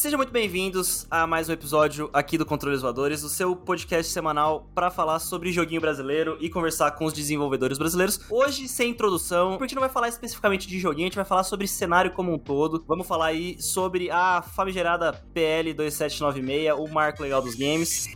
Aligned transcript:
Sejam 0.00 0.16
muito 0.16 0.32
bem-vindos 0.32 1.06
a 1.10 1.26
mais 1.26 1.50
um 1.50 1.52
episódio 1.52 2.08
aqui 2.14 2.38
do 2.38 2.46
Controles 2.46 2.80
Voadores, 2.80 3.22
o 3.22 3.28
seu 3.28 3.54
podcast 3.54 4.10
semanal 4.10 4.66
para 4.74 4.90
falar 4.90 5.18
sobre 5.18 5.52
joguinho 5.52 5.78
brasileiro 5.78 6.38
e 6.40 6.48
conversar 6.48 6.92
com 6.92 7.04
os 7.04 7.12
desenvolvedores 7.12 7.76
brasileiros. 7.76 8.18
Hoje, 8.30 8.66
sem 8.66 8.92
introdução, 8.92 9.50
porque 9.50 9.64
a 9.64 9.66
gente 9.66 9.74
não 9.74 9.82
vai 9.82 9.90
falar 9.90 10.08
especificamente 10.08 10.66
de 10.66 10.80
joguinho, 10.80 11.04
a 11.04 11.08
gente 11.08 11.16
vai 11.16 11.24
falar 11.26 11.44
sobre 11.44 11.68
cenário 11.68 12.12
como 12.12 12.32
um 12.32 12.38
todo. 12.38 12.82
Vamos 12.88 13.06
falar 13.06 13.26
aí 13.26 13.60
sobre 13.60 14.10
a 14.10 14.40
famigerada 14.40 15.12
PL 15.34 15.74
2796, 15.74 16.78
o 16.78 16.90
marco 16.90 17.22
legal 17.22 17.42
dos 17.42 17.54
games. 17.54 18.08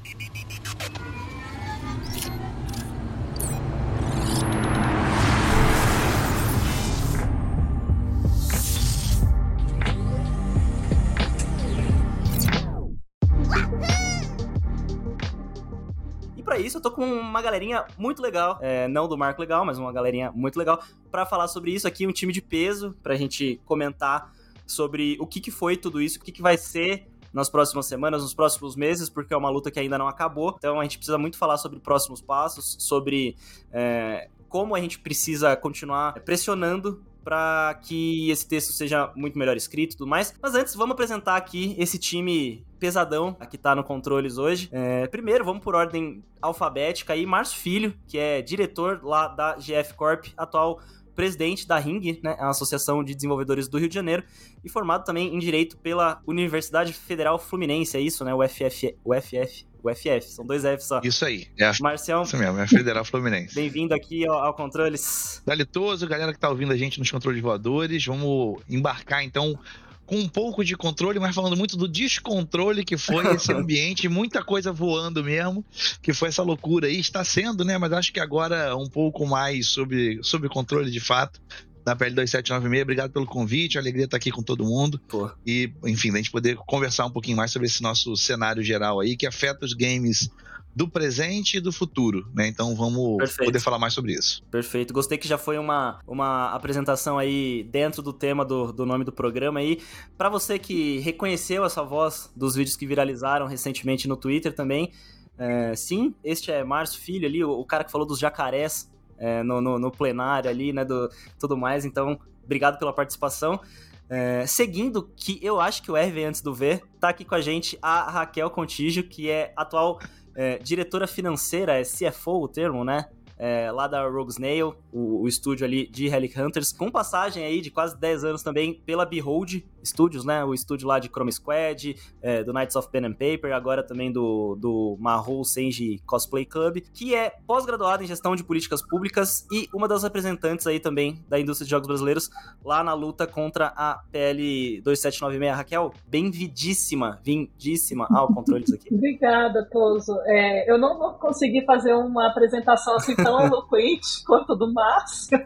Isso 16.74 16.78
eu 16.78 16.82
tô 16.82 16.90
com 16.90 17.04
uma 17.04 17.40
galerinha 17.40 17.86
muito 17.96 18.20
legal, 18.20 18.58
é, 18.60 18.88
não 18.88 19.06
do 19.06 19.16
Marco 19.16 19.40
Legal, 19.40 19.64
mas 19.64 19.78
uma 19.78 19.92
galerinha 19.92 20.32
muito 20.32 20.58
legal, 20.58 20.82
para 21.10 21.24
falar 21.24 21.46
sobre 21.46 21.72
isso 21.72 21.86
aqui, 21.86 22.06
um 22.06 22.12
time 22.12 22.32
de 22.32 22.42
peso, 22.42 22.96
pra 23.00 23.14
gente 23.14 23.60
comentar 23.64 24.32
sobre 24.66 25.16
o 25.20 25.26
que, 25.26 25.40
que 25.40 25.50
foi 25.50 25.76
tudo 25.76 26.02
isso, 26.02 26.18
o 26.18 26.22
que, 26.22 26.32
que 26.32 26.42
vai 26.42 26.56
ser 26.56 27.06
nas 27.32 27.48
próximas 27.48 27.86
semanas, 27.86 28.22
nos 28.22 28.34
próximos 28.34 28.74
meses, 28.74 29.08
porque 29.08 29.32
é 29.32 29.36
uma 29.36 29.50
luta 29.50 29.70
que 29.70 29.78
ainda 29.78 29.98
não 29.98 30.08
acabou. 30.08 30.54
Então 30.56 30.80
a 30.80 30.82
gente 30.84 30.98
precisa 30.98 31.18
muito 31.18 31.36
falar 31.36 31.58
sobre 31.58 31.78
próximos 31.80 32.20
passos, 32.20 32.76
sobre 32.78 33.36
é, 33.72 34.28
como 34.48 34.74
a 34.74 34.80
gente 34.80 34.98
precisa 34.98 35.56
continuar 35.56 36.14
pressionando 36.24 37.02
para 37.24 37.74
que 37.82 38.30
esse 38.30 38.46
texto 38.46 38.72
seja 38.72 39.10
muito 39.16 39.38
melhor 39.38 39.56
escrito 39.56 39.94
e 39.94 39.96
tudo 39.96 40.08
mais. 40.08 40.34
Mas 40.40 40.54
antes, 40.54 40.74
vamos 40.74 40.92
apresentar 40.92 41.36
aqui 41.36 41.74
esse 41.78 41.98
time 41.98 42.64
pesadão 42.78 43.34
que 43.50 43.56
tá 43.56 43.74
no 43.74 43.82
controles 43.82 44.36
hoje. 44.36 44.68
É, 44.70 45.06
primeiro, 45.06 45.44
vamos 45.44 45.64
por 45.64 45.74
ordem 45.74 46.22
alfabética 46.40 47.14
aí. 47.14 47.24
Márcio 47.24 47.58
Filho, 47.58 47.94
que 48.06 48.18
é 48.18 48.42
diretor 48.42 49.00
lá 49.02 49.26
da 49.26 49.56
GF 49.56 49.94
Corp, 49.94 50.26
atual 50.36 50.80
presidente 51.14 51.66
da 51.66 51.78
Ring, 51.78 52.20
né, 52.22 52.36
a 52.38 52.50
Associação 52.50 53.02
de 53.02 53.14
Desenvolvedores 53.14 53.68
do 53.68 53.78
Rio 53.78 53.88
de 53.88 53.94
Janeiro, 53.94 54.24
e 54.64 54.68
formado 54.68 55.04
também 55.04 55.34
em 55.34 55.38
Direito 55.38 55.76
pela 55.78 56.20
Universidade 56.26 56.92
Federal 56.92 57.38
Fluminense, 57.38 57.96
é 57.96 58.00
isso, 58.00 58.24
né, 58.24 58.34
o 58.34 58.46
FF, 58.46 58.96
o 59.04 59.14
FF, 59.14 59.64
o 59.84 59.94
FF, 59.94 60.30
são 60.30 60.46
dois 60.46 60.62
Fs 60.62 60.84
só. 60.84 61.00
Isso 61.04 61.24
aí. 61.24 61.46
É 61.58 61.66
a... 61.66 61.72
Marcião. 61.80 62.22
Isso 62.22 62.36
mesmo, 62.38 62.58
é 62.58 62.62
a 62.62 62.66
Federal 62.66 63.04
Fluminense. 63.04 63.54
Bem-vindo 63.54 63.94
aqui 63.94 64.26
ao, 64.26 64.38
ao 64.38 64.54
Controles. 64.54 65.42
Dalitoso, 65.44 66.06
galera 66.08 66.32
que 66.32 66.38
tá 66.38 66.48
ouvindo 66.48 66.72
a 66.72 66.76
gente 66.76 66.98
nos 66.98 67.10
controles 67.10 67.42
voadores. 67.42 68.04
Vamos 68.06 68.62
embarcar 68.68 69.22
então 69.22 69.58
com 70.06 70.16
um 70.16 70.28
pouco 70.28 70.64
de 70.64 70.76
controle, 70.76 71.18
mas 71.18 71.34
falando 71.34 71.56
muito 71.56 71.76
do 71.76 71.88
descontrole 71.88 72.84
que 72.84 72.96
foi 72.96 73.24
esse 73.36 73.52
ambiente, 73.52 74.08
muita 74.08 74.42
coisa 74.42 74.72
voando 74.72 75.22
mesmo, 75.22 75.64
que 76.00 76.12
foi 76.12 76.28
essa 76.28 76.42
loucura 76.42 76.86
aí, 76.86 76.98
está 76.98 77.22
sendo, 77.22 77.64
né? 77.64 77.76
Mas 77.76 77.92
acho 77.92 78.12
que 78.12 78.20
agora 78.20 78.74
um 78.76 78.88
pouco 78.88 79.26
mais 79.26 79.66
sobre, 79.66 80.18
sobre 80.22 80.48
controle 80.48 80.90
de 80.90 81.00
fato 81.00 81.40
da 81.84 81.94
PL 81.94 82.14
2796. 82.14 82.82
Obrigado 82.82 83.12
pelo 83.12 83.26
convite, 83.26 83.78
alegria 83.78 84.06
estar 84.06 84.16
aqui 84.16 84.30
com 84.30 84.42
todo 84.42 84.64
mundo. 84.64 84.98
Pô. 85.08 85.30
E, 85.46 85.70
enfim, 85.84 86.10
a 86.10 86.16
gente 86.16 86.30
poder 86.30 86.56
conversar 86.56 87.06
um 87.06 87.10
pouquinho 87.10 87.36
mais 87.36 87.50
sobre 87.50 87.66
esse 87.66 87.82
nosso 87.82 88.16
cenário 88.16 88.62
geral 88.62 89.00
aí, 89.00 89.16
que 89.16 89.26
afeta 89.26 89.64
os 89.64 89.74
games 89.74 90.30
do 90.74 90.88
presente 90.88 91.58
e 91.58 91.60
do 91.60 91.70
futuro, 91.70 92.26
né? 92.34 92.48
Então 92.48 92.74
vamos 92.74 93.18
Perfeito. 93.18 93.44
poder 93.44 93.60
falar 93.60 93.78
mais 93.78 93.94
sobre 93.94 94.12
isso. 94.12 94.42
Perfeito. 94.50 94.92
Gostei 94.92 95.16
que 95.16 95.28
já 95.28 95.38
foi 95.38 95.56
uma, 95.56 96.00
uma 96.06 96.50
apresentação 96.50 97.16
aí 97.16 97.62
dentro 97.70 98.02
do 98.02 98.12
tema 98.12 98.44
do, 98.44 98.72
do 98.72 98.84
nome 98.84 99.04
do 99.04 99.12
programa 99.12 99.60
aí. 99.60 99.80
Para 100.18 100.28
você 100.28 100.58
que 100.58 100.98
reconheceu 100.98 101.64
essa 101.64 101.82
voz 101.84 102.32
dos 102.34 102.56
vídeos 102.56 102.76
que 102.76 102.86
viralizaram 102.86 103.46
recentemente 103.46 104.08
no 104.08 104.16
Twitter 104.16 104.52
também, 104.52 104.90
é, 105.38 105.74
sim, 105.76 106.14
este 106.24 106.50
é 106.50 106.64
Márcio 106.64 107.00
Filho 107.00 107.26
ali, 107.26 107.44
o, 107.44 107.50
o, 107.50 107.64
cara 107.64 107.84
que 107.84 107.90
falou 107.90 108.06
dos 108.06 108.18
jacarés 108.18 108.90
é, 109.18 109.42
no, 109.42 109.60
no, 109.60 109.78
no, 109.78 109.90
plenário 109.90 110.50
ali, 110.50 110.72
né, 110.72 110.84
do 110.84 111.08
tudo 111.38 111.56
mais. 111.56 111.84
Então, 111.84 112.18
obrigado 112.44 112.78
pela 112.78 112.92
participação. 112.92 113.60
É, 114.08 114.46
seguindo, 114.46 115.10
que 115.16 115.38
eu 115.42 115.60
acho 115.60 115.82
que 115.82 115.90
o 115.90 115.96
R 115.96 116.10
vem 116.10 116.26
antes 116.26 116.40
do 116.40 116.54
V, 116.54 116.82
tá 117.00 117.08
aqui 117.08 117.24
com 117.24 117.34
a 117.34 117.40
gente 117.40 117.78
a 117.80 118.10
Raquel 118.10 118.50
Contígio, 118.50 119.04
que 119.04 119.30
é 119.30 119.52
atual 119.56 119.98
é, 120.34 120.58
diretora 120.58 121.06
financeira, 121.06 121.78
é 121.78 121.82
CFO 121.82 122.42
o 122.42 122.48
termo, 122.48 122.84
né? 122.84 123.06
É, 123.36 123.70
lá 123.72 123.88
da 123.88 124.06
Rogue 124.06 124.30
Snail, 124.30 124.76
o, 124.92 125.22
o, 125.22 125.28
estúdio 125.28 125.64
ali 125.64 125.88
de 125.88 126.06
Relic 126.06 126.40
Hunters, 126.40 126.72
com 126.72 126.90
passagem 126.90 127.44
aí 127.44 127.60
de 127.60 127.70
quase 127.70 127.98
10 127.98 128.24
anos 128.24 128.42
também 128.42 128.74
pela 128.86 129.04
Behold, 129.04 129.64
Studios, 129.84 130.24
né? 130.24 130.44
O 130.44 130.54
estúdio 130.54 130.88
lá 130.88 130.98
de 130.98 131.08
Chrome 131.08 131.32
Squad, 131.32 131.96
é, 132.22 132.42
do 132.42 132.52
Knights 132.52 132.76
of 132.76 132.88
Pen 132.90 133.06
and 133.06 133.12
Paper, 133.12 133.52
agora 133.52 133.82
também 133.82 134.12
do, 134.12 134.56
do 134.56 134.96
Mahou 134.98 135.44
Senji 135.44 136.00
Cosplay 136.06 136.44
Club, 136.44 136.78
que 136.92 137.14
é 137.14 137.34
pós-graduado 137.46 138.02
em 138.02 138.06
gestão 138.06 138.34
de 138.34 138.44
políticas 138.44 138.82
públicas 138.82 139.46
e 139.50 139.68
uma 139.74 139.88
das 139.88 140.02
representantes 140.02 140.66
aí 140.66 140.80
também 140.80 141.24
da 141.28 141.38
indústria 141.38 141.64
de 141.64 141.70
jogos 141.70 141.86
brasileiros 141.86 142.30
lá 142.64 142.82
na 142.82 142.94
luta 142.94 143.26
contra 143.26 143.72
a 143.76 144.02
PL 144.10 144.80
2796. 144.82 145.56
Raquel, 145.56 145.92
bem-vindíssima, 146.06 147.20
vindíssima 147.22 148.06
ao 148.10 148.28
controle 148.28 148.64
disso 148.64 148.76
aqui. 148.76 148.92
Obrigada, 148.94 149.68
Toso. 149.70 150.18
É, 150.26 150.70
eu 150.70 150.78
não 150.78 150.98
vou 150.98 151.14
conseguir 151.14 151.64
fazer 151.64 151.94
uma 151.94 152.28
apresentação 152.28 152.96
assim 152.96 153.14
tão 153.14 153.40
eloquente 153.44 154.24
quanto 154.26 154.54
do 154.54 154.72
Márcio. 154.72 155.38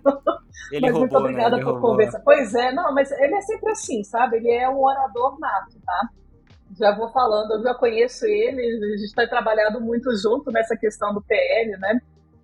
Ele 0.70 0.82
mas 0.82 0.92
roubou, 0.92 1.00
muito 1.00 1.16
obrigada 1.16 1.56
né? 1.56 1.62
por 1.62 1.80
conversar. 1.80 2.20
Pois 2.20 2.54
é, 2.54 2.72
não, 2.72 2.92
mas 2.94 3.10
ele 3.12 3.34
é 3.34 3.40
sempre 3.40 3.70
assim, 3.70 4.02
sabe? 4.04 4.27
Ele 4.36 4.50
é 4.50 4.68
um 4.68 4.82
orador 4.82 5.38
nato, 5.38 5.76
tá? 5.84 6.08
Já 6.78 6.96
vou 6.96 7.10
falando, 7.10 7.52
eu 7.52 7.62
já 7.62 7.74
conheço 7.74 8.26
ele, 8.26 8.60
a 8.94 8.96
gente 8.96 9.14
tem 9.14 9.28
trabalhado 9.28 9.80
muito 9.80 10.14
junto 10.16 10.50
nessa 10.50 10.76
questão 10.76 11.14
do 11.14 11.22
PL, 11.22 11.76
né? 11.78 12.00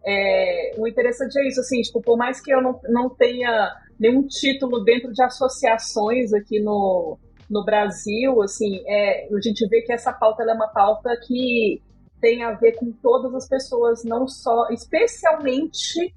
É, 0.06 0.73
o 0.77 0.87
interessante 0.87 1.39
é 1.39 1.49
isso, 1.49 1.61
assim, 1.61 1.81
tipo, 1.81 2.00
por 2.00 2.17
mais 2.17 2.41
que 2.41 2.53
eu 2.53 2.61
não, 2.61 2.81
não 2.89 3.09
tenha 3.09 3.75
nenhum 3.99 4.27
título 4.27 4.84
dentro 4.84 5.12
de 5.12 5.23
associações 5.23 6.33
aqui 6.33 6.61
no, 6.61 7.19
no 7.49 7.65
Brasil, 7.65 8.43
assim, 8.43 8.83
é, 8.87 9.28
a 9.33 9.41
gente 9.41 9.67
vê 9.69 9.83
que 9.83 9.93
essa 9.93 10.12
pauta 10.12 10.43
é 10.43 10.53
uma 10.53 10.69
pauta 10.69 11.11
que 11.27 11.83
tem 12.21 12.43
a 12.43 12.53
ver 12.53 12.73
com 12.73 12.91
todas 13.03 13.34
as 13.34 13.49
pessoas, 13.49 14.05
não 14.05 14.27
só, 14.27 14.69
especialmente 14.71 16.15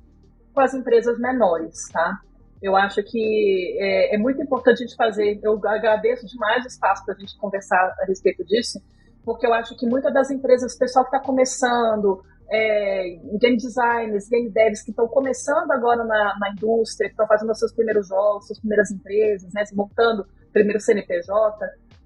com 0.54 0.62
as 0.62 0.74
empresas 0.74 1.20
menores, 1.20 1.90
tá? 1.92 2.20
Eu 2.62 2.76
acho 2.76 3.04
que 3.04 3.78
é, 3.80 4.16
é, 4.16 4.18
muito 4.18 4.42
importante 4.42 4.84
a 4.84 4.86
gente 4.86 4.96
fazer. 4.96 5.40
Eu 5.44 5.60
agradeço 5.66 6.26
demais 6.26 6.64
o 6.64 6.68
espaço 6.68 7.06
para 7.06 7.14
a 7.16 7.18
gente 7.18 7.38
conversar 7.38 7.96
a 8.00 8.06
respeito 8.06 8.44
disso, 8.44 8.82
porque 9.24 9.46
eu 9.46 9.54
acho 9.54 9.78
que 9.78 9.86
muitas 9.86 10.14
das 10.14 10.32
empresas, 10.32 10.74
o 10.74 10.80
pessoal 10.80 11.06
que 11.06 11.16
está 11.16 11.26
começando, 11.26 12.24
é, 12.50 13.20
game 13.40 13.58
designers, 13.58 14.28
game 14.30 14.50
devs 14.50 14.82
que 14.82 14.92
estão 14.92 15.08
começando 15.08 15.70
agora 15.72 16.04
na, 16.04 16.38
na 16.40 16.52
indústria, 16.52 17.10
que 17.10 17.14
estão 17.14 17.28
fazendo 17.28 17.54
seus 17.56 17.74
primeiros 17.74 18.08
jogos, 18.08 18.48
suas 18.48 18.60
primeiras 18.60 18.90
empresas, 18.90 19.54
né, 19.54 19.64
montando 19.74 20.26
primeiro 20.52 20.80
CNPJ, 20.80 21.58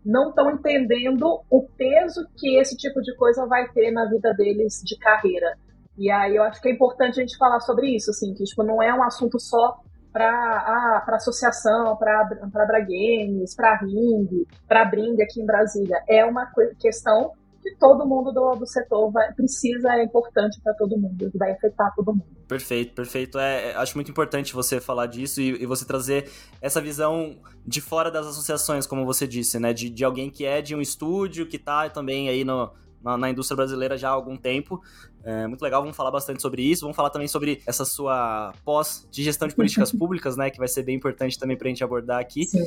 não 0.03 0.29
estão 0.29 0.50
entendendo 0.51 1.41
o 1.50 1.68
peso 1.78 2.28
que 2.35 2.57
esse 2.59 2.75
tipo 2.75 3.01
de 3.01 3.16
coisa 3.16 3.45
vai 3.45 3.69
ter 3.69 3.91
na 3.91 4.09
vida 4.09 4.33
deles 4.33 4.81
de 4.83 4.97
carreira. 4.97 5.57
E 5.97 6.09
aí 6.09 6.35
eu 6.35 6.44
acho 6.44 6.59
que 6.59 6.69
é 6.69 6.72
importante 6.72 7.19
a 7.19 7.23
gente 7.23 7.38
falar 7.38 7.59
sobre 7.59 7.95
isso, 7.95 8.09
assim, 8.09 8.33
que 8.33 8.44
tipo, 8.44 8.63
não 8.63 8.81
é 8.81 8.91
um 8.94 9.03
assunto 9.03 9.39
só 9.39 9.79
para 10.11 10.27
ah, 10.27 11.16
associação, 11.16 11.95
para 11.95 12.79
Games, 12.81 13.55
para 13.55 13.77
Ring, 13.77 14.45
para 14.67 14.85
Bring 14.85 15.22
aqui 15.22 15.41
em 15.41 15.45
Brasília. 15.45 16.03
É 16.07 16.25
uma 16.25 16.51
questão 16.79 17.31
que 17.61 17.75
todo 17.75 18.07
mundo 18.07 18.31
do, 18.31 18.55
do 18.55 18.66
setor 18.66 19.11
vai, 19.11 19.31
precisa, 19.33 19.94
é 19.94 20.03
importante 20.03 20.59
para 20.63 20.73
todo 20.73 20.97
mundo, 20.97 21.31
vai 21.35 21.51
afetar 21.51 21.94
todo 21.95 22.11
mundo. 22.11 22.25
Perfeito, 22.47 22.94
perfeito. 22.94 23.38
É, 23.38 23.69
é, 23.69 23.75
acho 23.75 23.95
muito 23.95 24.09
importante 24.09 24.53
você 24.53 24.81
falar 24.81 25.05
disso 25.05 25.39
e, 25.39 25.61
e, 25.61 25.66
você 25.66 25.85
trazer 25.85 26.29
essa 26.59 26.81
visão 26.81 27.38
de 27.66 27.79
fora 27.79 28.09
das 28.09 28.25
associações, 28.25 28.88
como 28.88 29.05
você 29.05 29.27
disse, 29.27 29.59
né? 29.59 29.73
De, 29.73 29.89
de 29.89 30.03
alguém 30.03 30.29
que 30.29 30.44
é 30.44 30.61
de 30.61 30.75
um 30.75 30.81
estúdio, 30.81 31.47
que 31.47 31.57
está 31.57 31.88
também 31.89 32.30
aí 32.30 32.44
no, 32.44 32.71
na, 33.03 33.18
na, 33.18 33.30
indústria 33.30 33.56
brasileira 33.56 33.98
já 33.98 34.09
há 34.09 34.12
algum 34.12 34.38
tempo. 34.38 34.81
É 35.24 35.48
muito 35.48 35.62
legal, 35.62 35.81
vamos 35.81 35.95
falar 35.95 36.12
bastante 36.12 36.42
sobre 36.42 36.62
isso. 36.62 36.81
Vamos 36.81 36.95
falar 36.95 37.09
também 37.09 37.27
sobre 37.27 37.62
essa 37.65 37.86
sua 37.86 38.53
pós 38.63 39.07
de 39.12 39.24
gestão 39.24 39.48
de 39.48 39.56
políticas 39.56 39.92
públicas, 39.94 40.38
né? 40.38 40.50
Que 40.50 40.57
vai 40.57 40.68
ser 40.68 40.83
bem 40.83 40.95
importante 40.95 41.38
também 41.38 41.57
para 41.57 41.68
a 41.68 41.69
gente 41.69 41.83
abordar 41.83 42.19
aqui. 42.19 42.45
Sim. 42.45 42.63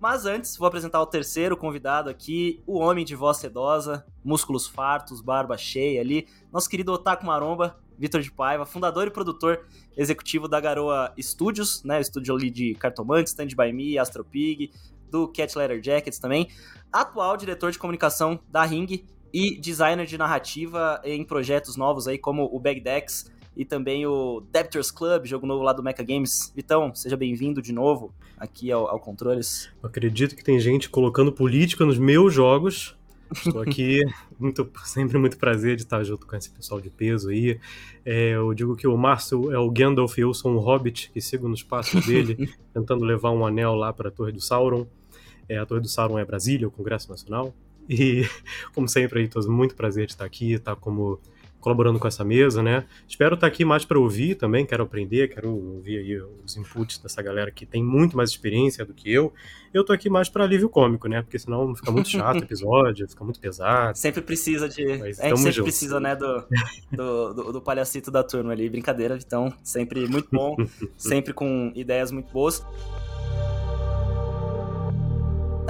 Mas 0.00 0.26
antes, 0.26 0.56
vou 0.56 0.68
apresentar 0.68 1.00
o 1.00 1.06
terceiro 1.06 1.56
convidado 1.56 2.08
aqui, 2.08 2.62
o 2.66 2.78
homem 2.78 3.04
de 3.04 3.16
voz 3.16 3.38
sedosa, 3.38 4.06
músculos 4.24 4.66
fartos, 4.66 5.20
barba 5.20 5.56
cheia 5.56 6.00
ali, 6.00 6.28
nosso 6.52 6.70
querido 6.70 6.92
Otaku 6.92 7.26
Maromba, 7.26 7.76
Vitor 7.98 8.22
de 8.22 8.30
Paiva, 8.30 8.64
fundador 8.64 9.08
e 9.08 9.10
produtor 9.10 9.66
executivo 9.96 10.46
da 10.46 10.60
Garoa 10.60 11.12
Studios, 11.20 11.82
né? 11.82 11.98
O 11.98 12.00
estúdio 12.00 12.36
ali 12.36 12.48
de 12.48 12.74
Cartomante, 12.76 13.30
Stand 13.30 13.48
By 13.56 13.72
Me, 13.72 13.98
Astropig, 13.98 14.70
do 15.10 15.26
Cat 15.26 15.56
Letter 15.58 15.82
Jackets 15.82 16.20
também. 16.20 16.48
Atual 16.92 17.36
diretor 17.36 17.72
de 17.72 17.78
comunicação 17.78 18.38
da 18.48 18.62
Ring 18.64 19.04
e 19.32 19.58
designer 19.60 20.06
de 20.06 20.16
narrativa 20.16 21.00
em 21.04 21.24
projetos 21.24 21.76
novos 21.76 22.08
aí 22.08 22.18
como 22.18 22.48
o 22.52 22.58
Bagdex 22.58 23.30
e 23.58 23.64
também 23.64 24.06
o 24.06 24.40
Debtors 24.52 24.92
Club, 24.92 25.26
jogo 25.26 25.44
novo 25.44 25.64
lá 25.64 25.72
do 25.72 25.82
Mecha 25.82 26.04
Games. 26.04 26.52
Vitão, 26.54 26.94
seja 26.94 27.16
bem-vindo 27.16 27.60
de 27.60 27.72
novo 27.72 28.14
aqui 28.36 28.70
ao, 28.70 28.88
ao 28.88 29.00
Controles. 29.00 29.68
Eu 29.82 29.88
acredito 29.88 30.36
que 30.36 30.44
tem 30.44 30.60
gente 30.60 30.88
colocando 30.88 31.32
política 31.32 31.84
nos 31.84 31.98
meus 31.98 32.32
jogos. 32.32 32.96
Estou 33.32 33.60
aqui, 33.60 34.00
muito, 34.38 34.70
sempre 34.84 35.18
muito 35.18 35.36
prazer 35.36 35.74
de 35.74 35.82
estar 35.82 36.04
junto 36.04 36.24
com 36.24 36.36
esse 36.36 36.48
pessoal 36.48 36.80
de 36.80 36.88
peso 36.88 37.30
aí. 37.30 37.58
É, 38.04 38.30
eu 38.30 38.54
digo 38.54 38.76
que 38.76 38.86
o 38.86 38.96
Márcio 38.96 39.52
é 39.52 39.58
o 39.58 39.68
Gandalf 39.68 40.16
e 40.16 40.20
eu 40.20 40.32
sou 40.32 40.52
um 40.52 40.58
hobbit 40.58 41.10
que 41.12 41.20
sigo 41.20 41.48
nos 41.48 41.62
passos 41.62 42.06
dele, 42.06 42.48
tentando 42.72 43.04
levar 43.04 43.32
um 43.32 43.44
anel 43.44 43.74
lá 43.74 43.92
para 43.92 44.08
a 44.08 44.12
Torre 44.12 44.30
do 44.30 44.40
Sauron. 44.40 44.86
É, 45.48 45.58
a 45.58 45.66
Torre 45.66 45.80
do 45.80 45.88
Sauron 45.88 46.16
é 46.16 46.24
Brasília, 46.24 46.68
o 46.68 46.70
Congresso 46.70 47.10
Nacional. 47.10 47.52
E, 47.88 48.28
como 48.74 48.88
sempre, 48.88 49.20
aí, 49.20 49.48
muito 49.48 49.74
prazer 49.74 50.06
de 50.06 50.12
estar 50.12 50.24
aqui, 50.24 50.52
estar 50.52 50.76
como 50.76 51.20
colaborando 51.60 51.98
com 51.98 52.06
essa 52.06 52.24
mesa, 52.24 52.62
né? 52.62 52.84
Espero 53.06 53.34
estar 53.34 53.46
aqui 53.46 53.64
mais 53.64 53.84
para 53.84 53.98
ouvir 53.98 54.36
também, 54.36 54.64
quero 54.64 54.84
aprender, 54.84 55.28
quero 55.28 55.50
ouvir 55.50 55.98
aí 55.98 56.20
os 56.44 56.56
inputs 56.56 56.98
dessa 56.98 57.20
galera 57.20 57.50
que 57.50 57.66
tem 57.66 57.82
muito 57.82 58.16
mais 58.16 58.30
experiência 58.30 58.84
do 58.84 58.94
que 58.94 59.12
eu. 59.12 59.32
Eu 59.74 59.84
tô 59.84 59.92
aqui 59.92 60.08
mais 60.08 60.28
para 60.28 60.44
alívio 60.44 60.68
cômico, 60.68 61.08
né? 61.08 61.20
Porque 61.20 61.38
senão 61.38 61.74
fica 61.74 61.90
muito 61.90 62.08
chato 62.08 62.40
o 62.40 62.44
episódio, 62.44 63.08
fica 63.08 63.24
muito 63.24 63.40
pesado. 63.40 63.98
Sempre 63.98 64.22
precisa 64.22 64.68
de. 64.68 64.86
Mas 64.86 65.16
gente 65.16 65.36
sempre 65.36 65.52
juntos. 65.52 65.62
precisa, 65.62 66.00
né, 66.00 66.14
do, 66.14 66.44
do, 66.92 67.34
do, 67.34 67.52
do 67.54 67.60
palhacito 67.60 68.10
da 68.10 68.22
turma 68.22 68.52
ali. 68.52 68.68
Brincadeira, 68.70 69.18
então, 69.20 69.52
sempre 69.62 70.06
muito 70.06 70.28
bom, 70.32 70.56
sempre 70.96 71.32
com 71.32 71.72
ideias 71.74 72.10
muito 72.10 72.32
boas. 72.32 72.64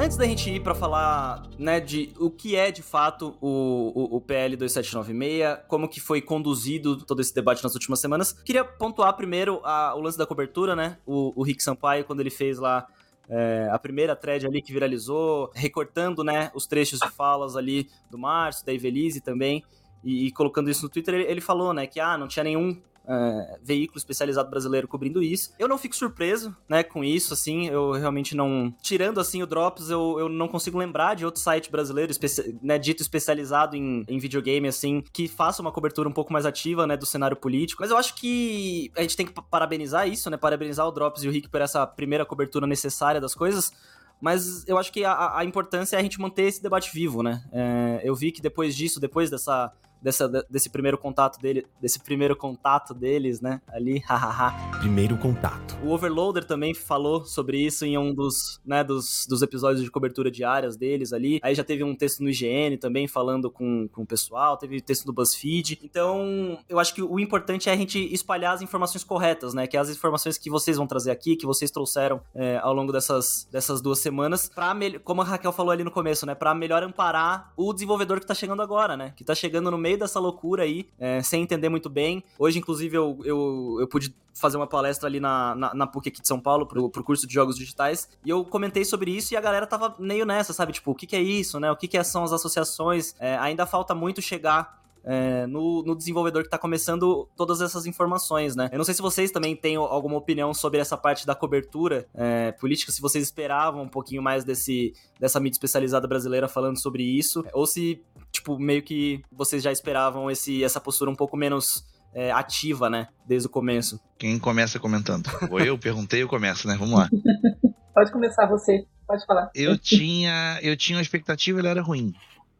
Antes 0.00 0.16
da 0.16 0.24
gente 0.24 0.48
ir 0.48 0.60
para 0.60 0.76
falar, 0.76 1.42
né, 1.58 1.80
de 1.80 2.12
o 2.20 2.30
que 2.30 2.54
é 2.54 2.70
de 2.70 2.82
fato 2.82 3.36
o, 3.40 3.90
o, 3.92 4.16
o, 4.16 4.20
PL 4.20 4.56
2796, 4.56 5.66
como 5.66 5.88
que 5.88 6.00
foi 6.00 6.22
conduzido 6.22 7.04
todo 7.04 7.20
esse 7.20 7.34
debate 7.34 7.64
nas 7.64 7.74
últimas 7.74 7.98
semanas, 7.98 8.32
queria 8.32 8.64
pontuar 8.64 9.16
primeiro 9.16 9.60
a, 9.64 9.96
o 9.96 10.00
lance 10.00 10.16
da 10.16 10.24
cobertura, 10.24 10.76
né? 10.76 10.98
O, 11.04 11.32
o 11.34 11.42
Rick 11.42 11.60
Sampaio, 11.64 12.04
quando 12.04 12.20
ele 12.20 12.30
fez 12.30 12.60
lá 12.60 12.86
é, 13.28 13.68
a 13.72 13.78
primeira 13.78 14.14
thread 14.14 14.46
ali 14.46 14.62
que 14.62 14.72
viralizou, 14.72 15.50
recortando, 15.52 16.22
né, 16.22 16.52
os 16.54 16.64
trechos 16.64 17.00
de 17.00 17.10
falas 17.10 17.56
ali 17.56 17.90
do 18.08 18.16
Márcio, 18.16 18.64
da 18.64 18.72
Ivelise 18.72 19.20
também, 19.20 19.64
e, 20.04 20.28
e, 20.28 20.30
colocando 20.30 20.70
isso 20.70 20.84
no 20.84 20.88
Twitter, 20.88 21.12
ele, 21.14 21.24
ele, 21.24 21.40
falou, 21.40 21.74
né, 21.74 21.88
que 21.88 21.98
ah, 21.98 22.16
não 22.16 22.28
tinha 22.28 22.44
nenhum 22.44 22.80
é, 23.08 23.58
veículo 23.62 23.96
especializado 23.96 24.50
brasileiro 24.50 24.86
cobrindo 24.86 25.22
isso. 25.22 25.52
Eu 25.58 25.66
não 25.66 25.78
fico 25.78 25.96
surpreso, 25.96 26.54
né, 26.68 26.82
com 26.82 27.02
isso, 27.02 27.32
assim, 27.32 27.68
eu 27.68 27.92
realmente 27.92 28.36
não... 28.36 28.74
Tirando, 28.82 29.18
assim, 29.18 29.42
o 29.42 29.46
Drops, 29.46 29.88
eu, 29.88 30.16
eu 30.18 30.28
não 30.28 30.46
consigo 30.46 30.78
lembrar 30.78 31.14
de 31.14 31.24
outro 31.24 31.40
site 31.40 31.70
brasileiro, 31.70 32.12
especi... 32.12 32.58
né, 32.62 32.78
dito 32.78 33.00
especializado 33.00 33.74
em, 33.74 34.04
em 34.06 34.18
videogame, 34.18 34.68
assim, 34.68 35.02
que 35.12 35.26
faça 35.26 35.62
uma 35.62 35.72
cobertura 35.72 36.08
um 36.08 36.12
pouco 36.12 36.32
mais 36.32 36.44
ativa, 36.44 36.86
né, 36.86 36.96
do 36.96 37.06
cenário 37.06 37.36
político. 37.36 37.82
Mas 37.82 37.90
eu 37.90 37.96
acho 37.96 38.14
que 38.14 38.92
a 38.96 39.00
gente 39.00 39.16
tem 39.16 39.26
que 39.26 39.32
parabenizar 39.32 40.06
isso, 40.06 40.28
né, 40.28 40.36
parabenizar 40.36 40.86
o 40.86 40.92
Drops 40.92 41.22
e 41.22 41.28
o 41.28 41.30
Rick 41.30 41.48
por 41.48 41.62
essa 41.62 41.86
primeira 41.86 42.26
cobertura 42.26 42.66
necessária 42.66 43.20
das 43.20 43.34
coisas, 43.34 43.72
mas 44.20 44.66
eu 44.66 44.76
acho 44.76 44.92
que 44.92 45.04
a, 45.04 45.38
a, 45.38 45.44
importância 45.44 45.96
é 45.96 46.00
a 46.00 46.02
gente 46.02 46.20
manter 46.20 46.42
esse 46.42 46.62
debate 46.62 46.92
vivo, 46.92 47.22
né? 47.22 47.42
É, 47.52 48.00
eu 48.02 48.14
vi 48.14 48.32
que 48.32 48.42
depois 48.42 48.74
disso, 48.74 48.98
depois 48.98 49.30
dessa 49.30 49.72
dessa, 50.00 50.28
desse 50.48 50.70
primeiro 50.70 50.98
contato 50.98 51.38
dele, 51.38 51.66
desse 51.80 52.00
primeiro 52.00 52.36
contato 52.36 52.94
deles, 52.94 53.40
né? 53.40 53.60
Ali, 53.68 53.98
hahaha. 54.06 54.78
primeiro 54.78 55.16
contato. 55.16 55.76
O 55.82 55.90
Overloader 55.90 56.44
também 56.44 56.74
falou 56.74 57.24
sobre 57.24 57.58
isso 57.58 57.84
em 57.84 57.96
um 57.98 58.14
dos, 58.14 58.60
né, 58.64 58.82
dos, 58.82 59.26
dos 59.28 59.42
episódios 59.42 59.82
de 59.82 59.90
cobertura 59.90 60.30
diárias 60.30 60.76
deles 60.76 61.12
ali. 61.12 61.38
Aí 61.42 61.54
já 61.54 61.64
teve 61.64 61.84
um 61.84 61.94
texto 61.94 62.22
no 62.22 62.28
IGN 62.28 62.76
também 62.76 63.06
falando 63.06 63.50
com, 63.50 63.88
com 63.88 64.02
o 64.02 64.06
pessoal, 64.06 64.56
teve 64.56 64.80
texto 64.80 65.06
no 65.06 65.12
BuzzFeed. 65.12 65.80
Então, 65.82 66.58
eu 66.68 66.78
acho 66.78 66.94
que 66.94 67.02
o 67.02 67.18
importante 67.18 67.68
é 67.68 67.72
a 67.72 67.76
gente 67.76 67.98
espalhar 68.12 68.54
as 68.54 68.62
informações 68.62 69.04
corretas, 69.04 69.54
né? 69.54 69.66
Que 69.66 69.76
é 69.76 69.80
as 69.80 69.90
informações 69.90 70.38
que 70.38 70.50
vocês 70.50 70.76
vão 70.76 70.86
trazer 70.86 71.10
aqui, 71.10 71.36
que 71.36 71.46
vocês 71.46 71.70
trouxeram 71.70 72.20
é, 72.34 72.58
ao 72.58 72.72
longo 72.72 72.92
dessas, 72.92 73.48
dessas 73.50 73.80
duas 73.80 73.98
semanas, 73.98 74.48
pra, 74.48 74.74
como 75.04 75.22
a 75.22 75.24
Raquel 75.24 75.52
falou 75.52 75.72
ali 75.72 75.84
no 75.84 75.90
começo, 75.90 76.26
né? 76.26 76.34
Pra 76.34 76.54
melhor 76.54 76.82
amparar 76.82 77.52
o 77.56 77.72
desenvolvedor 77.72 78.20
que 78.20 78.26
tá 78.26 78.34
chegando 78.34 78.62
agora, 78.62 78.96
né? 78.96 79.12
Que 79.16 79.24
tá 79.24 79.34
chegando 79.34 79.70
no 79.70 79.78
meio 79.78 79.87
meio 79.88 79.98
dessa 79.98 80.20
loucura 80.20 80.64
aí, 80.64 80.86
é, 80.98 81.22
sem 81.22 81.42
entender 81.42 81.70
muito 81.70 81.88
bem. 81.88 82.22
Hoje, 82.38 82.58
inclusive, 82.58 82.94
eu, 82.94 83.18
eu, 83.24 83.78
eu 83.80 83.88
pude 83.88 84.14
fazer 84.34 84.56
uma 84.58 84.66
palestra 84.66 85.08
ali 85.08 85.18
na, 85.18 85.54
na, 85.54 85.74
na, 85.74 85.86
PUC 85.86 86.10
aqui 86.10 86.20
de 86.20 86.28
São 86.28 86.38
Paulo, 86.38 86.66
pro, 86.66 86.90
pro 86.90 87.02
curso 87.02 87.26
de 87.26 87.32
jogos 87.34 87.56
digitais, 87.56 88.08
e 88.24 88.30
eu 88.30 88.44
comentei 88.44 88.84
sobre 88.84 89.10
isso 89.10 89.34
e 89.34 89.36
a 89.36 89.40
galera 89.40 89.66
tava 89.66 89.96
meio 89.98 90.24
nessa, 90.24 90.52
sabe? 90.52 90.72
Tipo, 90.72 90.92
o 90.92 90.94
que, 90.94 91.06
que 91.06 91.16
é 91.16 91.20
isso, 91.20 91.58
né? 91.58 91.72
O 91.72 91.76
que, 91.76 91.88
que 91.88 92.02
são 92.04 92.22
as 92.22 92.32
associações? 92.32 93.16
É, 93.18 93.36
ainda 93.38 93.66
falta 93.66 93.94
muito 93.94 94.22
chegar 94.22 94.78
é, 95.04 95.46
no, 95.46 95.82
no, 95.82 95.96
desenvolvedor 95.96 96.42
que 96.42 96.48
está 96.48 96.58
começando 96.58 97.28
todas 97.36 97.60
essas 97.60 97.86
informações, 97.86 98.54
né? 98.54 98.68
Eu 98.72 98.78
não 98.78 98.84
sei 98.84 98.94
se 98.94 99.02
vocês 99.02 99.30
também 99.30 99.56
têm 99.56 99.76
alguma 99.76 100.16
opinião 100.16 100.52
sobre 100.52 100.80
essa 100.80 100.96
parte 100.96 101.26
da 101.26 101.34
cobertura 101.34 102.06
é, 102.14 102.52
política, 102.52 102.92
se 102.92 103.00
vocês 103.00 103.24
esperavam 103.24 103.82
um 103.82 103.88
pouquinho 103.88 104.22
mais 104.22 104.44
desse, 104.44 104.92
dessa 105.18 105.40
mídia 105.40 105.56
especializada 105.56 106.06
brasileira 106.06 106.48
falando 106.48 106.80
sobre 106.80 107.02
isso, 107.02 107.44
ou 107.52 107.66
se, 107.66 108.02
tipo, 108.30 108.58
meio 108.58 108.82
que 108.82 109.22
vocês 109.30 109.62
já 109.62 109.72
esperavam 109.72 110.30
esse, 110.30 110.62
essa 110.62 110.80
postura 110.80 111.10
um 111.10 111.16
pouco 111.16 111.36
menos 111.36 111.86
é, 112.14 112.30
ativa, 112.30 112.88
né? 112.90 113.08
Desde 113.26 113.46
o 113.46 113.50
começo. 113.50 114.00
Quem 114.18 114.38
começa 114.38 114.78
comentando? 114.78 115.28
Ou 115.50 115.60
eu 115.60 115.78
perguntei, 115.78 116.22
eu 116.22 116.28
começo, 116.28 116.66
né? 116.66 116.76
Vamos 116.78 116.98
lá. 116.98 117.08
Pode 117.94 118.12
começar 118.12 118.46
você. 118.46 118.86
Pode 119.06 119.24
falar. 119.26 119.50
Eu 119.54 119.76
tinha, 119.78 120.58
eu 120.62 120.76
tinha 120.76 120.96
uma 120.96 121.02
expectativa, 121.02 121.58
ela 121.58 121.70
era 121.70 121.82
ruim. 121.82 122.12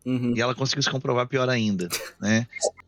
Uhum. 0.09 0.33
E 0.35 0.41
ela 0.41 0.55
conseguiu 0.55 0.83
se 0.83 0.91
comprovar 0.91 1.29
pior 1.29 1.51
ainda, 1.51 1.87
né? 2.19 2.47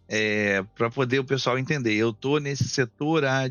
É, 0.08 0.64
para 0.74 0.90
poder 0.90 1.20
o 1.20 1.24
pessoal 1.24 1.56
entender, 1.56 1.94
eu 1.94 2.12
tô 2.12 2.38
nesse 2.38 2.66
setor 2.66 3.24
há 3.24 3.42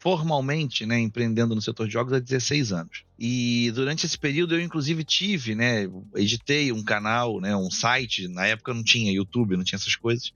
formalmente, 0.00 0.84
né, 0.84 0.98
empreendendo 0.98 1.54
no 1.54 1.62
setor 1.62 1.86
de 1.86 1.92
jogos 1.92 2.12
há 2.14 2.18
16 2.18 2.72
anos. 2.72 3.04
E 3.16 3.70
durante 3.76 4.06
esse 4.06 4.18
período 4.18 4.56
eu 4.56 4.60
inclusive 4.60 5.04
tive, 5.04 5.54
né, 5.54 5.88
editei 6.16 6.72
um 6.72 6.82
canal, 6.82 7.40
né, 7.40 7.54
um 7.54 7.70
site, 7.70 8.26
na 8.26 8.46
época 8.46 8.74
não 8.74 8.82
tinha 8.82 9.12
YouTube, 9.12 9.56
não 9.56 9.62
tinha 9.62 9.76
essas 9.76 9.94
coisas. 9.94 10.32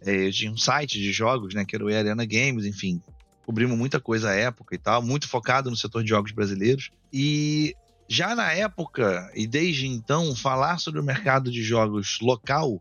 É, 0.00 0.26
eu 0.26 0.32
tinha 0.32 0.50
um 0.50 0.56
site 0.56 0.98
de 0.98 1.12
jogos, 1.12 1.54
né, 1.54 1.64
que 1.64 1.76
era 1.76 1.84
o 1.84 1.88
Arena 1.88 2.24
Games, 2.24 2.64
enfim, 2.64 3.00
cobrimos 3.46 3.78
muita 3.78 4.00
coisa 4.00 4.30
à 4.30 4.34
época 4.34 4.74
e 4.74 4.78
tal, 4.78 5.02
muito 5.02 5.28
focado 5.28 5.70
no 5.70 5.76
setor 5.76 6.02
de 6.02 6.08
jogos 6.08 6.32
brasileiros. 6.32 6.90
E 7.12 7.76
já 8.08 8.34
na 8.34 8.52
época, 8.52 9.30
e 9.34 9.46
desde 9.46 9.86
então, 9.86 10.34
falar 10.34 10.78
sobre 10.78 11.00
o 11.00 11.04
mercado 11.04 11.50
de 11.50 11.62
jogos 11.62 12.18
local 12.20 12.80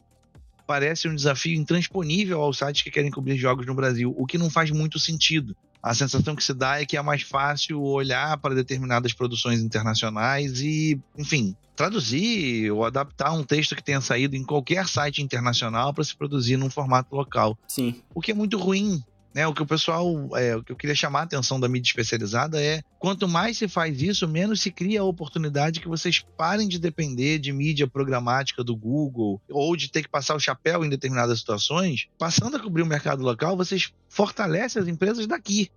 parece 0.68 1.07
um 1.07 1.15
desafio 1.15 1.59
intransponível 1.59 2.41
aos 2.41 2.57
sites 2.57 2.81
que 2.81 2.91
querem 2.91 3.12
cobrir 3.12 3.38
jogos 3.38 3.65
no 3.65 3.75
Brasil, 3.75 4.13
o 4.18 4.25
que 4.25 4.38
não 4.38 4.50
faz 4.50 4.71
muito 4.71 5.00
sentido. 5.00 5.56
A 5.83 5.94
sensação 5.94 6.35
que 6.35 6.44
se 6.44 6.53
dá 6.53 6.79
é 6.79 6.85
que 6.85 6.95
é 6.95 7.01
mais 7.01 7.23
fácil 7.23 7.81
olhar 7.81 8.38
para 8.38 8.53
determinadas 8.53 9.13
produções 9.13 9.59
internacionais 9.62 10.62
e, 10.62 11.00
enfim, 11.18 11.56
traduzir 11.75 12.71
ou 12.71 12.85
adaptar 12.85 13.33
um 13.33 13.44
texto 13.44 13.75
que 13.75 13.83
tenha 13.83 14.00
saído 14.00 14.35
em 14.35 14.44
qualquer 14.44 14.88
site 14.88 15.21
internacional 15.21 15.93
para 15.93 16.03
se 16.03 16.15
produzir 16.15 16.55
num 16.55 16.69
formato 16.69 17.15
local. 17.15 17.57
Sim. 17.67 18.01
O 18.13 18.22
que 18.22 18.31
é 18.31 18.36
muito 18.36 18.57
ruim, 18.57 19.03
né, 19.33 19.47
o 19.47 19.53
que 19.53 19.61
o 19.61 19.65
pessoal, 19.65 20.05
é, 20.38 20.55
o 20.55 20.63
que 20.63 20.71
eu 20.71 20.75
queria 20.75 20.95
chamar 20.95 21.21
a 21.21 21.23
atenção 21.23 21.59
da 21.59 21.69
mídia 21.69 21.89
especializada 21.89 22.61
é 22.61 22.81
quanto 23.00 23.27
mais 23.27 23.57
se 23.57 23.67
faz 23.67 24.01
isso, 24.01 24.27
menos 24.27 24.61
se 24.61 24.71
cria 24.71 25.01
a 25.01 25.05
oportunidade 25.05 25.79
que 25.79 25.88
vocês 25.88 26.25
parem 26.38 26.67
de 26.67 26.77
depender 26.77 27.39
de 27.39 27.51
mídia 27.53 27.88
programática 27.88 28.63
do 28.63 28.75
Google 28.75 29.41
ou 29.50 29.75
de 29.75 29.89
ter 29.89 30.03
que 30.03 30.09
passar 30.09 30.35
o 30.35 30.39
chapéu 30.39 30.83
em 30.83 30.89
determinadas 30.89 31.39
situações. 31.39 32.07
Passando 32.17 32.57
a 32.57 32.59
cobrir 32.59 32.81
o 32.81 32.88
mercado 32.88 33.23
local, 33.23 33.55
vocês 33.55 33.93
fortalecem 34.09 34.81
as 34.81 34.88
empresas 34.88 35.25
daqui, 35.25 35.71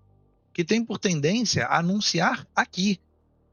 que 0.53 0.65
tem 0.65 0.85
por 0.85 0.99
tendência 0.99 1.67
a 1.67 1.79
anunciar 1.79 2.47
aqui. 2.55 2.99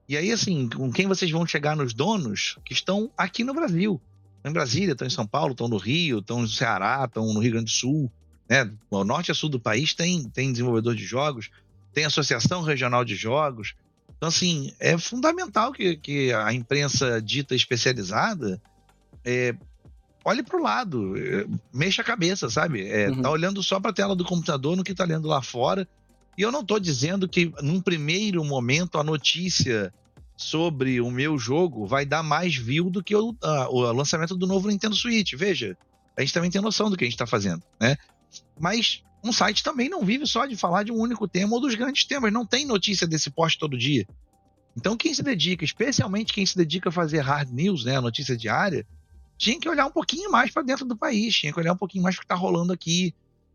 E 0.10 0.18
aí, 0.18 0.32
assim, 0.32 0.68
com 0.68 0.92
quem 0.92 1.08
vocês 1.08 1.30
vão 1.30 1.46
chegar 1.46 1.76
nos 1.76 1.94
donos 1.94 2.58
que 2.66 2.74
estão 2.74 3.12
aqui 3.16 3.44
no 3.44 3.54
Brasil? 3.54 4.02
Em 4.44 4.52
Brasília, 4.52 4.94
estão 4.94 5.08
em 5.08 5.12
São 5.12 5.28
Paulo, 5.28 5.52
estão 5.52 5.68
no 5.68 5.78
Rio, 5.78 6.20
estão 6.20 6.42
no 6.42 6.48
Ceará, 6.48 7.04
estão 7.06 7.32
no 7.32 7.40
Rio 7.40 7.52
Grande 7.52 7.66
do 7.66 7.72
Sul. 7.72 8.12
Né? 8.52 8.70
O 8.90 9.06
norte 9.06 9.32
a 9.32 9.34
sul 9.34 9.48
do 9.48 9.62
país 9.62 9.94
tem, 9.94 10.26
tem 10.26 10.52
desenvolvedor 10.52 10.94
de 10.94 11.06
jogos, 11.06 11.50
tem 11.94 12.04
associação 12.04 12.62
regional 12.62 13.06
de 13.06 13.16
jogos. 13.16 13.76
Então, 14.18 14.28
assim, 14.28 14.74
é 14.78 14.98
fundamental 14.98 15.72
que, 15.72 15.96
que 15.96 16.34
a 16.34 16.52
imprensa 16.52 17.22
dita 17.22 17.56
especializada 17.56 18.62
é, 19.24 19.56
olhe 20.26 20.44
para 20.44 20.60
o 20.60 20.62
lado, 20.62 21.18
é, 21.18 21.48
mexa 21.74 22.02
a 22.02 22.06
cabeça, 22.06 22.50
sabe? 22.50 22.86
É, 22.90 23.10
uhum. 23.10 23.22
Tá 23.22 23.32
olhando 23.32 23.64
só 23.64 23.80
para 23.80 23.92
a 23.92 23.94
tela 23.94 24.18
do 24.18 24.26
computador 24.26 24.76
no 24.76 24.84
que 24.84 24.92
está 24.92 25.06
lendo 25.06 25.30
lá 25.30 25.42
fora. 25.42 25.88
E 26.38 26.42
eu 26.42 26.52
não 26.52 26.60
estou 26.60 26.78
dizendo 26.78 27.30
que, 27.30 27.54
num 27.62 27.80
primeiro 27.80 28.44
momento, 28.44 28.98
a 28.98 29.04
notícia 29.04 29.94
sobre 30.36 31.00
o 31.00 31.10
meu 31.10 31.38
jogo 31.38 31.86
vai 31.86 32.06
dar 32.06 32.22
mais 32.22 32.58
view 32.58 32.90
do 32.90 33.02
que 33.02 33.16
o, 33.16 33.34
a, 33.42 33.70
o 33.70 33.94
lançamento 33.94 34.36
do 34.36 34.46
novo 34.46 34.68
Nintendo 34.68 34.96
Switch. 34.96 35.36
Veja, 35.36 35.78
a 36.18 36.22
gente 36.22 36.34
também 36.34 36.52
tem 36.52 36.62
noção 36.62 36.90
do 36.90 36.98
que 36.98 37.06
a 37.06 37.08
gente 37.08 37.14
está 37.14 37.26
fazendo, 37.26 37.64
né? 37.80 37.96
Mas 38.62 39.04
um 39.24 39.34
site 39.34 39.64
também 39.64 39.90
não 39.90 40.06
vive 40.06 40.28
só 40.28 40.46
de 40.46 40.56
falar 40.56 40.84
de 40.84 40.92
um 40.92 41.00
único 41.00 41.28
tema 41.28 41.54
ou 41.56 41.60
dos 41.60 41.74
grandes 41.74 42.06
temas. 42.06 42.32
Não 42.32 42.46
tem 42.46 42.64
notícia 42.64 43.08
desse 43.08 43.32
post 43.32 43.58
todo 43.58 43.78
dia. 43.78 44.06
Então, 44.78 44.96
quem 44.96 45.14
se 45.14 45.24
dedica, 45.24 45.66
especialmente 45.66 46.32
quem 46.32 46.46
se 46.46 46.56
dedica 46.56 46.90
a 46.90 46.92
fazer 46.92 47.20
hard 47.20 47.50
news, 47.50 47.84
né, 47.84 48.00
notícia 48.00 48.38
diária, 48.38 48.86
tinha 49.38 49.60
que 49.60 49.68
olhar 49.68 49.88
um 49.88 49.92
pouquinho 49.92 50.32
mais 50.32 50.52
para 50.52 50.62
dentro 50.62 50.86
do 50.86 50.96
país, 50.96 51.36
tinha 51.36 51.52
que 51.52 51.60
olhar 51.60 51.74
um 51.74 51.78
pouquinho 51.78 52.04
mais 52.04 52.16
o 52.16 52.20
que 52.20 52.26
está 52.26 52.36
rolando 52.36 52.72
aqui. 52.72 53.14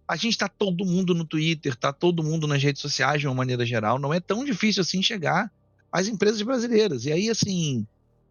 a 0.09 0.17
gente 0.17 0.37
tá 0.37 0.49
todo 0.49 0.85
mundo 0.85 1.15
no 1.15 1.25
Twitter, 1.25 1.75
tá 1.75 1.93
todo 1.93 2.23
mundo 2.23 2.47
nas 2.47 2.63
redes 2.63 2.83
sociais 2.83 3.21
de 3.21 3.27
uma 3.27 3.35
maneira 3.35 3.65
geral. 3.65 3.99
Não 3.99 4.13
é 4.13 4.21
tão 4.21 4.45
difícil 4.45 4.83
assim 4.83 5.03
chegar 5.03 5.51
às 5.91 6.07
empresas 6.07 6.43
brasileiras. 6.43 7.07
E 7.07 7.13
aí, 7.13 7.31
assim, 7.31 7.87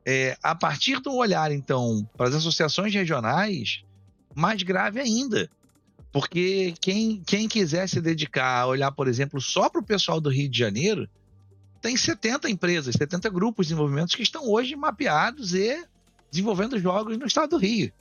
é, 0.06 0.38
a 0.44 0.54
partir 0.54 1.00
do 1.00 1.14
olhar, 1.14 1.52
então, 1.52 2.08
para 2.16 2.28
as 2.28 2.36
associações 2.36 2.94
regionais, 2.94 3.84
mais 4.36 4.62
grave 4.62 5.00
ainda. 5.00 5.50
Porque 6.16 6.74
quem, 6.80 7.22
quem 7.28 7.46
quiser 7.46 7.90
se 7.90 8.00
dedicar 8.00 8.62
a 8.62 8.68
olhar, 8.68 8.90
por 8.90 9.06
exemplo, 9.06 9.42
só 9.42 9.70
para 9.70 9.82
o 9.82 9.86
pessoal 9.86 10.22
do 10.22 10.30
Rio 10.30 10.48
de 10.48 10.58
Janeiro, 10.58 11.10
tem 11.82 11.98
70 11.98 12.50
empresas, 12.50 12.96
70 12.98 13.30
grupos 13.30 13.66
de 13.66 13.74
desenvolvimentos 13.74 14.16
que 14.16 14.24
estão 14.24 14.50
hoje 14.50 14.78
mapeados 14.78 15.54
e 15.54 15.86
desenvolvendo 16.32 16.80
jogos 16.80 17.18
no 17.18 17.26
estado 17.26 17.50
do 17.50 17.58
Rio. 17.58 17.92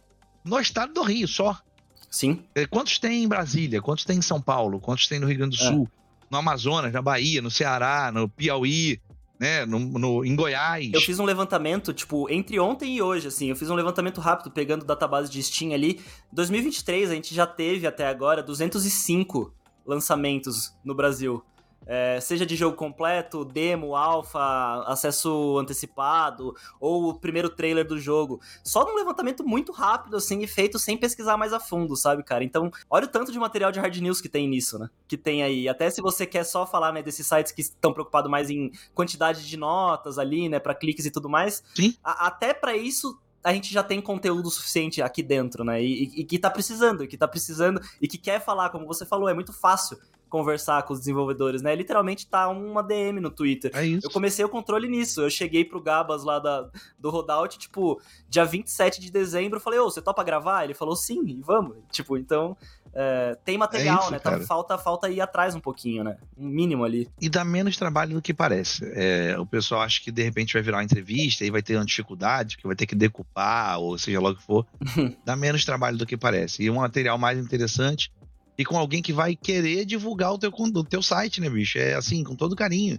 No 0.44 0.60
estado 0.60 0.94
do 0.94 1.02
Rio 1.02 1.26
só. 1.26 1.60
Sim. 2.08 2.44
É, 2.54 2.68
quantos 2.68 3.00
tem 3.00 3.24
em 3.24 3.26
Brasília? 3.26 3.82
Quantos 3.82 4.04
tem 4.04 4.18
em 4.18 4.22
São 4.22 4.40
Paulo? 4.40 4.78
Quantos 4.78 5.08
tem 5.08 5.18
no 5.18 5.26
Rio 5.26 5.38
Grande 5.38 5.58
do 5.58 5.64
é. 5.64 5.66
Sul? 5.66 5.90
É. 5.90 6.26
No 6.30 6.38
Amazonas, 6.38 6.92
na 6.92 7.02
Bahia, 7.02 7.42
no 7.42 7.50
Ceará, 7.50 8.12
no 8.12 8.28
Piauí, 8.28 9.00
né? 9.44 9.66
No, 9.66 9.78
no, 9.78 10.24
em 10.24 10.34
Goiás. 10.34 10.90
Eu 10.90 11.02
fiz 11.02 11.20
um 11.20 11.24
levantamento, 11.24 11.92
tipo, 11.92 12.30
entre 12.30 12.58
ontem 12.58 12.96
e 12.96 13.02
hoje, 13.02 13.28
assim. 13.28 13.50
Eu 13.50 13.56
fiz 13.56 13.68
um 13.68 13.74
levantamento 13.74 14.18
rápido, 14.18 14.50
pegando 14.50 14.86
database 14.86 15.30
de 15.30 15.42
Steam 15.42 15.74
ali. 15.74 16.00
2023, 16.32 17.10
a 17.10 17.14
gente 17.14 17.34
já 17.34 17.46
teve 17.46 17.86
até 17.86 18.06
agora 18.06 18.42
205 18.42 19.52
lançamentos 19.84 20.74
no 20.82 20.94
Brasil. 20.94 21.44
É, 21.86 22.18
seja 22.20 22.46
de 22.46 22.56
jogo 22.56 22.76
completo, 22.76 23.44
demo, 23.44 23.94
alfa, 23.94 24.84
acesso 24.86 25.58
antecipado, 25.58 26.54
ou 26.80 27.10
o 27.10 27.14
primeiro 27.14 27.48
trailer 27.48 27.86
do 27.86 27.98
jogo. 27.98 28.40
Só 28.62 28.84
num 28.84 28.96
levantamento 28.96 29.46
muito 29.46 29.72
rápido, 29.72 30.16
assim, 30.16 30.40
e 30.42 30.46
feito 30.46 30.78
sem 30.78 30.96
pesquisar 30.96 31.36
mais 31.36 31.52
a 31.52 31.60
fundo, 31.60 31.96
sabe, 31.96 32.22
cara? 32.22 32.44
Então, 32.44 32.70
olha 32.88 33.04
o 33.04 33.08
tanto 33.08 33.32
de 33.32 33.38
material 33.38 33.70
de 33.70 33.80
hard 33.80 33.96
news 33.96 34.20
que 34.20 34.28
tem 34.28 34.48
nisso, 34.48 34.78
né? 34.78 34.88
Que 35.06 35.16
tem 35.16 35.42
aí. 35.42 35.68
Até 35.68 35.90
se 35.90 36.00
você 36.00 36.26
quer 36.26 36.44
só 36.44 36.66
falar, 36.66 36.92
né, 36.92 37.02
desses 37.02 37.26
sites 37.26 37.52
que 37.52 37.60
estão 37.60 37.92
preocupados 37.92 38.30
mais 38.30 38.50
em 38.50 38.70
quantidade 38.94 39.46
de 39.46 39.56
notas 39.56 40.18
ali, 40.18 40.48
né, 40.48 40.58
para 40.58 40.74
cliques 40.74 41.06
e 41.06 41.10
tudo 41.10 41.28
mais. 41.28 41.62
Sim. 41.74 41.94
A, 42.02 42.26
até 42.26 42.54
para 42.54 42.76
isso 42.76 43.18
a 43.42 43.52
gente 43.52 43.70
já 43.70 43.82
tem 43.82 44.00
conteúdo 44.00 44.50
suficiente 44.50 45.02
aqui 45.02 45.22
dentro, 45.22 45.62
né? 45.64 45.82
E, 45.82 46.04
e, 46.04 46.20
e, 46.20 46.24
que 46.24 46.38
tá 46.38 46.50
precisando, 46.50 47.04
e 47.04 47.06
que 47.06 47.18
tá 47.18 47.28
precisando, 47.28 47.78
e 48.00 48.08
que 48.08 48.16
quer 48.16 48.42
falar, 48.42 48.70
como 48.70 48.86
você 48.86 49.04
falou, 49.04 49.28
é 49.28 49.34
muito 49.34 49.52
fácil 49.52 49.98
conversar 50.34 50.82
com 50.82 50.92
os 50.92 50.98
desenvolvedores, 50.98 51.62
né? 51.62 51.72
Literalmente 51.76 52.26
tá 52.26 52.48
uma 52.48 52.82
DM 52.82 53.20
no 53.20 53.30
Twitter. 53.30 53.70
É 53.72 53.86
isso. 53.86 54.04
Eu 54.04 54.10
comecei 54.10 54.44
o 54.44 54.48
controle 54.48 54.88
nisso. 54.88 55.22
Eu 55.22 55.30
cheguei 55.30 55.64
pro 55.64 55.80
Gabas 55.80 56.24
lá 56.24 56.40
da, 56.40 56.68
do 56.98 57.08
Rodout, 57.08 57.56
tipo, 57.56 58.00
dia 58.28 58.44
27 58.44 59.00
de 59.00 59.12
dezembro, 59.12 59.58
eu 59.58 59.62
falei, 59.62 59.78
ô, 59.78 59.84
você 59.84 60.02
topa 60.02 60.24
gravar? 60.24 60.64
Ele 60.64 60.74
falou, 60.74 60.96
sim, 60.96 61.22
e 61.24 61.40
vamos. 61.40 61.76
Tipo, 61.92 62.18
então, 62.18 62.56
é, 62.92 63.38
tem 63.44 63.56
material, 63.56 63.96
é 63.96 64.00
isso, 64.00 64.10
né? 64.10 64.18
Então, 64.20 64.40
falta, 64.40 64.76
falta 64.76 65.08
ir 65.08 65.20
atrás 65.20 65.54
um 65.54 65.60
pouquinho, 65.60 66.02
né? 66.02 66.16
Um 66.36 66.48
mínimo 66.48 66.82
ali. 66.82 67.08
E 67.20 67.28
dá 67.28 67.44
menos 67.44 67.76
trabalho 67.76 68.14
do 68.14 68.20
que 68.20 68.34
parece. 68.34 68.84
É, 68.92 69.38
o 69.38 69.46
pessoal 69.46 69.82
acha 69.82 70.02
que 70.02 70.10
de 70.10 70.24
repente 70.24 70.52
vai 70.52 70.62
virar 70.62 70.78
uma 70.78 70.84
entrevista 70.84 71.44
e 71.44 71.50
vai 71.50 71.62
ter 71.62 71.76
uma 71.76 71.84
dificuldade, 71.84 72.56
que 72.56 72.66
vai 72.66 72.74
ter 72.74 72.86
que 72.86 72.96
decupar, 72.96 73.78
ou 73.78 73.96
seja 73.96 74.20
lá 74.20 74.30
o 74.30 74.34
que 74.34 74.42
for. 74.42 74.66
dá 75.24 75.36
menos 75.36 75.64
trabalho 75.64 75.96
do 75.96 76.04
que 76.04 76.16
parece. 76.16 76.64
E 76.64 76.68
um 76.68 76.80
material 76.80 77.16
mais 77.16 77.38
interessante 77.38 78.10
e 78.56 78.64
com 78.64 78.78
alguém 78.78 79.02
que 79.02 79.12
vai 79.12 79.34
querer 79.34 79.84
divulgar 79.84 80.32
o 80.32 80.38
teu, 80.38 80.50
o 80.50 80.84
teu 80.84 81.02
site, 81.02 81.40
né, 81.40 81.50
bicho? 81.50 81.78
É 81.78 81.94
assim, 81.94 82.22
com 82.22 82.36
todo 82.36 82.54
carinho. 82.54 82.98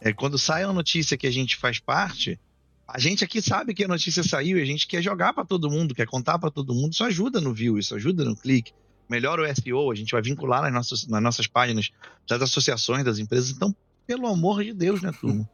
É, 0.00 0.12
quando 0.12 0.38
sai 0.38 0.64
uma 0.64 0.72
notícia 0.72 1.16
que 1.16 1.26
a 1.26 1.30
gente 1.30 1.56
faz 1.56 1.78
parte, 1.78 2.38
a 2.86 2.98
gente 2.98 3.24
aqui 3.24 3.40
sabe 3.40 3.74
que 3.74 3.84
a 3.84 3.88
notícia 3.88 4.22
saiu 4.22 4.58
e 4.58 4.62
a 4.62 4.64
gente 4.64 4.86
quer 4.86 5.02
jogar 5.02 5.32
para 5.32 5.44
todo 5.44 5.70
mundo, 5.70 5.94
quer 5.94 6.06
contar 6.06 6.38
para 6.38 6.50
todo 6.50 6.74
mundo. 6.74 6.92
Isso 6.92 7.04
ajuda 7.04 7.40
no 7.40 7.52
view, 7.52 7.78
isso 7.78 7.94
ajuda 7.94 8.24
no 8.24 8.36
clique. 8.36 8.72
Melhora 9.08 9.42
o 9.42 9.56
SEO, 9.56 9.90
a 9.90 9.94
gente 9.94 10.12
vai 10.12 10.22
vincular 10.22 10.62
nas 10.62 10.72
nossas, 10.72 11.06
nas 11.06 11.22
nossas 11.22 11.46
páginas 11.46 11.90
das 12.28 12.40
associações, 12.42 13.04
das 13.04 13.18
empresas. 13.18 13.50
Então, 13.50 13.74
pelo 14.06 14.26
amor 14.26 14.64
de 14.64 14.72
Deus, 14.72 15.02
né, 15.02 15.12
turma? 15.18 15.48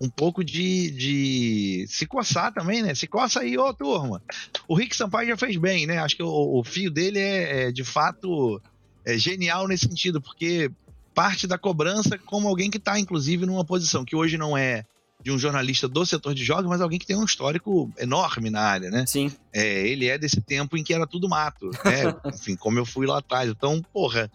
Um 0.00 0.08
pouco 0.08 0.42
de, 0.42 0.90
de 0.90 1.86
se 1.88 2.06
coçar 2.06 2.52
também, 2.52 2.82
né? 2.82 2.94
Se 2.94 3.06
coça 3.06 3.40
aí, 3.40 3.56
ô 3.56 3.72
turma. 3.72 4.22
O 4.66 4.74
Rick 4.74 4.96
Sampaio 4.96 5.28
já 5.28 5.36
fez 5.36 5.56
bem, 5.56 5.86
né? 5.86 5.98
Acho 5.98 6.16
que 6.16 6.22
o, 6.22 6.58
o 6.58 6.64
fio 6.64 6.90
dele 6.90 7.18
é, 7.18 7.68
é 7.68 7.72
de 7.72 7.84
fato 7.84 8.60
é 9.04 9.18
genial 9.18 9.68
nesse 9.68 9.86
sentido, 9.86 10.20
porque 10.20 10.70
parte 11.14 11.46
da 11.46 11.56
cobrança 11.56 12.18
como 12.18 12.48
alguém 12.48 12.70
que 12.70 12.78
está, 12.78 12.98
inclusive, 12.98 13.46
numa 13.46 13.64
posição 13.64 14.04
que 14.04 14.16
hoje 14.16 14.36
não 14.36 14.56
é 14.56 14.84
de 15.22 15.30
um 15.30 15.38
jornalista 15.38 15.88
do 15.88 16.04
setor 16.04 16.34
de 16.34 16.44
jogos, 16.44 16.66
mas 16.66 16.82
alguém 16.82 16.98
que 16.98 17.06
tem 17.06 17.16
um 17.16 17.24
histórico 17.24 17.90
enorme 17.98 18.50
na 18.50 18.60
área, 18.60 18.90
né? 18.90 19.06
Sim. 19.06 19.32
É, 19.52 19.88
ele 19.88 20.06
é 20.06 20.18
desse 20.18 20.40
tempo 20.40 20.76
em 20.76 20.84
que 20.84 20.92
era 20.92 21.06
tudo 21.06 21.28
mato, 21.28 21.70
né? 21.82 22.14
Enfim, 22.34 22.56
como 22.56 22.78
eu 22.78 22.84
fui 22.84 23.06
lá 23.06 23.18
atrás. 23.18 23.48
Então, 23.48 23.80
porra, 23.92 24.30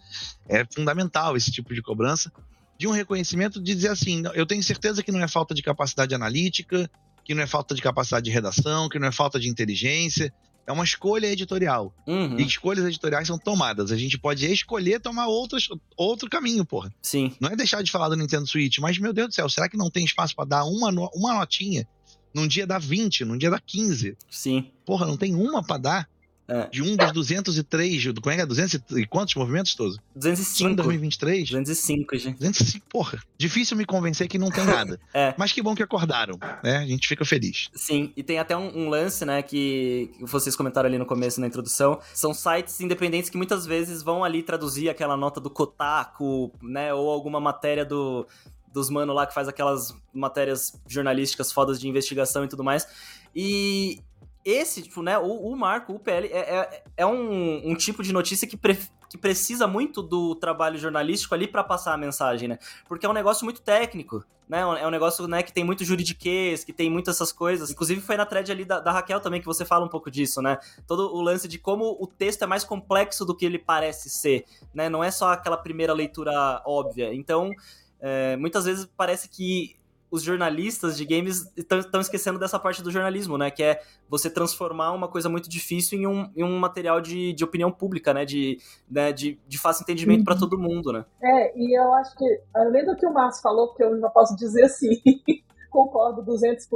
é 0.48 0.66
fundamental 0.74 1.36
esse 1.36 1.52
tipo 1.52 1.72
de 1.72 1.80
cobrança 1.80 2.32
de 2.76 2.88
um 2.88 2.92
reconhecimento 2.92 3.62
de 3.62 3.74
dizer 3.74 3.88
assim, 3.88 4.22
eu 4.34 4.46
tenho 4.46 4.62
certeza 4.62 5.02
que 5.02 5.12
não 5.12 5.20
é 5.20 5.28
falta 5.28 5.54
de 5.54 5.62
capacidade 5.62 6.14
analítica, 6.14 6.90
que 7.22 7.34
não 7.34 7.42
é 7.42 7.46
falta 7.46 7.74
de 7.74 7.82
capacidade 7.82 8.24
de 8.24 8.30
redação, 8.30 8.88
que 8.88 8.98
não 8.98 9.06
é 9.06 9.12
falta 9.12 9.38
de 9.38 9.48
inteligência, 9.48 10.32
é 10.66 10.72
uma 10.72 10.84
escolha 10.84 11.26
editorial. 11.26 11.94
Uhum. 12.06 12.38
E 12.38 12.42
escolhas 12.42 12.84
editoriais 12.84 13.26
são 13.26 13.38
tomadas. 13.38 13.90
A 13.90 13.96
gente 13.96 14.18
pode 14.18 14.44
escolher 14.46 15.00
tomar 15.00 15.26
outros, 15.26 15.68
outro 15.96 16.28
caminho, 16.28 16.64
porra. 16.64 16.92
Sim. 17.02 17.34
Não 17.40 17.50
é 17.50 17.56
deixar 17.56 17.82
de 17.82 17.90
falar 17.90 18.08
do 18.08 18.16
Nintendo 18.16 18.46
Switch, 18.46 18.78
mas, 18.78 18.98
meu 18.98 19.12
Deus 19.12 19.28
do 19.28 19.34
céu, 19.34 19.48
será 19.48 19.68
que 19.68 19.76
não 19.76 19.90
tem 19.90 20.04
espaço 20.04 20.34
para 20.34 20.44
dar 20.44 20.64
uma, 20.64 20.90
uma 21.14 21.34
notinha? 21.34 21.86
Num 22.32 22.46
dia 22.46 22.66
dá 22.66 22.78
20, 22.78 23.24
num 23.24 23.36
dia 23.36 23.50
dá 23.50 23.58
15. 23.58 24.16
Sim. 24.30 24.70
Porra, 24.86 25.06
não 25.06 25.16
tem 25.16 25.34
uma 25.34 25.62
para 25.62 25.78
dar? 25.78 26.08
É. 26.50 26.68
De 26.68 26.82
um 26.82 26.96
dos 26.96 27.12
203, 27.12 28.06
como 28.20 28.30
é 28.32 28.34
que 28.34 28.42
é? 28.42 28.46
200 28.46 28.98
e 28.98 29.06
quantos 29.06 29.36
movimentos 29.36 29.76
todos? 29.76 29.98
205. 30.16 30.58
Só 30.58 30.68
em 30.68 30.74
2023? 30.74 31.48
205, 31.48 32.16
gente. 32.18 32.38
205, 32.38 32.86
porra. 32.88 33.22
Difícil 33.38 33.76
me 33.76 33.84
convencer 33.84 34.26
que 34.26 34.36
não 34.36 34.50
tem 34.50 34.64
nada. 34.64 34.98
é. 35.14 35.32
Mas 35.38 35.52
que 35.52 35.62
bom 35.62 35.76
que 35.76 35.82
acordaram, 35.82 36.36
né? 36.64 36.78
A 36.78 36.86
gente 36.86 37.06
fica 37.06 37.24
feliz. 37.24 37.70
Sim, 37.72 38.12
e 38.16 38.22
tem 38.24 38.40
até 38.40 38.56
um, 38.56 38.76
um 38.76 38.88
lance, 38.88 39.24
né, 39.24 39.42
que 39.42 40.10
vocês 40.22 40.56
comentaram 40.56 40.88
ali 40.88 40.98
no 40.98 41.06
começo, 41.06 41.40
na 41.40 41.46
introdução. 41.46 42.00
São 42.12 42.34
sites 42.34 42.80
independentes 42.80 43.30
que 43.30 43.36
muitas 43.36 43.64
vezes 43.64 44.02
vão 44.02 44.24
ali 44.24 44.42
traduzir 44.42 44.88
aquela 44.88 45.16
nota 45.16 45.40
do 45.40 45.50
Kotaku, 45.50 46.50
né, 46.60 46.92
ou 46.92 47.10
alguma 47.10 47.38
matéria 47.38 47.84
do 47.84 48.26
dos 48.72 48.88
mano 48.88 49.12
lá 49.12 49.26
que 49.26 49.34
faz 49.34 49.48
aquelas 49.48 49.92
matérias 50.14 50.80
jornalísticas 50.86 51.50
fodas 51.50 51.80
de 51.80 51.88
investigação 51.88 52.44
e 52.44 52.48
tudo 52.48 52.62
mais. 52.62 52.86
E, 53.34 54.00
esse, 54.44 54.82
tipo, 54.82 55.02
né, 55.02 55.18
o, 55.18 55.50
o 55.50 55.56
marco, 55.56 55.92
o 55.92 55.98
PL, 55.98 56.28
é, 56.28 56.38
é, 56.38 56.82
é 56.98 57.06
um, 57.06 57.70
um, 57.70 57.74
tipo 57.74 58.02
de 58.02 58.12
notícia 58.12 58.48
que, 58.48 58.56
pre, 58.56 58.78
que 59.08 59.18
precisa 59.18 59.66
muito 59.66 60.02
do 60.02 60.34
trabalho 60.34 60.78
jornalístico 60.78 61.34
ali 61.34 61.46
para 61.46 61.62
passar 61.62 61.92
a 61.92 61.98
mensagem, 61.98 62.48
né? 62.48 62.58
Porque 62.88 63.04
é 63.04 63.08
um 63.08 63.12
negócio 63.12 63.44
muito 63.44 63.60
técnico, 63.60 64.24
né? 64.48 64.60
É 64.60 64.86
um 64.86 64.90
negócio, 64.90 65.28
né, 65.28 65.42
que 65.42 65.52
tem 65.52 65.62
muito 65.62 65.84
juridiquês, 65.84 66.64
que 66.64 66.72
tem 66.72 66.90
muitas 66.90 67.16
essas 67.16 67.32
coisas. 67.32 67.70
Inclusive 67.70 68.00
foi 68.00 68.16
na 68.16 68.24
thread 68.24 68.50
ali 68.50 68.64
da, 68.64 68.80
da, 68.80 68.92
Raquel 68.92 69.20
também 69.20 69.40
que 69.40 69.46
você 69.46 69.64
fala 69.64 69.84
um 69.84 69.88
pouco 69.88 70.10
disso, 70.10 70.40
né? 70.40 70.58
Todo 70.86 71.14
o 71.14 71.20
lance 71.20 71.46
de 71.46 71.58
como 71.58 71.96
o 72.00 72.06
texto 72.06 72.42
é 72.42 72.46
mais 72.46 72.64
complexo 72.64 73.24
do 73.24 73.36
que 73.36 73.44
ele 73.44 73.58
parece 73.58 74.08
ser, 74.08 74.44
né? 74.74 74.88
Não 74.88 75.04
é 75.04 75.10
só 75.10 75.32
aquela 75.32 75.56
primeira 75.56 75.92
leitura 75.92 76.62
óbvia. 76.64 77.12
Então, 77.14 77.52
é, 78.00 78.36
muitas 78.36 78.64
vezes 78.64 78.88
parece 78.96 79.28
que 79.28 79.76
os 80.10 80.22
jornalistas 80.22 80.96
de 80.96 81.04
games 81.04 81.50
estão 81.56 82.00
esquecendo 82.00 82.38
dessa 82.38 82.58
parte 82.58 82.82
do 82.82 82.90
jornalismo, 82.90 83.38
né? 83.38 83.50
Que 83.50 83.62
é 83.62 83.80
você 84.08 84.28
transformar 84.28 84.92
uma 84.92 85.08
coisa 85.08 85.28
muito 85.28 85.48
difícil 85.48 85.98
em 85.98 86.06
um, 86.06 86.30
em 86.36 86.42
um 86.42 86.58
material 86.58 87.00
de, 87.00 87.32
de 87.32 87.44
opinião 87.44 87.70
pública, 87.70 88.12
né? 88.12 88.24
De, 88.24 88.58
né? 88.90 89.12
de, 89.12 89.38
de 89.46 89.58
fácil 89.58 89.82
entendimento 89.82 90.20
uhum. 90.20 90.24
para 90.24 90.38
todo 90.38 90.58
mundo, 90.58 90.92
né? 90.92 91.04
É, 91.22 91.58
e 91.58 91.78
eu 91.78 91.92
acho 91.94 92.16
que, 92.16 92.40
além 92.54 92.84
do 92.84 92.96
que 92.96 93.06
o 93.06 93.12
Márcio 93.12 93.42
falou, 93.42 93.72
que 93.74 93.82
eu 93.82 93.98
já 94.00 94.08
posso 94.08 94.34
dizer 94.36 94.64
assim, 94.64 95.00
concordo 95.70 96.22
200% 96.24 96.66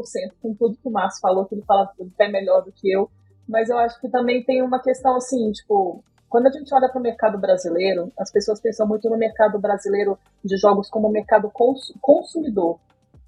com 0.41 0.55
tudo 0.55 0.77
que 0.77 0.89
o 0.89 0.93
Márcio 0.93 1.21
falou, 1.21 1.45
que 1.47 1.55
ele 1.55 1.65
fala 1.67 1.91
até 2.15 2.29
melhor 2.29 2.63
do 2.63 2.73
que 2.73 2.91
eu, 2.91 3.11
mas 3.49 3.69
eu 3.69 3.79
acho 3.79 4.01
que 4.01 4.09
também 4.09 4.43
tem 4.43 4.63
uma 4.63 4.81
questão 4.81 5.17
assim, 5.17 5.51
tipo, 5.53 6.03
quando 6.35 6.47
a 6.47 6.51
gente 6.51 6.75
olha 6.75 6.89
para 6.89 6.99
o 6.99 7.03
mercado 7.03 7.39
brasileiro, 7.39 8.13
as 8.19 8.29
pessoas 8.31 8.61
pensam 8.61 8.87
muito 8.87 9.09
no 9.09 9.17
mercado 9.17 9.59
brasileiro 9.59 10.19
de 10.45 10.57
jogos 10.57 10.91
como 10.91 11.09
mercado 11.09 11.49
cons 11.49 11.93
consumidor. 12.01 12.79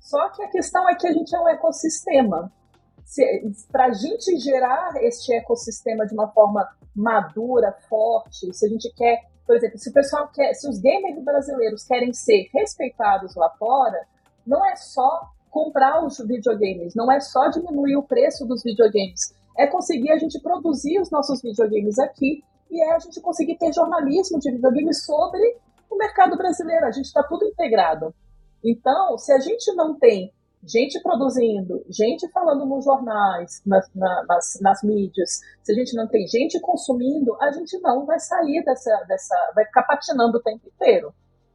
Só 0.07 0.29
que 0.29 0.41
a 0.41 0.49
questão 0.49 0.89
é 0.89 0.95
que 0.95 1.05
a 1.05 1.13
gente 1.13 1.35
é 1.35 1.41
um 1.41 1.49
ecossistema. 1.49 2.53
Para 3.73 3.87
a 3.87 3.93
gente 3.93 4.39
gerar 4.39 4.95
este 5.03 5.35
ecossistema 5.35 6.07
de 6.07 6.15
uma 6.15 6.29
forma 6.29 6.65
madura, 6.95 7.73
forte, 7.89 8.53
se 8.55 8.67
a 8.67 8.69
gente 8.69 8.89
quer, 8.95 9.25
por 9.45 9.57
exemplo, 9.57 9.79
se 9.79 9.91
o 9.91 9.93
pessoal 9.93 10.29
quer, 10.33 10.55
se 10.55 10.69
os 10.69 10.79
gamers 10.79 11.21
brasileiros 11.25 11.83
querem 11.83 12.13
ser 12.13 12.49
respeitados 12.55 13.35
lá 13.35 13.51
fora, 13.59 14.01
não 14.47 14.65
é 14.65 14.77
só 14.77 15.29
comprar 15.51 16.05
os 16.05 16.19
videogames, 16.19 16.95
não 16.95 17.11
é 17.11 17.19
só 17.19 17.49
diminuir 17.49 17.97
o 17.97 18.03
preço 18.05 18.47
dos 18.47 18.63
videogames, 18.63 19.35
é 19.59 19.67
conseguir 19.67 20.13
a 20.13 20.19
gente 20.19 20.41
produzir 20.41 21.01
os 21.01 21.11
nossos 21.11 21.43
videogames 21.43 21.99
aqui 21.99 22.45
e 22.71 22.81
é 22.81 22.95
a 22.95 22.99
gente 23.01 23.21
conseguir 23.21 23.57
ter 23.59 23.73
jornalismo 23.73 24.39
de 24.39 24.53
videogames 24.53 25.05
sobre 25.05 25.57
o 25.91 25.97
mercado 25.97 26.37
brasileiro. 26.37 26.87
A 26.87 26.93
gente 26.93 27.07
está 27.07 27.25
tudo 27.25 27.45
integrado. 27.45 28.15
Então, 28.65 29.17
se 29.19 29.33
a 29.33 29.39
gente 29.39 29.73
não 29.75 29.99
tem 29.99 30.33
gente 30.67 31.01
produzindo, 31.01 31.85
gente 31.89 32.29
falando 32.31 32.67
nos 32.67 32.85
jornais, 32.85 33.63
nas, 33.65 33.89
nas, 33.95 34.59
nas, 34.61 34.83
mídias, 34.83 35.41
se 35.63 35.73
a 35.73 35.75
gente 35.75 35.95
não 35.95 36.09
tem 36.09 36.27
gente 36.27 36.61
consumindo, 36.61 37.37
a 37.41 37.53
gente 37.53 37.79
não 37.81 38.05
vai 38.05 38.19
sair 38.19 38.65
dessa, 38.65 39.05
dessa 39.07 39.35
vai 39.55 39.65
ficar 39.65 39.85
patinando 39.85 40.39
o 40.39 40.43
tempo 40.43 40.67
inteiro. 40.67 41.15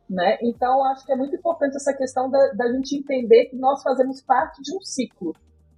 Né? 0.09 0.37
Então, 0.41 0.83
acho 0.85 1.05
que 1.05 1.11
é 1.11 1.15
muito 1.15 1.35
importante 1.35 1.75
essa 1.75 1.93
questão 1.93 2.29
da, 2.29 2.51
da 2.53 2.71
gente 2.71 2.97
entender 2.97 3.45
que 3.45 3.55
nós 3.55 3.81
fazemos 3.81 4.21
parte 4.21 4.61
de 4.61 4.75
um 4.75 4.81
ciclo. 4.81 5.35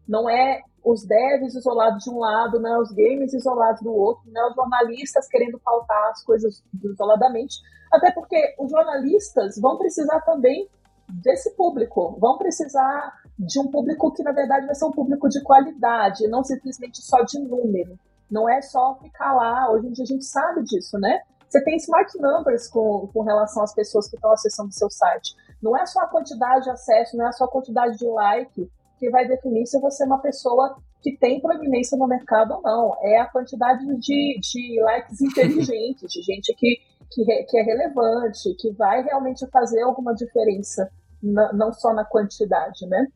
Não 0.07 0.29
é 0.29 0.61
os 0.83 1.05
devs 1.05 1.55
isolados 1.55 2.03
de 2.03 2.09
um 2.09 2.19
lado, 2.19 2.59
não 2.59 2.75
é 2.75 2.79
os 2.79 2.91
games 2.91 3.33
isolados 3.33 3.81
do 3.81 3.93
outro, 3.93 4.23
não 4.31 4.41
é 4.41 4.49
os 4.49 4.55
jornalistas 4.55 5.27
querendo 5.27 5.59
pautar 5.59 6.09
as 6.09 6.23
coisas 6.23 6.63
isoladamente, 6.83 7.57
até 7.91 8.11
porque 8.11 8.55
os 8.59 8.69
jornalistas 8.69 9.57
vão 9.59 9.77
precisar 9.77 10.19
também 10.21 10.67
desse 11.09 11.51
público, 11.55 12.17
vão 12.19 12.37
precisar 12.37 13.13
de 13.37 13.59
um 13.59 13.67
público 13.67 14.11
que, 14.13 14.23
na 14.23 14.31
verdade, 14.31 14.65
vai 14.65 14.75
ser 14.75 14.85
um 14.85 14.91
público 14.91 15.27
de 15.27 15.41
qualidade, 15.43 16.27
não 16.27 16.43
simplesmente 16.43 17.01
só 17.01 17.23
de 17.23 17.39
número. 17.39 17.97
Não 18.29 18.49
é 18.49 18.61
só 18.61 18.95
ficar 19.01 19.33
lá, 19.33 19.71
hoje 19.71 19.87
em 19.87 19.91
dia 19.91 20.03
a 20.03 20.07
gente 20.07 20.25
sabe 20.25 20.63
disso, 20.63 20.97
né? 20.97 21.21
Você 21.47 21.63
tem 21.63 21.75
smart 21.75 22.11
numbers 22.19 22.67
com, 22.67 23.07
com 23.13 23.21
relação 23.21 23.63
às 23.63 23.75
pessoas 23.75 24.09
que 24.09 24.15
estão 24.15 24.31
acessando 24.31 24.69
o 24.69 24.73
seu 24.73 24.89
site. 24.89 25.35
Não 25.61 25.77
é 25.77 25.85
só 25.85 26.01
a 26.01 26.07
quantidade 26.07 26.63
de 26.63 26.71
acesso, 26.71 27.15
não 27.15 27.27
é 27.27 27.31
só 27.31 27.45
a 27.45 27.51
quantidade 27.51 27.97
de 27.97 28.07
like 28.07 28.71
que 28.97 29.09
vai 29.09 29.27
definir 29.27 29.67
se 29.67 29.79
você 29.79 30.03
é 30.03 30.07
uma 30.07 30.19
pessoa 30.19 30.75
que 31.03 31.17
tem 31.17 31.41
proeminência 31.41 31.97
no 31.97 32.07
mercado 32.07 32.53
ou 32.55 32.61
não. 32.61 32.97
É 33.01 33.19
a 33.19 33.29
quantidade 33.29 33.85
de, 33.99 34.39
de 34.41 34.81
likes 34.81 35.19
inteligentes, 35.21 36.11
de 36.11 36.21
gente 36.23 36.55
que, 36.55 36.79
que, 37.13 37.43
que 37.43 37.57
é 37.57 37.63
relevante, 37.63 38.55
que 38.55 38.71
vai 38.71 39.03
realmente 39.03 39.45
fazer 39.47 39.81
alguma 39.81 40.13
diferença, 40.13 40.89
não 41.21 41.71
só 41.71 41.93
na 41.93 42.03
quantidade, 42.03 42.87
né? 42.87 43.07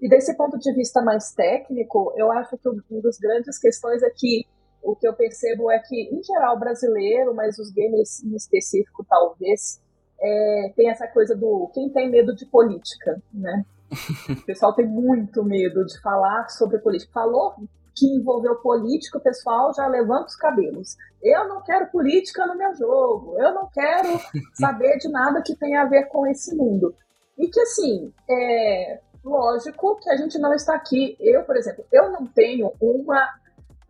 E 0.00 0.08
desse 0.08 0.36
ponto 0.36 0.58
de 0.58 0.72
vista 0.72 1.00
mais 1.00 1.32
técnico, 1.32 2.12
eu 2.16 2.30
acho 2.32 2.56
que 2.58 2.68
uma 2.68 3.02
das 3.02 3.18
grandes 3.18 3.58
questões 3.58 4.02
é 4.02 4.10
que 4.10 4.46
o 4.82 4.96
que 4.96 5.06
eu 5.06 5.14
percebo 5.14 5.70
é 5.70 5.78
que, 5.78 6.10
em 6.12 6.22
geral, 6.24 6.58
brasileiro, 6.58 7.32
mas 7.34 7.56
os 7.58 7.70
gamers 7.70 8.22
em 8.24 8.34
específico, 8.34 9.06
talvez, 9.08 9.80
é, 10.20 10.72
tem 10.74 10.90
essa 10.90 11.06
coisa 11.06 11.36
do 11.36 11.70
quem 11.72 11.88
tem 11.90 12.10
medo 12.10 12.34
de 12.34 12.46
política, 12.46 13.22
né? 13.32 13.64
O 14.42 14.46
pessoal 14.46 14.74
tem 14.74 14.86
muito 14.86 15.44
medo 15.44 15.84
de 15.84 16.00
falar 16.00 16.48
sobre 16.48 16.78
política. 16.78 17.12
Falou 17.12 17.54
que 17.94 18.06
envolveu 18.06 18.56
política, 18.56 19.18
o 19.18 19.22
pessoal 19.22 19.72
já 19.74 19.86
levanta 19.86 20.26
os 20.26 20.36
cabelos. 20.36 20.96
Eu 21.22 21.48
não 21.48 21.62
quero 21.62 21.90
política 21.90 22.46
no 22.46 22.56
meu 22.56 22.74
jogo. 22.74 23.38
Eu 23.38 23.54
não 23.54 23.68
quero 23.68 24.18
saber 24.54 24.98
de 24.98 25.08
nada 25.08 25.42
que 25.42 25.56
tenha 25.56 25.82
a 25.82 25.86
ver 25.86 26.06
com 26.06 26.26
esse 26.26 26.54
mundo. 26.54 26.94
E 27.38 27.48
que, 27.48 27.60
assim, 27.60 28.12
é 28.28 29.00
lógico 29.24 29.98
que 30.00 30.10
a 30.10 30.16
gente 30.16 30.38
não 30.38 30.52
está 30.52 30.74
aqui. 30.74 31.16
Eu, 31.20 31.44
por 31.44 31.56
exemplo, 31.56 31.84
eu 31.92 32.10
não 32.10 32.26
tenho 32.26 32.72
uma, 32.80 33.28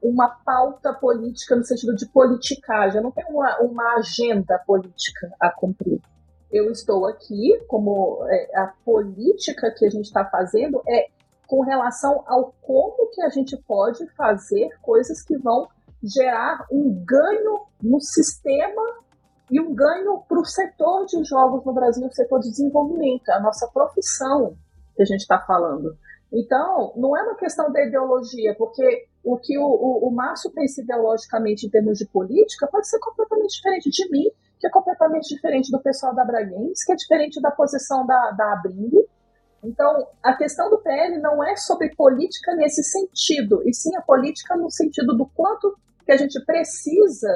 uma 0.02 0.28
pauta 0.44 0.92
política 0.92 1.56
no 1.56 1.64
sentido 1.64 1.94
de 1.94 2.06
politicagem. 2.06 2.98
Eu 2.98 3.04
não 3.04 3.10
tenho 3.10 3.28
uma, 3.28 3.58
uma 3.60 3.94
agenda 3.96 4.58
política 4.66 5.32
a 5.40 5.50
cumprir 5.50 6.00
eu 6.52 6.70
estou 6.70 7.06
aqui, 7.06 7.58
como 7.66 8.24
é, 8.28 8.58
a 8.58 8.74
política 8.84 9.74
que 9.76 9.86
a 9.86 9.90
gente 9.90 10.04
está 10.04 10.24
fazendo 10.26 10.82
é 10.86 11.08
com 11.52 11.60
relação 11.60 12.24
ao 12.26 12.54
como 12.62 13.10
que 13.10 13.20
a 13.20 13.28
gente 13.28 13.58
pode 13.68 14.06
fazer 14.14 14.70
coisas 14.80 15.20
que 15.20 15.36
vão 15.36 15.68
gerar 16.02 16.64
um 16.72 17.04
ganho 17.04 17.66
no 17.82 18.00
sistema 18.00 18.82
e 19.50 19.60
um 19.60 19.74
ganho 19.74 20.22
para 20.26 20.40
o 20.40 20.46
setor 20.46 21.04
de 21.04 21.22
jogos 21.24 21.62
no 21.66 21.74
Brasil, 21.74 22.06
o 22.06 22.14
setor 22.14 22.40
de 22.40 22.48
desenvolvimento, 22.48 23.28
a 23.28 23.38
nossa 23.38 23.68
profissão 23.68 24.56
que 24.96 25.02
a 25.02 25.04
gente 25.04 25.20
está 25.20 25.40
falando. 25.40 25.94
Então, 26.32 26.94
não 26.96 27.14
é 27.14 27.22
uma 27.22 27.36
questão 27.36 27.70
da 27.70 27.84
ideologia, 27.84 28.54
porque 28.56 29.06
o 29.22 29.36
que 29.36 29.58
o, 29.58 29.62
o, 29.62 30.08
o 30.08 30.10
Márcio 30.10 30.50
pensa 30.52 30.80
ideologicamente 30.80 31.66
em 31.66 31.70
termos 31.70 31.98
de 31.98 32.06
política 32.06 32.66
pode 32.66 32.88
ser 32.88 32.98
completamente 32.98 33.56
diferente 33.56 33.90
de 33.90 34.10
mim, 34.10 34.30
que 34.58 34.66
é 34.66 34.70
completamente 34.70 35.34
diferente 35.34 35.70
do 35.70 35.82
pessoal 35.82 36.14
da 36.14 36.24
Braguense, 36.24 36.86
que 36.86 36.92
é 36.92 36.96
diferente 36.96 37.42
da 37.42 37.50
posição 37.50 38.06
da, 38.06 38.30
da 38.30 38.54
Abring. 38.54 38.90
Então, 39.62 40.08
a 40.22 40.34
questão 40.34 40.68
do 40.68 40.78
PL 40.78 41.18
não 41.20 41.42
é 41.42 41.56
sobre 41.56 41.94
política 41.94 42.54
nesse 42.56 42.82
sentido, 42.82 43.62
e 43.64 43.72
sim 43.72 43.94
a 43.96 44.02
política 44.02 44.56
no 44.56 44.70
sentido 44.70 45.16
do 45.16 45.26
quanto 45.26 45.76
que 46.04 46.10
a 46.10 46.16
gente 46.16 46.44
precisa 46.44 47.28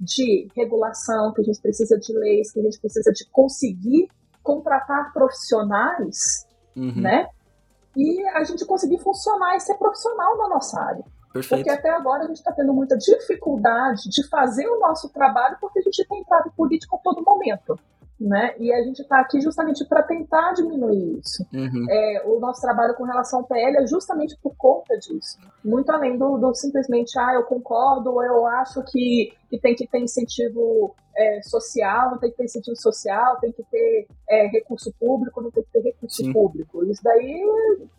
de 0.00 0.48
regulação, 0.56 1.32
que 1.34 1.42
a 1.42 1.44
gente 1.44 1.60
precisa 1.60 1.98
de 1.98 2.12
leis, 2.12 2.50
que 2.50 2.60
a 2.60 2.62
gente 2.62 2.80
precisa 2.80 3.12
de 3.12 3.28
conseguir 3.30 4.08
contratar 4.42 5.12
profissionais, 5.12 6.46
uhum. 6.74 7.00
né? 7.00 7.28
E 7.96 8.26
a 8.28 8.42
gente 8.44 8.64
conseguir 8.64 8.98
funcionar 8.98 9.56
e 9.56 9.60
ser 9.60 9.74
profissional 9.74 10.36
na 10.36 10.48
nossa 10.48 10.80
área. 10.80 11.04
Perfeito. 11.32 11.64
Porque 11.64 11.70
até 11.70 11.90
agora 11.90 12.24
a 12.24 12.26
gente 12.26 12.36
está 12.36 12.52
tendo 12.52 12.72
muita 12.72 12.96
dificuldade 12.96 14.08
de 14.08 14.26
fazer 14.28 14.66
o 14.68 14.78
nosso 14.78 15.08
trabalho 15.10 15.56
porque 15.60 15.80
a 15.80 15.82
gente 15.82 16.06
tem 16.08 16.20
entrado 16.20 16.48
em 16.48 16.52
política 16.52 16.96
a 16.96 16.98
todo 17.00 17.22
momento 17.22 17.78
né? 18.20 18.54
E 18.58 18.72
a 18.72 18.82
gente 18.82 19.00
está 19.00 19.20
aqui 19.20 19.40
justamente 19.40 19.84
para 19.86 20.02
tentar 20.02 20.52
diminuir 20.52 21.18
isso. 21.18 21.44
Uhum. 21.52 21.86
É, 21.90 22.22
o 22.26 22.38
nosso 22.38 22.60
trabalho 22.60 22.94
com 22.94 23.04
relação 23.04 23.40
ao 23.40 23.46
PL 23.46 23.76
é 23.78 23.86
justamente 23.86 24.36
por 24.42 24.54
conta 24.56 24.96
disso. 24.98 25.38
Muito 25.64 25.90
além 25.90 26.16
do, 26.16 26.38
do 26.38 26.54
simplesmente, 26.54 27.18
ah, 27.18 27.34
eu 27.34 27.42
concordo, 27.44 28.22
eu 28.22 28.46
acho 28.46 28.82
que, 28.84 29.32
que 29.50 29.58
tem 29.58 29.74
que 29.74 29.86
ter 29.86 29.98
incentivo 29.98 30.94
é, 31.16 31.42
social, 31.42 32.18
tem 32.18 32.30
que 32.30 32.36
ter 32.36 32.44
incentivo 32.44 32.76
social, 32.76 33.38
tem 33.40 33.52
que 33.52 33.62
ter 33.64 34.06
é, 34.28 34.46
recurso 34.46 34.92
público, 34.98 35.40
não 35.40 35.50
tem 35.50 35.62
que 35.64 35.72
ter 35.72 35.80
recurso 35.80 36.24
Sim. 36.24 36.32
público. 36.32 36.84
Isso 36.84 37.02
daí, 37.02 37.44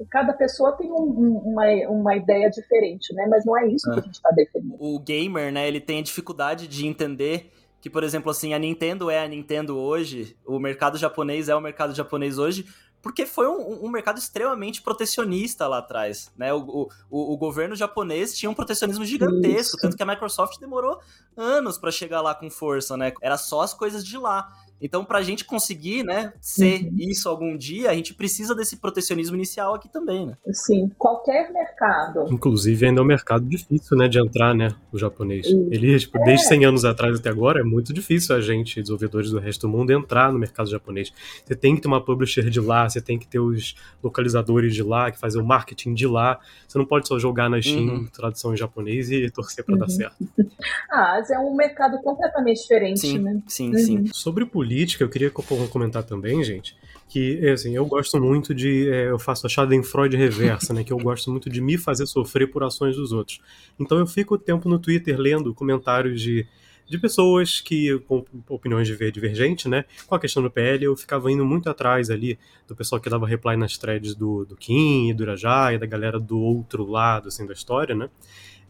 cada 0.10 0.34
pessoa 0.34 0.74
tem 0.74 0.92
um, 0.92 1.42
uma, 1.46 1.66
uma 1.90 2.16
ideia 2.16 2.50
diferente, 2.50 3.14
né? 3.14 3.26
Mas 3.30 3.46
não 3.46 3.58
é 3.58 3.68
isso 3.68 3.90
que 3.92 4.00
a 4.00 4.04
gente 4.04 4.16
está 4.16 4.32
defendendo. 4.32 4.78
O 4.80 5.00
gamer, 5.00 5.52
né, 5.52 5.68
ele 5.68 5.82
tem 5.82 6.00
a 6.00 6.04
dificuldade 6.04 6.68
de 6.68 6.88
entender 6.88 7.52
que, 7.86 7.90
por 7.92 8.04
exemplo, 8.04 8.32
assim, 8.32 8.52
a 8.52 8.58
Nintendo 8.58 9.12
é 9.12 9.24
a 9.24 9.28
Nintendo 9.28 9.78
hoje, 9.78 10.36
o 10.44 10.58
mercado 10.58 10.98
japonês 10.98 11.50
é 11.50 11.56
o 11.56 11.62
mercado 11.62 11.94
japonês 11.94 12.40
hoje, 12.40 12.66
porque 13.00 13.28
foi 13.28 13.48
um, 13.48 13.86
um 13.86 13.90
mercado 13.92 14.18
extremamente 14.18 14.82
protecionista 14.82 15.68
lá 15.68 15.78
atrás, 15.78 16.32
né? 16.36 16.52
O, 16.52 16.90
o, 17.12 17.34
o 17.34 17.38
governo 17.38 17.76
japonês 17.76 18.36
tinha 18.36 18.50
um 18.50 18.56
protecionismo 18.56 19.06
gigantesco, 19.06 19.76
Isso. 19.76 19.78
tanto 19.80 19.96
que 19.96 20.02
a 20.02 20.06
Microsoft 20.08 20.60
demorou 20.60 21.00
anos 21.38 21.78
para 21.78 21.92
chegar 21.92 22.22
lá 22.22 22.34
com 22.34 22.50
força, 22.50 22.98
né? 22.98 23.14
Era 23.22 23.38
só 23.38 23.62
as 23.62 23.72
coisas 23.72 24.04
de 24.04 24.18
lá. 24.18 24.52
Então, 24.82 25.06
para 25.06 25.20
a 25.20 25.24
gente 25.24 25.46
conseguir, 25.46 26.04
né, 26.04 26.34
ser 26.42 26.84
uhum. 26.84 26.96
isso 26.98 27.30
algum 27.30 27.58
dia, 27.58 27.90
a 27.90 27.94
gente 27.94 28.14
precisa 28.14 28.54
desse 28.54 28.78
protecionismo 28.78 29.36
inicial 29.36 29.74
aqui 29.74 29.88
também, 29.90 30.26
né? 30.28 30.38
Sim, 30.52 30.92
qualquer 30.98 31.52
mercado. 31.52 32.26
Inclusive, 32.32 32.86
ainda 32.86 33.02
é 33.02 33.04
um 33.04 33.08
mercado 33.08 33.46
difícil, 33.46 33.98
né, 33.98 34.08
de 34.08 34.20
entrar, 34.20 34.54
né, 34.54 34.70
o 34.92 34.98
japonês. 34.98 35.46
Isso. 35.46 35.68
Ele, 35.72 35.98
tipo, 35.98 36.18
é. 36.20 36.24
desde 36.26 36.48
100 36.48 36.66
anos 36.66 36.86
atrás 36.86 37.20
até 37.20 37.30
agora, 37.30 37.62
é 37.62 37.64
muito 37.64 37.94
difícil 37.94 38.36
a 38.36 38.42
gente, 38.42 38.82
desenvolvedores 38.82 39.32
do 39.32 39.40
resto 39.40 39.68
do 39.68 39.70
mundo, 39.70 39.92
entrar 39.92 40.32
no 40.32 40.40
mercado 40.40 40.70
japonês. 40.70 41.12
Você 41.46 41.56
tem 41.56 41.76
que 41.76 41.82
ter 41.82 41.88
uma 41.88 42.04
publisher 42.04 42.50
de 42.50 42.60
lá, 42.60 42.88
você 42.88 43.02
tem 43.02 43.18
que 43.18 43.28
ter 43.28 43.40
os 43.40 43.76
localizadores 44.04 44.74
de 44.74 44.84
lá, 44.84 45.10
que 45.10 45.20
fazem 45.20 45.42
o 45.42 45.46
marketing 45.46 45.94
de 45.94 46.06
lá. 46.06 46.40
Você 46.68 46.78
não 46.78 46.86
pode 46.86 47.08
só 47.08 47.18
jogar 47.18 47.50
na 47.50 47.62
Steam, 47.62 47.88
uhum. 47.88 48.08
tradução 48.08 48.54
em 48.54 48.58
japonês, 48.58 49.10
e 49.10 49.30
torcer 49.30 49.64
para 49.64 49.74
uhum. 49.74 49.80
dar 49.80 49.90
certo. 49.90 50.16
Ah, 50.90 51.22
é 51.30 51.40
um 51.40 51.54
mercado 51.56 52.02
completamente 52.02 52.62
diferente, 52.62 53.02
sim, 53.02 53.20
né? 53.20 53.42
Sim, 53.48 53.72
uhum. 53.72 53.78
sim. 53.78 54.06
Sobre 54.14 54.46
política, 54.46 54.65
política, 54.66 55.04
eu 55.04 55.10
queria 55.10 55.30
comentar 55.30 56.04
também, 56.04 56.44
gente, 56.44 56.76
que 57.08 57.40
é, 57.46 57.52
assim, 57.52 57.76
eu 57.76 57.86
gosto 57.86 58.20
muito 58.20 58.54
de. 58.54 58.90
É, 58.90 59.12
eu 59.12 59.20
faço 59.20 59.46
a 59.46 59.50
Schadenfreude 59.50 60.18
reversa, 60.18 60.74
né? 60.74 60.84
Que 60.84 60.92
eu 60.92 60.98
gosto 60.98 61.30
muito 61.30 61.52
de 61.52 61.62
me 61.62 61.78
fazer 61.78 62.08
sofrer 62.08 62.50
por 62.50 62.64
ações 62.64 62.96
dos 62.96 63.12
outros. 63.12 63.40
Então 63.80 64.00
eu 64.00 64.08
fico 64.08 64.34
o 64.34 64.38
tempo 64.40 64.68
no 64.68 64.80
Twitter 64.80 65.16
lendo 65.20 65.54
comentários 65.54 66.20
de, 66.20 66.48
de 66.90 66.98
pessoas 66.98 67.62
que 67.62 68.00
com 68.08 68.26
opiniões 68.50 68.88
divergentes, 68.88 69.68
né? 69.68 69.86
Com 70.08 70.16
a 70.16 70.20
questão 70.20 70.42
do 70.42 70.50
PL, 70.50 70.84
eu 70.84 70.96
ficava 70.98 71.32
indo 71.32 71.46
muito 71.46 71.70
atrás 71.70 72.10
ali 72.10 72.40
do 72.68 72.76
pessoal 72.76 73.00
que 73.00 73.08
dava 73.08 73.28
reply 73.28 73.56
nas 73.56 73.78
threads 73.78 74.16
do, 74.16 74.46
do 74.46 74.56
Kim 74.56 75.14
do 75.14 75.22
Irajá 75.22 75.74
e 75.74 75.78
da 75.78 75.86
galera 75.86 76.20
do 76.20 76.40
outro 76.40 76.90
lado, 76.90 77.28
assim, 77.28 77.46
da 77.46 77.54
história, 77.54 77.94
né? 77.94 78.10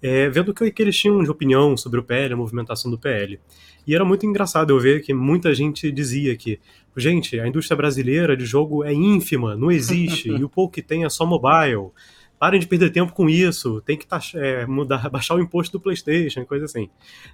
É, 0.07 0.29
vendo 0.29 0.49
o 0.49 0.53
que, 0.53 0.69
que 0.69 0.83
eles 0.83 0.95
tinham 0.95 1.23
de 1.23 1.31
opinião 1.31 1.75
sobre 1.75 1.99
o 1.99 2.03
PL, 2.03 2.35
a 2.35 2.37
movimentação 2.37 2.91
do 2.91 2.97
PL. 2.97 3.39
E 3.87 3.95
era 3.95 4.05
muito 4.05 4.23
engraçado 4.23 4.69
eu 4.69 4.79
ver 4.79 5.01
que 5.01 5.15
muita 5.15 5.51
gente 5.55 5.91
dizia 5.91 6.35
que, 6.35 6.59
gente, 6.95 7.39
a 7.39 7.47
indústria 7.47 7.75
brasileira 7.75 8.37
de 8.37 8.45
jogo 8.45 8.83
é 8.83 8.93
ínfima, 8.93 9.55
não 9.55 9.71
existe, 9.71 10.29
e 10.29 10.43
o 10.43 10.47
pouco 10.47 10.75
que 10.75 10.83
tem 10.83 11.05
é 11.05 11.09
só 11.09 11.25
mobile. 11.25 11.89
Parem 12.37 12.59
de 12.59 12.67
perder 12.67 12.91
tempo 12.91 13.13
com 13.13 13.27
isso, 13.27 13.81
tem 13.81 13.97
que 13.97 14.05
taxar, 14.05 14.39
é, 14.39 14.67
mudar, 14.67 15.09
baixar 15.09 15.33
o 15.33 15.41
imposto 15.41 15.75
do 15.75 15.81
PlayStation, 15.81 16.45
coisa 16.45 16.65
assim, 16.65 16.87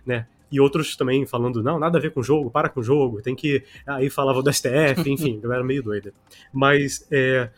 né? 0.06 0.26
E 0.50 0.58
outros 0.58 0.96
também 0.96 1.26
falando, 1.26 1.62
não, 1.62 1.78
nada 1.78 1.98
a 1.98 2.02
ver 2.02 2.14
com 2.14 2.22
o 2.22 2.24
jogo, 2.24 2.50
para 2.50 2.70
com 2.70 2.80
o 2.80 2.84
jogo, 2.84 3.22
tem 3.22 3.36
que. 3.36 3.66
Aí 3.86 4.10
falava 4.10 4.42
do 4.42 4.54
STF, 4.54 5.04
enfim, 5.12 5.42
galera 5.42 5.62
meio 5.62 5.84
doida. 5.84 6.14
Mas 6.54 7.06
é, 7.12 7.50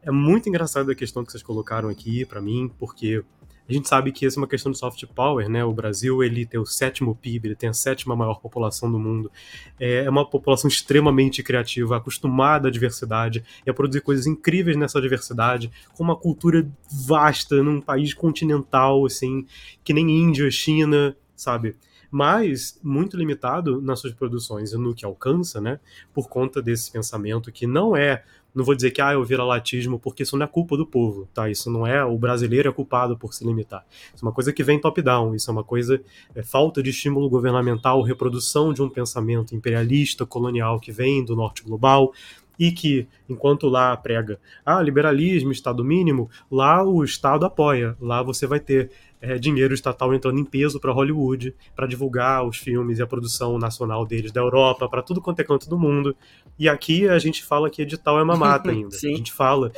é 0.00 0.12
muito 0.12 0.48
engraçado 0.48 0.92
a 0.92 0.94
questão 0.94 1.24
que 1.24 1.32
vocês 1.32 1.42
colocaram 1.42 1.88
aqui 1.88 2.24
para 2.24 2.40
mim, 2.40 2.70
porque 2.78 3.24
A 3.70 3.72
gente 3.72 3.88
sabe 3.88 4.10
que 4.10 4.26
essa 4.26 4.36
é 4.36 4.40
uma 4.40 4.48
questão 4.48 4.72
de 4.72 4.78
soft 4.78 5.06
power, 5.14 5.48
né? 5.48 5.64
O 5.64 5.72
Brasil 5.72 6.24
ele 6.24 6.44
tem 6.44 6.58
o 6.58 6.66
sétimo 6.66 7.14
PIB, 7.14 7.48
ele 7.48 7.54
tem 7.54 7.68
a 7.68 7.72
sétima 7.72 8.16
maior 8.16 8.40
população 8.40 8.90
do 8.90 8.98
mundo. 8.98 9.30
É 9.78 10.10
uma 10.10 10.28
população 10.28 10.66
extremamente 10.66 11.40
criativa, 11.40 11.96
acostumada 11.96 12.66
à 12.66 12.70
diversidade 12.70 13.44
e 13.64 13.70
a 13.70 13.72
produzir 13.72 14.00
coisas 14.00 14.26
incríveis 14.26 14.76
nessa 14.76 15.00
diversidade, 15.00 15.70
com 15.94 16.02
uma 16.02 16.16
cultura 16.16 16.68
vasta 16.90 17.62
num 17.62 17.80
país 17.80 18.12
continental, 18.12 19.06
assim, 19.06 19.46
que 19.84 19.94
nem 19.94 20.10
Índia, 20.10 20.50
China, 20.50 21.16
sabe? 21.36 21.76
mas 22.10 22.76
muito 22.82 23.16
limitado 23.16 23.80
nas 23.80 24.00
suas 24.00 24.12
produções 24.12 24.72
e 24.72 24.76
no 24.76 24.92
que 24.92 25.04
alcança, 25.04 25.60
né? 25.60 25.78
Por 26.12 26.28
conta 26.28 26.60
desse 26.60 26.90
pensamento 26.90 27.52
que 27.52 27.68
não 27.68 27.96
é 27.96 28.24
não 28.54 28.64
vou 28.64 28.74
dizer 28.74 28.90
que 28.90 29.00
ah, 29.00 29.12
é 29.12 29.16
o 29.16 29.24
viralatismo, 29.24 29.98
porque 29.98 30.22
isso 30.22 30.36
não 30.36 30.44
é 30.44 30.48
culpa 30.48 30.76
do 30.76 30.86
povo, 30.86 31.28
tá? 31.32 31.48
Isso 31.48 31.70
não 31.70 31.86
é 31.86 32.04
o 32.04 32.16
brasileiro 32.18 32.68
é 32.68 32.72
culpado 32.72 33.16
por 33.16 33.32
se 33.32 33.44
limitar. 33.44 33.84
Isso 34.14 34.24
é 34.24 34.28
uma 34.28 34.34
coisa 34.34 34.52
que 34.52 34.62
vem 34.62 34.80
top-down, 34.80 35.34
isso 35.34 35.50
é 35.50 35.52
uma 35.52 35.64
coisa 35.64 36.00
é 36.34 36.42
falta 36.42 36.82
de 36.82 36.90
estímulo 36.90 37.28
governamental, 37.28 38.02
reprodução 38.02 38.72
de 38.72 38.82
um 38.82 38.88
pensamento 38.88 39.54
imperialista, 39.54 40.26
colonial 40.26 40.80
que 40.80 40.92
vem 40.92 41.24
do 41.24 41.36
norte 41.36 41.62
global, 41.62 42.12
e 42.60 42.70
que, 42.70 43.08
enquanto 43.26 43.68
lá 43.68 43.96
prega 43.96 44.38
ah, 44.66 44.82
liberalismo, 44.82 45.50
Estado 45.50 45.82
mínimo, 45.82 46.28
lá 46.50 46.84
o 46.84 47.02
Estado 47.02 47.46
apoia, 47.46 47.96
lá 47.98 48.22
você 48.22 48.46
vai 48.46 48.60
ter 48.60 48.90
é, 49.20 49.38
dinheiro 49.38 49.74
estatal 49.74 50.14
entrando 50.14 50.38
em 50.38 50.44
peso 50.44 50.80
para 50.80 50.92
Hollywood, 50.92 51.54
para 51.76 51.86
divulgar 51.86 52.44
os 52.46 52.56
filmes 52.56 52.98
e 52.98 53.02
a 53.02 53.06
produção 53.06 53.58
nacional 53.58 54.06
deles 54.06 54.32
da 54.32 54.40
Europa, 54.40 54.88
para 54.88 55.02
tudo 55.02 55.20
quanto 55.20 55.40
é 55.40 55.44
canto 55.44 55.68
do 55.68 55.78
mundo. 55.78 56.16
E 56.58 56.68
aqui 56.68 57.08
a 57.08 57.18
gente 57.18 57.44
fala 57.44 57.68
que 57.68 57.82
edital 57.82 58.18
é 58.18 58.22
uma 58.22 58.36
mata 58.36 58.70
ainda. 58.72 58.96
a 58.96 58.98
gente 58.98 59.32
fala, 59.32 59.70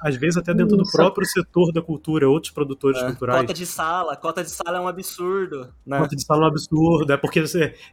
às 0.00 0.16
vezes 0.16 0.36
até 0.36 0.52
dentro 0.52 0.76
do 0.76 0.84
próprio 0.90 1.26
setor 1.26 1.72
da 1.72 1.80
cultura, 1.80 2.28
outros 2.28 2.52
produtores 2.52 3.00
é, 3.00 3.06
culturais. 3.06 3.40
Cota 3.40 3.54
de 3.54 3.66
sala, 3.66 4.16
cota 4.16 4.42
de 4.42 4.50
sala 4.50 4.78
é 4.78 4.80
um 4.80 4.88
absurdo. 4.88 5.68
Né? 5.86 5.98
Cota 5.98 6.16
de 6.16 6.24
sala 6.24 6.42
é 6.42 6.44
um 6.44 6.48
absurdo, 6.48 7.12
é 7.12 7.16
porque 7.16 7.44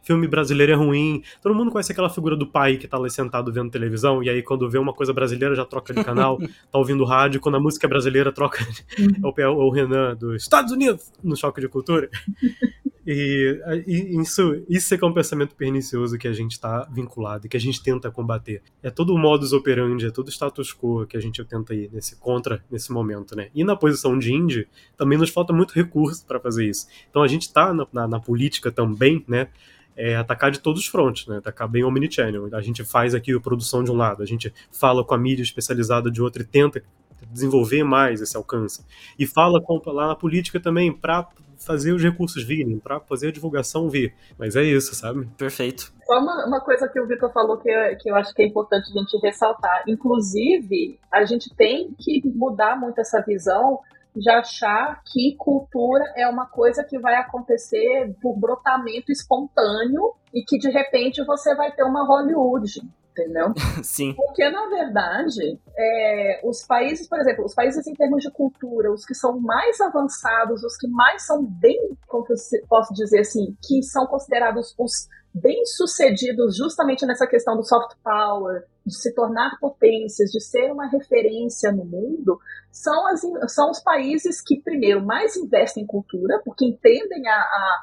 filme 0.04 0.28
brasileiro 0.28 0.72
é 0.72 0.76
ruim. 0.76 1.22
Todo 1.42 1.54
mundo 1.54 1.72
conhece 1.72 1.92
aquela 1.92 2.10
figura 2.10 2.36
do 2.36 2.48
pai 2.48 2.78
que 2.78 2.88
tá 2.88 2.98
lá 2.98 3.10
sentado 3.10 3.52
vendo 3.52 3.70
televisão, 3.70 4.24
e 4.24 4.30
aí 4.30 4.42
quando 4.42 4.70
vê 4.70 4.78
uma 4.78 4.94
coisa 4.94 5.14
brasileira 5.14 5.56
já 5.56 5.66
troca 5.66 5.94
de 5.94 6.04
canal, 6.04 6.38
tá 6.72 6.78
ouvindo 6.78 7.04
rádio, 7.04 7.40
quando 7.40 7.56
a 7.56 7.60
música 7.60 7.86
é 7.86 7.90
brasileira 7.90 8.32
troca. 8.32 8.66
Uhum. 8.98 9.34
é 9.40 9.48
o 9.48 9.70
Renan 9.70 10.16
dos 10.16 10.44
Estados 10.44 10.72
Unidos 10.72 10.79
Unidos 10.80 11.12
no 11.24 11.36
choque 11.36 11.60
de 11.62 11.68
cultura. 11.68 12.10
E, 13.12 13.60
e, 13.88 14.22
isso, 14.22 14.64
isso 14.70 14.94
é 14.94 14.98
que 14.98 15.04
é 15.04 15.08
um 15.08 15.14
pensamento 15.14 15.56
pernicioso 15.56 16.16
que 16.16 16.28
a 16.28 16.34
gente 16.34 16.52
está 16.52 16.88
vinculado 16.92 17.48
e 17.48 17.50
que 17.50 17.58
a 17.58 17.60
gente 17.60 17.82
tenta 17.82 18.12
combater. 18.12 18.62
É 18.84 18.92
todo 18.92 19.16
o 19.16 19.18
modus 19.18 19.52
operandi, 19.52 20.06
é 20.06 20.12
todo 20.12 20.28
o 20.28 20.32
status 20.32 20.72
quo 20.72 21.08
que 21.08 21.18
a 21.18 21.20
gente 21.20 21.44
tenta 21.44 21.74
ir 21.74 21.90
nesse 21.92 22.18
contra 22.18 22.64
nesse 22.70 22.92
momento, 22.92 23.36
né? 23.36 23.50
E 23.56 23.64
na 23.64 23.76
posição 23.76 24.16
de 24.20 24.32
indie, 24.32 24.68
também 24.96 25.18
nos 25.18 25.32
falta 25.32 25.52
muito 25.52 25.74
recurso 25.74 26.24
para 26.24 26.40
fazer 26.40 26.70
isso. 26.70 26.88
Então 27.10 27.24
a 27.24 27.28
gente 27.28 27.44
está 27.44 27.74
na, 27.74 27.88
na, 27.92 28.08
na, 28.08 28.20
política 28.20 28.72
também, 28.72 29.26
né? 29.28 29.48
É 29.96 30.16
atacar 30.16 30.52
de 30.52 30.60
todos 30.60 30.84
os 30.84 30.88
frontes, 30.88 31.26
né? 31.26 31.38
Atacar 31.38 31.68
bem 31.68 31.84
omnichannel. 31.84 32.48
A 32.54 32.62
gente 32.62 32.84
faz 32.86 33.16
aqui 33.16 33.34
a 33.34 33.40
produção 33.40 33.84
de 33.84 33.90
um 33.90 33.96
lado, 33.96 34.22
a 34.22 34.26
gente 34.28 34.54
fala 34.72 35.04
com 35.04 35.16
a 35.16 35.18
mídia 35.18 35.42
especializada 35.42 36.12
de 36.12 36.22
outro 36.22 36.44
e 36.44 36.46
tenta 36.46 36.84
desenvolver 37.32 37.84
mais 37.84 38.22
esse 38.22 38.36
alcance. 38.36 38.86
E 39.18 39.26
fala 39.26 39.62
com, 39.62 39.82
lá 39.88 40.08
na 40.08 40.16
política 40.16 40.60
também 40.60 40.92
para 40.92 41.28
fazer 41.58 41.92
os 41.92 42.02
recursos 42.02 42.44
virem, 42.44 42.80
para 42.80 43.00
fazer 43.02 43.28
a 43.28 43.32
divulgação 43.32 43.90
vir. 43.90 44.14
Mas 44.38 44.56
é 44.56 44.64
isso, 44.64 44.96
sabe? 44.96 45.28
Perfeito. 45.38 45.92
Só 46.06 46.20
uma, 46.20 46.46
uma 46.46 46.62
coisa 46.62 46.88
que 46.88 47.00
o 47.00 47.06
Vitor 47.06 47.32
falou 47.32 47.58
que, 47.58 47.72
que 47.98 48.10
eu 48.10 48.16
acho 48.16 48.34
que 48.34 48.42
é 48.42 48.46
importante 48.46 48.90
a 48.90 49.00
gente 49.00 49.18
ressaltar. 49.22 49.84
Inclusive, 49.88 51.00
a 51.12 51.26
gente 51.26 51.54
tem 51.56 51.94
que 52.00 52.22
mudar 52.34 52.80
muito 52.80 53.00
essa 53.00 53.22
visão 53.22 53.80
de 54.16 54.30
achar 54.30 55.02
que 55.06 55.36
cultura 55.38 56.04
é 56.16 56.28
uma 56.28 56.46
coisa 56.46 56.84
que 56.84 56.98
vai 56.98 57.16
acontecer 57.16 58.16
por 58.22 58.38
brotamento 58.38 59.12
espontâneo 59.12 60.14
e 60.34 60.44
que 60.44 60.58
de 60.58 60.70
repente 60.70 61.24
você 61.24 61.56
vai 61.56 61.72
ter 61.72 61.84
uma 61.84 62.06
Hollywood 62.06 62.82
entendeu? 63.20 63.54
Sim. 63.84 64.14
Porque, 64.14 64.50
na 64.50 64.68
verdade, 64.68 65.60
é, 65.78 66.42
os 66.44 66.66
países, 66.66 67.08
por 67.08 67.20
exemplo, 67.20 67.46
os 67.46 67.54
países 67.54 67.86
em 67.88 67.94
termos 67.94 68.24
de 68.24 68.32
cultura, 68.32 68.92
os 68.92 69.06
que 69.06 69.14
são 69.14 69.40
mais 69.40 69.80
avançados, 69.82 70.64
os 70.64 70.78
que 70.78 70.88
mais 70.88 71.26
são 71.26 71.44
bem, 71.44 71.98
como 72.08 72.26
eu 72.30 72.36
posso 72.68 72.94
dizer 72.94 73.20
assim, 73.20 73.56
que 73.66 73.84
são 73.84 74.06
considerados 74.08 74.74
os 74.78 75.08
bem-sucedidos 75.34 76.58
justamente 76.58 77.06
nessa 77.06 77.28
questão 77.28 77.56
do 77.56 77.64
soft 77.64 77.96
power, 78.04 78.66
de 78.86 78.96
se 78.96 79.14
tornar 79.14 79.58
potências, 79.60 80.32
de 80.32 80.42
ser 80.42 80.72
uma 80.72 80.88
referência 80.88 81.72
no 81.72 81.86
mundo, 81.86 82.40
são, 82.72 83.08
as, 83.08 83.22
são 83.54 83.70
os 83.70 83.80
países 83.80 84.42
que, 84.42 84.62
primeiro, 84.62 85.06
mais 85.06 85.36
investem 85.36 85.84
em 85.84 85.88
cultura, 85.88 86.42
porque 86.44 86.66
entendem 86.66 87.28
a, 87.28 87.36
a, 87.36 87.80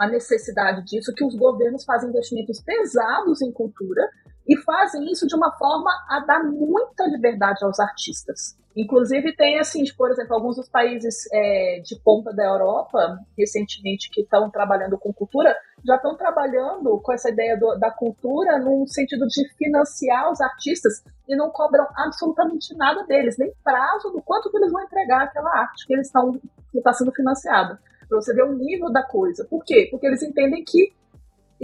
a 0.00 0.08
necessidade 0.08 0.84
disso, 0.84 1.14
que 1.14 1.24
os 1.24 1.34
governos 1.34 1.84
fazem 1.84 2.10
investimentos 2.10 2.60
pesados 2.60 3.40
em 3.40 3.50
cultura, 3.50 4.08
e 4.50 4.56
fazem 4.62 5.04
isso 5.12 5.28
de 5.28 5.36
uma 5.36 5.52
forma 5.56 5.88
a 6.08 6.18
dar 6.26 6.42
muita 6.42 7.06
liberdade 7.06 7.64
aos 7.64 7.78
artistas. 7.78 8.58
Inclusive 8.76 9.34
tem 9.36 9.60
assim, 9.60 9.84
por 9.96 10.10
exemplo, 10.10 10.34
alguns 10.34 10.56
dos 10.56 10.68
países 10.68 11.28
é, 11.32 11.80
de 11.84 11.96
ponta 12.02 12.32
da 12.32 12.44
Europa, 12.44 13.18
recentemente, 13.38 14.10
que 14.10 14.22
estão 14.22 14.50
trabalhando 14.50 14.98
com 14.98 15.12
cultura, 15.12 15.56
já 15.84 15.94
estão 15.96 16.16
trabalhando 16.16 16.98
com 17.00 17.12
essa 17.12 17.30
ideia 17.30 17.56
do, 17.56 17.76
da 17.78 17.92
cultura 17.92 18.58
num 18.58 18.86
sentido 18.88 19.26
de 19.28 19.48
financiar 19.56 20.32
os 20.32 20.40
artistas 20.40 21.04
e 21.28 21.36
não 21.36 21.50
cobram 21.50 21.86
absolutamente 21.96 22.76
nada 22.76 23.04
deles, 23.04 23.38
nem 23.38 23.52
prazo 23.62 24.10
do 24.10 24.20
quanto 24.22 24.50
que 24.50 24.56
eles 24.56 24.72
vão 24.72 24.82
entregar 24.82 25.24
aquela 25.24 25.50
arte 25.58 25.86
que 25.86 25.92
eles 25.92 26.06
estão 26.06 26.32
que 26.32 26.78
está 26.78 26.92
sendo 26.92 27.12
financiada. 27.12 27.78
Para 28.08 28.20
você 28.20 28.34
ver 28.34 28.44
o 28.44 28.52
nível 28.52 28.90
da 28.90 29.02
coisa. 29.04 29.44
Por 29.48 29.64
quê? 29.64 29.86
Porque 29.90 30.06
eles 30.06 30.22
entendem 30.22 30.64
que 30.64 30.92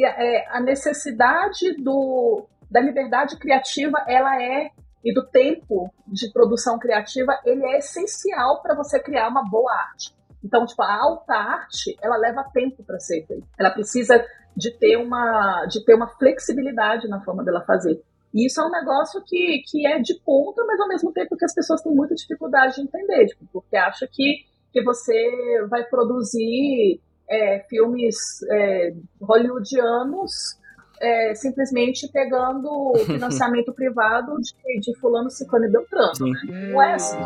é, 0.05 0.47
a 0.51 0.61
necessidade 0.61 1.73
do, 1.83 2.47
da 2.77 2.81
liberdade 2.83 3.39
criativa, 3.39 4.05
ela 4.07 4.43
é 4.43 4.69
e 5.03 5.15
do 5.15 5.27
tempo 5.27 5.91
de 6.07 6.31
produção 6.31 6.79
criativa, 6.79 7.33
ele 7.43 7.65
é 7.65 7.79
essencial 7.79 8.61
para 8.61 8.75
você 8.75 9.01
criar 9.01 9.29
uma 9.29 9.49
boa 9.49 9.73
arte. 9.73 10.15
Então, 10.45 10.67
tipo, 10.67 10.83
a 10.83 10.95
alta 10.95 11.33
arte, 11.33 11.97
ela 12.03 12.19
leva 12.19 12.45
tempo 12.53 12.85
para 12.85 13.01
ser 13.01 13.25
feita. 13.27 13.47
Ela 13.59 13.71
precisa 13.71 14.23
de 14.55 14.71
ter 14.79 14.99
uma 14.99 15.65
de 15.67 15.83
ter 15.87 15.95
uma 15.95 16.09
flexibilidade 16.19 17.09
na 17.09 17.23
forma 17.23 17.43
dela 17.43 17.65
fazer. 17.65 18.03
E 18.35 18.47
isso 18.47 18.61
é 18.61 18.67
um 18.67 18.71
negócio 18.71 19.23
que, 19.25 19.63
que 19.67 19.87
é 19.87 19.99
de 19.99 20.21
ponta, 20.21 20.63
mas 20.67 20.79
ao 20.79 20.89
mesmo 20.89 21.11
tempo 21.13 21.37
que 21.37 21.47
as 21.47 21.55
pessoas 21.55 21.81
têm 21.81 21.95
muita 21.95 22.15
dificuldade 22.15 22.75
de 22.75 22.83
entender, 22.83 23.27
tipo, 23.29 23.47
porque 23.51 23.77
acha 23.77 24.07
que, 24.07 24.45
que 24.71 24.83
você 24.83 25.67
vai 25.71 25.85
produzir 25.85 27.01
é, 27.27 27.61
filmes 27.71 28.17
é, 28.51 28.93
hollywoodianos 29.23 30.59
é, 31.01 31.35
simplesmente 31.35 32.09
pegando 32.09 32.95
financiamento 33.07 33.73
privado 33.73 34.37
de, 34.41 34.81
de 34.81 34.99
fulano, 34.99 35.31
ciclano 35.31 35.67
e 35.67 35.71
beltrano. 35.71 36.13
Né? 36.21 36.71
Não 36.73 36.83
é 36.83 36.95
assim. 36.95 37.17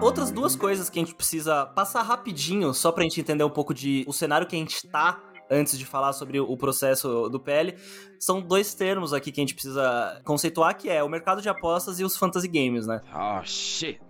Outras 0.00 0.30
duas 0.30 0.56
coisas 0.56 0.90
que 0.90 0.98
a 0.98 1.02
gente 1.02 1.14
precisa 1.14 1.66
passar 1.66 2.02
rapidinho, 2.02 2.74
só 2.74 2.90
pra 2.90 3.04
gente 3.04 3.20
entender 3.20 3.44
um 3.44 3.50
pouco 3.50 3.72
de 3.72 4.04
o 4.08 4.12
cenário 4.12 4.46
que 4.46 4.56
a 4.56 4.58
gente 4.58 4.86
tá 4.88 5.20
antes 5.50 5.78
de 5.78 5.84
falar 5.84 6.14
sobre 6.14 6.40
o 6.40 6.56
processo 6.56 7.28
do 7.28 7.38
PL, 7.38 7.74
são 8.18 8.40
dois 8.40 8.74
termos 8.74 9.12
aqui 9.12 9.30
que 9.30 9.38
a 9.38 9.42
gente 9.42 9.52
precisa 9.52 10.20
conceituar, 10.24 10.76
que 10.76 10.88
é 10.88 11.02
o 11.02 11.08
mercado 11.08 11.42
de 11.42 11.48
apostas 11.48 12.00
e 12.00 12.04
os 12.04 12.16
fantasy 12.16 12.48
games, 12.48 12.86
né? 12.86 13.02
Oh, 13.14 13.44
shit. 13.44 14.00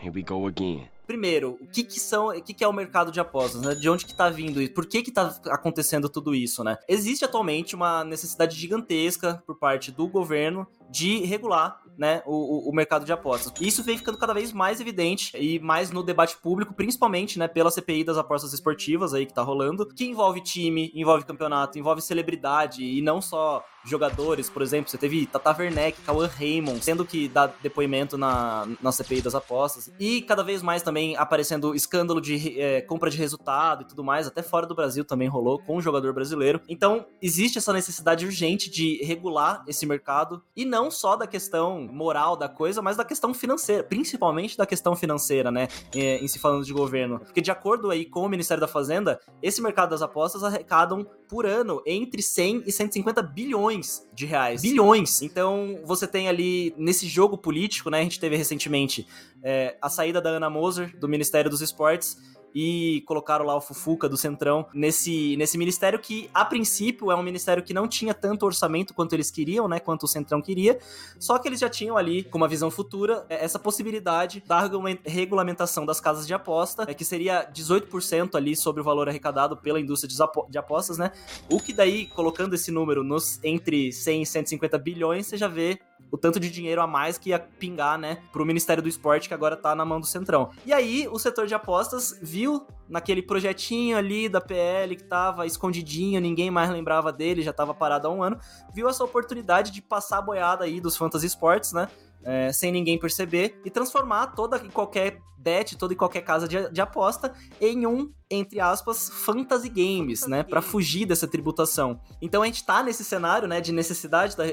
Here 0.00 0.12
we 0.14 0.22
go 0.22 0.46
again 0.46 0.88
primeiro, 1.12 1.58
o 1.60 1.66
que 1.66 1.84
que 1.84 2.00
são, 2.00 2.28
o 2.28 2.42
que 2.42 2.54
que 2.54 2.64
é 2.64 2.68
o 2.68 2.72
mercado 2.72 3.12
de 3.12 3.20
apostas, 3.20 3.60
né? 3.60 3.74
De 3.74 3.86
onde 3.90 4.06
que 4.06 4.14
tá 4.14 4.30
vindo 4.30 4.62
isso? 4.62 4.72
Por 4.72 4.86
que 4.86 5.02
que 5.02 5.12
tá 5.12 5.38
acontecendo 5.48 6.08
tudo 6.08 6.34
isso, 6.34 6.64
né? 6.64 6.78
Existe 6.88 7.22
atualmente 7.22 7.74
uma 7.74 8.02
necessidade 8.02 8.56
gigantesca 8.56 9.42
por 9.46 9.58
parte 9.58 9.92
do 9.92 10.08
governo 10.08 10.66
de 10.88 11.18
regular 11.26 11.82
né, 11.98 12.22
o, 12.24 12.70
o, 12.70 12.74
mercado 12.74 13.04
de 13.04 13.12
apostas. 13.12 13.52
Isso 13.60 13.82
vem 13.82 13.98
ficando 13.98 14.16
cada 14.16 14.32
vez 14.32 14.52
mais 14.52 14.80
evidente 14.80 15.36
e 15.36 15.58
mais 15.58 15.90
no 15.90 16.02
debate 16.02 16.36
público, 16.38 16.72
principalmente, 16.72 17.38
né, 17.38 17.46
pela 17.46 17.70
CPI 17.70 18.04
das 18.04 18.16
apostas 18.16 18.54
esportivas 18.54 19.12
aí 19.12 19.26
que 19.26 19.34
tá 19.34 19.42
rolando, 19.42 19.86
que 19.86 20.06
envolve 20.06 20.40
time, 20.40 20.90
envolve 20.94 21.24
campeonato, 21.24 21.78
envolve 21.78 22.00
celebridade 22.00 22.82
e 22.82 23.02
não 23.02 23.20
só 23.20 23.62
jogadores, 23.84 24.48
por 24.48 24.62
exemplo, 24.62 24.90
você 24.90 24.98
teve 24.98 25.26
Tata 25.26 25.54
Werneck, 25.58 26.00
Cauã 26.02 26.26
Raymond, 26.26 26.84
sendo 26.84 27.04
que 27.04 27.28
dá 27.28 27.46
depoimento 27.46 28.16
na, 28.16 28.66
na 28.80 28.92
CPI 28.92 29.22
das 29.22 29.34
apostas, 29.34 29.90
e 29.98 30.22
cada 30.22 30.42
vez 30.42 30.62
mais 30.62 30.82
também 30.82 31.16
aparecendo 31.16 31.74
escândalo 31.74 32.20
de 32.20 32.60
é, 32.60 32.80
compra 32.82 33.10
de 33.10 33.18
resultado 33.18 33.82
e 33.82 33.84
tudo 33.86 34.04
mais, 34.04 34.26
até 34.26 34.42
fora 34.42 34.66
do 34.66 34.74
Brasil 34.74 35.04
também 35.04 35.28
rolou 35.28 35.58
com 35.58 35.76
um 35.76 35.80
jogador 35.80 36.12
brasileiro. 36.12 36.60
Então, 36.68 37.06
existe 37.20 37.58
essa 37.58 37.72
necessidade 37.72 38.24
urgente 38.24 38.70
de 38.70 39.02
regular 39.04 39.64
esse 39.66 39.84
mercado, 39.86 40.42
e 40.56 40.64
não 40.64 40.90
só 40.90 41.16
da 41.16 41.26
questão 41.26 41.80
moral 41.92 42.36
da 42.36 42.48
coisa, 42.48 42.80
mas 42.80 42.96
da 42.96 43.04
questão 43.04 43.34
financeira, 43.34 43.82
principalmente 43.82 44.56
da 44.56 44.66
questão 44.66 44.94
financeira, 44.94 45.50
né, 45.50 45.68
é, 45.94 46.18
em 46.18 46.28
se 46.28 46.38
falando 46.38 46.64
de 46.64 46.72
governo. 46.72 47.18
Porque 47.20 47.40
de 47.40 47.50
acordo 47.50 47.90
aí 47.90 48.04
com 48.04 48.20
o 48.20 48.28
Ministério 48.28 48.60
da 48.60 48.68
Fazenda, 48.68 49.20
esse 49.42 49.60
mercado 49.60 49.90
das 49.90 50.02
apostas 50.02 50.44
arrecadam 50.44 51.06
por 51.28 51.46
ano 51.46 51.82
entre 51.86 52.22
100 52.22 52.64
e 52.66 52.72
150 52.72 53.22
bilhões 53.22 53.71
bilhões 53.72 54.06
de 54.12 54.26
reais. 54.26 54.62
Bilhões! 54.62 55.22
Então, 55.22 55.80
você 55.84 56.06
tem 56.06 56.28
ali, 56.28 56.74
nesse 56.76 57.06
jogo 57.06 57.38
político, 57.38 57.90
né? 57.90 58.00
A 58.00 58.02
gente 58.02 58.20
teve 58.20 58.36
recentemente 58.36 59.06
é, 59.42 59.76
a 59.80 59.88
saída 59.88 60.20
da 60.20 60.30
Ana 60.30 60.50
Moser, 60.50 60.96
do 60.98 61.08
Ministério 61.08 61.50
dos 61.50 61.60
Esportes, 61.60 62.16
e 62.54 63.02
colocaram 63.06 63.44
lá 63.44 63.56
o 63.56 63.60
Fufuca 63.60 64.08
do 64.08 64.16
Centrão 64.16 64.66
nesse, 64.72 65.36
nesse 65.36 65.56
ministério 65.56 65.98
que, 65.98 66.28
a 66.32 66.44
princípio, 66.44 67.10
é 67.10 67.16
um 67.16 67.22
ministério 67.22 67.62
que 67.62 67.74
não 67.74 67.88
tinha 67.88 68.14
tanto 68.14 68.44
orçamento 68.46 68.94
quanto 68.94 69.14
eles 69.14 69.30
queriam, 69.30 69.68
né? 69.68 69.80
Quanto 69.80 70.04
o 70.04 70.08
Centrão 70.08 70.40
queria. 70.40 70.78
Só 71.18 71.38
que 71.38 71.48
eles 71.48 71.60
já 71.60 71.68
tinham 71.68 71.96
ali, 71.96 72.24
com 72.24 72.38
uma 72.38 72.48
visão 72.48 72.70
futura, 72.70 73.24
é, 73.28 73.44
essa 73.44 73.58
possibilidade 73.58 74.42
da 74.46 74.68
regulamentação 75.04 75.86
das 75.86 76.00
casas 76.00 76.26
de 76.26 76.34
aposta, 76.34 76.84
é, 76.88 76.94
que 76.94 77.04
seria 77.04 77.48
18% 77.52 78.34
ali 78.34 78.56
sobre 78.56 78.80
o 78.80 78.84
valor 78.84 79.08
arrecadado 79.08 79.56
pela 79.56 79.80
indústria 79.80 80.12
de 80.48 80.58
apostas, 80.58 80.98
né? 80.98 81.12
O 81.48 81.60
que 81.60 81.72
daí, 81.72 82.06
colocando 82.06 82.54
esse 82.54 82.70
número 82.70 83.02
nos 83.02 83.38
entre 83.42 83.92
100 83.92 84.22
e 84.22 84.26
150 84.26 84.78
bilhões, 84.78 85.26
você 85.26 85.36
já 85.36 85.48
vê 85.48 85.78
o 86.12 86.18
tanto 86.18 86.38
de 86.38 86.50
dinheiro 86.50 86.82
a 86.82 86.86
mais 86.86 87.16
que 87.16 87.30
ia 87.30 87.38
pingar, 87.38 87.98
né, 87.98 88.18
pro 88.30 88.44
Ministério 88.44 88.82
do 88.82 88.88
Esporte, 88.88 89.28
que 89.28 89.34
agora 89.34 89.56
tá 89.56 89.74
na 89.74 89.82
mão 89.82 89.98
do 89.98 90.06
Centrão. 90.06 90.50
E 90.66 90.72
aí, 90.72 91.08
o 91.10 91.18
setor 91.18 91.46
de 91.46 91.54
apostas 91.54 92.18
viu 92.20 92.66
naquele 92.86 93.22
projetinho 93.22 93.96
ali 93.96 94.28
da 94.28 94.38
PL 94.38 94.94
que 94.94 95.04
tava 95.04 95.46
escondidinho, 95.46 96.20
ninguém 96.20 96.50
mais 96.50 96.68
lembrava 96.68 97.10
dele, 97.10 97.40
já 97.40 97.52
tava 97.52 97.72
parado 97.72 98.06
há 98.06 98.10
um 98.10 98.22
ano, 98.22 98.38
viu 98.74 98.86
essa 98.86 99.02
oportunidade 99.02 99.72
de 99.72 99.80
passar 99.80 100.18
a 100.18 100.22
boiada 100.22 100.64
aí 100.64 100.78
dos 100.78 100.98
Fantasy 100.98 101.26
Sports, 101.26 101.72
né, 101.72 101.88
é, 102.24 102.52
sem 102.52 102.72
ninguém 102.72 102.98
perceber, 102.98 103.60
e 103.64 103.70
transformar 103.70 104.28
toda 104.28 104.56
e 104.58 104.68
qualquer 104.68 105.18
bet, 105.42 105.76
toda 105.76 105.92
e 105.92 105.96
qualquer 105.96 106.22
casa 106.22 106.46
de, 106.46 106.70
de 106.70 106.80
aposta 106.80 107.34
em 107.60 107.86
um, 107.86 108.12
entre 108.30 108.60
aspas, 108.60 109.10
fantasy 109.10 109.68
games, 109.68 110.20
fantasy 110.20 110.30
né, 110.30 110.42
para 110.42 110.62
fugir 110.62 111.04
dessa 111.04 111.26
tributação. 111.26 112.00
Então 112.20 112.42
a 112.42 112.46
gente 112.46 112.64
tá 112.64 112.82
nesse 112.82 113.04
cenário, 113.04 113.48
né, 113.48 113.60
de 113.60 113.72
necessidade 113.72 114.36
da 114.36 114.44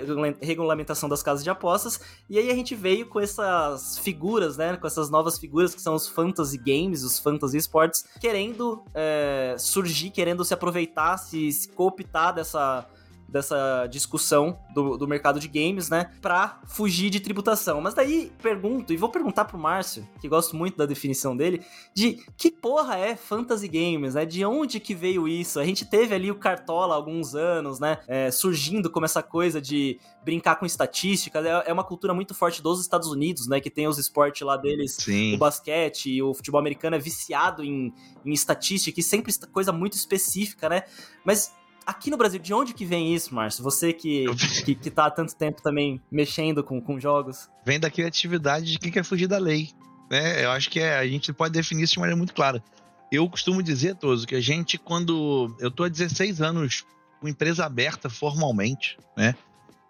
regulamentação 0.42 1.08
das 1.08 1.22
casas 1.22 1.44
de 1.44 1.50
apostas, 1.50 2.00
e 2.30 2.40
aí 2.40 2.50
a 2.50 2.56
gente 2.56 2.74
veio 2.74 3.08
com 3.08 3.20
essas 3.20 4.00
figuras, 4.00 4.58
né, 4.58 4.76
com 4.76 4.88
essas 4.88 5.10
novas 5.10 5.38
figuras 5.38 5.76
que 5.76 5.82
são 5.82 5.94
os 5.94 6.08
fantasy 6.08 6.58
games, 6.58 7.04
os 7.04 7.20
fantasy 7.20 7.58
sports, 7.58 8.04
querendo 8.20 8.84
é, 8.94 9.56
surgir, 9.60 10.10
querendo 10.10 10.44
se 10.44 10.54
aproveitar, 10.54 11.18
se, 11.18 11.52
se 11.52 11.70
cooptar 11.70 12.34
dessa 12.34 12.88
dessa 13.32 13.88
discussão 13.88 14.60
do, 14.74 14.98
do 14.98 15.08
mercado 15.08 15.40
de 15.40 15.48
games, 15.48 15.90
né? 15.90 16.12
Pra 16.22 16.60
fugir 16.66 17.10
de 17.10 17.20
tributação. 17.20 17.80
Mas 17.82 17.94
daí 17.94 18.32
pergunto, 18.42 18.92
e 18.92 18.98
vou 18.98 19.10
perguntar 19.10 19.46
pro 19.46 19.58
Márcio, 19.58 20.08
que 20.20 20.28
gosto 20.28 20.56
muito 20.56 20.78
da 20.78 20.86
definição 20.86 21.36
dele, 21.36 21.64
de 21.94 22.24
que 22.38 22.52
porra 22.52 22.98
é 22.98 23.16
fantasy 23.16 23.68
games, 23.68 24.16
né? 24.16 24.26
De 24.26 24.44
onde 24.46 24.80
que 24.80 24.96
veio 24.96 25.28
isso? 25.28 25.60
A 25.60 25.66
gente 25.66 25.86
teve 25.86 26.14
ali 26.14 26.32
o 26.32 26.36
Cartola 26.36 26.94
há 26.94 26.98
alguns 26.98 27.36
anos, 27.36 27.80
né? 27.80 28.00
É, 28.08 28.32
surgindo 28.32 28.90
como 28.90 29.06
essa 29.06 29.22
coisa 29.22 29.62
de 29.62 30.00
brincar 30.24 30.56
com 30.56 30.66
estatísticas. 30.66 31.46
É, 31.46 31.64
é, 31.68 31.74
uma 31.74 31.84
cultura 31.84 32.14
muito 32.14 32.34
forte 32.34 32.62
dos 32.62 32.82
Estados 32.82 33.10
Unidos, 33.10 33.48
né? 33.48 33.60
Que 33.60 33.70
tem 33.70 33.88
os 33.88 33.98
esportes 33.98 34.42
lá 34.42 34.58
deles, 34.58 34.96
Sim. 34.96 35.36
o 35.36 35.38
basquete 35.38 36.10
e 36.10 36.22
o 36.22 36.34
futebol 36.34 36.60
americano 36.60 36.96
é 36.96 37.00
viciado 37.00 37.64
em, 37.64 37.94
em 38.26 38.34
estatística 38.34 39.00
e 39.00 39.04
sempre 39.04 39.34
coisa 39.52 39.72
muito 39.72 39.94
específica, 39.94 40.68
né? 40.70 40.84
Mas 41.24 41.54
aqui 41.90 42.12
no 42.12 42.18
Brasil, 42.18 42.40
de 42.40 42.54
onde 42.54 42.74
que 42.74 42.86
vem 42.86 43.14
isso, 43.14 43.34
Márcio? 43.34 43.64
Você 43.64 43.92
que, 43.92 44.26
que, 44.64 44.76
que 44.76 44.92
tá 44.92 45.08
há 45.08 45.12
tanto 45.12 45.36
tempo 45.36 45.62
também 45.62 46.00
mexendo 46.12 46.64
com, 46.64 46.80
com 46.80 47.00
jogos. 47.00 47.50
Vem 47.66 47.80
da 47.80 47.90
criatividade 47.90 48.72
de 48.72 48.80
quem 48.80 48.92
quer 48.92 49.04
fugir 49.04 49.28
da 49.28 49.38
lei. 49.38 49.70
Né? 50.10 50.46
Eu 50.46 50.52
acho 50.52 50.70
que 50.70 50.80
é, 50.80 50.98
a 50.98 51.08
gente 51.08 51.34
pode 51.34 51.54
definir 51.54 51.84
isso 51.84 51.94
de 51.94 52.00
maneira 52.00 52.18
muito 52.18 52.34
clara. 52.34 52.64
Eu 53.12 53.28
costumo 53.28 53.64
dizer, 53.64 53.96
Toso, 53.96 54.28
que 54.28 54.36
a 54.36 54.42
gente, 54.42 54.78
quando. 54.78 55.56
Eu 55.60 55.72
tô 55.72 55.84
há 55.84 55.90
16 55.90 56.42
anos 56.42 56.86
com 57.20 57.28
empresa 57.28 57.66
aberta 57.66 58.10
formalmente, 58.10 58.98
né? 59.18 59.36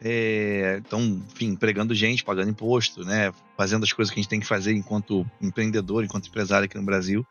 É, 0.01 0.81
então, 0.85 1.01
enfim, 1.01 1.47
empregando 1.47 1.93
gente, 1.93 2.23
pagando 2.23 2.49
imposto, 2.49 3.03
né? 3.03 3.33
Fazendo 3.57 3.83
as 3.83 3.91
coisas 3.91 4.13
que 4.13 4.19
a 4.19 4.23
gente 4.23 4.29
tem 4.29 4.39
que 4.39 4.47
fazer 4.47 4.73
enquanto 4.73 5.29
empreendedor, 5.41 6.05
enquanto 6.05 6.29
empresário 6.29 6.65
aqui 6.65 6.77
no 6.77 6.85
Brasil 6.85 7.25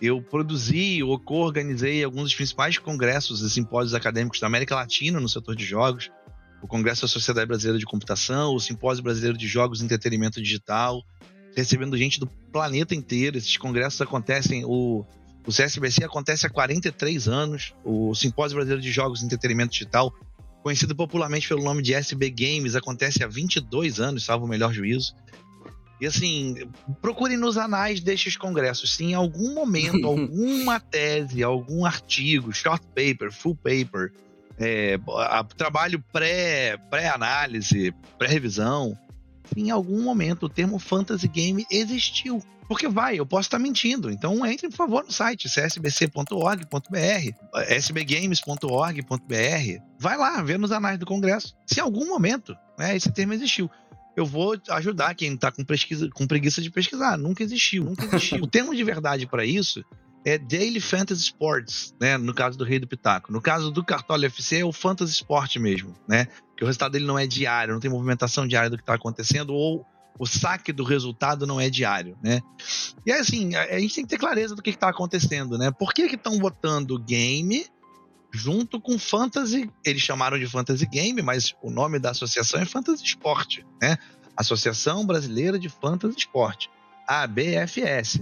eu 0.00 0.22
produzi 0.22 1.02
ou 1.02 1.18
co-organizei 1.18 2.02
alguns 2.02 2.24
dos 2.24 2.34
principais 2.34 2.78
congressos 2.78 3.42
e 3.42 3.50
simpósios 3.50 3.94
acadêmicos 3.94 4.40
da 4.40 4.46
América 4.46 4.74
Latina 4.74 5.20
no 5.20 5.28
setor 5.28 5.54
de 5.54 5.64
jogos, 5.64 6.10
o 6.62 6.66
Congresso 6.66 7.02
da 7.02 7.08
Sociedade 7.08 7.46
Brasileira 7.46 7.78
de 7.78 7.84
Computação, 7.84 8.54
o 8.54 8.60
Simpósio 8.60 9.02
Brasileiro 9.02 9.36
de 9.36 9.46
Jogos 9.46 9.80
e 9.80 9.84
Entretenimento 9.84 10.42
Digital, 10.42 11.02
recebendo 11.54 11.96
gente 11.96 12.20
do 12.20 12.26
planeta 12.26 12.94
inteiro. 12.94 13.36
Esses 13.36 13.56
congressos 13.56 14.00
acontecem, 14.00 14.64
o, 14.64 15.04
o 15.46 15.50
CSBC 15.50 16.04
acontece 16.04 16.46
há 16.46 16.50
43 16.50 17.28
anos, 17.28 17.74
o 17.84 18.14
Simpósio 18.14 18.56
Brasileiro 18.56 18.82
de 18.82 18.90
Jogos 18.90 19.22
e 19.22 19.24
Entretenimento 19.24 19.72
Digital, 19.72 20.12
conhecido 20.62 20.94
popularmente 20.94 21.48
pelo 21.48 21.62
nome 21.62 21.82
de 21.82 21.94
SB 21.94 22.30
Games, 22.30 22.74
acontece 22.74 23.24
há 23.24 23.26
22 23.26 24.00
anos, 24.00 24.24
salvo 24.24 24.44
o 24.44 24.48
melhor 24.48 24.72
juízo. 24.72 25.14
E 26.00 26.06
assim, 26.06 26.54
procure 27.02 27.36
nos 27.36 27.58
anais 27.58 28.00
destes 28.00 28.36
congressos 28.36 28.94
se 28.94 29.04
em 29.04 29.14
algum 29.14 29.54
momento, 29.54 30.04
alguma 30.08 30.80
tese, 30.80 31.42
algum 31.42 31.84
artigo, 31.84 32.52
short 32.52 32.86
paper, 32.88 33.30
full 33.30 33.54
paper, 33.54 34.10
é, 34.58 34.98
a, 35.28 35.44
trabalho 35.44 36.02
pré-análise, 36.12 37.92
pré 37.92 38.00
pré-revisão, 38.18 38.96
em 39.56 39.70
algum 39.70 40.02
momento 40.02 40.44
o 40.44 40.48
termo 40.48 40.78
fantasy 40.78 41.28
game 41.28 41.66
existiu. 41.70 42.42
Porque 42.68 42.86
vai, 42.86 43.18
eu 43.18 43.26
posso 43.26 43.48
estar 43.48 43.58
mentindo. 43.58 44.10
Então 44.10 44.46
entre, 44.46 44.68
por 44.68 44.76
favor, 44.76 45.04
no 45.04 45.10
site 45.10 45.48
csbc.org.br, 45.48 47.34
sbgames.org.br. 47.80 49.82
Vai 49.98 50.16
lá, 50.16 50.40
vê 50.40 50.56
nos 50.56 50.70
anais 50.70 50.96
do 50.96 51.04
Congresso. 51.04 51.56
Se 51.66 51.80
em 51.80 51.82
algum 51.82 52.06
momento 52.06 52.56
né, 52.78 52.94
esse 52.94 53.10
termo 53.10 53.32
existiu 53.32 53.68
eu 54.16 54.26
vou 54.26 54.56
ajudar 54.70 55.14
quem 55.14 55.34
está 55.34 55.50
com, 55.50 55.64
com 56.14 56.26
preguiça 56.26 56.60
de 56.60 56.70
pesquisar. 56.70 57.16
Nunca 57.16 57.42
existiu, 57.42 57.84
nunca 57.84 58.04
existiu. 58.04 58.38
o 58.42 58.46
termo 58.46 58.74
de 58.74 58.84
verdade 58.84 59.26
para 59.26 59.44
isso 59.44 59.84
é 60.24 60.36
Daily 60.36 60.80
Fantasy 60.80 61.22
Sports, 61.22 61.94
né? 62.00 62.18
No 62.18 62.34
caso 62.34 62.58
do 62.58 62.64
Rei 62.64 62.78
do 62.78 62.86
Pitaco. 62.86 63.32
No 63.32 63.40
caso 63.40 63.70
do 63.70 63.84
Cartola 63.84 64.26
FC 64.26 64.58
é 64.58 64.64
o 64.64 64.72
Fantasy 64.72 65.14
Sport 65.14 65.56
mesmo, 65.56 65.94
né? 66.08 66.26
Que 66.56 66.64
o 66.64 66.66
resultado 66.66 66.92
dele 66.92 67.06
não 67.06 67.18
é 67.18 67.26
diário, 67.26 67.72
não 67.72 67.80
tem 67.80 67.90
movimentação 67.90 68.46
diária 68.46 68.68
do 68.68 68.76
que 68.76 68.82
está 68.82 68.94
acontecendo, 68.94 69.54
ou 69.54 69.86
o 70.18 70.26
saque 70.26 70.72
do 70.72 70.84
resultado 70.84 71.46
não 71.46 71.58
é 71.58 71.70
diário, 71.70 72.18
né? 72.22 72.40
E 73.06 73.12
assim, 73.12 73.54
a, 73.54 73.78
gente 73.78 73.94
tem 73.94 74.04
que 74.04 74.10
ter 74.10 74.18
clareza 74.18 74.54
do 74.54 74.60
que 74.60 74.68
está 74.68 74.90
acontecendo, 74.90 75.56
né? 75.56 75.70
Por 75.70 75.94
que 75.94 76.02
estão 76.02 76.38
botando 76.38 76.98
game 76.98 77.64
junto 78.32 78.80
com 78.80 78.98
Fantasy, 78.98 79.70
eles 79.84 80.02
chamaram 80.02 80.38
de 80.38 80.46
Fantasy 80.46 80.86
Game, 80.86 81.20
mas 81.22 81.54
o 81.62 81.70
nome 81.70 81.98
da 81.98 82.10
associação 82.10 82.60
é 82.60 82.64
Fantasy 82.64 83.04
Sport, 83.04 83.58
né? 83.80 83.96
Associação 84.36 85.04
Brasileira 85.04 85.58
de 85.58 85.68
Fantasy 85.68 86.18
Sport, 86.18 86.66
ABFS. 87.06 88.20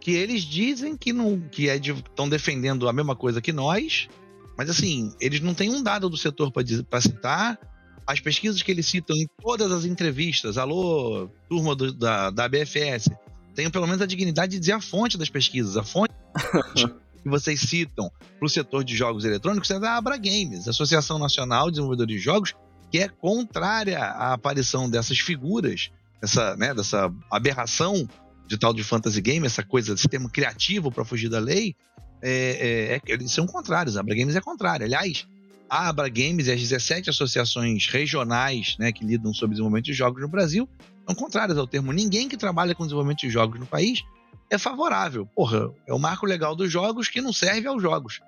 Que 0.00 0.12
eles 0.12 0.42
dizem 0.42 0.96
que 0.96 1.12
não 1.12 1.40
que 1.40 1.68
é 1.68 1.76
estão 1.76 2.24
de, 2.24 2.30
defendendo 2.30 2.88
a 2.88 2.92
mesma 2.92 3.14
coisa 3.14 3.40
que 3.40 3.52
nós, 3.52 4.08
mas 4.56 4.68
assim, 4.68 5.14
eles 5.20 5.40
não 5.40 5.54
têm 5.54 5.70
um 5.70 5.82
dado 5.82 6.08
do 6.08 6.16
setor 6.16 6.50
para 6.52 7.00
citar. 7.00 7.58
As 8.06 8.18
pesquisas 8.18 8.62
que 8.62 8.72
eles 8.72 8.86
citam 8.86 9.16
em 9.16 9.28
todas 9.40 9.70
as 9.70 9.84
entrevistas, 9.84 10.58
alô, 10.58 11.30
turma 11.48 11.76
do, 11.76 11.92
da, 11.92 12.30
da 12.30 12.44
ABFS, 12.46 13.10
tenham 13.54 13.70
pelo 13.70 13.86
menos 13.86 14.02
a 14.02 14.06
dignidade 14.06 14.52
de 14.52 14.58
dizer 14.58 14.72
a 14.72 14.80
fonte 14.80 15.16
das 15.16 15.30
pesquisas. 15.30 15.76
A 15.76 15.84
fonte 15.84 16.12
que 17.22 17.28
vocês 17.28 17.60
citam 17.60 18.10
para 18.38 18.46
o 18.46 18.48
setor 18.48 18.84
de 18.84 18.96
jogos 18.96 19.24
eletrônicos 19.24 19.70
é 19.70 19.78
da 19.78 19.96
Abra 19.96 20.16
Games, 20.16 20.66
Associação 20.66 21.18
Nacional 21.18 21.66
de 21.66 21.72
Desenvolvedores 21.72 22.16
de 22.16 22.20
Jogos, 22.20 22.54
que 22.90 22.98
é 22.98 23.08
contrária 23.08 23.98
à 23.98 24.32
aparição 24.32 24.88
dessas 24.88 25.18
figuras, 25.18 25.90
dessa, 26.20 26.56
né, 26.56 26.74
dessa 26.74 27.12
aberração 27.30 28.08
de 28.46 28.58
tal 28.58 28.74
de 28.74 28.82
fantasy 28.82 29.20
game, 29.20 29.46
essa 29.46 29.62
coisa, 29.62 29.94
esse 29.94 30.08
termo 30.08 30.28
criativo 30.28 30.90
para 30.90 31.04
fugir 31.04 31.28
da 31.28 31.38
lei, 31.38 31.76
é, 32.22 32.30
é, 32.30 32.96
é, 32.96 33.00
eles 33.12 33.30
são 33.30 33.46
contrários. 33.46 33.96
A 33.96 34.00
Abra 34.00 34.14
Games 34.14 34.34
é 34.34 34.40
contrária. 34.40 34.84
Aliás, 34.84 35.26
a 35.68 35.88
Abra 35.88 36.08
Games 36.08 36.48
e 36.48 36.52
as 36.52 36.60
17 36.60 37.10
associações 37.10 37.86
regionais 37.86 38.76
né, 38.78 38.90
que 38.90 39.04
lidam 39.04 39.32
sobre 39.32 39.54
desenvolvimento 39.54 39.84
de 39.84 39.92
jogos 39.92 40.20
no 40.20 40.28
Brasil 40.28 40.68
são 41.06 41.14
contrárias 41.14 41.56
ao 41.56 41.66
termo. 41.66 41.92
Ninguém 41.92 42.28
que 42.28 42.36
trabalha 42.36 42.74
com 42.74 42.82
desenvolvimento 42.82 43.20
de 43.20 43.30
jogos 43.30 43.58
no 43.58 43.66
país 43.66 44.02
é 44.50 44.58
favorável. 44.58 45.26
Porra, 45.26 45.70
é 45.86 45.94
o 45.94 45.98
marco 45.98 46.26
legal 46.26 46.56
dos 46.56 46.70
jogos 46.70 47.08
que 47.08 47.20
não 47.20 47.32
serve 47.32 47.68
aos 47.68 47.80
jogos. 47.80 48.20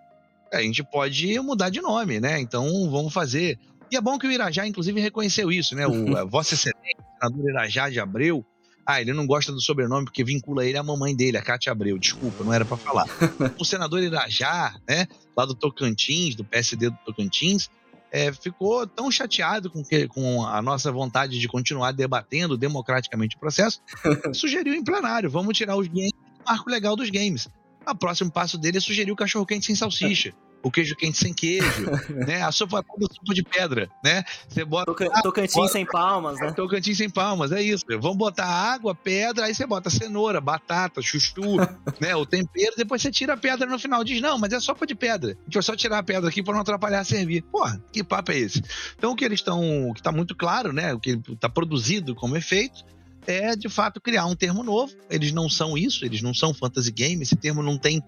A 0.52 0.62
gente 0.62 0.82
pode 0.84 1.38
mudar 1.40 1.68
de 1.68 1.80
nome, 1.80 2.20
né? 2.20 2.38
Então 2.38 2.88
vamos 2.90 3.12
fazer. 3.12 3.58
E 3.90 3.96
é 3.96 4.00
bom 4.00 4.18
que 4.18 4.26
o 4.26 4.30
Irajá, 4.30 4.66
inclusive, 4.66 5.00
reconheceu 5.00 5.50
isso, 5.50 5.74
né? 5.74 5.86
O 5.86 6.16
a 6.16 6.24
Vossa 6.24 6.54
Excelência, 6.54 6.96
o 6.98 7.26
senador 7.26 7.50
Irajá 7.50 7.90
de 7.90 7.98
Abreu. 7.98 8.44
Ah, 8.86 9.00
ele 9.00 9.12
não 9.12 9.26
gosta 9.26 9.52
do 9.52 9.60
sobrenome 9.60 10.04
porque 10.04 10.24
vincula 10.24 10.66
ele 10.66 10.76
à 10.76 10.82
mamãe 10.82 11.14
dele, 11.14 11.36
a 11.36 11.42
Cátia 11.42 11.70
Abreu. 11.70 11.98
Desculpa, 11.98 12.42
não 12.44 12.52
era 12.52 12.64
para 12.64 12.76
falar. 12.76 13.06
o 13.58 13.64
senador 13.64 14.02
Irajá, 14.02 14.74
né? 14.88 15.06
Lá 15.36 15.44
do 15.44 15.54
Tocantins, 15.54 16.34
do 16.34 16.44
PSD 16.44 16.90
do 16.90 16.98
Tocantins, 17.04 17.70
é, 18.12 18.30
ficou 18.30 18.86
tão 18.86 19.10
chateado 19.10 19.70
com, 19.70 19.82
que, 19.82 20.06
com 20.06 20.44
a 20.44 20.60
nossa 20.60 20.92
vontade 20.92 21.38
de 21.38 21.48
continuar 21.48 21.92
debatendo 21.92 22.58
democraticamente 22.58 23.36
o 23.36 23.40
processo, 23.40 23.80
sugeriu 24.34 24.74
em 24.74 24.84
plenário: 24.84 25.30
vamos 25.30 25.56
tirar 25.56 25.76
os 25.76 25.88
games 25.88 26.12
do 26.12 26.44
marco 26.46 26.70
legal 26.70 26.94
dos 26.94 27.08
games. 27.08 27.48
O 27.88 27.94
próximo 27.94 28.30
passo 28.30 28.58
dele 28.58 28.76
é 28.76 28.80
sugerir 28.80 29.10
o 29.10 29.16
cachorro-quente 29.16 29.66
sem 29.66 29.74
salsicha. 29.74 30.34
O 30.62 30.70
queijo 30.70 30.94
quente 30.96 31.18
sem 31.18 31.32
queijo, 31.34 31.82
né? 32.26 32.42
A 32.42 32.52
sopa, 32.52 32.80
a 32.80 32.82
sopa 33.14 33.34
de 33.34 33.42
pedra, 33.42 33.90
né? 34.04 34.22
Você 34.48 34.64
bota. 34.64 34.86
Toca, 34.86 35.10
Tocantins 35.22 35.54
bota- 35.54 35.72
sem 35.72 35.84
palmas, 35.86 36.38
né? 36.40 36.52
Tocantins 36.52 36.96
sem 36.98 37.10
palmas, 37.10 37.52
é 37.52 37.62
isso. 37.62 37.84
Vamos 38.00 38.16
botar 38.16 38.46
água, 38.46 38.94
pedra, 38.94 39.46
aí 39.46 39.54
você 39.54 39.66
bota 39.66 39.90
cenoura, 39.90 40.40
batata, 40.40 41.02
chuchu, 41.02 41.56
né? 42.00 42.14
O 42.16 42.24
tempero, 42.26 42.74
depois 42.76 43.02
você 43.02 43.10
tira 43.10 43.34
a 43.34 43.36
pedra 43.36 43.66
no 43.68 43.78
final. 43.78 44.04
Diz, 44.04 44.20
não, 44.20 44.38
mas 44.38 44.52
é 44.52 44.60
sopa 44.60 44.86
de 44.86 44.94
pedra. 44.94 45.32
A 45.32 45.44
gente 45.44 45.54
vai 45.54 45.62
só 45.62 45.74
tirar 45.76 45.98
a 45.98 46.02
pedra 46.02 46.28
aqui 46.28 46.42
pra 46.42 46.54
não 46.54 46.60
atrapalhar 46.60 47.04
servir. 47.04 47.42
Porra, 47.42 47.82
que 47.92 48.02
papo 48.04 48.32
é 48.32 48.38
esse? 48.38 48.62
Então 48.96 49.12
o 49.12 49.16
que 49.16 49.24
eles 49.24 49.40
estão. 49.40 49.88
O 49.90 49.94
que 49.94 50.02
tá 50.02 50.12
muito 50.12 50.34
claro, 50.36 50.72
né? 50.72 50.94
O 50.94 51.00
que 51.00 51.16
tá 51.40 51.48
produzido 51.48 52.14
como 52.14 52.36
efeito 52.36 52.84
é 53.26 53.54
de 53.54 53.68
fato 53.68 54.00
criar 54.00 54.26
um 54.26 54.34
termo 54.34 54.62
novo. 54.62 54.92
Eles 55.08 55.32
não 55.32 55.48
são 55.48 55.78
isso, 55.78 56.04
eles 56.04 56.22
não 56.22 56.34
são 56.34 56.52
fantasy 56.52 56.90
game, 56.90 57.22
esse 57.22 57.36
termo 57.36 57.62
não 57.62 57.78
tem 57.78 58.02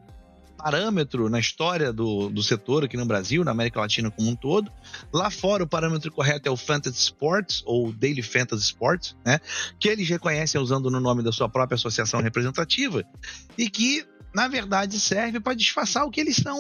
parâmetro 0.57 1.29
na 1.29 1.39
história 1.39 1.93
do, 1.93 2.29
do 2.29 2.43
setor 2.43 2.85
aqui 2.85 2.97
no 2.97 3.07
Brasil, 3.07 3.45
na 3.45 3.51
América 3.51 3.81
Latina 3.81 4.11
como 4.11 4.31
um 4.31 4.37
todo. 4.37 4.71
Lá 5.13 5.31
fora, 5.31 5.65
o 5.65 5.69
parâmetro 5.69 6.11
correto 6.11 6.49
é 6.49 6.53
o 6.53 6.57
Fantasy 6.57 6.99
Sports, 6.99 7.63
ou 7.67 7.93
Daily 7.93 8.23
Fantasy 8.23 8.63
Sports, 8.63 9.17
né? 9.25 9.41
Que 9.79 9.89
eles 9.89 10.09
reconhecem 10.09 10.61
usando 10.61 10.91
no 10.91 11.01
nome 11.01 11.23
da 11.23 11.33
sua 11.33 11.49
própria 11.49 11.77
associação 11.77 12.21
representativa 12.21 13.05
e 13.59 13.69
que, 13.69 14.07
na 14.35 14.49
verdade, 14.49 14.99
serve 14.99 15.41
para 15.41 15.55
disfarçar 15.55 16.05
o 16.05 16.11
que 16.11 16.21
eles 16.21 16.37
são 16.37 16.59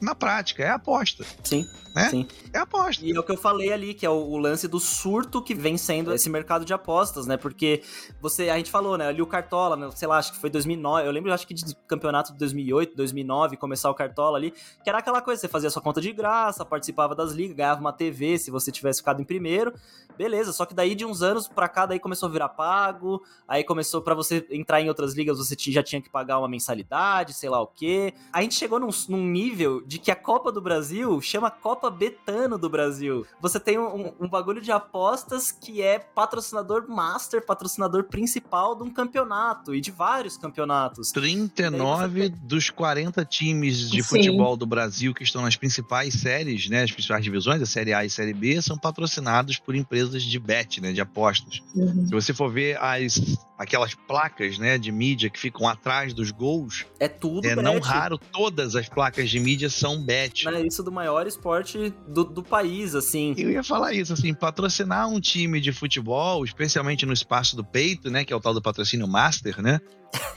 na 0.00 0.14
prática. 0.14 0.62
É 0.62 0.70
aposta. 0.70 1.24
Sim, 1.42 1.66
Né? 1.94 2.08
sim. 2.10 2.28
É 2.52 2.58
aposta. 2.58 3.04
E 3.04 3.12
é 3.12 3.18
o 3.18 3.22
que 3.22 3.32
eu 3.32 3.36
falei 3.36 3.72
ali, 3.72 3.94
que 3.94 4.04
é 4.04 4.10
o, 4.10 4.14
o 4.14 4.36
lance 4.36 4.66
do 4.68 4.80
surto 4.80 5.40
que 5.40 5.54
vem 5.54 5.78
sendo 5.78 6.12
esse 6.12 6.28
mercado 6.28 6.64
de 6.64 6.74
apostas, 6.74 7.26
né? 7.26 7.36
Porque 7.36 7.82
você, 8.20 8.50
a 8.50 8.56
gente 8.56 8.70
falou, 8.70 8.98
né? 8.98 9.08
Ali 9.08 9.22
o 9.22 9.26
Cartola, 9.26 9.76
né, 9.76 9.88
sei 9.94 10.08
lá, 10.08 10.18
acho 10.18 10.32
que 10.32 10.38
foi 10.38 10.50
2009. 10.50 11.06
Eu 11.06 11.12
lembro, 11.12 11.32
acho 11.32 11.46
que 11.46 11.54
de 11.54 11.74
campeonato 11.86 12.32
de 12.32 12.38
2008, 12.38 12.96
2009, 12.96 13.56
começar 13.56 13.90
o 13.90 13.94
Cartola 13.94 14.36
ali, 14.36 14.52
que 14.82 14.88
era 14.88 14.98
aquela 14.98 15.22
coisa, 15.22 15.40
você 15.40 15.48
fazia 15.48 15.70
sua 15.70 15.82
conta 15.82 16.00
de 16.00 16.12
graça, 16.12 16.64
participava 16.64 17.14
das 17.14 17.32
ligas, 17.32 17.56
ganhava 17.56 17.80
uma 17.80 17.92
TV 17.92 18.38
se 18.38 18.50
você 18.50 18.70
tivesse 18.72 19.00
ficado 19.00 19.20
em 19.22 19.24
primeiro. 19.24 19.72
Beleza, 20.16 20.52
só 20.52 20.64
que 20.64 20.74
daí 20.74 20.94
de 20.94 21.04
uns 21.04 21.22
anos 21.22 21.48
pra 21.48 21.68
cá, 21.68 21.86
daí 21.86 21.98
começou 21.98 22.28
a 22.28 22.32
virar 22.32 22.48
pago, 22.50 23.22
aí 23.48 23.64
começou 23.64 24.00
pra 24.00 24.14
você 24.14 24.46
entrar 24.50 24.80
em 24.80 24.88
outras 24.88 25.14
ligas, 25.14 25.38
você 25.38 25.56
já 25.58 25.82
tinha 25.82 26.00
que 26.00 26.10
pagar 26.10 26.38
uma 26.38 26.48
mensalidade, 26.48 27.34
sei 27.34 27.48
lá 27.48 27.60
o 27.60 27.66
quê. 27.66 28.14
A 28.32 28.42
gente 28.42 28.54
chegou 28.54 28.78
num, 28.78 28.90
num 29.08 29.24
nível 29.24 29.80
de 29.86 29.98
que 29.98 30.10
a 30.10 30.16
Copa 30.16 30.50
do 30.50 30.60
Brasil 30.60 31.20
chama 31.20 31.50
Copa 31.50 31.90
Betano 31.90 32.58
do 32.58 32.68
Brasil. 32.68 33.26
Você 33.40 33.58
tem 33.58 33.78
um, 33.78 34.12
um 34.20 34.28
bagulho 34.28 34.60
de 34.60 34.72
apostas 34.72 35.50
que 35.50 35.82
é 35.82 35.98
patrocinador 35.98 36.88
master, 36.88 37.44
patrocinador 37.44 38.04
principal 38.04 38.74
de 38.74 38.82
um 38.82 38.90
campeonato 38.90 39.74
e 39.74 39.80
de 39.80 39.90
vários 39.90 40.36
campeonatos. 40.36 41.10
39 41.12 42.28
dos 42.28 42.70
40 42.70 43.24
times 43.24 43.90
de 43.90 44.02
Sim. 44.02 44.08
futebol 44.08 44.56
do 44.56 44.66
Brasil 44.66 45.14
que 45.14 45.22
estão 45.22 45.42
nas 45.42 45.56
principais 45.56 46.14
séries, 46.14 46.68
né, 46.68 46.82
as 46.82 46.92
principais 46.92 47.24
divisões, 47.24 47.62
a 47.62 47.66
Série 47.66 47.92
A 47.92 48.04
e 48.04 48.10
Série 48.10 48.34
B, 48.34 48.60
são 48.60 48.76
patrocinados 48.76 49.58
por 49.58 49.74
empresas 49.74 50.03
de 50.10 50.38
bet, 50.38 50.80
né, 50.80 50.92
de 50.92 51.00
apostas. 51.00 51.60
Uhum. 51.74 52.06
Se 52.06 52.12
você 52.12 52.32
for 52.34 52.50
ver 52.50 52.76
as 52.80 53.20
aquelas 53.56 53.94
placas, 53.94 54.58
né, 54.58 54.76
de 54.76 54.90
mídia 54.90 55.30
que 55.30 55.38
ficam 55.38 55.68
atrás 55.68 56.12
dos 56.12 56.32
gols, 56.32 56.84
É 56.98 57.06
tudo 57.06 57.46
é 57.46 57.54
bet. 57.54 57.62
não 57.64 57.78
raro 57.78 58.18
todas 58.18 58.74
as 58.74 58.88
placas 58.88 59.30
de 59.30 59.38
mídia 59.38 59.70
são 59.70 60.02
bet. 60.04 60.44
Né, 60.46 60.66
isso 60.66 60.82
do 60.82 60.90
maior 60.90 61.26
esporte 61.26 61.94
do, 62.08 62.24
do 62.24 62.42
país, 62.42 62.94
assim. 62.96 63.32
Eu 63.38 63.50
ia 63.50 63.62
falar 63.62 63.92
isso, 63.94 64.12
assim, 64.12 64.34
patrocinar 64.34 65.08
um 65.08 65.20
time 65.20 65.60
de 65.60 65.72
futebol, 65.72 66.44
especialmente 66.44 67.06
no 67.06 67.12
espaço 67.12 67.54
do 67.54 67.64
peito, 67.64 68.10
né, 68.10 68.24
que 68.24 68.32
é 68.32 68.36
o 68.36 68.40
tal 68.40 68.52
do 68.52 68.60
patrocínio 68.60 69.06
master, 69.06 69.62
né, 69.62 69.78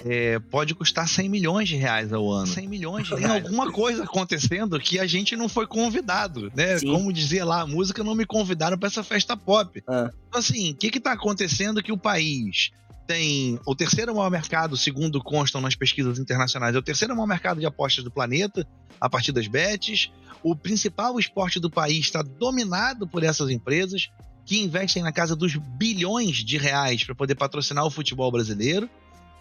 é, 0.06 0.40
pode 0.40 0.74
custar 0.76 1.08
100 1.08 1.30
milhões 1.30 1.70
de 1.70 1.76
reais 1.76 2.14
ao 2.14 2.30
ano. 2.30 2.48
100 2.48 2.68
milhões 2.68 3.08
de 3.08 3.16
reais. 3.16 3.26
Tem 3.26 3.32
alguma 3.32 3.72
coisa 3.72 4.04
acontecendo 4.04 4.80
que 4.80 5.00
a 5.00 5.08
gente 5.08 5.36
não 5.36 5.50
foi 5.50 5.68
convidado, 5.68 6.52
né? 6.56 6.78
Sim. 6.78 6.92
Como 6.92 7.12
dizia 7.12 7.46
lá, 7.46 7.62
a 7.62 7.68
música 7.68 8.04
não 8.04 8.16
me 8.16 8.26
convidaram 8.26 8.78
para 8.78 8.88
essa 8.88 9.04
festa 9.04 9.36
pop. 9.36 9.84
Ah. 9.88 10.12
Então, 10.28 10.40
assim, 10.40 10.72
o 10.72 10.76
que 10.76 10.92
que 10.92 11.00
tá 11.00 11.14
acontecendo 11.14 11.82
que 11.82 11.92
o 11.92 11.98
país 11.98 12.72
tem 13.08 13.60
o 13.66 13.74
terceiro 13.74 14.14
maior 14.14 14.30
mercado, 14.30 14.76
segundo 14.76 15.24
constam 15.24 15.62
nas 15.62 15.76
pesquisas 15.76 16.20
internacionais, 16.20 16.76
é 16.76 16.80
o 16.80 16.84
terceiro 16.84 17.16
maior 17.16 17.28
mercado 17.28 17.60
de 17.60 17.66
apostas 17.66 18.04
do 18.04 18.12
planeta, 18.12 18.68
a 19.00 19.10
partir 19.10 19.32
das 19.32 19.48
bets. 19.48 20.12
O 20.44 20.56
principal 20.56 21.18
esporte 21.18 21.60
do 21.60 21.70
país 21.70 22.00
está 22.00 22.22
dominado 22.22 23.08
por 23.08 23.24
essas 23.24 23.50
empresas 23.50 24.10
que 24.46 24.60
investem 24.60 25.04
na 25.04 25.12
casa 25.12 25.36
dos 25.36 25.56
bilhões 25.56 26.38
de 26.38 26.58
reais 26.58 27.04
para 27.04 27.16
poder 27.16 27.36
patrocinar 27.36 27.86
o 27.86 27.90
futebol 27.90 28.32
brasileiro. 28.32 28.90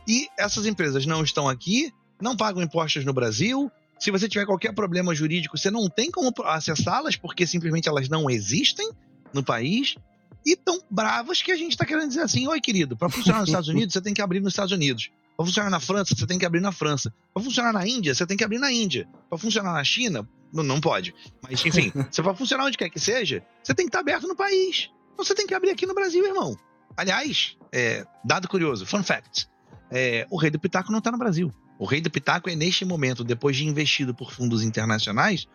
E 0.07 0.29
essas 0.38 0.66
empresas 0.66 1.07
não 1.07 1.23
estão 1.23 1.49
aqui, 1.49 1.92
não 2.21 2.37
pagam 2.37 2.62
impostos 2.62 3.05
no 3.05 3.12
Brasil. 3.12 3.71
Se 3.99 4.11
você 4.11 4.29
tiver 4.29 4.45
qualquer 4.45 4.75
problema 4.75 5.14
jurídico, 5.14 5.57
você 5.57 5.71
não 5.71 5.88
tem 5.88 6.11
como 6.11 6.33
acessá-las, 6.45 7.16
porque 7.16 7.47
simplesmente 7.47 7.88
elas 7.88 8.09
não 8.09 8.29
existem 8.29 8.88
no 9.33 9.42
país. 9.42 9.97
E 10.45 10.55
tão 10.55 10.81
bravas 10.88 11.42
que 11.42 11.51
a 11.51 11.57
gente 11.57 11.73
está 11.73 11.85
querendo 11.85 12.09
dizer 12.09 12.21
assim: 12.21 12.47
oi, 12.47 12.61
querido, 12.61 12.97
para 12.97 13.09
funcionar 13.09 13.40
nos 13.40 13.49
Estados 13.49 13.69
Unidos, 13.69 13.92
você 13.92 14.01
tem 14.01 14.14
que 14.14 14.23
abrir 14.23 14.40
nos 14.40 14.53
Estados 14.53 14.73
Unidos. 14.73 15.11
Para 15.37 15.45
funcionar 15.45 15.71
na 15.71 15.81
França, 15.81 16.14
você 16.14 16.27
tem 16.27 16.38
que 16.38 16.47
abrir 16.47 16.61
na 16.61 16.73
França. 16.73 17.12
Para 17.35 17.42
funcionar 17.42 17.73
na 17.73 17.87
Índia, 17.87 18.14
você 18.14 18.27
tem 18.27 18.37
que 18.37 18.45
abrir 18.45 18.59
na 18.59 18.73
Índia. 18.73 19.09
Para 19.29 19.38
funcionar 19.38 19.73
na 19.73 19.85
China, 19.85 20.27
não, 20.53 20.62
não 20.62 20.81
pode. 20.81 21.14
Mas, 21.42 21.64
enfim, 21.64 21.92
se 22.11 22.23
para 22.23 22.35
funcionar 22.35 22.64
onde 22.64 22.79
quer 22.79 22.88
que 22.88 23.01
seja, 23.01 23.45
você 23.62 23.75
tem 23.75 23.87
que 23.87 23.90
estar 23.90 24.01
aberto 24.01 24.29
no 24.29 24.37
país. 24.37 24.88
Então 25.12 25.25
você 25.25 25.35
tem 25.35 25.47
que 25.47 25.55
abrir 25.55 25.71
aqui 25.71 25.85
no 25.85 25.95
Brasil, 25.95 26.25
irmão. 26.25 26.57
Aliás, 26.97 27.57
é, 27.73 28.07
dado 28.25 28.49
curioso, 28.49 28.87
fun 28.87 29.03
fact: 29.03 29.49
é, 29.90 30.27
o 30.31 30.37
Rei 30.37 30.51
do 30.51 30.59
Pitaco 30.59 30.90
não 30.90 30.99
está 30.99 31.11
no 31.11 31.18
Brasil. 31.18 31.53
O 31.79 31.85
Rei 31.85 32.01
do 32.01 32.11
Pitaco 32.11 32.49
é, 32.49 32.57
neste 32.57 32.85
momento, 32.85 33.22
depois 33.22 33.57
de 33.57 33.66
investido 33.66 34.14
por 34.14 34.33
fundos 34.33 34.62
internacionais, 34.62 35.46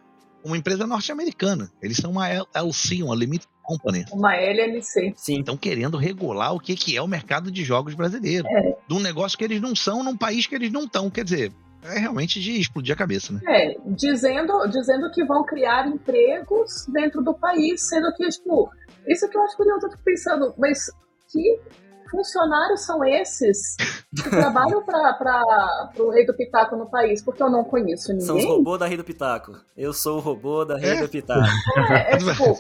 uma 0.44 0.58
empresa 0.58 0.88
norte-americana. 0.88 1.72
Eles 1.82 1.98
são 1.98 2.12
uma 2.12 2.28
LLC, 2.28 3.04
uma 3.04 3.16
Limited 3.16 3.48
Company. 3.64 4.06
Uma 4.12 4.36
LLC. 4.36 5.14
Sim. 5.16 5.40
Estão 5.40 5.56
querendo 5.56 5.98
regular 5.98 6.54
o 6.54 6.60
que, 6.60 6.76
que 6.76 6.98
é 6.98 7.02
o 7.02 7.08
mercado 7.08 7.52
de 7.52 7.64
jogos 7.64 7.94
brasileiro. 7.94 8.48
É. 8.48 8.76
De 8.88 8.94
um 8.94 9.00
negócio 9.00 9.38
que 9.38 9.44
eles 9.44 9.62
não 9.62 9.76
são, 9.76 10.04
num 10.04 10.18
país 10.18 10.48
que 10.48 10.56
eles 10.56 10.72
não 10.72 10.86
estão. 10.86 11.10
Quer 11.10 11.24
dizer, 11.24 11.54
é 11.84 12.00
realmente 12.00 12.40
de 12.40 12.60
explodir 12.60 12.94
a 12.94 12.98
cabeça, 12.98 13.34
né? 13.34 13.42
É, 13.48 13.78
dizendo, 13.88 14.68
dizendo 14.68 15.12
que 15.12 15.24
vão 15.26 15.44
criar 15.44 15.88
empregos 15.88 16.86
dentro 16.92 17.24
do 17.24 17.34
país, 17.34 17.88
sendo 17.88 18.12
que, 18.14 18.28
tipo, 18.30 18.70
isso 19.08 19.28
que 19.30 19.38
eu 19.38 19.42
acho 19.44 19.58
curioso, 19.58 19.86
eu 19.86 19.92
fico 19.92 20.04
pensando, 20.04 20.54
mas 20.58 20.86
que 21.32 21.60
funcionários 22.12 22.86
são 22.86 23.04
esses 23.06 23.76
que 24.22 24.30
trabalham 24.30 24.84
para 24.84 25.90
o 25.98 26.10
Rei 26.12 26.26
do 26.26 26.34
Pitaco 26.36 26.76
no 26.76 26.90
país? 26.90 27.24
Porque 27.24 27.42
eu 27.42 27.50
não 27.50 27.64
conheço 27.64 28.08
São 28.08 28.16
os 28.18 28.44
ninguém. 28.44 28.48
robôs 28.48 28.80
da 28.80 28.86
Rei 28.86 28.98
do 28.98 29.04
Pitaco. 29.04 29.54
Eu 29.76 29.94
sou 29.94 30.18
o 30.18 30.20
robô 30.20 30.66
da 30.66 30.78
Rei 30.78 30.92
É? 30.98 31.02
do 31.02 31.10
Pitaco. 31.10 31.42
É, 31.92 32.14
é 32.14 32.18
tipo, 32.18 32.58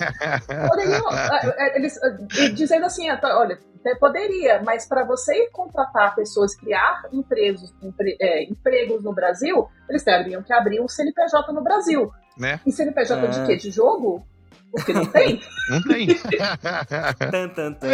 poderiam, 0.69 1.11
é, 1.11 1.55
é, 1.57 1.77
eles, 1.77 1.97
é, 2.01 2.49
dizendo 2.49 2.85
assim, 2.85 3.09
é, 3.09 3.15
tá, 3.17 3.37
olha, 3.37 3.59
até 3.79 3.95
poderia, 3.95 4.61
mas 4.63 4.87
para 4.87 5.03
você 5.03 5.47
contratar 5.51 6.15
pessoas, 6.15 6.55
criar 6.55 7.03
empregos, 7.11 7.73
empre- 7.81 8.15
é, 8.21 8.43
empregos 8.43 9.03
no 9.03 9.13
Brasil, 9.13 9.67
eles 9.89 10.03
teriam 10.03 10.41
que 10.41 10.53
abrir 10.53 10.79
um 10.79 10.87
CNPJ 10.87 11.51
no 11.51 11.61
Brasil. 11.63 12.11
Né? 12.37 12.59
E 12.65 12.71
CNPJ 12.71 13.27
de 13.27 13.39
É. 13.39 13.45
quê? 13.45 13.55
De 13.57 13.71
jogo? 13.71 14.25
Porque 14.71 14.93
não 14.93 15.05
tem. 15.05 15.41
Não 15.69 15.81
tem. 15.83 16.07
Tan, 17.29 17.49
tan, 17.49 17.73
tan. 17.73 17.87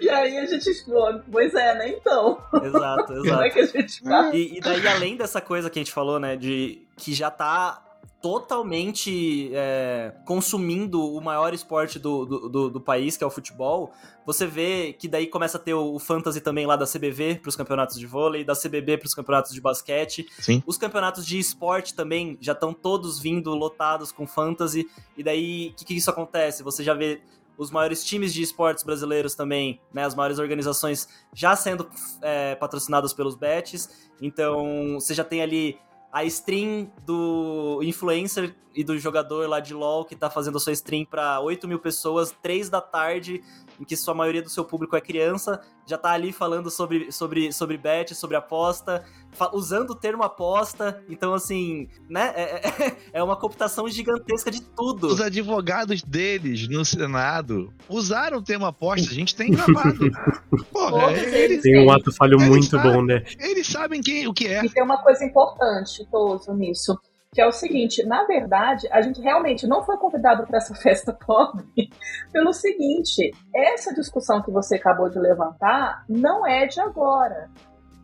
E 0.00 0.08
aí 0.08 0.38
a 0.38 0.46
gente 0.46 0.68
explora. 0.68 1.24
Pois 1.30 1.54
é, 1.54 1.74
né? 1.74 1.88
Então, 1.90 2.38
Exato, 2.62 3.06
como 3.14 3.26
exato. 3.26 3.42
é 3.42 3.50
que 3.50 3.58
a 3.60 3.66
gente 3.66 4.00
faz? 4.02 4.34
E, 4.34 4.56
e 4.58 4.60
daí, 4.60 4.86
além 4.88 5.16
dessa 5.16 5.40
coisa 5.40 5.68
que 5.70 5.78
a 5.78 5.82
gente 5.82 5.92
falou, 5.92 6.18
né, 6.20 6.36
de 6.36 6.86
que 6.96 7.12
já 7.14 7.30
tá 7.30 7.82
totalmente 8.22 9.50
é, 9.54 10.12
consumindo 10.24 11.00
o 11.02 11.20
maior 11.20 11.54
esporte 11.54 11.98
do, 11.98 12.24
do, 12.24 12.48
do- 12.48 12.70
do 12.70 12.80
país, 12.80 13.16
que 13.16 13.22
é 13.22 13.26
o 13.26 13.30
futebol, 13.30 13.92
você 14.24 14.46
vê 14.46 14.94
que 14.98 15.06
daí 15.06 15.26
começa 15.26 15.58
a 15.58 15.60
ter 15.60 15.74
o, 15.74 15.94
o 15.94 15.98
fantasy 15.98 16.40
também 16.40 16.66
lá 16.66 16.76
da 16.76 16.86
CBV 16.86 17.36
pros 17.36 17.54
campeonatos 17.54 17.98
de 17.98 18.06
vôlei, 18.06 18.42
da 18.44 18.54
CBB 18.54 18.98
pros 18.98 19.14
campeonatos 19.14 19.52
de 19.52 19.60
basquete. 19.60 20.26
Sim. 20.38 20.62
Os 20.66 20.76
campeonatos 20.76 21.24
de 21.26 21.38
esporte 21.38 21.94
também 21.94 22.36
já 22.40 22.52
estão 22.52 22.72
todos 22.72 23.18
vindo 23.20 23.54
lotados 23.54 24.10
com 24.12 24.26
fantasy. 24.26 24.88
E 25.16 25.22
daí, 25.22 25.68
o 25.68 25.74
que, 25.74 25.84
que 25.84 25.94
isso 25.96 26.10
acontece? 26.10 26.62
Você 26.62 26.82
já 26.82 26.94
vê 26.94 27.20
os 27.58 27.70
maiores 27.70 28.04
times 28.04 28.32
de 28.32 28.42
esportes 28.42 28.84
brasileiros 28.84 29.34
também, 29.34 29.80
né? 29.92 30.04
As 30.04 30.14
maiores 30.14 30.38
organizações 30.38 31.08
já 31.32 31.56
sendo 31.56 31.88
é, 32.22 32.54
patrocinadas 32.54 33.12
pelos 33.12 33.34
bets. 33.34 34.10
Então, 34.20 34.94
você 34.94 35.14
já 35.14 35.24
tem 35.24 35.42
ali 35.42 35.78
a 36.12 36.24
stream 36.24 36.90
do 37.04 37.80
influencer 37.82 38.54
e 38.74 38.84
do 38.84 38.98
jogador 38.98 39.48
lá 39.48 39.60
de 39.60 39.74
LoL 39.74 40.04
que 40.04 40.14
tá 40.14 40.30
fazendo 40.30 40.56
a 40.56 40.60
sua 40.60 40.72
stream 40.72 41.04
para 41.04 41.40
8 41.40 41.66
mil 41.66 41.78
pessoas, 41.78 42.34
3 42.42 42.68
da 42.68 42.80
tarde, 42.80 43.42
em 43.80 43.84
que 43.84 43.96
sua 43.96 44.14
maioria 44.14 44.42
do 44.42 44.50
seu 44.50 44.64
público 44.64 44.96
é 44.96 45.00
criança, 45.00 45.60
já 45.86 45.96
tá 45.96 46.10
ali 46.10 46.32
falando 46.32 46.70
sobre, 46.70 47.10
sobre, 47.10 47.52
sobre 47.52 47.76
bet, 47.76 48.14
sobre 48.14 48.36
aposta, 48.36 49.04
usando 49.52 49.90
o 49.90 49.94
termo 49.94 50.22
aposta. 50.22 51.02
Então, 51.08 51.34
assim, 51.34 51.88
né? 52.08 52.32
É, 52.34 52.42
é, 52.42 52.96
é, 53.20 53.22
uma 53.22 53.36
computação 53.36 53.88
gigantesca 53.88 54.50
de 54.50 54.62
tudo. 54.62 55.08
Os 55.08 55.20
advogados 55.20 56.02
deles 56.02 56.68
no 56.68 56.84
Senado 56.84 57.72
usaram 57.88 58.38
o 58.38 58.42
termo 58.42 58.66
aposta. 58.66 59.10
A 59.10 59.14
gente 59.14 59.34
tem 59.34 59.50
gravado. 59.50 60.10
Porra, 60.72 61.12
eles, 61.12 61.62
tem 61.62 61.84
um 61.84 61.90
ato 61.90 62.12
falho 62.12 62.38
muito 62.40 62.66
sabem, 62.66 62.92
bom, 62.92 63.02
né? 63.02 63.22
Eles 63.38 63.66
sabem 63.66 64.00
quem, 64.00 64.26
o 64.26 64.34
que 64.34 64.46
é. 64.46 64.64
E 64.64 64.68
tem 64.68 64.82
uma 64.82 65.02
coisa 65.02 65.24
importante, 65.24 66.06
Toso, 66.10 66.52
nisso 66.54 66.98
que 67.36 67.40
é 67.42 67.46
o 67.46 67.52
seguinte: 67.52 68.02
na 68.04 68.24
verdade, 68.24 68.88
a 68.90 69.02
gente 69.02 69.20
realmente 69.20 69.66
não 69.66 69.84
foi 69.84 69.98
convidado 69.98 70.46
para 70.46 70.56
essa 70.56 70.74
festa 70.80 71.12
pobre 71.12 71.90
pelo 72.32 72.52
seguinte: 72.52 73.30
essa 73.54 73.94
discussão 73.94 74.42
que 74.42 74.50
você 74.50 74.76
acabou 74.76 75.10
de 75.10 75.18
levantar 75.18 76.04
não 76.08 76.46
é 76.46 76.66
de 76.66 76.80
agora. 76.80 77.50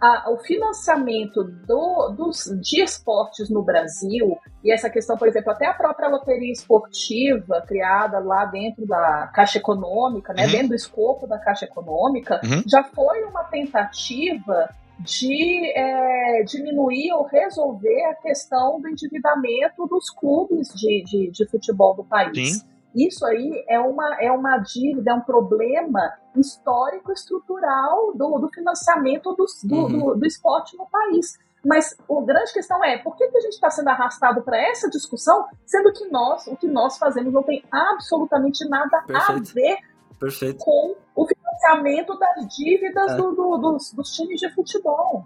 A, 0.03 0.33
o 0.33 0.39
financiamento 0.39 1.45
do, 1.45 2.09
dos, 2.17 2.47
de 2.61 2.83
esportes 2.83 3.49
no 3.49 3.63
Brasil, 3.63 4.37
e 4.65 4.73
essa 4.73 4.91
questão, 4.91 5.17
por 5.17 5.29
exemplo, 5.29 5.53
até 5.53 5.65
a 5.67 5.75
própria 5.75 6.09
loteria 6.09 6.51
esportiva 6.51 7.63
criada 7.69 8.19
lá 8.19 8.45
dentro 8.47 8.85
da 8.85 9.31
Caixa 9.33 9.59
Econômica, 9.59 10.35
né, 10.35 10.47
uhum. 10.47 10.51
dentro 10.51 10.69
do 10.71 10.75
escopo 10.75 11.29
da 11.29 11.39
Caixa 11.39 11.67
Econômica, 11.67 12.41
uhum. 12.43 12.65
já 12.67 12.83
foi 12.83 13.23
uma 13.23 13.45
tentativa 13.45 14.69
de 14.99 15.73
é, 15.77 16.43
diminuir 16.45 17.13
ou 17.13 17.25
resolver 17.25 18.05
a 18.07 18.15
questão 18.15 18.81
do 18.81 18.89
endividamento 18.89 19.87
dos 19.87 20.11
clubes 20.11 20.69
de, 20.75 21.05
de, 21.05 21.31
de 21.31 21.47
futebol 21.47 21.95
do 21.95 22.03
país. 22.03 22.59
Sim. 22.59 22.72
Isso 22.95 23.24
aí 23.24 23.64
é 23.68 23.78
uma, 23.80 24.16
é 24.20 24.30
uma 24.30 24.59
dívida, 24.59 25.11
é 25.12 25.14
um 25.14 25.20
problema 25.20 26.12
histórico 26.36 27.12
estrutural 27.12 28.12
do, 28.14 28.38
do 28.38 28.49
financiamento 28.53 29.34
do, 29.34 29.47
uhum. 29.74 29.88
do, 29.88 30.14
do, 30.16 30.26
esporte 30.26 30.76
no 30.76 30.86
país. 30.86 31.38
Mas 31.64 31.97
a 32.11 32.24
grande 32.24 32.53
questão 32.53 32.82
é, 32.84 32.99
por 32.99 33.16
que, 33.16 33.28
que 33.28 33.38
a 33.38 33.40
gente 33.40 33.55
está 33.55 33.70
sendo 33.70 33.88
arrastado 33.88 34.43
para 34.43 34.61
essa 34.68 34.90
discussão, 34.90 35.47
sendo 35.64 35.93
que 35.93 36.09
nós, 36.09 36.47
o 36.47 36.57
que 36.57 36.66
nós 36.66 36.99
fazemos 36.99 37.32
não 37.32 37.43
tem 37.43 37.64
absolutamente 37.70 38.68
nada 38.68 39.03
Perfeito. 39.07 39.51
a 39.51 39.55
ver 39.55 39.76
Perfeito. 40.18 40.64
com 40.64 40.97
o 41.14 41.26
financiamento 41.26 42.18
das 42.18 42.47
dívidas 42.57 43.12
é. 43.12 43.16
do, 43.16 43.32
do, 43.32 43.57
dos, 43.59 43.93
dos 43.93 44.11
times 44.11 44.40
de 44.40 44.53
futebol. 44.55 45.24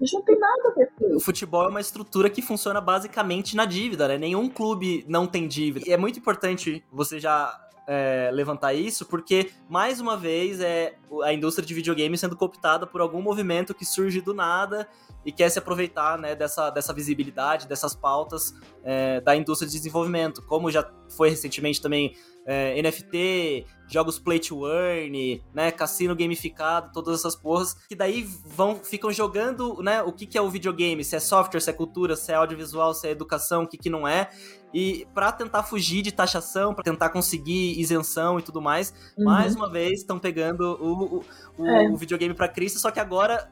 Isso 0.00 0.16
não 0.16 0.22
tem 0.22 0.38
nada 0.38 0.68
a 0.68 0.72
ver 0.72 0.92
com 0.96 1.06
isso. 1.06 1.16
O 1.16 1.20
futebol 1.20 1.64
é 1.64 1.68
uma 1.68 1.80
estrutura 1.80 2.30
que 2.30 2.40
funciona 2.40 2.80
basicamente 2.80 3.56
na 3.56 3.64
dívida, 3.64 4.08
né? 4.08 4.18
Nenhum 4.18 4.48
clube 4.48 5.04
não 5.08 5.26
tem 5.26 5.48
dívida. 5.48 5.88
E 5.88 5.92
é 5.92 5.96
muito 5.96 6.18
importante 6.18 6.84
você 6.92 7.18
já 7.18 7.68
é, 7.88 8.30
levantar 8.32 8.74
isso, 8.74 9.06
porque, 9.06 9.50
mais 9.68 9.98
uma 9.98 10.14
vez, 10.14 10.60
é 10.60 10.94
a 11.22 11.32
indústria 11.32 11.66
de 11.66 11.72
videogame 11.72 12.18
sendo 12.18 12.36
cooptada 12.36 12.86
por 12.86 13.00
algum 13.00 13.22
movimento 13.22 13.74
que 13.74 13.84
surge 13.84 14.20
do 14.20 14.34
nada 14.34 14.86
e 15.24 15.32
quer 15.32 15.48
se 15.48 15.58
aproveitar 15.58 16.18
né, 16.18 16.36
dessa, 16.36 16.68
dessa 16.68 16.92
visibilidade, 16.92 17.66
dessas 17.66 17.94
pautas 17.94 18.54
é, 18.84 19.22
da 19.22 19.34
indústria 19.34 19.66
de 19.66 19.74
desenvolvimento, 19.74 20.42
como 20.42 20.70
já 20.70 20.86
foi 21.16 21.30
recentemente 21.30 21.80
também 21.80 22.14
é, 22.50 22.80
NFT, 22.80 23.66
jogos 23.86 24.18
play 24.18 24.40
to 24.40 24.66
earn, 24.66 25.44
né, 25.52 25.70
cassino 25.70 26.16
gamificado, 26.16 26.90
todas 26.94 27.20
essas 27.20 27.36
porras, 27.36 27.74
que 27.86 27.94
daí 27.94 28.22
vão 28.22 28.76
ficam 28.76 29.12
jogando, 29.12 29.82
né, 29.82 30.02
o 30.02 30.10
que, 30.10 30.24
que 30.24 30.38
é 30.38 30.40
o 30.40 30.48
videogame, 30.48 31.04
se 31.04 31.14
é 31.14 31.20
software, 31.20 31.60
se 31.60 31.68
é 31.68 31.74
cultura, 31.74 32.16
se 32.16 32.32
é 32.32 32.36
audiovisual, 32.36 32.94
se 32.94 33.06
é 33.06 33.10
educação, 33.10 33.64
o 33.64 33.68
que, 33.68 33.76
que 33.76 33.90
não 33.90 34.08
é, 34.08 34.30
e 34.72 35.06
para 35.12 35.30
tentar 35.30 35.62
fugir 35.62 36.00
de 36.00 36.10
taxação, 36.10 36.72
para 36.72 36.84
tentar 36.84 37.10
conseguir 37.10 37.78
isenção 37.78 38.38
e 38.38 38.42
tudo 38.42 38.62
mais, 38.62 38.94
uhum. 39.18 39.26
mais 39.26 39.54
uma 39.54 39.70
vez 39.70 40.00
estão 40.00 40.18
pegando 40.18 40.62
o, 40.80 41.22
o, 41.58 41.66
é. 41.66 41.90
o 41.90 41.98
videogame 41.98 42.32
para 42.32 42.48
Cristo, 42.48 42.78
só 42.78 42.90
que 42.90 42.98
agora 42.98 43.50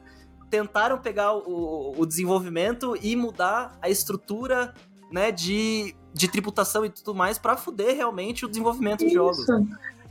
tentaram 0.49 0.97
pegar 0.97 1.35
o, 1.35 1.93
o 1.95 2.03
desenvolvimento 2.03 2.97
e 2.99 3.15
mudar 3.15 3.77
a 3.79 3.89
estrutura 3.89 4.73
né, 5.11 5.31
de, 5.31 5.95
de 6.17 6.27
tributação 6.27 6.83
e 6.83 6.89
tudo 6.89 7.13
mais 7.13 7.37
para 7.37 7.55
fuder 7.55 7.95
realmente 7.95 8.45
o 8.45 8.49
desenvolvimento 8.49 9.01
Isso. 9.01 9.09
de 9.09 9.13
jogos. 9.13 9.45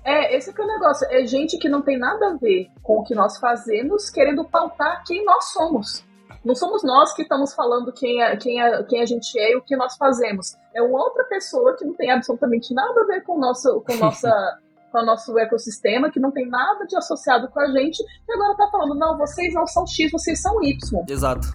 É, 0.04 0.36
esse 0.36 0.52
que 0.52 0.60
é 0.60 0.64
o 0.64 0.68
negócio. 0.68 1.06
É 1.10 1.26
gente 1.26 1.58
que 1.58 1.68
não 1.68 1.82
tem 1.82 1.98
nada 1.98 2.28
a 2.28 2.36
ver 2.36 2.70
com 2.80 3.00
o 3.00 3.02
que 3.02 3.14
nós 3.14 3.38
fazemos, 3.38 4.08
querendo 4.08 4.44
pautar 4.44 5.02
quem 5.04 5.24
nós 5.24 5.46
somos. 5.46 6.04
Não 6.44 6.54
somos 6.54 6.84
nós 6.84 7.12
que 7.12 7.22
estamos 7.22 7.52
falando 7.52 7.92
quem, 7.92 8.22
é, 8.22 8.36
quem, 8.36 8.62
é, 8.62 8.84
quem 8.84 9.02
a 9.02 9.04
gente 9.04 9.36
é 9.36 9.52
e 9.52 9.56
o 9.56 9.62
que 9.62 9.76
nós 9.76 9.96
fazemos. 9.96 10.56
É 10.72 10.80
uma 10.80 11.02
outra 11.02 11.24
pessoa 11.24 11.74
que 11.76 11.84
não 11.84 11.92
tem 11.94 12.08
absolutamente 12.12 12.72
nada 12.72 13.00
a 13.00 13.04
ver 13.04 13.24
com, 13.24 13.36
nosso, 13.36 13.80
com, 13.80 13.96
nossa, 13.96 14.30
com 14.92 14.98
o 15.00 15.04
nosso 15.04 15.36
ecossistema, 15.40 16.08
que 16.08 16.20
não 16.20 16.30
tem 16.30 16.48
nada 16.48 16.86
de 16.86 16.96
associado 16.96 17.48
com 17.48 17.58
a 17.58 17.66
gente, 17.72 18.00
e 18.00 18.32
agora 18.32 18.56
tá 18.56 18.68
falando, 18.70 18.94
não, 18.94 19.18
vocês 19.18 19.52
não 19.54 19.66
são 19.66 19.84
X, 19.84 20.12
vocês 20.12 20.40
são 20.40 20.62
Y. 20.62 21.04
Exato. 21.10 21.48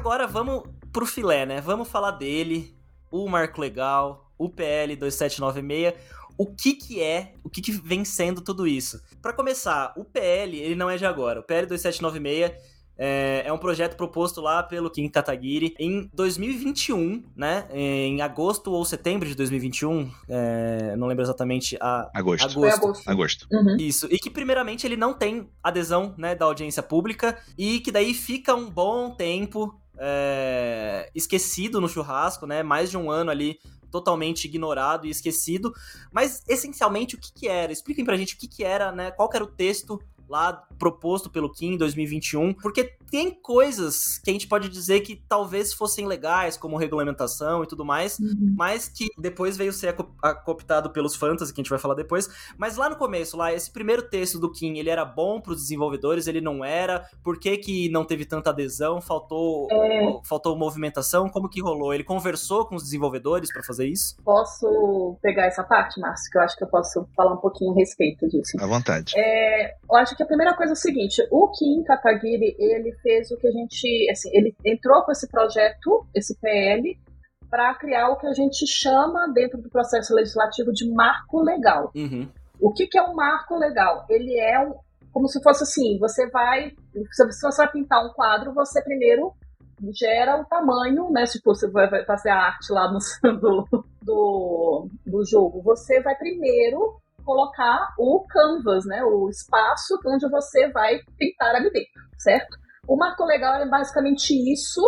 Agora 0.00 0.26
vamos 0.26 0.62
pro 0.90 1.04
filé, 1.04 1.44
né? 1.44 1.60
Vamos 1.60 1.86
falar 1.86 2.12
dele, 2.12 2.74
o 3.10 3.28
Marco 3.28 3.60
Legal, 3.60 4.32
o 4.38 4.48
PL 4.48 4.96
2796. 4.96 5.94
O 6.38 6.46
que 6.46 6.72
que 6.72 7.02
é, 7.02 7.34
o 7.44 7.50
que 7.50 7.60
que 7.60 7.70
vem 7.70 8.02
sendo 8.02 8.40
tudo 8.40 8.66
isso? 8.66 8.98
Para 9.20 9.34
começar, 9.34 9.92
o 9.98 10.02
PL, 10.02 10.58
ele 10.58 10.74
não 10.74 10.88
é 10.88 10.96
de 10.96 11.04
agora. 11.04 11.40
O 11.40 11.42
PL 11.42 11.66
2796 11.66 12.50
é, 12.96 13.42
é, 13.44 13.52
um 13.52 13.58
projeto 13.58 13.94
proposto 13.94 14.40
lá 14.40 14.62
pelo 14.62 14.90
Kim 14.90 15.06
Kataguiri 15.06 15.74
em 15.78 16.10
2021, 16.14 17.22
né? 17.36 17.68
Em 17.70 18.22
agosto 18.22 18.72
ou 18.72 18.82
setembro 18.86 19.28
de 19.28 19.34
2021, 19.34 20.10
é, 20.30 20.96
não 20.96 21.08
lembro 21.08 21.22
exatamente 21.22 21.76
a. 21.78 22.10
Agosto. 22.14 22.44
Agosto. 22.46 22.78
agosto. 22.78 23.10
agosto. 23.10 23.48
Uhum. 23.52 23.76
Isso. 23.78 24.08
E 24.10 24.18
que, 24.18 24.30
primeiramente, 24.30 24.86
ele 24.86 24.96
não 24.96 25.12
tem 25.12 25.46
adesão 25.62 26.14
né, 26.16 26.34
da 26.34 26.46
audiência 26.46 26.82
pública 26.82 27.38
e 27.58 27.80
que 27.80 27.92
daí 27.92 28.14
fica 28.14 28.54
um 28.54 28.70
bom 28.70 29.10
tempo 29.10 29.78
é, 30.00 31.10
esquecido 31.14 31.80
no 31.80 31.88
churrasco, 31.88 32.46
né? 32.46 32.62
Mais 32.62 32.90
de 32.90 32.96
um 32.96 33.10
ano 33.10 33.30
ali 33.30 33.60
totalmente 33.90 34.46
ignorado 34.46 35.06
e 35.06 35.10
esquecido. 35.10 35.72
Mas 36.10 36.42
essencialmente 36.48 37.16
o 37.16 37.18
que, 37.18 37.32
que 37.32 37.48
era? 37.48 37.70
Expliquem 37.70 38.04
pra 38.04 38.16
gente 38.16 38.34
o 38.34 38.38
que, 38.38 38.48
que 38.48 38.64
era, 38.64 38.90
né? 38.90 39.10
Qual 39.10 39.28
que 39.28 39.36
era 39.36 39.44
o 39.44 39.48
texto 39.48 40.00
lá 40.28 40.52
proposto 40.78 41.28
pelo 41.28 41.50
Kim 41.50 41.72
em 41.72 41.76
2021, 41.76 42.54
porque 42.54 42.96
tem 43.10 43.30
coisas 43.30 44.18
que 44.18 44.30
a 44.30 44.32
gente 44.32 44.46
pode 44.46 44.68
dizer 44.68 45.00
que 45.00 45.16
talvez 45.28 45.72
fossem 45.72 46.06
legais, 46.06 46.56
como 46.56 46.76
regulamentação 46.76 47.64
e 47.64 47.66
tudo 47.66 47.84
mais, 47.84 48.18
uhum. 48.18 48.54
mas 48.56 48.88
que 48.88 49.08
depois 49.18 49.56
veio 49.56 49.72
ser 49.72 49.94
cooptado 50.44 50.90
pelos 50.90 51.16
fantasy, 51.16 51.52
que 51.52 51.60
a 51.60 51.62
gente 51.62 51.70
vai 51.70 51.78
falar 51.78 51.94
depois. 51.94 52.28
Mas 52.56 52.76
lá 52.76 52.88
no 52.88 52.96
começo, 52.96 53.36
lá, 53.36 53.52
esse 53.52 53.70
primeiro 53.72 54.02
texto 54.02 54.38
do 54.38 54.50
Kim, 54.50 54.78
ele 54.78 54.88
era 54.88 55.04
bom 55.04 55.40
para 55.40 55.52
os 55.52 55.62
desenvolvedores, 55.62 56.26
ele 56.26 56.40
não 56.40 56.64
era? 56.64 57.08
Por 57.22 57.38
que, 57.38 57.56
que 57.58 57.88
não 57.90 58.04
teve 58.04 58.24
tanta 58.24 58.50
adesão? 58.50 59.00
Faltou, 59.00 59.66
é... 59.70 60.20
faltou 60.24 60.56
movimentação? 60.56 61.28
Como 61.28 61.48
que 61.48 61.60
rolou? 61.60 61.92
Ele 61.92 62.04
conversou 62.04 62.66
com 62.66 62.76
os 62.76 62.84
desenvolvedores 62.84 63.52
para 63.52 63.62
fazer 63.62 63.88
isso? 63.88 64.16
Posso 64.24 65.18
pegar 65.20 65.46
essa 65.46 65.64
parte, 65.64 66.00
Márcio, 66.00 66.30
que 66.30 66.38
eu 66.38 66.42
acho 66.42 66.56
que 66.56 66.64
eu 66.64 66.68
posso 66.68 67.08
falar 67.16 67.34
um 67.34 67.38
pouquinho 67.38 67.72
a 67.72 67.74
respeito 67.74 68.28
disso. 68.28 68.56
À 68.60 68.66
vontade. 68.66 69.14
É, 69.16 69.74
eu 69.90 69.96
acho 69.96 70.16
que 70.16 70.22
a 70.22 70.26
primeira 70.26 70.54
coisa 70.54 70.72
é 70.72 70.74
o 70.74 70.76
seguinte, 70.76 71.26
o 71.30 71.48
Kim 71.50 71.82
Kataguiri, 71.82 72.54
ele 72.58 72.92
fez 73.02 73.30
o 73.30 73.36
que 73.36 73.46
a 73.46 73.50
gente, 73.50 74.10
assim, 74.10 74.30
ele 74.32 74.54
entrou 74.64 75.02
com 75.02 75.12
esse 75.12 75.28
projeto, 75.28 76.06
esse 76.14 76.38
PL, 76.40 76.98
para 77.48 77.74
criar 77.74 78.08
o 78.10 78.16
que 78.16 78.26
a 78.26 78.32
gente 78.32 78.66
chama 78.66 79.28
dentro 79.32 79.60
do 79.60 79.68
processo 79.68 80.14
legislativo 80.14 80.72
de 80.72 80.88
marco 80.90 81.42
legal. 81.42 81.90
Uhum. 81.94 82.28
O 82.60 82.72
que, 82.72 82.86
que 82.86 82.98
é 82.98 83.02
um 83.02 83.14
marco 83.14 83.56
legal? 83.56 84.06
Ele 84.08 84.38
é 84.38 84.60
um, 84.60 84.74
como 85.12 85.26
se 85.28 85.42
fosse 85.42 85.64
assim, 85.64 85.98
você 85.98 86.28
vai, 86.30 86.72
se 87.10 87.26
você 87.26 87.56
vai 87.56 87.72
pintar 87.72 88.04
um 88.04 88.12
quadro, 88.12 88.54
você 88.54 88.82
primeiro 88.82 89.32
gera 89.92 90.40
o 90.40 90.44
tamanho, 90.44 91.10
né? 91.10 91.24
Tipo, 91.24 91.54
você 91.54 91.68
vai 91.68 92.04
fazer 92.04 92.28
a 92.28 92.36
arte 92.36 92.70
lá 92.70 92.92
no, 92.92 92.98
do, 93.40 93.84
do, 94.02 94.88
do 95.06 95.24
jogo. 95.24 95.62
Você 95.62 96.00
vai 96.02 96.14
primeiro 96.16 97.00
colocar 97.24 97.94
o 97.98 98.24
canvas, 98.28 98.84
né, 98.86 99.04
o 99.04 99.28
espaço 99.28 99.98
onde 100.06 100.28
você 100.28 100.68
vai 100.70 101.00
pintar 101.18 101.54
ali 101.54 101.70
dentro, 101.70 102.02
certo? 102.18 102.58
O 102.90 102.96
marco 102.96 103.24
legal 103.24 103.54
é 103.54 103.68
basicamente 103.68 104.34
isso 104.52 104.82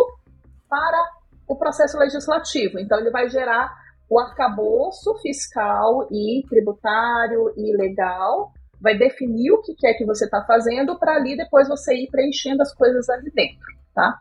para 0.69 1.09
o 1.47 1.55
processo 1.55 1.97
legislativo. 1.97 2.77
Então, 2.77 2.99
ele 2.99 3.09
vai 3.09 3.29
gerar 3.29 3.73
o 4.09 4.19
arcabouço 4.19 5.15
fiscal 5.21 6.09
e 6.11 6.43
tributário 6.49 7.53
e 7.55 7.73
legal, 7.77 8.51
vai 8.81 8.97
definir 8.97 9.53
o 9.53 9.61
que 9.61 9.87
é 9.87 9.93
que 9.93 10.05
você 10.05 10.25
está 10.25 10.43
fazendo 10.43 10.99
para 10.99 11.15
ali 11.15 11.37
depois 11.37 11.69
você 11.69 11.95
ir 11.95 12.09
preenchendo 12.11 12.61
as 12.61 12.75
coisas 12.75 13.07
ali 13.07 13.31
dentro, 13.31 13.65
tá? 13.95 14.19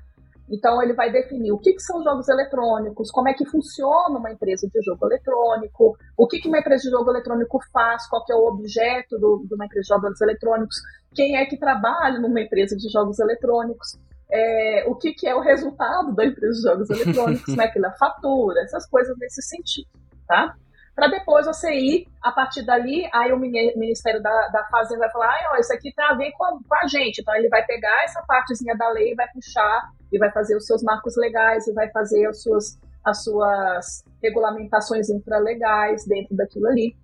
Então, 0.53 0.83
ele 0.83 0.93
vai 0.93 1.11
definir 1.11 1.51
o 1.51 1.59
que, 1.59 1.73
que, 1.73 1.81
são 1.81 2.03
jogos 2.05 2.29
eletrônicos, 2.29 3.11
como 3.11 3.27
é 3.27 3.33
que 3.33 3.47
funciona 3.47 4.19
uma 4.19 4.31
empresa 4.31 4.69
de 4.69 4.83
jogo 4.83 5.07
eletrônico, 5.07 5.97
o 6.15 6.27
que, 6.29 6.41
que 6.41 6.49
uma 6.49 6.59
empresa 6.59 6.83
de 6.83 6.91
jogo 6.91 7.11
eletrônico 7.11 7.59
faz, 7.73 8.07
qual 8.07 8.23
é 8.31 8.35
o 8.35 8.49
objeto 8.49 9.19
do, 9.19 9.47
de 9.49 9.55
uma 9.55 9.65
empresa 9.65 9.83
de 9.83 9.89
jogos 9.89 10.21
eletrônicos, 10.21 10.77
quem 11.15 11.39
é 11.39 11.47
que 11.47 11.57
trabalha 11.57 12.21
numa 12.21 12.39
empresa 12.39 12.77
de 12.77 12.87
jogos 12.91 13.19
eletrônicos, 13.19 13.99
é, 14.31 14.85
o 14.87 14.95
que, 14.95 15.15
que, 15.15 15.27
é 15.27 15.35
o 15.35 15.41
resultado 15.41 16.15
da 16.15 16.27
empresa 16.27 16.55
de 16.55 16.63
jogos 16.63 16.91
eletrônicos, 16.91 17.49
né, 17.57 17.69
que 17.69 17.79
ela 17.79 17.93
fatura, 17.93 18.61
essas 18.61 18.87
coisas 18.87 19.17
nesse 19.19 19.41
sentido, 19.41 19.89
tá? 20.29 20.55
para 20.95 21.09
depois 21.09 21.47
você 21.47 21.73
ir, 21.73 22.07
a 22.23 22.31
partir 22.31 22.63
dali, 22.67 23.09
aí 23.15 23.33
o 23.33 23.39
Ministério 23.39 24.23
da, 24.23 24.49
da 24.49 24.65
Fazenda 24.65 25.01
vai 25.01 25.11
falar, 25.11 25.29
ah, 25.29 25.53
ó, 25.55 25.57
isso 25.57 25.73
aqui 25.73 25.91
tem 25.95 26.05
a 26.05 26.13
ver 26.13 26.31
com 26.33 26.45
a, 26.45 26.51
com 26.51 26.75
a 26.75 26.87
gente. 26.87 27.23
Então 27.23 27.35
ele 27.35 27.49
vai 27.49 27.65
pegar 27.65 28.05
essa 28.05 28.23
partezinha 28.27 28.77
da 28.77 28.91
lei, 28.91 29.15
vai 29.15 29.27
puxar 29.33 29.91
e 30.13 30.19
vai 30.19 30.31
fazer 30.31 30.57
os 30.57 30.67
seus 30.67 30.83
marcos 30.83 31.17
legais 31.17 31.67
e 31.67 31.73
vai 31.73 31.91
fazer 31.91 32.27
as 32.27 32.43
suas, 32.43 32.79
as 33.05 33.23
suas 33.25 34.05
regulamentações 34.23 35.09
infralegais 35.09 36.05
dentro 36.07 36.37
daquilo 36.37 36.69
ali, 36.69 36.95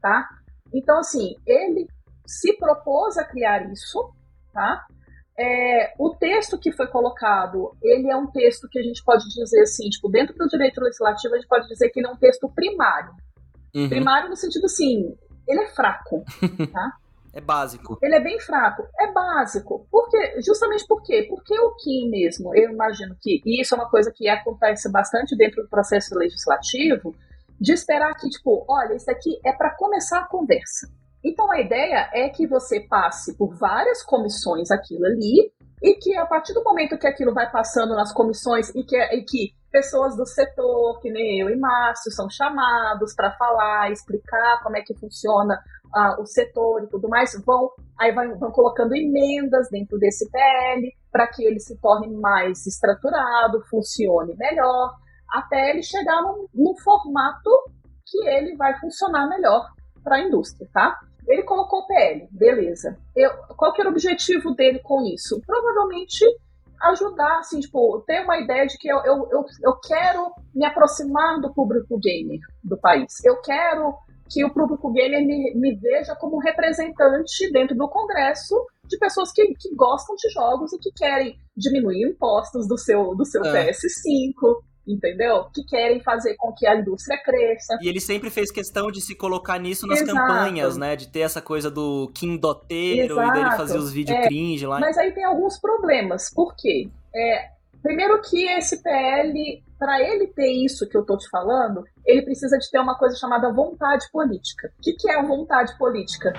tá? 0.00 0.26
Então, 0.72 0.98
assim, 0.98 1.34
ele 1.46 1.86
se 2.26 2.56
propôs 2.56 3.16
a 3.16 3.24
criar 3.24 3.70
isso, 3.70 4.12
tá? 4.52 4.86
É, 5.38 5.94
o 5.98 6.16
texto 6.16 6.58
que 6.58 6.72
foi 6.72 6.88
colocado, 6.88 7.72
ele 7.80 8.10
é 8.10 8.16
um 8.16 8.26
texto 8.26 8.68
que 8.68 8.78
a 8.78 8.82
gente 8.82 9.04
pode 9.04 9.24
dizer 9.28 9.60
assim, 9.60 9.88
tipo, 9.88 10.08
dentro 10.08 10.34
do 10.34 10.48
direito 10.48 10.80
legislativo, 10.80 11.34
a 11.34 11.38
gente 11.38 11.48
pode 11.48 11.68
dizer 11.68 11.90
que 11.90 12.00
ele 12.00 12.08
é 12.08 12.10
um 12.10 12.16
texto 12.16 12.48
primário. 12.52 13.12
Uhum. 13.74 13.88
Primário 13.88 14.28
no 14.28 14.36
sentido 14.36 14.64
assim, 14.64 15.16
ele 15.46 15.60
é 15.60 15.66
fraco, 15.68 16.24
tá? 16.72 16.92
É 17.38 17.40
básico. 17.40 17.96
Ele 18.02 18.16
é 18.16 18.20
bem 18.20 18.40
fraco. 18.40 18.82
É 18.98 19.12
básico. 19.12 19.86
Porque, 19.92 20.42
justamente 20.42 20.84
por 20.88 21.00
quê? 21.04 21.24
Porque 21.28 21.56
o 21.60 21.72
Kim 21.76 22.10
mesmo, 22.10 22.52
eu 22.52 22.72
imagino 22.72 23.14
que, 23.20 23.40
e 23.46 23.62
isso 23.62 23.76
é 23.76 23.78
uma 23.78 23.88
coisa 23.88 24.12
que 24.12 24.28
acontece 24.28 24.90
bastante 24.90 25.36
dentro 25.36 25.62
do 25.62 25.68
processo 25.68 26.18
legislativo, 26.18 27.14
de 27.60 27.72
esperar 27.72 28.12
que, 28.14 28.28
tipo, 28.28 28.64
olha, 28.68 28.94
isso 28.96 29.08
aqui 29.08 29.38
é 29.46 29.52
para 29.52 29.70
começar 29.76 30.18
a 30.18 30.26
conversa. 30.26 30.88
Então 31.22 31.48
a 31.52 31.60
ideia 31.60 32.10
é 32.12 32.28
que 32.28 32.44
você 32.44 32.80
passe 32.80 33.36
por 33.36 33.54
várias 33.54 34.02
comissões 34.02 34.72
aquilo 34.72 35.04
ali 35.06 35.52
e 35.80 35.94
que 35.94 36.16
a 36.16 36.26
partir 36.26 36.54
do 36.54 36.64
momento 36.64 36.98
que 36.98 37.06
aquilo 37.06 37.32
vai 37.32 37.48
passando 37.50 37.94
nas 37.94 38.12
comissões 38.12 38.68
e 38.74 38.82
que, 38.82 38.96
e 38.96 39.22
que 39.22 39.52
pessoas 39.70 40.16
do 40.16 40.26
setor, 40.26 40.98
que 41.00 41.10
nem 41.10 41.40
eu 41.40 41.50
e 41.50 41.56
Márcio, 41.56 42.10
são 42.10 42.28
chamados 42.28 43.14
para 43.14 43.32
falar, 43.32 43.92
explicar 43.92 44.60
como 44.62 44.76
é 44.76 44.82
que 44.82 44.94
funciona 44.94 45.60
uh, 45.94 46.20
o 46.20 46.26
setor 46.26 46.84
e 46.84 46.88
tudo 46.88 47.08
mais, 47.08 47.32
vão 47.44 47.70
aí 47.98 48.12
vão, 48.12 48.38
vão 48.38 48.50
colocando 48.50 48.94
emendas 48.94 49.68
dentro 49.70 49.98
desse 49.98 50.30
PL 50.30 50.92
para 51.10 51.26
que 51.26 51.44
ele 51.44 51.58
se 51.58 51.76
torne 51.80 52.08
mais 52.08 52.66
estruturado, 52.66 53.64
funcione 53.68 54.34
melhor, 54.36 54.94
até 55.30 55.70
ele 55.70 55.82
chegar 55.82 56.22
num, 56.22 56.46
num 56.54 56.76
formato 56.76 57.50
que 58.06 58.26
ele 58.28 58.56
vai 58.56 58.78
funcionar 58.78 59.28
melhor 59.28 59.66
para 60.02 60.16
a 60.16 60.20
indústria, 60.20 60.68
tá? 60.72 60.98
Ele 61.26 61.42
colocou 61.42 61.80
o 61.80 61.86
PL, 61.86 62.26
beleza. 62.30 62.96
Eu, 63.14 63.30
qual 63.56 63.72
que 63.72 63.82
era 63.82 63.90
o 63.90 63.92
objetivo 63.92 64.54
dele 64.54 64.78
com 64.78 65.02
isso? 65.02 65.40
Provavelmente 65.46 66.24
ajudar, 66.80 67.38
assim, 67.38 67.60
tipo, 67.60 68.02
ter 68.06 68.22
uma 68.22 68.38
ideia 68.38 68.66
de 68.66 68.78
que 68.78 68.88
eu, 68.88 68.98
eu, 69.04 69.28
eu, 69.30 69.44
eu 69.62 69.76
quero 69.80 70.32
me 70.54 70.64
aproximar 70.64 71.40
do 71.40 71.52
público 71.52 71.98
gamer 71.98 72.38
do 72.62 72.78
país. 72.78 73.22
Eu 73.24 73.40
quero 73.42 73.94
que 74.28 74.44
o 74.44 74.52
público 74.52 74.92
gamer 74.92 75.24
me, 75.24 75.54
me 75.54 75.76
veja 75.76 76.14
como 76.16 76.38
representante 76.38 77.50
dentro 77.52 77.76
do 77.76 77.88
Congresso 77.88 78.54
de 78.86 78.98
pessoas 78.98 79.32
que, 79.32 79.46
que 79.54 79.74
gostam 79.74 80.16
de 80.16 80.30
jogos 80.30 80.72
e 80.72 80.78
que 80.78 80.90
querem 80.92 81.38
diminuir 81.56 82.08
impostos 82.08 82.66
do 82.66 82.78
seu, 82.78 83.14
do 83.14 83.24
seu 83.24 83.44
é. 83.44 83.70
PS5, 83.70 84.32
entendeu? 84.86 85.44
Que 85.54 85.62
querem 85.64 86.00
fazer 86.02 86.34
com 86.36 86.52
que 86.52 86.66
a 86.66 86.76
indústria 86.76 87.20
cresça. 87.22 87.76
E 87.82 87.88
ele 87.88 88.00
sempre 88.00 88.30
fez 88.30 88.50
questão 88.50 88.90
de 88.90 89.00
se 89.00 89.14
colocar 89.14 89.58
nisso 89.58 89.86
nas 89.86 90.00
Exato. 90.00 90.18
campanhas, 90.18 90.76
né? 90.76 90.96
De 90.96 91.08
ter 91.08 91.20
essa 91.20 91.42
coisa 91.42 91.70
do 91.70 92.10
Kim 92.14 92.36
Doteiro 92.38 93.14
Exato. 93.14 93.28
e 93.28 93.32
dele 93.32 93.56
fazer 93.56 93.78
os 93.78 93.92
vídeos 93.92 94.18
é, 94.18 94.22
cringe 94.26 94.66
lá. 94.66 94.80
Mas 94.80 94.96
aí 94.96 95.12
tem 95.12 95.24
alguns 95.24 95.60
problemas. 95.60 96.32
Por 96.32 96.54
quê? 96.56 96.88
É, 97.14 97.50
primeiro 97.82 98.20
que 98.22 98.48
esse 98.48 98.82
PL, 98.82 99.62
para 99.78 100.00
ele 100.00 100.26
ter 100.28 100.50
isso 100.64 100.88
que 100.88 100.96
eu 100.96 101.04
tô 101.04 101.16
te 101.16 101.28
falando, 101.30 101.84
ele 102.04 102.22
precisa 102.22 102.58
de 102.58 102.68
ter 102.70 102.80
uma 102.80 102.98
coisa 102.98 103.16
chamada 103.16 103.52
vontade 103.52 104.06
política. 104.10 104.72
O 104.78 104.82
que, 104.82 104.92
que 104.94 105.10
é 105.10 105.18
a 105.18 105.22
vontade 105.22 105.76
política? 105.78 106.32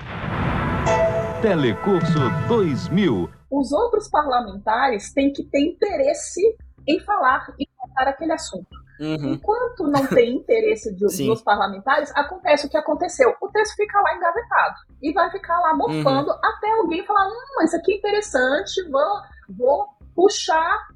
Telecurso 1.40 2.18
2000. 2.48 3.30
Os 3.50 3.72
outros 3.72 4.08
parlamentares 4.08 5.12
têm 5.12 5.32
que 5.32 5.44
ter 5.44 5.60
interesse 5.60 6.40
em 6.86 7.00
falar 7.00 7.46
e 7.58 7.66
tratar 7.66 8.10
aquele 8.10 8.32
assunto. 8.32 8.68
Uhum. 9.00 9.32
Enquanto 9.32 9.84
não 9.84 10.06
tem 10.06 10.36
interesse 10.36 10.94
de, 10.94 11.26
dos 11.26 11.42
parlamentares, 11.42 12.12
acontece 12.14 12.66
o 12.66 12.70
que 12.70 12.76
aconteceu. 12.76 13.34
O 13.40 13.48
texto 13.48 13.74
fica 13.74 13.98
lá 14.00 14.14
engavetado. 14.14 14.76
E 15.02 15.12
vai 15.12 15.30
ficar 15.30 15.58
lá 15.60 15.74
mofando 15.74 16.30
uhum. 16.30 16.38
até 16.44 16.70
alguém 16.72 17.04
falar: 17.06 17.26
hum, 17.26 17.64
isso 17.64 17.76
aqui 17.76 17.94
é 17.94 17.96
interessante, 17.96 18.82
vou, 18.90 19.22
vou 19.48 19.86
puxar 20.14 20.88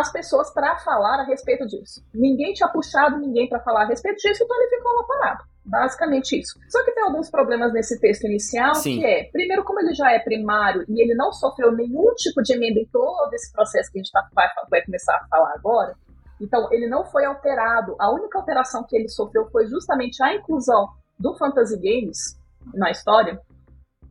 as 0.00 0.12
pessoas 0.12 0.52
para 0.52 0.78
falar 0.78 1.20
a 1.20 1.24
respeito 1.24 1.66
disso. 1.66 2.02
Ninguém 2.14 2.52
tinha 2.52 2.68
puxado 2.68 3.18
ninguém 3.18 3.48
para 3.48 3.60
falar 3.60 3.82
a 3.82 3.86
respeito 3.86 4.16
disso, 4.16 4.42
então 4.42 4.56
ele 4.56 4.76
ficou 4.76 4.92
lá 4.92 5.04
parado. 5.04 5.44
Basicamente 5.64 6.38
isso. 6.38 6.58
Só 6.68 6.84
que 6.84 6.92
tem 6.92 7.04
alguns 7.04 7.30
problemas 7.30 7.72
nesse 7.72 8.00
texto 8.00 8.24
inicial, 8.24 8.74
Sim. 8.74 8.98
que 8.98 9.06
é, 9.06 9.24
primeiro, 9.30 9.62
como 9.62 9.80
ele 9.80 9.94
já 9.94 10.10
é 10.10 10.18
primário 10.18 10.84
e 10.88 11.02
ele 11.02 11.14
não 11.14 11.32
sofreu 11.32 11.70
nenhum 11.70 12.12
tipo 12.14 12.42
de 12.42 12.54
emenda 12.54 12.80
em 12.80 12.86
todo 12.86 13.32
esse 13.34 13.52
processo 13.52 13.92
que 13.92 13.98
a 13.98 14.02
gente 14.02 14.10
tá, 14.10 14.26
vai, 14.34 14.48
vai 14.70 14.82
começar 14.84 15.14
a 15.14 15.28
falar 15.28 15.52
agora, 15.54 15.94
então 16.40 16.72
ele 16.72 16.88
não 16.88 17.04
foi 17.04 17.24
alterado. 17.24 17.94
A 17.98 18.10
única 18.10 18.38
alteração 18.38 18.84
que 18.88 18.96
ele 18.96 19.08
sofreu 19.08 19.48
foi 19.50 19.66
justamente 19.66 20.22
a 20.22 20.34
inclusão 20.34 20.88
do 21.18 21.36
Fantasy 21.36 21.76
Games 21.76 22.38
na 22.74 22.90
história. 22.90 23.38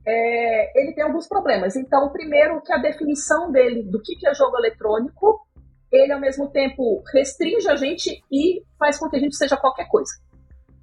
É, 0.05 0.79
ele 0.79 0.93
tem 0.93 1.03
alguns 1.03 1.27
problemas. 1.27 1.75
Então, 1.75 2.09
primeiro, 2.09 2.61
que 2.61 2.71
a 2.71 2.77
definição 2.77 3.51
dele 3.51 3.83
do 3.83 4.01
que, 4.01 4.15
que 4.15 4.27
é 4.27 4.33
jogo 4.33 4.57
eletrônico, 4.57 5.41
ele 5.91 6.13
ao 6.13 6.19
mesmo 6.19 6.49
tempo 6.49 7.03
restringe 7.13 7.67
a 7.67 7.75
gente 7.75 8.21
e 8.31 8.63
faz 8.77 8.97
com 8.97 9.09
que 9.09 9.17
a 9.17 9.19
gente 9.19 9.35
seja 9.35 9.57
qualquer 9.57 9.87
coisa 9.87 10.11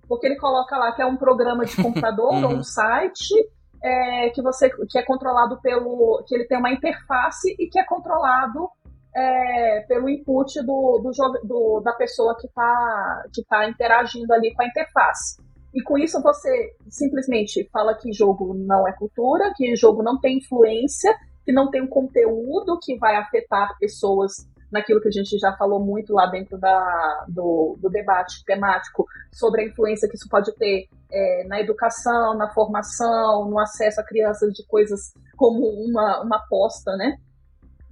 porque 0.08 0.26
ele 0.26 0.36
coloca 0.36 0.76
lá 0.76 0.92
que 0.92 1.02
é 1.02 1.06
um 1.06 1.16
programa 1.16 1.64
de 1.64 1.76
computador 1.82 2.32
ou 2.32 2.52
um 2.52 2.62
site 2.62 3.34
é, 3.82 4.30
que 4.30 4.42
você 4.42 4.70
que 4.88 4.98
é 4.98 5.04
controlado 5.04 5.60
pelo 5.60 6.24
que 6.26 6.34
ele 6.34 6.46
tem 6.46 6.58
uma 6.58 6.72
interface 6.72 7.54
e 7.58 7.68
que 7.68 7.78
é 7.78 7.84
controlado 7.84 8.68
é, 9.14 9.80
pelo 9.88 10.08
input 10.08 10.60
do, 10.62 11.00
do, 11.02 11.10
do, 11.44 11.80
da 11.80 11.92
pessoa 11.92 12.36
que 12.38 12.46
está 12.46 13.24
que 13.32 13.44
tá 13.44 13.68
interagindo 13.68 14.32
ali 14.32 14.52
com 14.54 14.62
a 14.62 14.66
interface. 14.66 15.40
E 15.74 15.82
com 15.82 15.98
isso 15.98 16.22
você 16.22 16.74
simplesmente 16.88 17.68
fala 17.70 17.94
que 17.94 18.12
jogo 18.12 18.54
não 18.54 18.88
é 18.88 18.92
cultura, 18.92 19.52
que 19.54 19.76
jogo 19.76 20.02
não 20.02 20.18
tem 20.18 20.38
influência, 20.38 21.14
que 21.44 21.52
não 21.52 21.70
tem 21.70 21.82
um 21.82 21.86
conteúdo 21.86 22.78
que 22.82 22.96
vai 22.98 23.16
afetar 23.16 23.76
pessoas 23.78 24.48
naquilo 24.70 25.00
que 25.00 25.08
a 25.08 25.12
gente 25.12 25.38
já 25.38 25.52
falou 25.56 25.80
muito 25.80 26.12
lá 26.12 26.26
dentro 26.26 26.58
da, 26.58 27.24
do, 27.28 27.76
do 27.80 27.88
debate 27.88 28.44
temático 28.44 29.06
sobre 29.32 29.62
a 29.62 29.66
influência 29.66 30.08
que 30.08 30.16
isso 30.16 30.28
pode 30.28 30.52
ter 30.56 30.88
é, 31.10 31.44
na 31.46 31.60
educação, 31.60 32.36
na 32.36 32.52
formação, 32.52 33.48
no 33.48 33.58
acesso 33.58 34.00
a 34.00 34.04
crianças 34.04 34.52
de 34.52 34.66
coisas 34.66 35.12
como 35.36 35.66
uma, 35.68 36.22
uma 36.22 36.36
aposta, 36.36 36.96
né? 36.96 37.16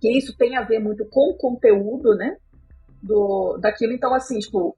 Que 0.01 0.19
isso 0.19 0.37
tem 0.37 0.57
a 0.57 0.63
ver 0.63 0.81
muito 0.81 1.05
com 1.09 1.31
o 1.31 1.37
conteúdo, 1.37 2.15
né? 2.15 2.37
Do, 3.03 3.59
daquilo, 3.61 3.93
então 3.93 4.15
assim, 4.15 4.39
tipo, 4.39 4.77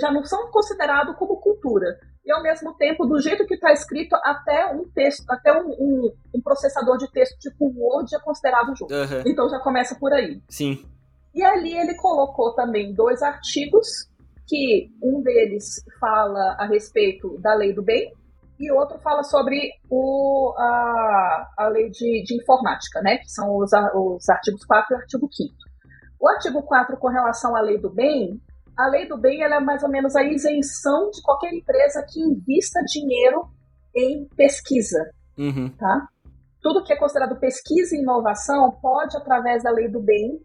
já 0.00 0.10
não 0.10 0.24
são 0.24 0.50
considerados 0.50 1.14
como 1.16 1.40
cultura. 1.40 1.98
E 2.24 2.32
ao 2.32 2.42
mesmo 2.42 2.74
tempo, 2.74 3.06
do 3.06 3.20
jeito 3.20 3.46
que 3.46 3.54
está 3.54 3.72
escrito, 3.72 4.16
até 4.16 4.66
um 4.74 4.88
texto, 4.88 5.24
até 5.30 5.52
um, 5.52 5.68
um, 5.68 6.12
um, 6.34 6.40
processador 6.40 6.96
de 6.96 7.08
texto 7.12 7.38
tipo 7.38 7.72
Word 7.76 8.12
é 8.16 8.18
considerado 8.18 8.74
jogo. 8.74 8.92
Uhum. 8.92 9.22
Então 9.26 9.48
já 9.48 9.60
começa 9.60 9.94
por 9.94 10.12
aí. 10.12 10.42
Sim. 10.48 10.84
E 11.36 11.44
ali 11.44 11.76
ele 11.76 11.94
colocou 11.96 12.54
também 12.54 12.94
dois 12.94 13.22
artigos, 13.22 14.08
que 14.46 14.90
um 15.02 15.20
deles 15.20 15.84
fala 16.00 16.56
a 16.58 16.66
respeito 16.66 17.38
da 17.40 17.54
lei 17.54 17.74
do 17.74 17.82
bem 17.82 18.10
e 18.58 18.72
outro 18.72 18.98
fala 19.00 19.22
sobre 19.22 19.70
o, 19.90 20.54
a, 20.56 21.52
a 21.58 21.68
lei 21.68 21.90
de, 21.90 22.22
de 22.24 22.40
informática, 22.40 23.02
né? 23.02 23.18
Que 23.18 23.28
são 23.28 23.54
os, 23.58 23.70
os 23.94 24.28
artigos 24.30 24.64
4 24.64 24.94
e 24.94 24.96
artigo 24.96 25.28
5 25.30 25.54
O 26.18 26.28
artigo 26.28 26.62
4, 26.62 26.96
com 26.96 27.08
relação 27.08 27.54
à 27.54 27.60
lei 27.60 27.78
do 27.78 27.90
bem, 27.90 28.40
a 28.74 28.88
lei 28.88 29.06
do 29.06 29.18
bem 29.18 29.42
ela 29.42 29.56
é 29.56 29.60
mais 29.60 29.82
ou 29.82 29.90
menos 29.90 30.16
a 30.16 30.22
isenção 30.22 31.10
de 31.10 31.20
qualquer 31.22 31.52
empresa 31.52 32.02
que 32.08 32.18
invista 32.18 32.80
dinheiro 32.84 33.46
em 33.94 34.26
pesquisa. 34.36 35.10
Uhum. 35.36 35.68
Tá? 35.76 36.08
Tudo 36.62 36.82
que 36.82 36.94
é 36.94 36.96
considerado 36.96 37.38
pesquisa 37.38 37.94
e 37.94 38.00
inovação 38.00 38.70
pode, 38.80 39.18
através 39.18 39.62
da 39.62 39.70
lei 39.70 39.88
do 39.88 40.00
bem, 40.00 40.40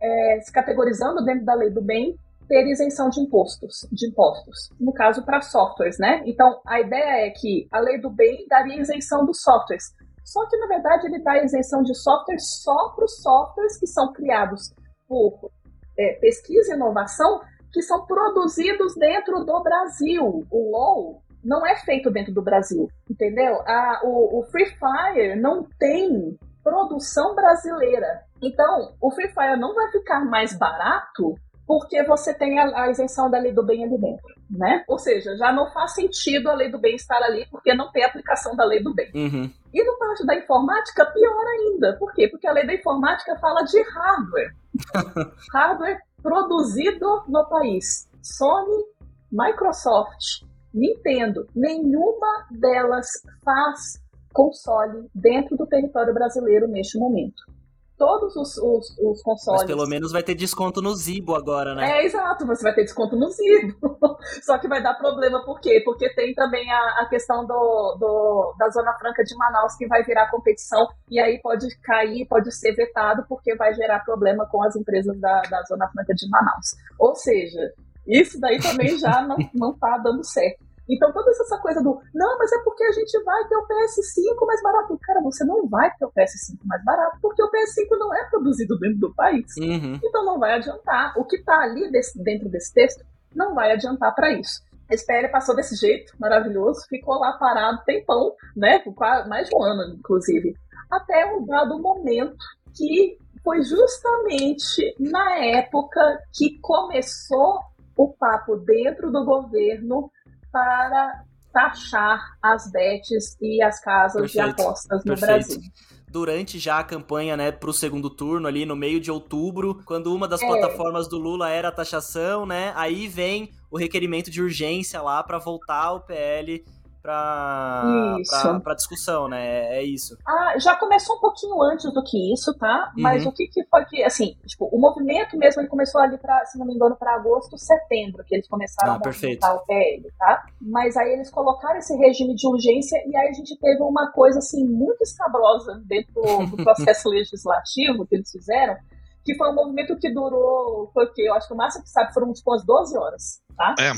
é, 0.00 0.40
se 0.40 0.52
categorizando 0.52 1.24
dentro 1.24 1.44
da 1.44 1.54
lei 1.54 1.70
do 1.70 1.82
bem, 1.82 2.16
ter 2.48 2.66
isenção 2.66 3.08
de 3.08 3.20
impostos, 3.20 3.86
de 3.90 4.08
impostos. 4.08 4.70
No 4.78 4.92
caso, 4.92 5.24
para 5.24 5.40
softwares, 5.40 5.98
né? 5.98 6.22
Então, 6.26 6.60
a 6.66 6.80
ideia 6.80 7.26
é 7.26 7.30
que 7.30 7.66
a 7.72 7.80
lei 7.80 8.00
do 8.00 8.10
bem 8.10 8.46
daria 8.48 8.80
isenção 8.80 9.24
dos 9.26 9.42
softwares. 9.42 9.84
Só 10.24 10.46
que, 10.48 10.56
na 10.56 10.66
verdade, 10.66 11.06
ele 11.06 11.22
dá 11.22 11.42
isenção 11.42 11.82
de 11.82 11.94
softwares 11.94 12.62
só 12.62 12.90
para 12.90 13.04
os 13.04 13.22
softwares 13.22 13.78
que 13.78 13.86
são 13.86 14.12
criados 14.12 14.72
por 15.08 15.50
é, 15.98 16.14
pesquisa 16.20 16.72
e 16.72 16.76
inovação, 16.76 17.40
que 17.72 17.82
são 17.82 18.06
produzidos 18.06 18.94
dentro 18.96 19.44
do 19.44 19.62
Brasil. 19.62 20.46
O 20.50 20.70
LOL 20.70 21.22
não 21.44 21.64
é 21.66 21.76
feito 21.76 22.10
dentro 22.10 22.32
do 22.32 22.42
Brasil, 22.42 22.88
entendeu? 23.08 23.60
A, 23.66 24.00
o, 24.04 24.40
o 24.40 24.42
Free 24.50 24.66
Fire 24.66 25.36
não 25.36 25.64
tem 25.78 26.36
produção 26.62 27.34
brasileira. 27.34 28.25
Então, 28.42 28.94
o 29.00 29.10
Free 29.10 29.28
Fire 29.28 29.58
não 29.58 29.74
vai 29.74 29.90
ficar 29.90 30.24
mais 30.24 30.56
barato 30.58 31.34
porque 31.66 32.02
você 32.04 32.32
tem 32.32 32.58
a, 32.60 32.84
a, 32.84 32.90
isenção 32.90 33.28
da 33.28 33.38
lei 33.38 33.52
do 33.52 33.64
bem 33.64 33.82
ali 33.82 33.98
dentro, 33.98 34.34
né? 34.48 34.84
Ou 34.86 34.98
seja, 34.98 35.36
já 35.36 35.52
não 35.52 35.68
faz 35.72 35.94
sentido 35.94 36.48
a 36.48 36.54
lei 36.54 36.70
do 36.70 36.78
bem 36.78 36.94
estar 36.94 37.20
ali 37.22 37.44
porque 37.50 37.74
não 37.74 37.90
tem 37.90 38.04
aplicação 38.04 38.54
da 38.54 38.64
lei 38.64 38.80
do 38.80 38.94
bem. 38.94 39.10
Uhum. 39.12 39.50
E 39.74 39.84
no 39.84 39.98
parte 39.98 40.24
da 40.24 40.36
informática, 40.36 41.04
pior 41.06 41.44
ainda. 41.44 41.96
Por 41.98 42.12
quê? 42.14 42.28
Porque 42.28 42.46
a 42.46 42.52
lei 42.52 42.66
da 42.66 42.74
informática 42.74 43.36
fala 43.38 43.62
de 43.62 43.82
hardware. 43.82 44.54
hardware 45.52 45.98
produzido 46.22 47.24
no 47.26 47.44
país. 47.48 48.08
Sony, 48.22 48.84
Microsoft, 49.32 50.44
Nintendo, 50.72 51.48
nenhuma 51.54 52.46
delas 52.50 53.08
faz 53.44 54.00
console 54.32 55.08
dentro 55.14 55.56
do 55.56 55.66
território 55.66 56.14
brasileiro 56.14 56.68
neste 56.68 56.98
momento 56.98 57.55
todos 57.96 58.36
os, 58.36 58.56
os, 58.58 58.98
os, 58.98 59.22
consoles. 59.22 59.62
Mas 59.62 59.66
pelo 59.66 59.86
menos 59.86 60.12
vai 60.12 60.22
ter 60.22 60.34
desconto 60.34 60.82
no 60.82 60.94
Zibo 60.94 61.34
agora, 61.34 61.74
né? 61.74 61.98
É, 61.98 62.04
exato, 62.04 62.46
você 62.46 62.62
vai 62.62 62.74
ter 62.74 62.84
desconto 62.84 63.16
no 63.16 63.30
Zibo. 63.30 63.76
Só 64.42 64.58
que 64.58 64.68
vai 64.68 64.82
dar 64.82 64.94
problema, 64.94 65.44
por 65.44 65.60
quê? 65.60 65.80
Porque 65.84 66.12
tem 66.14 66.34
também 66.34 66.70
a, 66.70 67.00
a 67.00 67.08
questão 67.08 67.46
do, 67.46 67.96
do, 67.98 68.54
da 68.58 68.68
Zona 68.70 68.92
Franca 68.98 69.24
de 69.24 69.34
Manaus 69.36 69.74
que 69.76 69.86
vai 69.86 70.02
virar 70.02 70.30
competição 70.30 70.86
e 71.10 71.18
aí 71.18 71.40
pode 71.40 71.66
cair, 71.80 72.26
pode 72.26 72.52
ser 72.54 72.74
vetado, 72.74 73.24
porque 73.28 73.54
vai 73.56 73.72
gerar 73.74 74.04
problema 74.04 74.46
com 74.46 74.62
as 74.62 74.76
empresas 74.76 75.18
da, 75.20 75.42
da 75.42 75.62
Zona 75.62 75.88
Franca 75.88 76.14
de 76.14 76.28
Manaus. 76.28 76.76
Ou 76.98 77.14
seja, 77.14 77.72
isso 78.06 78.38
daí 78.40 78.60
também 78.60 78.98
já 78.98 79.22
não, 79.22 79.36
não 79.54 79.72
tá 79.72 79.98
dando 79.98 80.24
certo. 80.24 80.65
Então, 80.88 81.12
toda 81.12 81.30
essa 81.30 81.58
coisa 81.58 81.82
do 81.82 82.00
não, 82.14 82.38
mas 82.38 82.52
é 82.52 82.62
porque 82.62 82.84
a 82.84 82.92
gente 82.92 83.22
vai 83.24 83.46
ter 83.48 83.56
o 83.56 83.66
PS5 83.66 84.46
mais 84.46 84.62
barato. 84.62 84.98
Cara, 85.02 85.20
você 85.20 85.44
não 85.44 85.66
vai 85.68 85.90
ter 85.96 86.04
o 86.04 86.12
PS5 86.12 86.58
mais 86.64 86.84
barato, 86.84 87.18
porque 87.20 87.42
o 87.42 87.50
PS5 87.50 87.98
não 87.98 88.14
é 88.14 88.24
produzido 88.30 88.78
dentro 88.78 88.98
do 88.98 89.14
país. 89.14 89.46
Uhum. 89.58 89.98
Então, 90.02 90.24
não 90.24 90.38
vai 90.38 90.54
adiantar. 90.54 91.14
O 91.18 91.24
que 91.24 91.36
está 91.36 91.60
ali 91.60 91.90
desse, 91.90 92.22
dentro 92.22 92.48
desse 92.48 92.72
texto 92.72 93.04
não 93.34 93.54
vai 93.54 93.72
adiantar 93.72 94.14
para 94.14 94.32
isso. 94.32 94.62
A 94.88 94.94
SPL 94.94 95.28
passou 95.32 95.56
desse 95.56 95.74
jeito, 95.74 96.12
maravilhoso, 96.18 96.86
ficou 96.88 97.18
lá 97.18 97.32
parado 97.32 97.82
tempão, 97.84 98.32
né? 98.56 98.82
Mais 99.28 99.48
de 99.48 99.56
um 99.56 99.62
ano, 99.62 99.94
inclusive. 99.94 100.54
Até 100.90 101.26
um 101.34 101.44
dado 101.44 101.78
momento 101.80 102.36
que 102.72 103.18
foi 103.42 103.62
justamente 103.62 104.94
na 104.98 105.38
época 105.38 106.20
que 106.32 106.58
começou 106.60 107.60
o 107.96 108.12
papo 108.12 108.56
dentro 108.56 109.10
do 109.10 109.24
governo 109.24 110.10
para 110.56 111.22
taxar 111.52 112.18
as 112.42 112.70
bets 112.70 113.36
e 113.42 113.62
as 113.62 113.78
casas 113.80 114.32
Perfeito. 114.32 114.56
de 114.56 114.62
apostas 114.62 115.04
no 115.04 115.14
Perfeito. 115.14 115.48
Brasil 115.48 115.60
durante 116.08 116.58
já 116.58 116.78
a 116.78 116.84
campanha, 116.84 117.36
né, 117.36 117.52
pro 117.52 117.74
segundo 117.74 118.08
turno 118.08 118.48
ali 118.48 118.64
no 118.64 118.74
meio 118.74 118.98
de 118.98 119.10
outubro, 119.10 119.82
quando 119.84 120.14
uma 120.14 120.26
das 120.26 120.40
é. 120.40 120.46
plataformas 120.46 121.06
do 121.08 121.18
Lula 121.18 121.50
era 121.50 121.68
a 121.68 121.72
taxação, 121.72 122.46
né? 122.46 122.72
Aí 122.74 123.06
vem 123.06 123.50
o 123.70 123.76
requerimento 123.76 124.30
de 124.30 124.40
urgência 124.40 125.02
lá 125.02 125.22
para 125.22 125.36
voltar 125.36 125.92
o 125.92 126.00
PL 126.00 126.64
para 127.06 128.74
discussão, 128.74 129.28
né? 129.28 129.46
É, 129.46 129.78
é 129.78 129.82
isso. 129.84 130.16
Ah, 130.26 130.54
já 130.58 130.74
começou 130.76 131.16
um 131.16 131.20
pouquinho 131.20 131.62
antes 131.62 131.92
do 131.92 132.02
que 132.02 132.32
isso, 132.32 132.52
tá? 132.58 132.92
Mas 132.96 133.24
uhum. 133.24 133.30
o 133.30 133.32
que, 133.34 133.46
que 133.46 133.64
foi 133.66 133.84
que, 133.84 134.02
assim, 134.02 134.36
tipo, 134.46 134.66
o 134.66 134.80
movimento 134.80 135.36
mesmo 135.36 135.62
ele 135.62 135.68
começou 135.68 136.00
ali 136.00 136.18
para, 136.18 136.44
se 136.46 136.58
não 136.58 136.66
me 136.66 136.74
engano, 136.74 136.96
para 136.96 137.14
agosto, 137.14 137.56
setembro, 137.56 138.24
que 138.24 138.34
eles 138.34 138.48
começaram 138.48 138.94
ah, 138.94 138.96
a 138.96 138.98
montar 138.98 139.54
o 139.54 139.66
PL, 139.66 140.10
tá? 140.18 140.46
Mas 140.60 140.96
aí 140.96 141.12
eles 141.12 141.30
colocaram 141.30 141.78
esse 141.78 141.96
regime 141.96 142.34
de 142.34 142.46
urgência 142.46 142.96
e 143.06 143.16
aí 143.16 143.28
a 143.28 143.32
gente 143.32 143.56
teve 143.58 143.82
uma 143.82 144.10
coisa, 144.12 144.38
assim, 144.38 144.66
muito 144.66 145.02
escabrosa 145.02 145.82
dentro 145.86 146.14
do 146.50 146.56
processo 146.64 147.08
legislativo 147.08 148.06
que 148.06 148.16
eles 148.16 148.30
fizeram, 148.30 148.76
que 149.24 149.34
foi 149.36 149.50
um 149.50 149.54
movimento 149.54 149.96
que 149.96 150.12
durou, 150.12 150.90
foi 150.94 151.04
o 151.04 151.12
quê? 151.12 151.22
Eu 151.22 151.34
acho 151.34 151.48
que 151.48 151.54
o 151.54 151.56
máximo 151.56 151.82
que 151.82 151.90
sabe 151.90 152.14
foram 152.14 152.32
tipo 152.32 152.50
umas 152.50 152.64
12 152.64 152.96
horas, 152.96 153.40
tá? 153.56 153.74
É. 153.78 153.92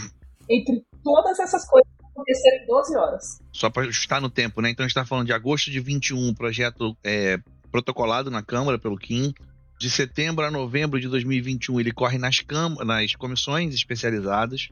Entre 0.51 0.83
todas 1.05 1.39
essas 1.39 1.69
coisas 1.69 1.98
acontecer 2.19 2.63
em 2.63 2.67
12 2.67 2.97
horas. 2.97 3.41
Só 3.53 3.71
para 3.71 3.85
ajustar 3.85 4.21
no 4.21 4.31
tempo, 4.31 4.61
né? 4.61 4.71
Então 4.71 4.85
a 4.85 4.89
gente 4.89 4.97
está 4.97 5.05
falando 5.05 5.27
de 5.27 5.33
agosto 5.33 5.71
de 5.71 5.81
21, 5.81 6.35
projeto 6.35 6.97
é, 7.05 7.39
protocolado 7.71 8.31
na 8.31 8.43
Câmara 8.43 8.79
pelo 8.79 8.99
Kim. 8.99 9.33
De 9.79 9.89
setembro 9.89 10.45
a 10.45 10.51
novembro 10.51 11.01
de 11.01 11.07
2021, 11.07 11.79
ele 11.79 11.93
corre 11.93 12.19
nas, 12.19 12.45
nas 12.85 13.15
comissões 13.15 13.73
especializadas 13.75 14.69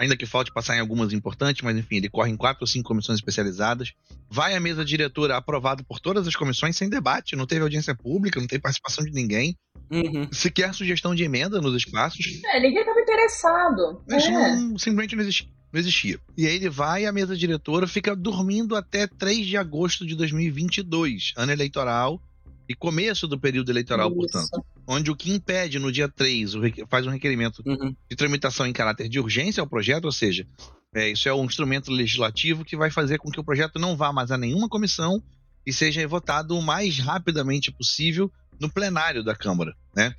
ainda 0.00 0.16
que 0.16 0.24
falte 0.24 0.50
passar 0.50 0.76
em 0.76 0.80
algumas 0.80 1.12
importantes, 1.12 1.60
mas 1.60 1.76
enfim, 1.76 1.96
ele 1.96 2.08
corre 2.08 2.30
em 2.30 2.36
quatro 2.36 2.62
ou 2.62 2.66
cinco 2.66 2.88
comissões 2.88 3.18
especializadas. 3.18 3.92
Vai 4.30 4.54
à 4.54 4.60
mesa 4.60 4.82
diretora 4.82 5.36
aprovado 5.36 5.84
por 5.84 6.00
todas 6.00 6.26
as 6.26 6.34
comissões 6.34 6.74
sem 6.74 6.88
debate, 6.88 7.36
não 7.36 7.46
teve 7.46 7.60
audiência 7.60 7.94
pública, 7.94 8.40
não 8.40 8.46
teve 8.46 8.62
participação 8.62 9.04
de 9.04 9.10
ninguém. 9.10 9.54
Uhum. 9.90 10.32
Sequer 10.32 10.72
sugestão 10.72 11.14
de 11.14 11.22
emenda 11.22 11.60
nos 11.60 11.76
espaços. 11.76 12.40
É, 12.46 12.60
ninguém 12.60 12.80
estava 12.80 12.98
interessado. 12.98 14.02
Isso 14.08 14.28
é. 14.28 14.56
não, 14.56 14.78
simplesmente 14.78 15.16
não 15.16 15.22
existia 15.22 15.59
não 15.72 15.80
existia. 15.80 16.18
E 16.36 16.46
aí 16.46 16.56
ele 16.56 16.68
vai 16.68 17.06
à 17.06 17.12
mesa 17.12 17.36
diretora, 17.36 17.86
fica 17.86 18.14
dormindo 18.14 18.74
até 18.74 19.06
3 19.06 19.46
de 19.46 19.56
agosto 19.56 20.06
de 20.06 20.14
2022, 20.14 21.32
ano 21.36 21.52
eleitoral 21.52 22.20
e 22.68 22.74
começo 22.74 23.26
do 23.26 23.38
período 23.38 23.70
eleitoral, 23.70 24.08
Isso. 24.08 24.16
portanto. 24.16 24.64
Onde 24.86 25.10
o 25.10 25.16
que 25.16 25.30
impede 25.30 25.78
no 25.78 25.92
dia 25.92 26.08
3, 26.08 26.52
faz 26.88 27.06
um 27.06 27.10
requerimento 27.10 27.62
uhum. 27.64 27.94
de 28.08 28.16
tramitação 28.16 28.66
em 28.66 28.72
caráter 28.72 29.08
de 29.08 29.20
urgência 29.20 29.60
ao 29.60 29.66
projeto, 29.66 30.06
ou 30.06 30.12
seja, 30.12 30.46
é, 30.92 31.10
isso 31.10 31.28
é 31.28 31.34
um 31.34 31.44
instrumento 31.44 31.92
legislativo 31.92 32.64
que 32.64 32.76
vai 32.76 32.90
fazer 32.90 33.18
com 33.18 33.30
que 33.30 33.38
o 33.38 33.44
projeto 33.44 33.78
não 33.78 33.96
vá 33.96 34.12
mais 34.12 34.32
a 34.32 34.38
nenhuma 34.38 34.68
comissão 34.68 35.22
e 35.64 35.72
seja 35.72 36.06
votado 36.08 36.56
o 36.56 36.62
mais 36.62 36.98
rapidamente 36.98 37.70
possível 37.70 38.30
no 38.60 38.70
plenário 38.70 39.24
da 39.24 39.34
Câmara, 39.34 39.74
né? 39.96 40.14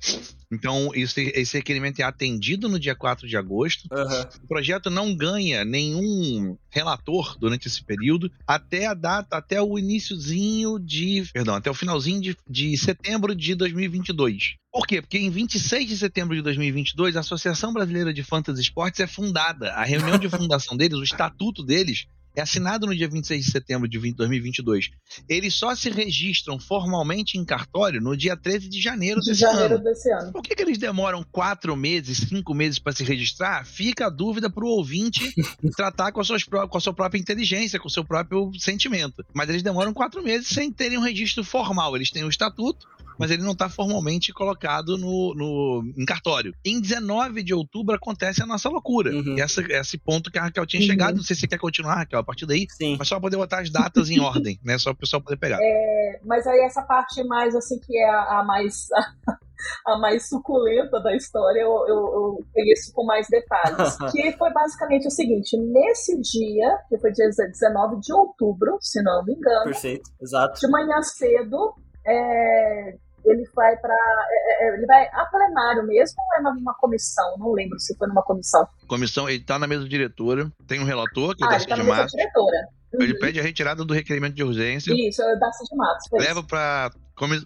Então, 0.50 0.90
isso, 0.94 1.18
esse 1.18 1.56
requerimento 1.56 2.00
é 2.00 2.02
atendido 2.02 2.68
no 2.68 2.78
dia 2.78 2.94
4 2.94 3.26
de 3.26 3.36
agosto. 3.36 3.88
Uhum. 3.90 4.44
O 4.44 4.48
projeto 4.48 4.90
não 4.90 5.14
ganha 5.14 5.64
nenhum 5.64 6.58
relator 6.68 7.38
durante 7.38 7.68
esse 7.68 7.82
período, 7.82 8.30
até 8.46 8.86
a 8.86 8.92
data, 8.92 9.36
até 9.36 9.62
o 9.62 9.78
iníciozinho 9.78 10.78
de. 10.78 11.24
Perdão, 11.32 11.54
até 11.54 11.70
o 11.70 11.74
finalzinho 11.74 12.20
de, 12.20 12.36
de 12.46 12.76
setembro 12.76 13.34
de 13.34 13.54
2022. 13.54 14.56
Por 14.70 14.86
quê? 14.86 15.00
Porque 15.00 15.18
em 15.18 15.30
26 15.30 15.88
de 15.88 15.96
setembro 15.96 16.34
de 16.34 16.42
2022, 16.42 17.16
a 17.16 17.20
Associação 17.20 17.72
Brasileira 17.72 18.12
de 18.12 18.22
Fantasy 18.22 18.60
Esportes 18.60 19.00
é 19.00 19.06
fundada. 19.06 19.72
A 19.72 19.84
reunião 19.84 20.18
de 20.18 20.28
fundação 20.28 20.76
deles, 20.76 20.98
o 20.98 21.04
estatuto 21.04 21.62
deles, 21.62 22.06
é 22.34 22.42
assinado 22.42 22.86
no 22.86 22.94
dia 22.94 23.08
26 23.08 23.44
de 23.44 23.50
setembro 23.50 23.88
de 23.88 23.98
2022. 23.98 24.90
Eles 25.28 25.54
só 25.54 25.74
se 25.74 25.90
registram 25.90 26.58
formalmente 26.58 27.36
em 27.36 27.44
cartório 27.44 28.00
no 28.00 28.16
dia 28.16 28.36
13 28.36 28.68
de 28.68 28.80
janeiro 28.80 29.20
de 29.20 29.30
desse 29.30 29.40
janeiro 29.40 29.74
ano. 29.74 29.84
Desse 29.84 30.10
ano. 30.10 30.32
Por 30.32 30.42
que, 30.42 30.54
que 30.54 30.62
eles 30.62 30.78
demoram 30.78 31.24
quatro 31.30 31.76
meses, 31.76 32.18
cinco 32.28 32.54
meses 32.54 32.78
para 32.78 32.92
se 32.92 33.04
registrar? 33.04 33.64
Fica 33.66 34.06
a 34.06 34.10
dúvida 34.10 34.48
para 34.48 34.64
o 34.64 34.68
ouvinte 34.68 35.34
tratar 35.76 36.12
com 36.12 36.20
a, 36.20 36.24
sua, 36.24 36.38
com 36.68 36.78
a 36.78 36.80
sua 36.80 36.94
própria 36.94 37.20
inteligência, 37.20 37.78
com 37.78 37.88
o 37.88 37.90
seu 37.90 38.04
próprio 38.04 38.50
sentimento. 38.58 39.24
Mas 39.34 39.48
eles 39.48 39.62
demoram 39.62 39.92
quatro 39.92 40.22
meses 40.22 40.48
sem 40.48 40.72
terem 40.72 40.98
um 40.98 41.02
registro 41.02 41.44
formal. 41.44 41.94
Eles 41.94 42.10
têm 42.10 42.22
o 42.22 42.26
um 42.26 42.30
estatuto, 42.30 42.86
mas 43.18 43.30
ele 43.30 43.42
não 43.42 43.52
está 43.52 43.68
formalmente 43.68 44.32
colocado 44.32 44.96
no, 44.98 45.34
no, 45.34 45.92
em 45.96 46.04
cartório. 46.04 46.54
Em 46.64 46.80
19 46.80 47.42
de 47.42 47.54
outubro 47.54 47.94
acontece 47.94 48.42
a 48.42 48.46
nossa 48.46 48.68
loucura. 48.68 49.12
Uhum. 49.12 49.36
Essa, 49.38 49.62
esse 49.62 49.98
ponto 49.98 50.30
que 50.30 50.38
a 50.38 50.42
Raquel 50.42 50.66
tinha 50.66 50.80
uhum. 50.80 50.86
chegado. 50.86 51.16
Não 51.16 51.22
sei 51.22 51.34
se 51.34 51.40
você 51.40 51.48
quer 51.48 51.58
continuar, 51.58 51.96
Raquel, 51.96 52.20
a 52.20 52.24
partir 52.24 52.46
daí. 52.46 52.66
Sim. 52.70 52.96
Mas 52.98 53.08
só 53.08 53.20
poder 53.20 53.36
botar 53.36 53.60
as 53.60 53.70
datas 53.70 54.10
em 54.10 54.20
ordem, 54.20 54.58
né? 54.64 54.78
Só 54.78 54.90
o 54.90 54.96
pessoal 54.96 55.22
poder 55.22 55.36
pegar. 55.36 55.58
É, 55.60 56.20
mas 56.24 56.46
aí 56.46 56.60
essa 56.60 56.82
parte 56.82 57.22
mais, 57.24 57.54
assim, 57.54 57.78
que 57.78 57.96
é 57.96 58.08
a, 58.08 58.40
a 58.40 58.44
mais. 58.44 58.86
a 59.86 59.96
mais 59.98 60.28
suculenta 60.28 61.00
da 61.00 61.14
história, 61.14 61.60
eu, 61.60 61.70
eu, 61.86 61.96
eu 61.96 62.44
conheço 62.52 62.92
com 62.92 63.04
mais 63.04 63.26
detalhes. 63.28 63.96
que 64.10 64.32
foi 64.32 64.52
basicamente 64.52 65.06
o 65.06 65.10
seguinte: 65.10 65.56
nesse 65.56 66.20
dia, 66.20 66.78
que 66.88 66.98
foi 66.98 67.12
dia 67.12 67.28
19 67.28 68.00
de 68.00 68.12
outubro, 68.12 68.78
se 68.80 69.02
não 69.02 69.24
me 69.24 69.34
engano. 69.34 69.64
Perfeito, 69.64 70.10
exato. 70.20 70.58
De 70.58 70.68
manhã 70.68 71.00
cedo, 71.02 71.74
é, 72.06 72.94
ele 73.24 73.44
vai 73.54 73.76
para 73.76 73.94
é, 73.94 74.64
é, 74.64 74.68
é, 74.68 74.74
ele 74.74 74.86
vai 74.86 75.06
a 75.12 75.26
plenário 75.26 75.86
mesmo 75.86 76.16
ou 76.18 76.50
é 76.50 76.54
numa 76.54 76.74
comissão? 76.74 77.36
Não 77.38 77.52
lembro 77.52 77.78
se 77.78 77.96
foi 77.96 78.08
numa 78.08 78.22
comissão. 78.22 78.66
Comissão, 78.86 79.28
ele 79.28 79.38
está 79.38 79.58
na 79.58 79.66
mesa 79.66 79.88
diretora, 79.88 80.50
tem 80.66 80.80
um 80.80 80.84
relator 80.84 81.36
que 81.36 81.44
é 81.44 81.46
ah, 81.46 81.48
o 81.48 81.50
Darcy 81.50 81.66
tá 81.68 81.74
de 81.76 81.82
Matos. 81.82 82.12
Diretora. 82.12 82.68
Uhum. 82.94 83.02
Ele 83.02 83.18
pede 83.18 83.40
a 83.40 83.42
retirada 83.42 83.84
do 83.84 83.94
requerimento 83.94 84.34
de 84.34 84.44
urgência. 84.44 84.92
Isso, 84.92 85.22
é 85.22 85.34
o 85.34 85.38
Darcy 85.38 85.64
de 85.64 85.76
Matos. 85.76 86.08
Leva 86.12 86.42
para 86.42 86.90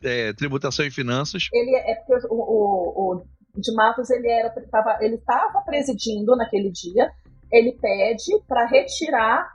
é, 0.02 0.32
tributação 0.32 0.84
e 0.84 0.90
finanças. 0.90 1.48
Ele 1.52 1.76
é 1.76 1.94
porque 1.94 2.26
o, 2.28 2.34
o, 2.34 3.16
o 3.16 3.61
de 3.61 3.72
Matos 3.74 4.11
ele 4.11 4.28
era 4.28 4.50
tava, 4.70 4.98
ele 5.00 5.16
estava 5.16 5.61
presidindo 5.62 6.34
naquele 6.36 6.70
dia. 6.70 7.11
Ele 7.52 7.72
pede 7.80 8.42
para 8.48 8.66
retirar 8.66 9.54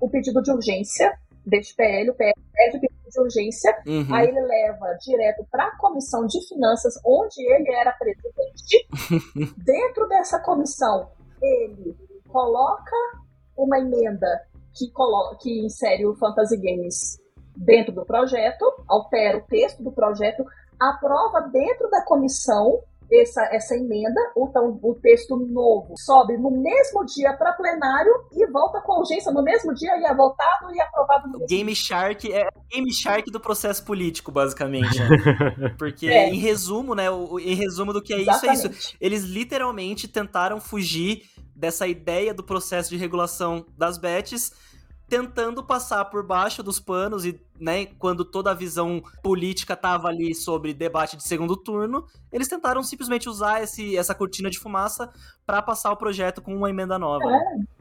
o 0.00 0.08
pedido 0.08 0.40
de 0.40 0.50
urgência 0.50 1.12
deste 1.44 1.74
PL, 1.74 2.10
o 2.10 2.14
PL 2.14 2.32
pede 2.52 2.87
de 3.08 3.20
urgência, 3.20 3.74
uhum. 3.86 4.14
aí 4.14 4.28
ele 4.28 4.40
leva 4.40 4.96
direto 5.00 5.46
para 5.50 5.66
a 5.66 5.76
comissão 5.78 6.26
de 6.26 6.46
finanças, 6.48 6.94
onde 7.04 7.40
ele 7.40 7.70
era 7.74 7.92
presidente. 7.92 9.54
Dentro 9.64 10.08
dessa 10.08 10.40
comissão, 10.40 11.10
ele 11.42 11.96
coloca 12.28 12.96
uma 13.56 13.78
emenda 13.78 14.28
que, 14.74 14.90
coloca, 14.92 15.36
que 15.40 15.64
insere 15.64 16.06
o 16.06 16.14
Fantasy 16.16 16.56
Games 16.56 17.18
dentro 17.56 17.92
do 17.92 18.04
projeto, 18.04 18.64
altera 18.86 19.38
o 19.38 19.42
texto 19.42 19.82
do 19.82 19.90
projeto, 19.90 20.44
aprova 20.80 21.40
dentro 21.48 21.90
da 21.90 22.04
comissão 22.04 22.80
essa, 23.12 23.42
essa 23.52 23.74
emenda, 23.74 24.20
então 24.36 24.78
o 24.82 24.94
texto 24.94 25.36
novo 25.36 25.94
sobe 25.98 26.36
no 26.36 26.50
mesmo 26.50 27.04
dia 27.06 27.32
para 27.36 27.52
plenário 27.54 28.12
e 28.32 28.46
volta 28.50 28.80
com 28.82 29.00
urgência 29.00 29.32
no 29.32 29.42
mesmo 29.42 29.72
dia 29.74 29.96
e 29.98 30.04
é 30.04 30.14
votado 30.14 30.70
e 30.74 30.80
aprovado 30.80 31.28
no 31.28 31.46
Game 31.46 31.72
dia. 31.72 31.74
Shark 31.74 32.32
é 32.32 32.48
o 32.54 32.60
Game 32.70 32.92
Shark 32.92 33.30
do 33.30 33.40
processo 33.40 33.84
político, 33.84 34.30
basicamente. 34.30 34.98
né? 34.98 35.08
Porque, 35.78 36.06
É. 36.08 36.28
em 36.28 36.38
resumo, 36.38 36.94
né? 36.94 37.10
o- 37.10 37.38
em 37.38 37.54
resumo 37.54 37.92
do 37.92 38.02
que 38.02 38.12
é 38.12 38.18
isso, 38.20 38.30
é 38.30 38.34
isso. 38.34 38.66
Exatamente. 38.66 38.96
Eles 39.00 39.24
literalmente 39.24 40.06
tentaram 40.08 40.60
fugir 40.60 41.22
dessa 41.54 41.86
ideia 41.88 42.32
do 42.32 42.44
processo 42.44 42.90
de 42.90 42.96
regulação 42.96 43.66
das 43.76 43.98
bets, 43.98 44.52
tentando 45.08 45.64
passar 45.64 46.04
por 46.06 46.22
baixo 46.26 46.62
dos 46.62 46.78
panos 46.78 47.24
e, 47.24 47.40
né, 47.58 47.86
quando 47.98 48.24
toda 48.24 48.50
a 48.50 48.54
visão 48.54 49.02
política 49.22 49.74
tava 49.74 50.08
ali 50.08 50.34
sobre 50.34 50.74
debate 50.74 51.16
de 51.16 51.22
segundo 51.22 51.56
turno, 51.56 52.04
eles 52.30 52.48
tentaram 52.48 52.82
simplesmente 52.82 53.28
usar 53.28 53.62
esse, 53.62 53.96
essa 53.96 54.14
cortina 54.14 54.50
de 54.50 54.58
fumaça 54.58 55.10
para 55.46 55.62
passar 55.62 55.90
o 55.92 55.96
projeto 55.96 56.42
com 56.42 56.54
uma 56.54 56.68
emenda 56.68 56.98
nova. 56.98 57.24
né? 57.24 57.40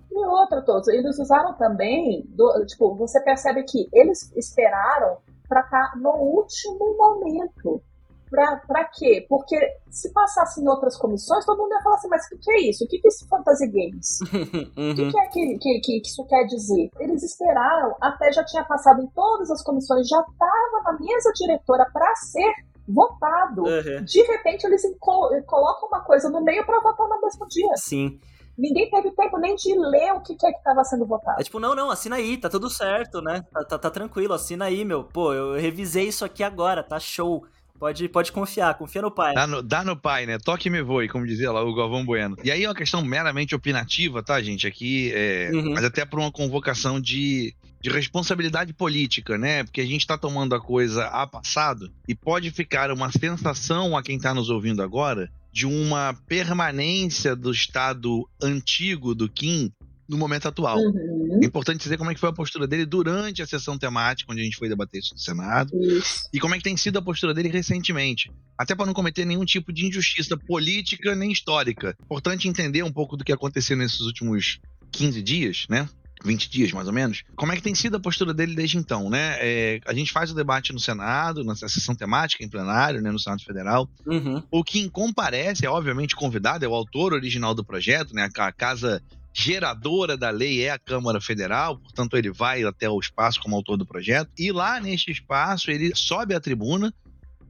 E 0.09 0.25
outra, 0.25 0.61
todos, 0.61 0.87
eles 0.87 1.19
usaram 1.19 1.53
também, 1.57 2.23
do- 2.29 2.65
tipo, 2.65 2.95
você 2.95 3.21
percebe 3.21 3.63
que 3.63 3.87
eles 3.93 4.31
esperaram 4.35 5.17
para 5.47 5.61
estar 5.61 5.95
no 5.97 6.09
último 6.15 6.97
momento. 6.97 7.81
Pra, 8.29 8.57
pra 8.67 8.83
quê? 8.85 9.25
Porque 9.29 9.57
se 9.89 10.11
passasse 10.11 10.61
em 10.61 10.67
outras 10.67 10.97
comissões, 10.97 11.45
todo 11.45 11.57
mundo 11.61 11.71
ia 11.73 11.81
falar 11.81 11.95
assim, 11.95 12.09
mas 12.09 12.25
o 12.25 12.29
que, 12.29 12.37
que 12.37 12.51
é 12.51 12.69
isso? 12.69 12.83
O 12.83 12.87
que, 12.87 12.99
que 12.99 13.07
é 13.07 13.09
esse 13.09 13.27
Fantasy 13.27 13.67
Games? 13.67 14.19
O 14.21 14.25
que, 14.95 15.03
Uhum. 15.03 15.11
que 15.11 15.19
é 15.19 15.27
que, 15.27 15.57
que, 15.59 15.79
que 15.79 16.01
isso 16.07 16.25
quer 16.27 16.45
dizer? 16.45 16.89
Eles 16.99 17.23
esperaram, 17.23 17.95
até 18.01 18.31
já 18.33 18.43
tinha 18.43 18.63
passado 18.65 19.01
em 19.01 19.07
todas 19.07 19.49
as 19.49 19.63
comissões, 19.63 20.07
já 20.07 20.19
estava 20.19 20.83
na 20.83 20.99
mesa 20.99 21.31
diretora 21.35 21.85
para 21.93 22.13
ser 22.15 22.53
votado. 22.87 23.63
Uhum. 23.63 24.03
De 24.05 24.21
repente, 24.23 24.65
eles 24.65 24.81
colo- 24.99 25.29
colocam 25.45 25.87
uma 25.89 26.01
coisa 26.01 26.29
no 26.29 26.41
meio 26.41 26.65
para 26.65 26.79
votar 26.81 27.07
no 27.07 27.21
mesmo 27.21 27.47
dia. 27.47 27.71
Sim. 27.75 28.19
Ninguém 28.57 28.89
teve 28.89 29.11
tempo 29.11 29.37
nem 29.37 29.55
de 29.55 29.77
ler 29.77 30.13
o 30.13 30.21
que, 30.21 30.35
que 30.35 30.45
é 30.45 30.51
que 30.51 30.57
estava 30.57 30.83
sendo 30.83 31.05
votado. 31.05 31.39
É 31.39 31.43
tipo, 31.43 31.59
não, 31.59 31.75
não, 31.75 31.91
assina 31.91 32.15
aí, 32.15 32.37
tá 32.37 32.49
tudo 32.49 32.69
certo, 32.71 33.21
né? 33.21 33.43
Tá, 33.53 33.63
tá, 33.63 33.77
tá 33.77 33.89
tranquilo, 33.91 34.33
assina 34.33 34.65
aí, 34.65 34.83
meu. 34.83 35.03
Pô, 35.03 35.31
eu 35.31 35.53
revisei 35.59 36.07
isso 36.07 36.25
aqui 36.25 36.41
agora, 36.43 36.81
tá 36.83 36.99
show. 36.99 37.45
Pode, 37.79 38.09
pode 38.09 38.31
confiar, 38.31 38.73
confia 38.75 39.01
no 39.01 39.11
pai. 39.11 39.33
Dá 39.35 39.45
no, 39.45 39.61
dá 39.61 39.83
no 39.83 39.95
pai, 39.95 40.25
né? 40.25 40.37
Toque 40.39 40.67
e 40.67 40.71
me 40.71 40.81
voe, 40.81 41.07
como 41.07 41.27
dizia 41.27 41.51
lá 41.51 41.63
o 41.63 41.75
Galvão 41.75 42.03
Bueno. 42.03 42.35
E 42.43 42.49
aí 42.49 42.63
é 42.63 42.67
uma 42.67 42.73
questão 42.75 43.03
meramente 43.03 43.53
opinativa, 43.53 44.23
tá, 44.23 44.41
gente? 44.41 44.65
Aqui, 44.65 45.11
é, 45.13 45.51
Uhum. 45.53 45.73
mas 45.73 45.83
até 45.83 46.03
por 46.05 46.19
uma 46.19 46.31
convocação 46.31 46.99
de, 46.99 47.53
de 47.79 47.89
responsabilidade 47.89 48.73
política, 48.73 49.37
né? 49.37 49.63
Porque 49.63 49.81
a 49.81 49.85
gente 49.85 50.07
tá 50.07 50.17
tomando 50.17 50.55
a 50.55 50.59
coisa 50.59 51.05
a 51.05 51.27
passado 51.27 51.91
e 52.07 52.15
pode 52.15 52.49
ficar 52.49 52.91
uma 52.91 53.11
sensação 53.11 53.95
a 53.95 54.01
quem 54.01 54.17
tá 54.17 54.33
nos 54.33 54.49
ouvindo 54.49 54.81
agora 54.81 55.29
de 55.51 55.65
uma 55.65 56.15
permanência 56.27 57.35
do 57.35 57.51
estado 57.51 58.27
antigo 58.41 59.13
do 59.13 59.29
Kim 59.29 59.71
no 60.07 60.17
momento 60.17 60.47
atual. 60.47 60.77
Uhum. 60.77 61.39
É 61.41 61.45
importante 61.45 61.81
dizer 61.81 61.97
como 61.97 62.09
é 62.11 62.13
que 62.13 62.19
foi 62.19 62.29
a 62.29 62.33
postura 62.33 62.67
dele 62.67 62.85
durante 62.85 63.41
a 63.41 63.47
sessão 63.47 63.77
temática, 63.77 64.31
onde 64.31 64.41
a 64.41 64.43
gente 64.43 64.57
foi 64.57 64.69
debater 64.69 64.99
isso 64.99 65.13
no 65.13 65.19
Senado 65.19 65.71
Isso. 65.81 66.29
e 66.33 66.39
como 66.39 66.55
é 66.55 66.57
que 66.57 66.63
tem 66.63 66.77
sido 66.77 66.97
a 66.97 67.01
postura 67.01 67.33
dele 67.33 67.49
recentemente. 67.49 68.31
Até 68.57 68.73
para 68.73 68.85
não 68.85 68.93
cometer 68.93 69.25
nenhum 69.25 69.45
tipo 69.45 69.71
de 69.71 69.85
injustiça 69.85 70.37
política 70.37 71.15
nem 71.15 71.31
histórica. 71.31 71.95
Importante 72.03 72.47
entender 72.47 72.83
um 72.83 72.91
pouco 72.91 73.15
do 73.15 73.23
que 73.23 73.31
aconteceu 73.31 73.77
nesses 73.77 74.01
últimos 74.01 74.59
15 74.91 75.21
dias, 75.21 75.65
né? 75.69 75.87
20 76.23 76.49
dias, 76.49 76.71
mais 76.71 76.87
ou 76.87 76.93
menos. 76.93 77.23
Como 77.35 77.51
é 77.51 77.55
que 77.55 77.61
tem 77.61 77.75
sido 77.75 77.97
a 77.97 77.99
postura 77.99 78.33
dele 78.33 78.55
desde 78.55 78.77
então, 78.77 79.09
né? 79.09 79.37
É, 79.39 79.79
a 79.85 79.93
gente 79.93 80.11
faz 80.11 80.31
o 80.31 80.35
debate 80.35 80.73
no 80.73 80.79
Senado, 80.79 81.43
na 81.43 81.55
sessão 81.55 81.95
temática, 81.95 82.43
em 82.43 82.49
plenário, 82.49 83.01
né, 83.01 83.11
no 83.11 83.19
Senado 83.19 83.43
Federal. 83.43 83.89
Uhum. 84.05 84.41
O 84.49 84.63
quem 84.63 84.89
comparece 84.89 85.65
é 85.65 85.69
obviamente 85.69 86.15
convidado, 86.15 86.65
é 86.65 86.67
o 86.67 86.73
autor 86.73 87.13
original 87.13 87.53
do 87.53 87.63
projeto, 87.63 88.13
né? 88.13 88.29
A 88.35 88.51
casa 88.51 89.01
geradora 89.37 90.17
da 90.17 90.31
lei 90.31 90.63
é 90.63 90.71
a 90.71 90.79
Câmara 90.79 91.21
Federal, 91.21 91.77
portanto 91.77 92.17
ele 92.17 92.31
vai 92.31 92.63
até 92.63 92.89
o 92.89 92.99
espaço 92.99 93.39
como 93.39 93.55
autor 93.55 93.77
do 93.77 93.85
projeto. 93.85 94.31
E 94.37 94.51
lá 94.51 94.79
neste 94.79 95.11
espaço 95.11 95.69
ele 95.69 95.91
sobe 95.95 96.33
à 96.33 96.39
tribuna 96.39 96.91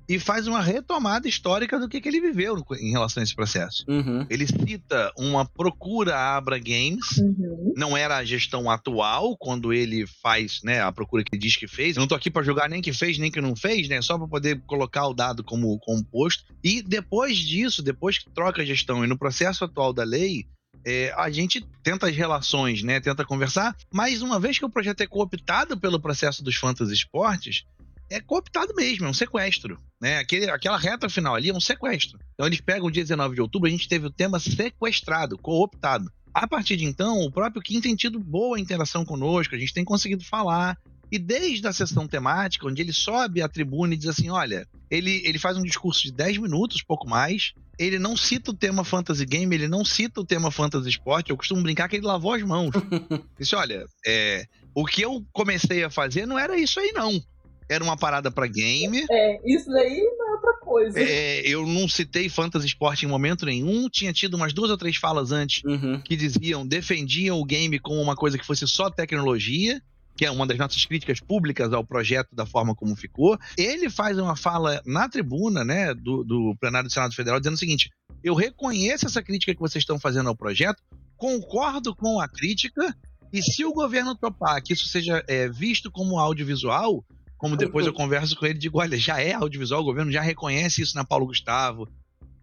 e 0.10 0.20
faz 0.20 0.48
uma 0.48 0.62
retomada 0.62 1.28
histórica 1.28 1.80
do 1.80 1.88
que, 1.88 2.00
que 2.02 2.08
ele 2.10 2.20
viveu 2.22 2.62
em 2.80 2.92
relação 2.92 3.22
a 3.22 3.24
esse 3.24 3.36
processo. 3.36 3.86
Uhum. 3.88 4.26
Ele 4.30 4.46
cita 4.48 5.12
uma 5.18 5.46
procura 5.46 6.16
à 6.16 6.36
Abra 6.38 6.58
Games, 6.58 7.18
Uhum. 7.18 7.74
não 7.76 7.96
era 7.96 8.18
a 8.18 8.24
gestão 8.26 8.70
atual 8.70 9.38
quando 9.38 9.72
ele 9.74 10.06
faz, 10.22 10.62
né, 10.64 10.82
a 10.82 10.92
procura 10.92 11.24
que 11.24 11.36
ele 11.36 11.42
diz 11.42 11.56
que 11.56 11.68
fez. 11.68 11.96
Eu 11.96 12.02
não 12.02 12.08
tô 12.08 12.16
aqui 12.16 12.30
para 12.30 12.44
julgar 12.44 12.70
nem 12.70 12.82
que 12.82 12.94
fez 12.94 13.18
nem 13.18 13.32
que 13.32 13.42
não 13.42 13.56
fez, 13.56 13.88
né, 13.88 14.02
só 14.02 14.18
para 14.18 14.28
poder 14.28 14.62
colocar 14.66 15.08
o 15.08 15.14
dado 15.14 15.42
como 15.44 15.78
composto. 15.80 16.44
E 16.64 16.82
depois 16.82 17.38
disso, 17.38 17.82
depois 17.82 18.18
que 18.18 18.30
troca 18.30 18.62
a 18.62 18.66
gestão 18.66 19.04
e 19.04 19.08
no 19.08 19.18
processo 19.18 19.64
atual 19.66 19.92
da 19.94 20.04
lei, 20.04 20.46
é, 20.90 21.14
a 21.18 21.30
gente 21.30 21.68
tenta 21.84 22.08
as 22.08 22.16
relações, 22.16 22.82
né, 22.82 23.02
tenta 23.02 23.26
conversar, 23.26 23.76
mas 23.92 24.22
uma 24.22 24.40
vez 24.40 24.58
que 24.58 24.64
o 24.64 24.70
projeto 24.70 25.02
é 25.02 25.06
cooptado 25.06 25.78
pelo 25.78 26.00
processo 26.00 26.42
dos 26.42 26.56
fantasy 26.56 26.94
esportes, 26.94 27.66
é 28.10 28.22
cooptado 28.22 28.74
mesmo, 28.74 29.06
é 29.06 29.10
um 29.10 29.14
sequestro. 29.14 29.78
Né? 30.00 30.18
Aquele, 30.20 30.50
aquela 30.50 30.78
reta 30.78 31.10
final 31.10 31.36
ali 31.36 31.50
é 31.50 31.54
um 31.54 31.60
sequestro. 31.60 32.18
Então 32.34 32.48
eles 32.48 32.62
pegam 32.62 32.88
o 32.88 32.92
dia 32.92 33.04
19 33.04 33.36
de 33.36 33.42
outubro, 33.42 33.68
a 33.68 33.72
gente 33.72 33.90
teve 33.90 34.08
o 34.08 34.10
tema 34.10 34.40
sequestrado, 34.40 35.38
cooptado. 35.38 36.10
A 36.34 36.48
partir 36.48 36.78
de 36.78 36.86
então, 36.86 37.20
o 37.20 37.30
próprio 37.30 37.62
Kim 37.62 37.82
tem 37.82 37.94
tido 37.94 38.18
boa 38.18 38.58
interação 38.58 39.04
conosco, 39.04 39.56
a 39.56 39.60
gente 39.60 39.74
tem 39.74 39.84
conseguido 39.84 40.24
falar. 40.24 40.78
E 41.12 41.18
desde 41.18 41.68
a 41.68 41.74
sessão 41.74 42.08
temática, 42.08 42.68
onde 42.68 42.82
ele 42.82 42.92
sobe 42.94 43.42
à 43.42 43.48
tribuna 43.48 43.94
e 43.94 43.98
diz 43.98 44.08
assim: 44.10 44.30
olha, 44.30 44.68
ele, 44.92 45.22
ele 45.26 45.40
faz 45.40 45.58
um 45.58 45.64
discurso 45.64 46.04
de 46.04 46.12
10 46.12 46.38
minutos, 46.40 46.84
pouco 46.84 47.08
mais. 47.10 47.54
Ele 47.80 48.00
não 48.00 48.18
cita 48.18 48.52
o 48.52 48.54
tema 48.56 48.84
fantasy 48.84 49.26
game, 49.26 49.54
ele 49.56 49.68
não 49.68 49.86
cita 49.86 50.20
o 50.20 50.26
tema 50.26 50.50
fantasy 50.52 50.90
sport. 50.90 51.30
Eu 51.30 51.38
costumo 51.38 51.62
brincar 51.62 51.88
que 51.88 51.96
ele 51.96 52.06
lavou 52.06 52.34
as 52.34 52.42
mãos. 52.44 52.72
Disse: 53.40 53.56
olha, 53.56 53.86
é, 54.06 54.46
o 54.76 54.86
que 54.86 55.02
eu 55.02 55.24
comecei 55.32 55.84
a 55.84 55.90
fazer 55.90 56.26
não 56.26 56.38
era 56.38 56.58
isso 56.58 56.80
aí, 56.80 56.92
não. 56.94 57.22
Era 57.70 57.84
uma 57.84 57.98
parada 57.98 58.32
pra 58.32 58.48
game. 58.48 59.06
É, 59.12 59.40
isso 59.46 59.70
daí 59.70 60.00
não 60.18 60.30
é 60.30 60.32
outra 60.36 60.54
coisa. 60.62 61.00
É, 61.02 61.42
eu 61.42 61.68
não 61.68 61.88
citei 61.88 62.30
fantasy 62.30 62.68
sport 62.68 63.04
em 63.04 63.08
momento 63.08 63.46
nenhum. 63.46 63.90
Tinha 63.90 64.14
tido 64.14 64.36
umas 64.36 64.54
duas 64.54 64.72
ou 64.72 64.78
três 64.78 64.96
falas 64.96 65.32
antes 65.34 65.62
Uhum. 65.66 66.00
que 66.00 66.16
diziam, 66.16 66.66
defendiam 66.66 67.38
o 67.40 67.44
game 67.46 67.78
como 67.78 68.02
uma 68.02 68.16
coisa 68.16 68.38
que 68.38 68.46
fosse 68.46 68.66
só 68.68 68.90
tecnologia, 68.90 69.82
que 70.18 70.26
é 70.26 70.32
uma 70.32 70.48
das 70.48 70.58
nossas 70.58 70.84
críticas 70.84 71.20
públicas 71.20 71.72
ao 71.72 71.86
projeto 71.86 72.36
da 72.36 72.46
forma 72.46 72.74
como 72.74 72.96
ficou. 72.96 73.38
Ele 73.56 73.90
faz 73.90 74.18
uma 74.18 74.36
fala 74.36 74.82
na 74.84 75.08
tribuna, 75.08 75.64
né, 75.64 75.94
do, 75.94 76.24
do 76.24 76.56
plenário 76.60 76.90
do 76.90 76.94
Senado 76.94 77.14
Federal, 77.14 77.40
dizendo 77.40 77.54
o 77.54 77.60
seguinte: 77.60 77.92
eu 78.24 78.34
reconheço 78.34 79.06
essa 79.06 79.22
crítica 79.22 79.54
que 79.54 79.62
vocês 79.62 79.84
estão 79.84 80.00
fazendo 80.00 80.28
ao 80.28 80.36
projeto, 80.36 80.82
concordo 81.16 81.96
com 81.96 82.20
a 82.20 82.28
crítica, 82.28 82.96
e 83.32 83.42
se 83.44 83.64
o 83.64 83.72
governo 83.72 84.16
topar 84.16 84.62
que 84.64 84.74
isso 84.74 84.88
seja 84.88 85.24
é, 85.28 85.48
visto 85.48 85.92
como 85.92 86.20
audiovisual, 86.20 87.06
como 87.38 87.56
depois 87.56 87.86
eu 87.86 87.94
converso 87.94 88.36
com 88.36 88.46
ele, 88.46 88.58
digo, 88.58 88.80
olha, 88.80 88.98
já 88.98 89.22
é 89.22 89.34
audiovisual, 89.34 89.82
o 89.82 89.86
governo 89.86 90.12
já 90.12 90.22
reconhece 90.22 90.82
isso 90.82 90.96
na 90.96 91.06
Paulo 91.06 91.28
Gustavo, 91.28 91.88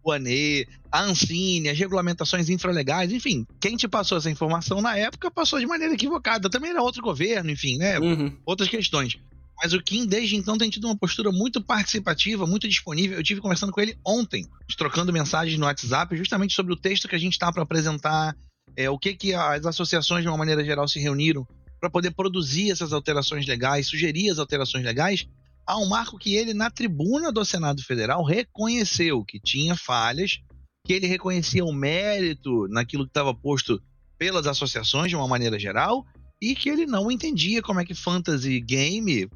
o 0.05 0.13
ANE, 0.13 0.67
a 0.93 1.03
Ancine, 1.03 1.69
as 1.69 1.79
regulamentações 1.79 2.49
infralegais, 2.49 3.11
enfim, 3.11 3.47
quem 3.61 3.77
te 3.77 3.89
passou 3.89 4.19
essa 4.19 4.31
informação 4.31 4.81
na 4.81 4.97
época 4.97 5.31
passou 5.31 5.59
de 5.59 5.67
maneira 5.67 5.95
equivocada. 5.95 6.51
Também 6.51 6.71
era 6.71 6.83
outro 6.83 7.03
governo, 7.03 7.51
enfim, 7.51 7.79
né? 7.79 7.99
Uhum. 7.99 8.37
Outras 8.45 8.69
questões. 8.69 9.17
Mas 9.63 9.73
o 9.73 9.81
Kim, 9.81 10.07
desde 10.07 10.37
então, 10.37 10.59
tem 10.59 10.69
tido 10.69 10.87
uma 10.87 10.97
postura 10.97 11.31
muito 11.31 11.63
participativa, 11.63 12.47
muito 12.47 12.69
disponível. 12.69 13.17
Eu 13.17 13.23
tive 13.23 13.41
conversando 13.41 13.73
com 13.73 13.81
ele 13.81 13.97
ontem, 14.05 14.47
trocando 14.77 15.13
mensagens 15.13 15.59
no 15.59 15.67
WhatsApp, 15.67 16.17
justamente 16.17 16.55
sobre 16.55 16.73
o 16.73 16.77
texto 16.77 17.09
que 17.09 17.15
a 17.15 17.19
gente 17.19 17.33
está 17.33 17.53
para 17.53 17.63
apresentar, 17.63 18.37
é, 18.77 18.91
o 18.91 18.99
que, 18.99 19.15
que 19.15 19.33
as 19.33 19.65
associações, 19.65 20.23
de 20.23 20.29
uma 20.29 20.37
maneira 20.37 20.65
geral, 20.65 20.87
se 20.89 20.99
reuniram 20.99 21.47
para 21.81 21.89
poder 21.89 22.11
produzir 22.11 22.71
essas 22.71 22.93
alterações 22.93 23.47
legais, 23.47 23.87
sugerir 23.87 24.31
as 24.31 24.39
alterações 24.39 24.85
legais 24.85 25.27
há 25.67 25.79
um 25.79 25.89
marco 25.89 26.19
que 26.19 26.35
ele, 26.35 26.55
na 26.55 26.71
tribuna 26.71 27.33
do 27.33 27.45
Senado 27.45 27.83
Federal, 27.83 28.23
reconheceu 28.25 29.25
que 29.25 29.41
tinha 29.41 29.77
falhas, 29.77 30.41
que 30.87 30.93
ele 30.93 31.07
reconhecia 31.07 31.65
o 31.65 31.73
mérito 31.73 32.69
naquilo 32.69 33.05
que 33.05 33.11
estava 33.11 33.35
posto 33.35 33.83
pelas 34.19 34.47
associações 34.47 35.09
de 35.09 35.17
uma 35.17 35.29
maneira 35.29 35.59
geral, 35.59 36.07
e 36.41 36.55
que 36.55 36.69
ele 36.69 36.87
não 36.87 37.11
entendia 37.11 37.63
como 37.63 37.81
é 37.81 37.85
que 37.85 37.95
fantasy 37.95 38.61
game, 38.61 39.29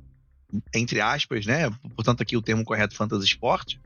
entre 0.74 1.00
aspas, 1.00 1.46
né? 1.46 1.70
Portanto, 1.94 2.22
aqui 2.22 2.36
o 2.36 2.42
termo 2.42 2.64
correto 2.64 2.94
fantasy 2.94 3.24
sport, 3.24 3.76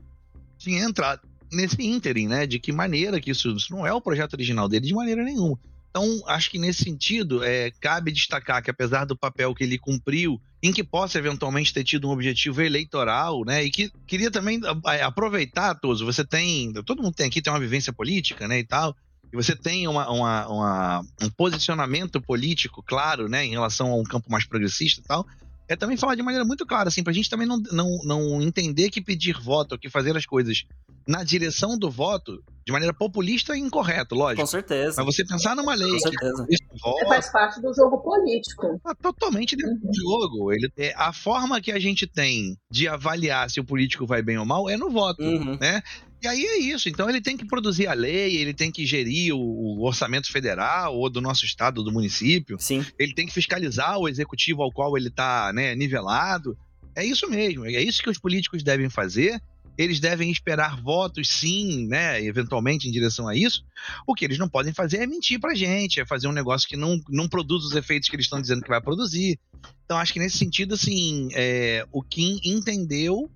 tinha 0.57 0.83
entrado 0.83 1.21
nesse 1.51 1.81
ínterim, 1.81 2.27
né? 2.27 2.45
De 2.45 2.59
que 2.59 2.71
maneira 2.71 3.21
que 3.21 3.31
isso, 3.31 3.55
isso 3.55 3.71
não 3.71 3.85
é 3.85 3.93
o 3.93 4.01
projeto 4.01 4.33
original 4.33 4.67
dele 4.67 4.87
de 4.87 4.93
maneira 4.93 5.23
nenhuma. 5.23 5.57
Então, 5.95 6.23
acho 6.25 6.49
que 6.49 6.57
nesse 6.57 6.83
sentido, 6.83 7.43
é, 7.43 7.69
cabe 7.79 8.11
destacar 8.11 8.63
que 8.63 8.71
apesar 8.71 9.05
do 9.05 9.15
papel 9.15 9.53
que 9.53 9.63
ele 9.63 9.77
cumpriu, 9.77 10.41
em 10.63 10.73
que 10.73 10.83
possa 10.83 11.19
eventualmente 11.19 11.71
ter 11.71 11.83
tido 11.83 12.07
um 12.07 12.11
objetivo 12.11 12.63
eleitoral, 12.63 13.43
né? 13.45 13.63
E 13.63 13.69
que 13.69 13.91
queria 14.07 14.31
também 14.31 14.59
a- 14.65 15.05
aproveitar, 15.05 15.75
Toso, 15.75 16.03
você 16.03 16.25
tem, 16.25 16.73
todo 16.83 17.03
mundo 17.03 17.13
tem 17.13 17.27
aqui, 17.27 17.43
tem 17.43 17.53
uma 17.53 17.59
vivência 17.59 17.93
política, 17.93 18.47
né, 18.47 18.57
e 18.57 18.63
tal, 18.65 18.95
e 19.31 19.35
você 19.35 19.55
tem 19.55 19.87
uma, 19.87 20.09
uma- 20.09 20.47
uma- 20.47 21.01
um 21.21 21.29
posicionamento 21.29 22.19
político 22.19 22.81
claro, 22.83 23.29
né, 23.29 23.45
em 23.45 23.51
relação 23.51 23.91
a 23.91 23.95
um 23.95 24.03
campo 24.03 24.31
mais 24.31 24.47
progressista 24.47 24.99
e 24.99 25.03
tal, 25.03 25.27
é 25.67 25.75
também 25.75 25.97
falar 25.97 26.15
de 26.15 26.21
maneira 26.23 26.45
muito 26.45 26.65
clara, 26.65 26.89
assim, 26.89 27.03
pra 27.03 27.13
gente 27.13 27.29
também 27.29 27.47
não, 27.47 27.57
não, 27.71 27.97
não 28.03 28.41
entender 28.41 28.89
que 28.89 29.01
pedir 29.01 29.39
voto, 29.39 29.77
que 29.77 29.89
fazer 29.89 30.15
as 30.17 30.25
coisas 30.25 30.63
na 31.07 31.23
direção 31.23 31.77
do 31.77 31.89
voto 31.89 32.41
de 32.65 32.71
maneira 32.71 32.93
populista 32.93 33.55
e 33.57 33.59
incorreta, 33.59 34.15
lógico. 34.15 34.41
Com 34.41 34.47
certeza. 34.47 35.03
Mas 35.03 35.15
você 35.15 35.25
pensar 35.25 35.53
numa 35.55 35.73
lei 35.75 35.89
Com 35.89 35.95
que 35.95 36.01
certeza. 36.01 36.45
isso 36.49 36.63
É, 36.71 36.77
voto, 36.79 37.05
faz 37.07 37.29
parte 37.31 37.61
do 37.61 37.73
jogo 37.73 37.97
político. 38.01 38.79
tá 38.81 38.95
totalmente 38.95 39.55
dentro 39.55 39.75
do 39.85 39.93
jogo. 39.93 40.51
Ele, 40.53 40.71
é, 40.77 40.93
a 40.95 41.11
forma 41.11 41.59
que 41.59 41.71
a 41.73 41.79
gente 41.79 42.07
tem 42.07 42.57
de 42.71 42.87
avaliar 42.87 43.49
se 43.49 43.59
o 43.59 43.65
político 43.65 44.05
vai 44.05 44.21
bem 44.21 44.37
ou 44.37 44.45
mal 44.45 44.69
é 44.69 44.77
no 44.77 44.89
voto, 44.89 45.21
Uhum. 45.21 45.57
né? 45.59 45.81
E 46.23 46.27
aí 46.27 46.45
é 46.45 46.57
isso. 46.57 46.87
Então 46.87 47.09
ele 47.09 47.19
tem 47.19 47.35
que 47.35 47.45
produzir 47.45 47.85
a 47.87 47.93
lei, 47.93 48.37
ele 48.37 48.53
tem 48.53 48.71
que 48.71 48.85
gerir 48.85 49.35
o, 49.35 49.39
o 49.39 49.85
orçamento 49.85 50.31
federal 50.31 50.95
ou 50.95 51.09
do 51.09 51.19
nosso 51.19 51.43
estado, 51.43 51.83
do 51.83 51.91
município. 51.91 52.57
Sim. 52.57 52.85
Ele 52.97 53.13
tem 53.13 53.27
que 53.27 53.33
fiscalizar 53.33 53.99
o 53.99 54.07
executivo 54.07 54.63
ao 54.63 54.71
qual 54.71 54.97
ele 54.97 55.09
está 55.09 55.51
né, 55.53 55.75
nivelado. 55.75 56.57
É 56.95 57.03
isso 57.03 57.29
mesmo. 57.29 57.65
É 57.65 57.81
isso 57.81 58.01
que 58.01 58.09
os 58.09 58.17
políticos 58.17 58.63
devem 58.63 58.89
fazer. 58.89 59.41
Eles 59.77 59.99
devem 59.99 60.31
esperar 60.31 60.81
votos, 60.81 61.27
sim, 61.27 61.87
né, 61.87 62.23
eventualmente 62.23 62.87
em 62.87 62.91
direção 62.91 63.27
a 63.27 63.35
isso. 63.35 63.65
O 64.07 64.13
que 64.13 64.23
eles 64.23 64.37
não 64.37 64.47
podem 64.47 64.71
fazer 64.71 64.97
é 64.97 65.07
mentir 65.07 65.39
pra 65.39 65.55
gente, 65.55 65.99
é 65.99 66.05
fazer 66.05 66.27
um 66.27 66.31
negócio 66.31 66.69
que 66.69 66.77
não, 66.77 67.01
não 67.09 67.27
produz 67.27 67.65
os 67.65 67.75
efeitos 67.75 68.07
que 68.07 68.15
eles 68.15 68.27
estão 68.27 68.39
dizendo 68.39 68.61
que 68.61 68.69
vai 68.69 68.79
produzir. 68.79 69.39
Então, 69.83 69.97
acho 69.97 70.13
que 70.13 70.19
nesse 70.19 70.37
sentido, 70.37 70.75
assim, 70.75 71.27
é, 71.33 71.85
o 71.91 72.03
Kim 72.03 72.39
entendeu, 72.45 73.29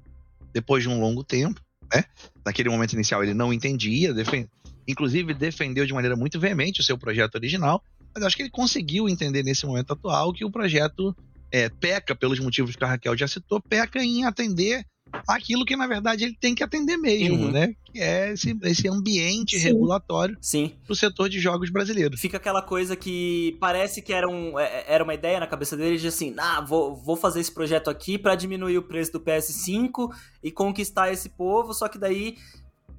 depois 0.54 0.84
de 0.84 0.90
um 0.90 1.02
longo 1.02 1.24
tempo, 1.24 1.60
né? 1.94 2.04
Naquele 2.46 2.70
momento 2.70 2.94
inicial 2.94 3.24
ele 3.24 3.34
não 3.34 3.52
entendia, 3.54 4.14
defen- 4.14 4.48
inclusive 4.88 5.34
defendeu 5.34 5.86
de 5.86 5.94
maneira 5.94 6.16
muito 6.16 6.40
veemente 6.40 6.80
o 6.82 6.84
seu 6.84 6.98
projeto 6.98 7.36
original, 7.36 7.82
mas 8.14 8.24
acho 8.24 8.36
que 8.36 8.44
ele 8.44 8.50
conseguiu 8.50 9.08
entender 9.10 9.44
nesse 9.44 9.66
momento 9.66 9.94
atual 9.94 10.34
que 10.34 10.46
o 10.46 10.52
projeto 10.52 11.16
é, 11.52 11.70
peca, 11.70 12.16
pelos 12.16 12.40
motivos 12.40 12.76
que 12.76 12.84
a 12.84 12.88
Raquel 12.88 13.18
já 13.18 13.28
citou, 13.28 13.62
peca 13.62 14.04
em 14.04 14.26
atender 14.26 14.86
aquilo 15.28 15.66
que, 15.66 15.76
na 15.76 15.88
verdade, 15.88 16.24
ele 16.24 16.36
tem 16.40 16.54
que 16.56 16.64
atender 16.64 16.98
mesmo, 16.98 17.46
Uhum. 17.46 17.52
né? 17.52 17.74
Que 17.92 18.00
é 18.00 18.32
esse, 18.34 18.56
esse 18.64 18.88
ambiente 18.88 19.58
Sim. 19.58 19.64
regulatório 19.64 20.38
Sim. 20.42 20.74
do 20.88 20.96
setor 20.96 21.30
de 21.30 21.40
jogos 21.40 21.70
brasileiro. 21.70 22.18
Fica 22.18 22.38
aquela 22.38 22.62
coisa 22.62 22.96
que 22.96 23.58
parece 23.60 24.02
que 24.02 24.14
era, 24.14 24.28
um, 24.28 24.58
é- 24.60 24.86
era 24.88 25.04
uma 25.04 25.14
ideia 25.14 25.40
na 25.40 25.48
cabeça 25.48 25.76
dele 25.76 25.98
de 25.98 26.08
assim, 26.08 26.34
ah, 26.38 26.62
vou, 26.62 26.96
vou 26.96 27.16
fazer 27.16 27.40
esse 27.40 27.52
projeto 27.54 27.90
aqui 27.90 28.18
pra 28.18 28.36
diminuir 28.36 28.78
o 28.78 28.84
preço 28.84 29.12
do 29.14 29.20
PS5 29.20 30.10
e 30.44 30.52
conquistar 30.52 31.12
esse 31.12 31.30
povo, 31.30 31.74
só 31.74 31.88
que 31.88 31.98
daí, 31.98 32.36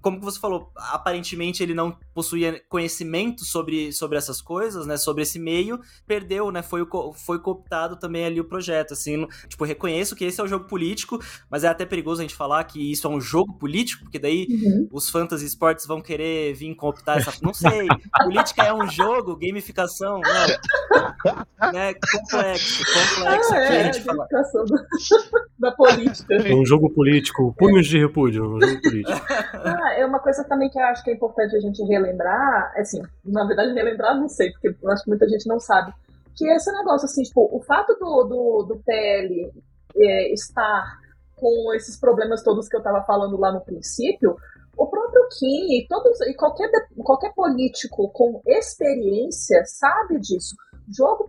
como 0.01 0.19
que 0.19 0.25
você 0.25 0.39
falou, 0.39 0.71
aparentemente 0.77 1.63
ele 1.63 1.75
não 1.75 1.97
possuía 2.15 2.61
conhecimento 2.69 3.45
sobre, 3.45 3.93
sobre 3.93 4.19
essas 4.19 4.41
coisas, 4.41 4.87
né, 4.87 4.97
sobre 4.97 5.23
esse 5.23 5.39
meio, 5.39 5.81
perdeu, 6.07 6.51
né, 6.51 6.63
foi, 6.63 6.87
foi 7.15 7.39
cooptado 7.41 7.97
também 7.97 8.25
ali 8.25 8.41
o 8.41 8.45
projeto, 8.45 8.93
assim, 8.93 9.27
tipo, 9.49 9.65
reconheço 9.65 10.15
que 10.17 10.25
esse 10.25 10.41
é 10.41 10.45
o 10.45 10.49
jogo 10.49 10.67
político, 10.67 11.19
mas 11.51 11.65
é 11.65 11.69
até 11.69 11.85
perigoso 11.87 12.21
a 12.21 12.25
gente 12.25 12.35
falar 12.35 12.65
que 12.65 12.91
isso 12.93 13.07
é 13.07 13.11
um 13.11 13.21
jogo 13.21 13.55
político, 13.59 14.05
porque 14.05 14.19
daí 14.19 14.47
Uhum. 14.49 14.89
os 14.93 15.11
fantasy 15.11 15.47
sports 15.47 15.87
vão 15.87 16.01
querer 16.01 16.55
vir 16.55 16.75
cooptar 16.75 17.19
essa. 17.19 17.33
Não 17.43 17.53
sei. 17.53 17.87
Política 18.25 18.63
é 18.65 18.73
um 18.73 18.89
jogo, 18.89 19.37
gamificação, 19.37 20.21
não. 20.21 21.73
Né? 21.73 21.95
Complexo, 21.95 22.85
complexo 22.85 23.25
Ah, 23.27 23.35
aqui 23.35 23.55
a 23.55 23.75
é, 23.75 23.81
a 23.81 23.93
gente 23.93 24.05
fala. 24.05 24.27
gamificação 24.31 24.65
da, 24.65 24.85
da 25.71 25.73
política. 25.77 26.35
É 26.35 26.55
um 26.55 26.65
jogo 26.65 26.91
político, 26.91 27.55
punhos 27.59 27.87
de 27.87 27.99
repúdio, 27.99 28.45
um 28.57 28.61
jogo 28.61 28.81
político. 28.83 29.19
É 29.97 30.05
uma 30.05 30.19
coisa 30.19 30.45
também 30.45 30.69
que 30.71 30.79
eu 30.79 30.85
acho 30.85 31.03
que 31.03 31.11
é 31.11 31.15
importante 31.15 31.57
a 31.57 31.61
gente 31.61 31.83
relembrar, 31.85 32.73
assim, 32.77 33.01
na 33.25 33.45
verdade 33.45 33.73
relembrar 33.73 34.19
não 34.19 34.29
sei, 34.29 34.51
porque 34.53 34.75
eu 34.83 34.91
acho 34.91 35.05
que 35.05 35.11
muita 35.11 35.29
gente 35.29 35.47
não 35.47 35.59
sabe, 35.61 35.93
que 36.37 36.49
esse 36.51 36.73
negócio, 36.73 37.07
assim, 37.07 37.23
tipo, 37.23 37.49
o 37.53 37.61
fato 37.61 37.95
do, 37.95 38.25
do, 38.25 38.63
do 38.63 38.83
PL 38.85 39.53
é, 39.97 40.33
estar 40.33 40.99
com 41.37 41.75
esses 41.75 41.99
problemas 41.99 42.43
todos 42.43 42.69
que 42.69 42.77
eu 42.77 42.81
estava 42.81 43.03
falando 43.03 43.37
lá 43.39 43.53
no 43.53 43.61
princípio, 43.61 44.37
o 44.77 44.87
próprio 44.87 45.27
Kim 45.37 45.79
e, 45.79 45.87
todos, 45.89 46.21
e 46.23 46.35
qualquer, 46.35 46.71
qualquer 47.03 47.35
político 47.35 48.09
com 48.11 48.41
experiência 48.47 49.65
sabe 49.65 50.21
disso. 50.21 50.55
Jogo, 50.89 51.29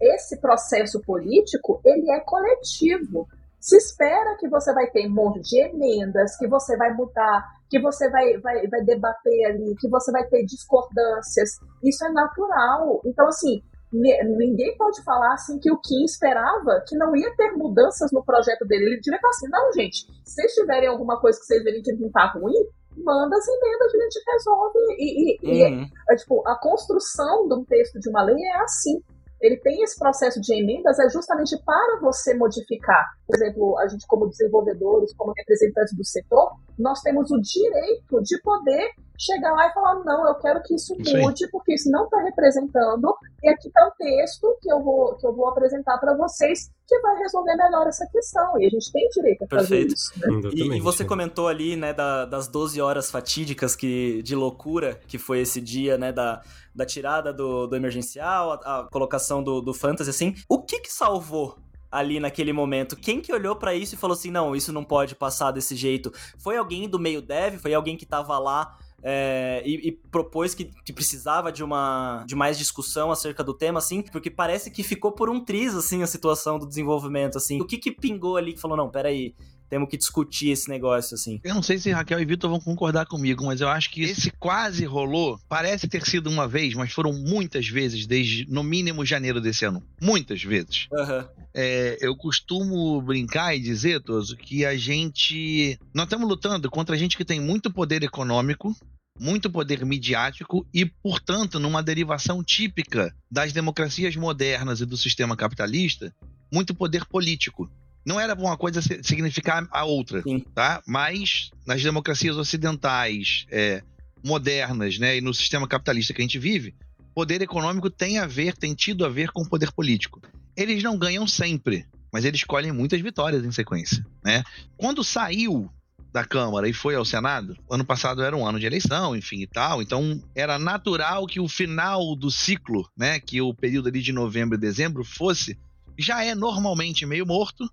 esse 0.00 0.40
processo 0.40 1.00
político, 1.02 1.80
ele 1.84 2.10
é 2.10 2.20
coletivo. 2.20 3.28
Se 3.60 3.76
espera 3.76 4.36
que 4.38 4.48
você 4.48 4.72
vai 4.72 4.86
ter 4.90 5.06
um 5.06 5.14
monte 5.14 5.40
de 5.40 5.60
emendas, 5.60 6.36
que 6.36 6.48
você 6.48 6.76
vai 6.76 6.92
mudar, 6.94 7.44
que 7.68 7.80
você 7.80 8.08
vai, 8.10 8.38
vai, 8.38 8.66
vai 8.68 8.82
debater 8.84 9.44
ali, 9.46 9.74
que 9.78 9.88
você 9.88 10.12
vai 10.12 10.26
ter 10.28 10.44
discordâncias. 10.44 11.50
Isso 11.82 12.04
é 12.04 12.12
natural. 12.12 13.00
Então, 13.04 13.26
assim, 13.28 13.60
ni- 13.92 14.22
ninguém 14.36 14.76
pode 14.76 15.02
falar 15.02 15.32
assim 15.34 15.58
que 15.58 15.70
o 15.72 15.78
Kim 15.80 16.04
esperava 16.04 16.82
que 16.86 16.96
não 16.96 17.14
ia 17.16 17.34
ter 17.36 17.52
mudanças 17.52 18.10
no 18.12 18.24
projeto 18.24 18.64
dele. 18.66 18.84
Ele 18.86 19.00
devia 19.00 19.20
falar 19.20 19.30
assim, 19.30 19.48
não, 19.48 19.72
gente, 19.72 19.96
se 20.24 20.34
vocês 20.34 20.52
tiverem 20.54 20.88
alguma 20.88 21.20
coisa 21.20 21.38
que 21.38 21.44
vocês 21.46 21.62
verem 21.64 21.82
que 21.82 21.92
não 21.94 22.10
tá 22.10 22.30
ruim, 22.32 22.54
manda 22.98 23.36
as 23.36 23.46
emendas, 23.46 23.94
a 23.94 23.98
gente 23.98 24.22
resolve. 24.32 24.78
E, 24.98 25.32
e- 25.32 25.38
e 25.42 25.74
Uhum. 25.74 25.86
é, 26.10 26.16
tipo, 26.16 26.42
a 26.48 26.58
construção 26.58 27.46
de 27.48 27.54
um 27.54 27.64
texto 27.64 27.98
de 28.00 28.08
uma 28.08 28.22
lei 28.24 28.36
é 28.36 28.60
assim. 28.62 29.00
Ele 29.40 29.56
tem 29.58 29.82
esse 29.82 29.98
processo 29.98 30.40
de 30.40 30.54
emendas 30.54 30.98
é 30.98 31.08
justamente 31.08 31.56
para 31.64 32.00
você 32.00 32.34
modificar. 32.34 33.04
Por 33.26 33.36
exemplo, 33.36 33.78
a 33.78 33.86
gente 33.86 34.06
como 34.06 34.28
desenvolvedores, 34.28 35.14
como 35.14 35.32
representantes 35.36 35.96
do 35.96 36.04
setor, 36.04 36.52
nós 36.78 37.00
temos 37.02 37.30
o 37.30 37.40
direito 37.40 38.22
de 38.22 38.40
poder 38.42 38.90
chegar 39.18 39.52
lá 39.54 39.68
e 39.68 39.72
falar 39.72 39.94
não, 40.04 40.26
eu 40.26 40.34
quero 40.36 40.62
que 40.62 40.74
isso 40.74 40.94
mude 40.98 41.48
porque 41.50 41.74
isso 41.74 41.90
não 41.90 42.04
está 42.04 42.20
representando 42.22 43.14
e 43.42 43.48
aqui 43.48 43.68
está 43.68 43.86
um 43.86 43.90
texto 43.96 44.56
que 44.60 44.70
eu 44.70 44.82
vou 44.82 45.14
que 45.16 45.26
eu 45.26 45.34
vou 45.34 45.48
apresentar 45.48 45.98
para 45.98 46.14
vocês 46.16 46.70
que 46.86 46.98
vai 47.00 47.16
resolver 47.18 47.56
melhor 47.56 47.86
essa 47.86 48.06
questão 48.12 48.60
e 48.60 48.66
a 48.66 48.70
gente 48.70 48.92
tem 48.92 49.08
direito 49.08 49.42
a 49.44 49.48
fazer 49.48 49.68
Perfeito. 49.86 49.94
isso. 49.94 50.12
Né? 50.18 50.50
E, 50.54 50.76
e 50.76 50.80
você 50.80 51.04
comentou 51.04 51.48
ali, 51.48 51.74
né, 51.76 51.92
da- 51.92 52.24
das 52.24 52.46
12 52.46 52.80
horas 52.80 53.10
fatídicas 53.10 53.74
que, 53.74 54.22
de 54.22 54.34
loucura 54.36 55.00
que 55.08 55.18
foi 55.18 55.40
esse 55.40 55.60
dia, 55.60 55.98
né, 55.98 56.12
da, 56.12 56.42
da 56.74 56.86
tirada 56.86 57.32
do, 57.32 57.66
do 57.66 57.74
emergencial, 57.74 58.52
a, 58.52 58.80
a 58.80 58.84
colocação 58.84 59.42
do, 59.42 59.60
do 59.60 59.74
fantasy, 59.74 60.10
assim. 60.10 60.34
O 60.48 60.62
que 60.62 60.78
que 60.80 60.92
salvou 60.92 61.56
ali 61.90 62.20
naquele 62.20 62.52
momento? 62.52 62.94
Quem 62.96 63.20
que 63.20 63.32
olhou 63.32 63.56
pra 63.56 63.74
isso 63.74 63.94
e 63.94 63.98
falou 63.98 64.14
assim, 64.14 64.30
não, 64.30 64.54
isso 64.54 64.72
não 64.72 64.84
pode 64.84 65.16
passar 65.16 65.50
desse 65.50 65.74
jeito? 65.74 66.12
Foi 66.38 66.56
alguém 66.56 66.88
do 66.88 66.98
meio 67.00 67.20
dev? 67.20 67.58
Foi 67.58 67.74
alguém 67.74 67.96
que 67.96 68.06
tava 68.06 68.38
lá 68.38 68.76
é, 69.02 69.62
e, 69.64 69.88
e 69.88 69.92
propôs 69.92 70.54
que, 70.54 70.64
que 70.84 70.92
precisava 70.92 71.52
de 71.52 71.62
uma 71.62 72.24
de 72.26 72.34
mais 72.34 72.58
discussão 72.58 73.10
acerca 73.10 73.44
do 73.44 73.54
tema, 73.54 73.78
assim, 73.78 74.02
porque 74.02 74.30
parece 74.30 74.70
que 74.70 74.82
ficou 74.82 75.12
por 75.12 75.28
um 75.28 75.44
triz, 75.44 75.74
assim, 75.74 76.02
a 76.02 76.06
situação 76.06 76.58
do 76.58 76.66
desenvolvimento, 76.66 77.38
assim. 77.38 77.60
O 77.60 77.66
que 77.66 77.78
que 77.78 77.92
pingou 77.92 78.36
ali 78.36 78.52
que 78.52 78.60
falou, 78.60 78.76
não, 78.76 78.90
peraí, 78.90 79.34
temos 79.68 79.88
que 79.88 79.96
discutir 79.96 80.50
esse 80.50 80.68
negócio, 80.68 81.14
assim. 81.14 81.40
Eu 81.42 81.54
não 81.54 81.62
sei 81.62 81.78
se 81.78 81.90
Raquel 81.90 82.20
e 82.20 82.24
Vitor 82.24 82.50
vão 82.50 82.60
concordar 82.60 83.06
comigo, 83.06 83.44
mas 83.44 83.60
eu 83.60 83.68
acho 83.68 83.90
que 83.90 84.02
esse 84.02 84.30
quase 84.30 84.84
rolou. 84.84 85.38
Parece 85.48 85.88
ter 85.88 86.04
sido 86.06 86.30
uma 86.30 86.46
vez, 86.46 86.74
mas 86.74 86.92
foram 86.92 87.12
muitas 87.12 87.68
vezes, 87.68 88.06
desde 88.06 88.46
no 88.50 88.62
mínimo 88.62 89.04
janeiro 89.04 89.40
desse 89.40 89.64
ano. 89.64 89.82
Muitas 90.00 90.42
vezes. 90.42 90.86
Aham. 90.92 91.28
É, 91.54 91.96
eu 92.00 92.14
costumo 92.14 93.00
brincar 93.00 93.56
e 93.56 93.60
dizer, 93.60 94.02
Toso, 94.02 94.36
que 94.36 94.64
a 94.64 94.76
gente. 94.76 95.78
Nós 95.94 96.04
estamos 96.04 96.28
lutando 96.28 96.70
contra 96.70 96.96
gente 96.96 97.16
que 97.16 97.24
tem 97.24 97.40
muito 97.40 97.72
poder 97.72 98.02
econômico, 98.02 98.76
muito 99.18 99.50
poder 99.50 99.84
midiático 99.84 100.66
e, 100.72 100.84
portanto, 100.84 101.58
numa 101.58 101.82
derivação 101.82 102.44
típica 102.44 103.14
das 103.30 103.52
democracias 103.52 104.14
modernas 104.16 104.80
e 104.80 104.86
do 104.86 104.96
sistema 104.96 105.36
capitalista, 105.36 106.14
muito 106.52 106.74
poder 106.74 107.06
político. 107.06 107.70
Não 108.06 108.20
era 108.20 108.34
uma 108.34 108.56
coisa 108.56 108.80
significar 108.80 109.66
a 109.70 109.84
outra, 109.84 110.22
Sim. 110.22 110.44
tá? 110.54 110.80
Mas 110.86 111.50
nas 111.66 111.82
democracias 111.82 112.36
ocidentais, 112.36 113.46
é, 113.50 113.82
modernas, 114.24 114.98
né, 114.98 115.16
e 115.16 115.20
no 115.20 115.34
sistema 115.34 115.66
capitalista 115.66 116.14
que 116.14 116.20
a 116.20 116.24
gente 116.24 116.38
vive, 116.38 116.74
poder 117.14 117.42
econômico 117.42 117.90
tem 117.90 118.18
a 118.18 118.26
ver, 118.26 118.56
tem 118.56 118.74
tido 118.74 119.04
a 119.04 119.08
ver 119.08 119.30
com 119.30 119.44
poder 119.44 119.72
político. 119.72 120.20
Eles 120.56 120.82
não 120.82 120.96
ganham 120.96 121.26
sempre, 121.26 121.86
mas 122.12 122.24
eles 122.24 122.44
colhem 122.44 122.72
muitas 122.72 123.00
vitórias 123.00 123.44
em 123.44 123.50
sequência, 123.50 124.06
né? 124.24 124.44
Quando 124.76 125.02
saiu 125.02 125.70
da 126.12 126.24
Câmara 126.24 126.68
e 126.68 126.72
foi 126.72 126.94
ao 126.94 127.04
Senado, 127.04 127.56
ano 127.70 127.84
passado 127.84 128.22
era 128.22 128.36
um 128.36 128.46
ano 128.46 128.58
de 128.58 128.66
eleição, 128.66 129.14
enfim 129.14 129.42
e 129.42 129.46
tal, 129.46 129.82
então 129.82 130.22
era 130.34 130.58
natural 130.58 131.26
que 131.26 131.40
o 131.40 131.48
final 131.48 132.16
do 132.16 132.30
ciclo, 132.30 132.88
né, 132.96 133.20
que 133.20 133.40
o 133.42 133.52
período 133.52 133.88
ali 133.88 134.00
de 134.00 134.12
novembro 134.12 134.56
e 134.56 134.60
dezembro 134.60 135.04
fosse, 135.04 135.58
já 135.98 136.24
é 136.24 136.34
normalmente 136.34 137.04
meio 137.04 137.26
morto, 137.26 137.70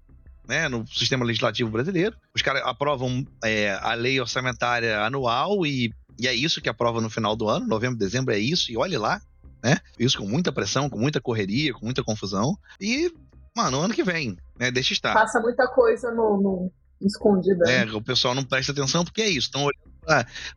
né, 0.47 0.67
no 0.67 0.85
sistema 0.87 1.25
legislativo 1.25 1.69
brasileiro. 1.69 2.15
Os 2.35 2.41
caras 2.41 2.61
aprovam 2.65 3.25
é, 3.43 3.71
a 3.81 3.93
lei 3.93 4.19
orçamentária 4.19 5.01
anual 5.01 5.65
e, 5.65 5.93
e 6.19 6.27
é 6.27 6.33
isso 6.33 6.61
que 6.61 6.69
aprova 6.69 7.01
no 7.01 7.09
final 7.09 7.35
do 7.35 7.47
ano, 7.47 7.67
novembro, 7.67 7.97
dezembro 7.97 8.33
é 8.33 8.39
isso, 8.39 8.71
e 8.71 8.77
olhe 8.77 8.97
lá, 8.97 9.21
né? 9.63 9.77
Isso 9.97 10.17
com 10.17 10.27
muita 10.27 10.51
pressão, 10.51 10.89
com 10.89 10.99
muita 10.99 11.21
correria, 11.21 11.73
com 11.73 11.85
muita 11.85 12.03
confusão. 12.03 12.57
E, 12.79 13.11
mano, 13.55 13.79
ano 13.79 13.93
que 13.93 14.03
vem, 14.03 14.35
né? 14.59 14.69
Deixa 14.69 14.93
estar. 14.93 15.13
Passa 15.13 15.39
muita 15.39 15.67
coisa 15.67 16.11
no, 16.11 16.41
no 16.41 16.71
escondida. 17.01 17.69
É, 17.69 17.85
o 17.85 18.01
pessoal 18.01 18.35
não 18.35 18.43
presta 18.43 18.71
atenção 18.71 19.03
porque 19.03 19.21
é 19.21 19.29
isso. 19.29 19.47
Estão 19.47 19.61
olhando 19.61 19.93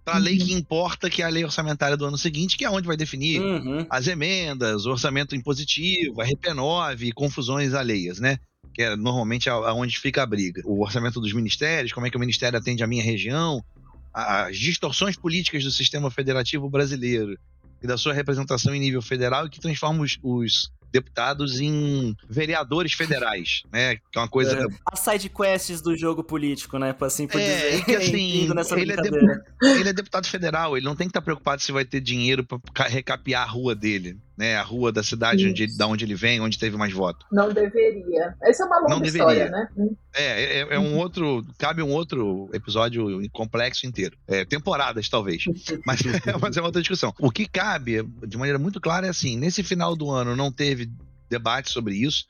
para 0.04 0.16
a 0.16 0.18
lei 0.18 0.38
que 0.38 0.52
importa, 0.52 1.08
que 1.08 1.22
é 1.22 1.24
a 1.24 1.28
lei 1.28 1.44
orçamentária 1.44 1.96
do 1.96 2.04
ano 2.04 2.18
seguinte, 2.18 2.56
que 2.56 2.64
é 2.64 2.70
onde 2.70 2.86
vai 2.86 2.96
definir 2.96 3.40
Uhum. 3.40 3.86
as 3.88 4.08
emendas, 4.08 4.86
o 4.86 4.90
orçamento 4.90 5.36
impositivo, 5.36 6.20
a 6.20 6.26
RP9 6.26 7.02
e 7.02 7.12
confusões 7.12 7.72
alheias, 7.74 8.18
né? 8.18 8.38
Que 8.76 8.82
é 8.82 8.94
normalmente 8.94 9.48
aonde 9.48 9.98
fica 9.98 10.22
a 10.22 10.26
briga. 10.26 10.60
O 10.66 10.82
orçamento 10.82 11.18
dos 11.18 11.32
ministérios, 11.32 11.94
como 11.94 12.06
é 12.06 12.10
que 12.10 12.16
o 12.18 12.20
ministério 12.20 12.58
atende 12.58 12.84
a 12.84 12.86
minha 12.86 13.02
região. 13.02 13.64
as 14.12 14.58
distorções 14.58 15.16
políticas 15.16 15.64
do 15.64 15.70
sistema 15.70 16.10
federativo 16.10 16.68
brasileiro 16.68 17.38
e 17.82 17.86
da 17.86 17.96
sua 17.96 18.12
representação 18.12 18.74
em 18.74 18.80
nível 18.80 19.00
federal 19.00 19.46
e 19.46 19.50
que 19.50 19.60
transforma 19.60 20.02
os, 20.02 20.18
os 20.22 20.70
deputados 20.96 21.60
em 21.60 22.16
vereadores 22.28 22.92
federais, 22.92 23.62
né? 23.72 23.96
Que 23.96 24.18
é 24.18 24.18
uma 24.18 24.28
coisa. 24.28 24.58
É. 24.58 24.66
As 24.90 25.00
side 25.00 25.28
quests 25.28 25.80
do 25.80 25.96
jogo 25.96 26.24
político, 26.24 26.78
né? 26.78 26.94
Assim 27.00 27.26
por 27.26 27.40
é, 27.40 27.44
dizer. 27.44 27.84
Que, 27.84 27.96
assim, 27.96 28.48
ele, 28.80 28.92
é 28.92 28.96
de... 28.96 29.80
ele, 29.80 29.88
é 29.88 29.92
deputado 29.92 30.26
federal, 30.26 30.76
ele 30.76 30.86
não 30.86 30.96
tem 30.96 31.06
que 31.06 31.10
estar 31.10 31.22
preocupado 31.22 31.62
se 31.62 31.72
vai 31.72 31.84
ter 31.84 32.00
dinheiro 32.00 32.44
para 32.44 32.88
recapear 32.88 33.42
a 33.42 33.50
rua 33.50 33.74
dele, 33.74 34.16
né? 34.36 34.56
A 34.56 34.62
rua 34.62 34.90
da 34.90 35.02
cidade 35.02 35.46
onde, 35.48 35.76
da 35.76 35.86
onde 35.86 36.04
ele 36.04 36.14
vem, 36.14 36.40
onde 36.40 36.58
teve 36.58 36.76
mais 36.76 36.92
voto. 36.92 37.26
Não 37.30 37.52
deveria. 37.52 38.34
Essa 38.42 38.64
é 38.64 38.66
uma 38.66 38.80
longa 38.80 38.96
não 38.96 39.04
história, 39.04 39.50
né? 39.50 39.68
É, 40.14 40.60
é, 40.60 40.66
é, 40.70 40.78
um 40.78 40.96
outro. 40.96 41.44
Cabe 41.58 41.82
um 41.82 41.92
outro 41.92 42.48
episódio 42.52 43.20
complexo 43.30 43.86
inteiro. 43.86 44.16
É, 44.26 44.44
temporadas, 44.44 45.08
talvez. 45.08 45.44
Mas, 45.84 46.00
mas 46.40 46.56
é 46.56 46.60
uma 46.60 46.68
outra 46.68 46.80
discussão. 46.80 47.12
O 47.20 47.30
que 47.30 47.46
cabe, 47.46 48.02
de 48.26 48.36
maneira 48.36 48.58
muito 48.58 48.80
clara, 48.80 49.06
é 49.06 49.10
assim: 49.10 49.36
nesse 49.36 49.62
final 49.62 49.94
do 49.94 50.10
ano 50.10 50.34
não 50.34 50.50
teve 50.50 50.85
debate 51.28 51.70
sobre 51.70 51.94
isso. 51.94 52.24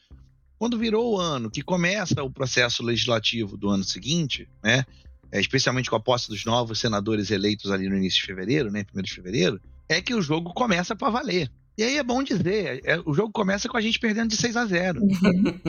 Quando 0.58 0.78
virou 0.78 1.14
o 1.14 1.20
ano, 1.20 1.50
que 1.50 1.62
começa 1.62 2.22
o 2.22 2.30
processo 2.30 2.82
legislativo 2.82 3.56
do 3.56 3.68
ano 3.68 3.84
seguinte, 3.84 4.48
né? 4.62 4.84
É, 5.30 5.40
especialmente 5.40 5.90
com 5.90 5.96
a 5.96 6.00
posse 6.00 6.28
dos 6.28 6.44
novos 6.44 6.78
senadores 6.78 7.30
eleitos 7.30 7.70
ali 7.72 7.88
no 7.88 7.96
início 7.96 8.20
de 8.20 8.26
fevereiro, 8.26 8.70
né? 8.70 8.84
Primeiro 8.84 9.08
de 9.08 9.14
fevereiro, 9.14 9.60
é 9.88 10.00
que 10.00 10.14
o 10.14 10.22
jogo 10.22 10.54
começa 10.54 10.94
para 10.94 11.10
valer. 11.10 11.50
E 11.76 11.82
aí 11.82 11.98
é 11.98 12.02
bom 12.02 12.22
dizer, 12.22 12.80
é, 12.84 12.98
o 13.04 13.12
jogo 13.12 13.30
começa 13.32 13.68
com 13.68 13.76
a 13.76 13.80
gente 13.80 13.98
perdendo 13.98 14.30
de 14.30 14.36
6 14.36 14.56
a 14.56 14.64
0 14.64 15.00
uhum. 15.02 15.10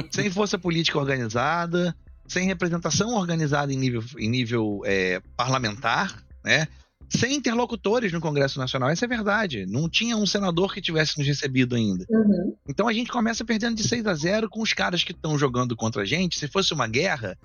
Sem 0.10 0.32
força 0.32 0.58
política 0.58 0.98
organizada, 0.98 1.94
sem 2.28 2.48
representação 2.48 3.16
organizada 3.16 3.74
em 3.74 3.78
nível, 3.78 4.04
em 4.18 4.30
nível 4.30 4.82
é, 4.86 5.22
parlamentar, 5.36 6.24
né? 6.46 6.68
Sem 7.10 7.36
interlocutores 7.36 8.12
no 8.12 8.20
Congresso 8.20 8.60
Nacional. 8.60 8.90
Essa 8.90 9.06
é 9.06 9.08
verdade. 9.08 9.66
Não 9.66 9.90
tinha 9.90 10.18
um 10.18 10.26
senador 10.26 10.74
que 10.74 10.82
tivesse 10.82 11.18
nos 11.18 11.28
recebido 11.28 11.76
ainda. 11.76 12.06
Uhum. 12.10 12.56
Então 12.68 12.88
a 12.88 12.94
gente 12.94 13.12
começa 13.12 13.46
perdendo 13.46 13.76
de 13.76 13.88
6 13.88 14.06
a 14.08 14.14
0 14.14 14.50
com 14.50 14.62
os 14.62 14.74
caras 14.74 15.04
que 15.04 15.12
estão 15.12 15.38
jogando 15.38 15.76
contra 15.76 16.02
a 16.02 16.06
gente. 16.06 16.38
Se 16.38 16.48
fosse 16.48 16.74
uma 16.74 16.88
guerra, 16.88 17.38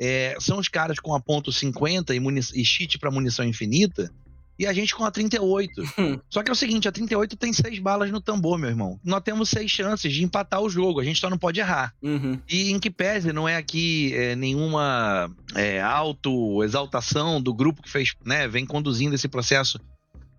é, 0.00 0.36
são 0.40 0.58
os 0.58 0.68
caras 0.68 0.98
com 0.98 1.14
a 1.14 1.20
ponto 1.20 1.52
50 1.52 2.14
e, 2.14 2.18
e 2.54 2.64
cheat 2.64 2.98
para 2.98 3.10
munição 3.10 3.44
infinita 3.44 4.10
e 4.58 4.66
a 4.66 4.72
gente 4.72 4.94
com 4.94 5.04
a 5.04 5.10
38. 5.10 5.82
Só 6.30 6.42
que 6.42 6.50
é 6.50 6.52
o 6.52 6.56
seguinte, 6.56 6.88
a 6.88 6.92
38 6.92 7.36
tem 7.36 7.52
seis 7.52 7.78
balas 7.78 8.10
no 8.10 8.20
tambor, 8.20 8.58
meu 8.58 8.70
irmão. 8.70 9.00
Nós 9.04 9.22
temos 9.22 9.50
seis 9.50 9.70
chances 9.70 10.12
de 10.12 10.22
empatar 10.22 10.60
o 10.60 10.70
jogo, 10.70 11.00
a 11.00 11.04
gente 11.04 11.20
só 11.20 11.28
não 11.28 11.38
pode 11.38 11.60
errar. 11.60 11.94
Uhum. 12.02 12.38
E 12.48 12.70
em 12.70 12.78
que 12.78 12.90
pese 12.90 13.32
não 13.32 13.48
é 13.48 13.56
aqui 13.56 14.14
é, 14.14 14.36
nenhuma 14.36 15.30
é, 15.54 15.80
auto-exaltação 15.80 17.40
do 17.40 17.52
grupo 17.52 17.82
que 17.82 17.90
fez, 17.90 18.14
né, 18.24 18.46
vem 18.48 18.64
conduzindo 18.64 19.14
esse 19.14 19.28
processo 19.28 19.78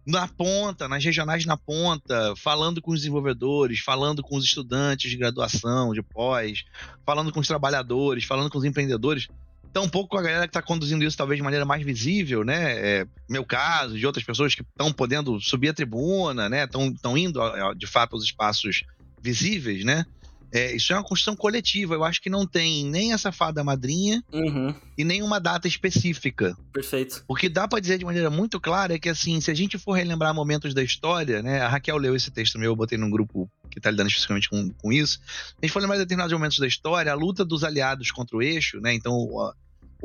na 0.05 0.28
ponta, 0.28 0.88
nas 0.88 1.03
regionais 1.03 1.45
na 1.45 1.57
ponta, 1.57 2.34
falando 2.38 2.80
com 2.82 2.91
os 2.91 2.99
desenvolvedores, 2.99 3.80
falando 3.80 4.22
com 4.22 4.38
os 4.38 4.45
estudantes 4.45 5.09
de 5.09 5.18
graduação, 5.18 5.93
de 5.93 6.03
pós, 6.03 6.63
falando 7.03 7.32
com 7.32 7.39
os 7.39 7.47
trabalhadores, 7.47 8.24
falando 8.24 8.49
com 8.49 8.57
os 8.57 8.63
empreendedores 8.63 9.28
tão 9.76 9.90
pouco 9.90 10.12
com 10.12 10.18
a 10.18 10.22
galera 10.22 10.44
que 10.44 10.52
está 10.52 10.62
conduzindo 10.62 11.04
isso 11.04 11.18
talvez 11.18 11.38
de 11.38 11.44
maneira 11.44 11.66
mais 11.66 11.84
visível, 11.84 12.46
né? 12.46 12.80
É, 12.80 13.08
meu 13.30 13.44
caso, 13.44 14.00
de 14.00 14.08
outras 14.08 14.24
pessoas 14.24 14.56
que 14.56 14.62
estão 14.62 14.90
podendo 14.94 15.38
subir 15.42 15.68
a 15.68 15.74
tribuna, 15.74 16.48
né? 16.48 16.64
Estão 16.64 17.18
indo, 17.18 17.42
de 17.76 17.86
fato, 17.86 18.16
aos 18.16 18.24
espaços 18.24 18.86
visíveis, 19.22 19.84
né? 19.84 20.06
É, 20.50 20.74
isso 20.74 20.94
é 20.94 20.96
uma 20.96 21.04
construção 21.04 21.36
coletiva. 21.36 21.94
Eu 21.94 22.06
acho 22.06 22.22
que 22.22 22.30
não 22.30 22.48
tem 22.48 22.86
nem 22.86 23.12
essa 23.12 23.34
fada 23.34 23.66
madrinha 23.66 24.24
uhum. 24.32 24.74
e 24.98 25.04
nem 25.04 25.22
uma 25.22 25.42
data 25.42 25.68
específica. 25.68 26.56
Perfeito. 26.72 27.26
O 27.28 27.36
que 27.36 27.50
dá 27.50 27.68
para 27.68 27.82
dizer 27.82 27.98
de 27.98 28.06
maneira 28.06 28.30
muito 28.30 28.62
clara 28.62 28.94
é 28.94 29.00
que, 29.00 29.10
assim, 29.10 29.42
se 29.42 29.52
a 29.52 29.54
gente 29.54 29.78
for 29.78 29.92
relembrar 29.92 30.34
momentos 30.34 30.74
da 30.74 30.82
história, 30.82 31.44
né? 31.44 31.60
A 31.60 31.68
Raquel 31.68 31.98
leu 31.98 32.16
esse 32.16 32.32
texto 32.32 32.58
meu, 32.58 32.72
eu 32.72 32.76
botei 32.78 32.98
num 32.98 33.10
grupo 33.10 33.52
que 33.70 33.80
está 33.80 33.92
lidando 33.92 34.08
especificamente 34.08 34.50
com, 34.50 34.70
com 34.70 34.94
isso. 34.94 35.20
Se 35.20 35.56
a 35.62 35.66
gente 35.66 35.74
for 35.74 35.82
lembrar 35.82 35.98
de 35.98 36.04
determinados 36.04 36.32
momentos 36.32 36.60
da 36.60 36.68
história, 36.68 37.12
a 37.12 37.16
luta 37.16 37.44
dos 37.44 37.66
aliados 37.66 38.10
contra 38.10 38.38
o 38.38 38.42
eixo, 38.42 38.80
né? 38.80 38.94
Então, 38.94 39.28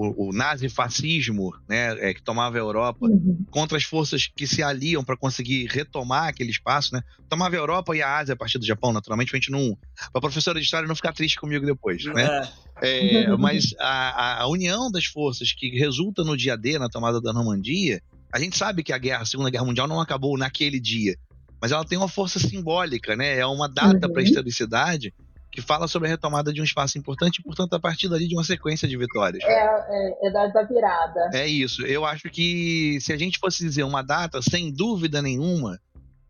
o, 0.01 0.28
o 0.28 0.32
nazifascismo, 0.32 1.53
né, 1.68 2.09
é, 2.09 2.14
que 2.14 2.22
tomava 2.22 2.57
a 2.57 2.59
Europa, 2.59 3.05
uhum. 3.05 3.44
contra 3.51 3.76
as 3.76 3.84
forças 3.84 4.26
que 4.34 4.46
se 4.46 4.62
aliam 4.62 5.05
para 5.05 5.14
conseguir 5.14 5.66
retomar 5.66 6.28
aquele 6.28 6.51
espaço, 6.51 6.94
né? 6.94 7.03
Tomava 7.28 7.55
a 7.55 7.59
Europa 7.59 7.94
e 7.94 8.01
a 8.01 8.16
Ásia 8.16 8.32
a 8.32 8.36
partir 8.36 8.59
do 8.59 8.64
Japão, 8.64 8.94
naturalmente, 8.94 9.30
a 9.34 9.36
gente 9.36 9.51
não. 9.51 9.76
Para 10.11 10.22
professora 10.22 10.59
de 10.59 10.64
história 10.64 10.88
não 10.88 10.96
ficar 10.96 11.12
triste 11.12 11.38
comigo 11.38 11.66
depois, 11.66 12.03
né? 12.07 12.24
É. 12.26 12.70
É, 12.82 13.36
mas 13.36 13.74
a, 13.78 14.42
a, 14.42 14.48
união 14.48 14.90
das 14.90 15.05
forças 15.05 15.53
que 15.53 15.68
resulta 15.78 16.24
no 16.24 16.34
dia 16.34 16.57
D, 16.57 16.78
na 16.78 16.88
tomada 16.88 17.20
da 17.20 17.30
Normandia, 17.30 18.01
a 18.32 18.40
gente 18.40 18.57
sabe 18.57 18.82
que 18.82 18.94
a 18.94 18.96
guerra, 18.96 19.20
a 19.20 19.26
Segunda 19.26 19.51
Guerra 19.51 19.66
Mundial 19.66 19.86
não 19.86 20.01
acabou 20.01 20.38
naquele 20.38 20.80
dia, 20.80 21.14
mas 21.61 21.72
ela 21.72 21.84
tem 21.84 21.98
uma 21.98 22.09
força 22.09 22.38
simbólica, 22.38 23.14
né? 23.14 23.38
É 23.38 23.44
uma 23.44 23.68
data 23.68 24.07
uhum. 24.07 24.12
para 24.14 24.22
a 24.22 24.24
historicidade 24.24 25.12
que 25.51 25.61
fala 25.61 25.88
sobre 25.88 26.09
a 26.09 26.11
retomada 26.11 26.53
de 26.53 26.61
um 26.61 26.64
espaço 26.64 26.96
importante 26.98 27.38
e, 27.38 27.42
portanto, 27.42 27.74
a 27.74 27.80
partir 27.80 28.09
dali 28.09 28.28
de 28.28 28.34
uma 28.34 28.44
sequência 28.44 28.86
de 28.86 28.96
vitórias. 28.96 29.42
É, 29.42 29.48
é, 29.48 30.28
é 30.28 30.32
da, 30.32 30.46
da 30.46 30.62
virada. 30.62 31.30
É 31.34 31.46
isso. 31.46 31.84
Eu 31.84 32.05
acho 32.05 32.30
que 32.30 32.98
se 33.01 33.12
a 33.12 33.16
gente 33.16 33.38
fosse 33.38 33.64
dizer 33.64 33.82
uma 33.82 34.03
data, 34.03 34.40
sem 34.40 34.72
dúvida 34.72 35.20
nenhuma, 35.20 35.80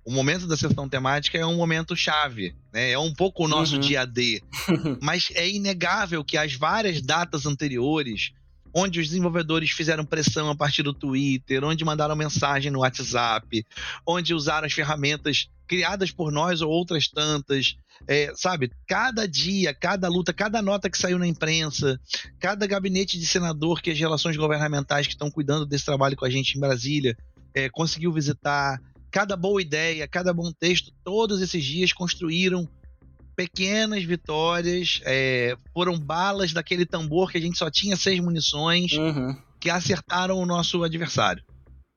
o 0.05 0.11
momento 0.11 0.47
da 0.47 0.57
sessão 0.57 0.89
temática 0.89 1.37
é 1.39 1.45
um 1.45 1.57
momento 1.57 1.95
chave, 1.95 2.55
né? 2.73 2.93
É 2.93 2.99
um 2.99 3.13
pouco 3.13 3.45
o 3.45 3.49
nosso 3.49 3.75
uhum. 3.75 3.81
dia 3.81 4.07
D. 4.07 4.43
Mas 5.01 5.31
é 5.35 5.49
inegável 5.49 6.25
que 6.25 6.39
as 6.39 6.55
várias 6.55 7.03
datas 7.03 7.45
anteriores, 7.45 8.33
onde 8.75 9.01
os 9.01 9.09
desenvolvedores 9.09 9.71
fizeram 9.71 10.05
pressão 10.05 10.49
a 10.49 10.55
partir 10.55 10.83
do 10.83 10.93
Twitter, 10.93 11.65
onde 11.65 11.85
mandaram 11.85 12.15
mensagem 12.17 12.71
no 12.71 12.81
WhatsApp, 12.81 13.67
onde 14.07 14.35
usaram 14.35 14.67
as 14.67 14.73
ferramentas 14.73 15.49
criadas 15.67 16.11
por 16.11 16.33
nós 16.33 16.63
ou 16.63 16.71
outras 16.71 17.09
tantas, 17.09 17.77
é, 18.09 18.33
sabe, 18.35 18.73
cada 18.89 19.27
dia, 19.27 19.73
cada 19.75 20.09
luta, 20.09 20.33
cada 20.33 20.61
nota 20.61 20.91
que 20.91 20.99
saiu 20.99 21.19
na 21.19 21.27
imprensa, 21.27 22.01
cada 22.39 22.67
gabinete 22.67 23.19
de 23.19 23.27
senador 23.27 23.81
que 23.81 23.91
as 23.91 23.99
relações 23.99 24.37
governamentais 24.37 25.07
que 25.07 25.13
estão 25.13 25.31
cuidando 25.31 25.67
desse 25.67 25.85
trabalho 25.85 26.17
com 26.17 26.25
a 26.25 26.31
gente 26.31 26.57
em 26.57 26.61
Brasília 26.61 27.17
é, 27.55 27.69
conseguiu 27.69 28.13
visitar, 28.13 28.81
cada 29.11 29.37
boa 29.37 29.61
ideia, 29.61 30.09
cada 30.09 30.33
bom 30.33 30.51
texto, 30.53 30.93
todos 31.05 31.41
esses 31.41 31.65
dias 31.65 31.93
construíram 31.93 32.69
pequenas 33.41 34.05
vitórias, 34.05 35.01
é, 35.07 35.57
foram 35.73 35.99
balas 35.99 36.53
daquele 36.53 36.85
tambor 36.85 37.33
que 37.33 37.39
a 37.39 37.41
gente 37.41 37.57
só 37.57 37.71
tinha 37.71 37.97
seis 37.97 38.21
munições, 38.21 38.93
uhum. 38.93 39.35
que 39.59 39.71
acertaram 39.71 40.39
o 40.39 40.45
nosso 40.45 40.85
adversário. 40.85 41.43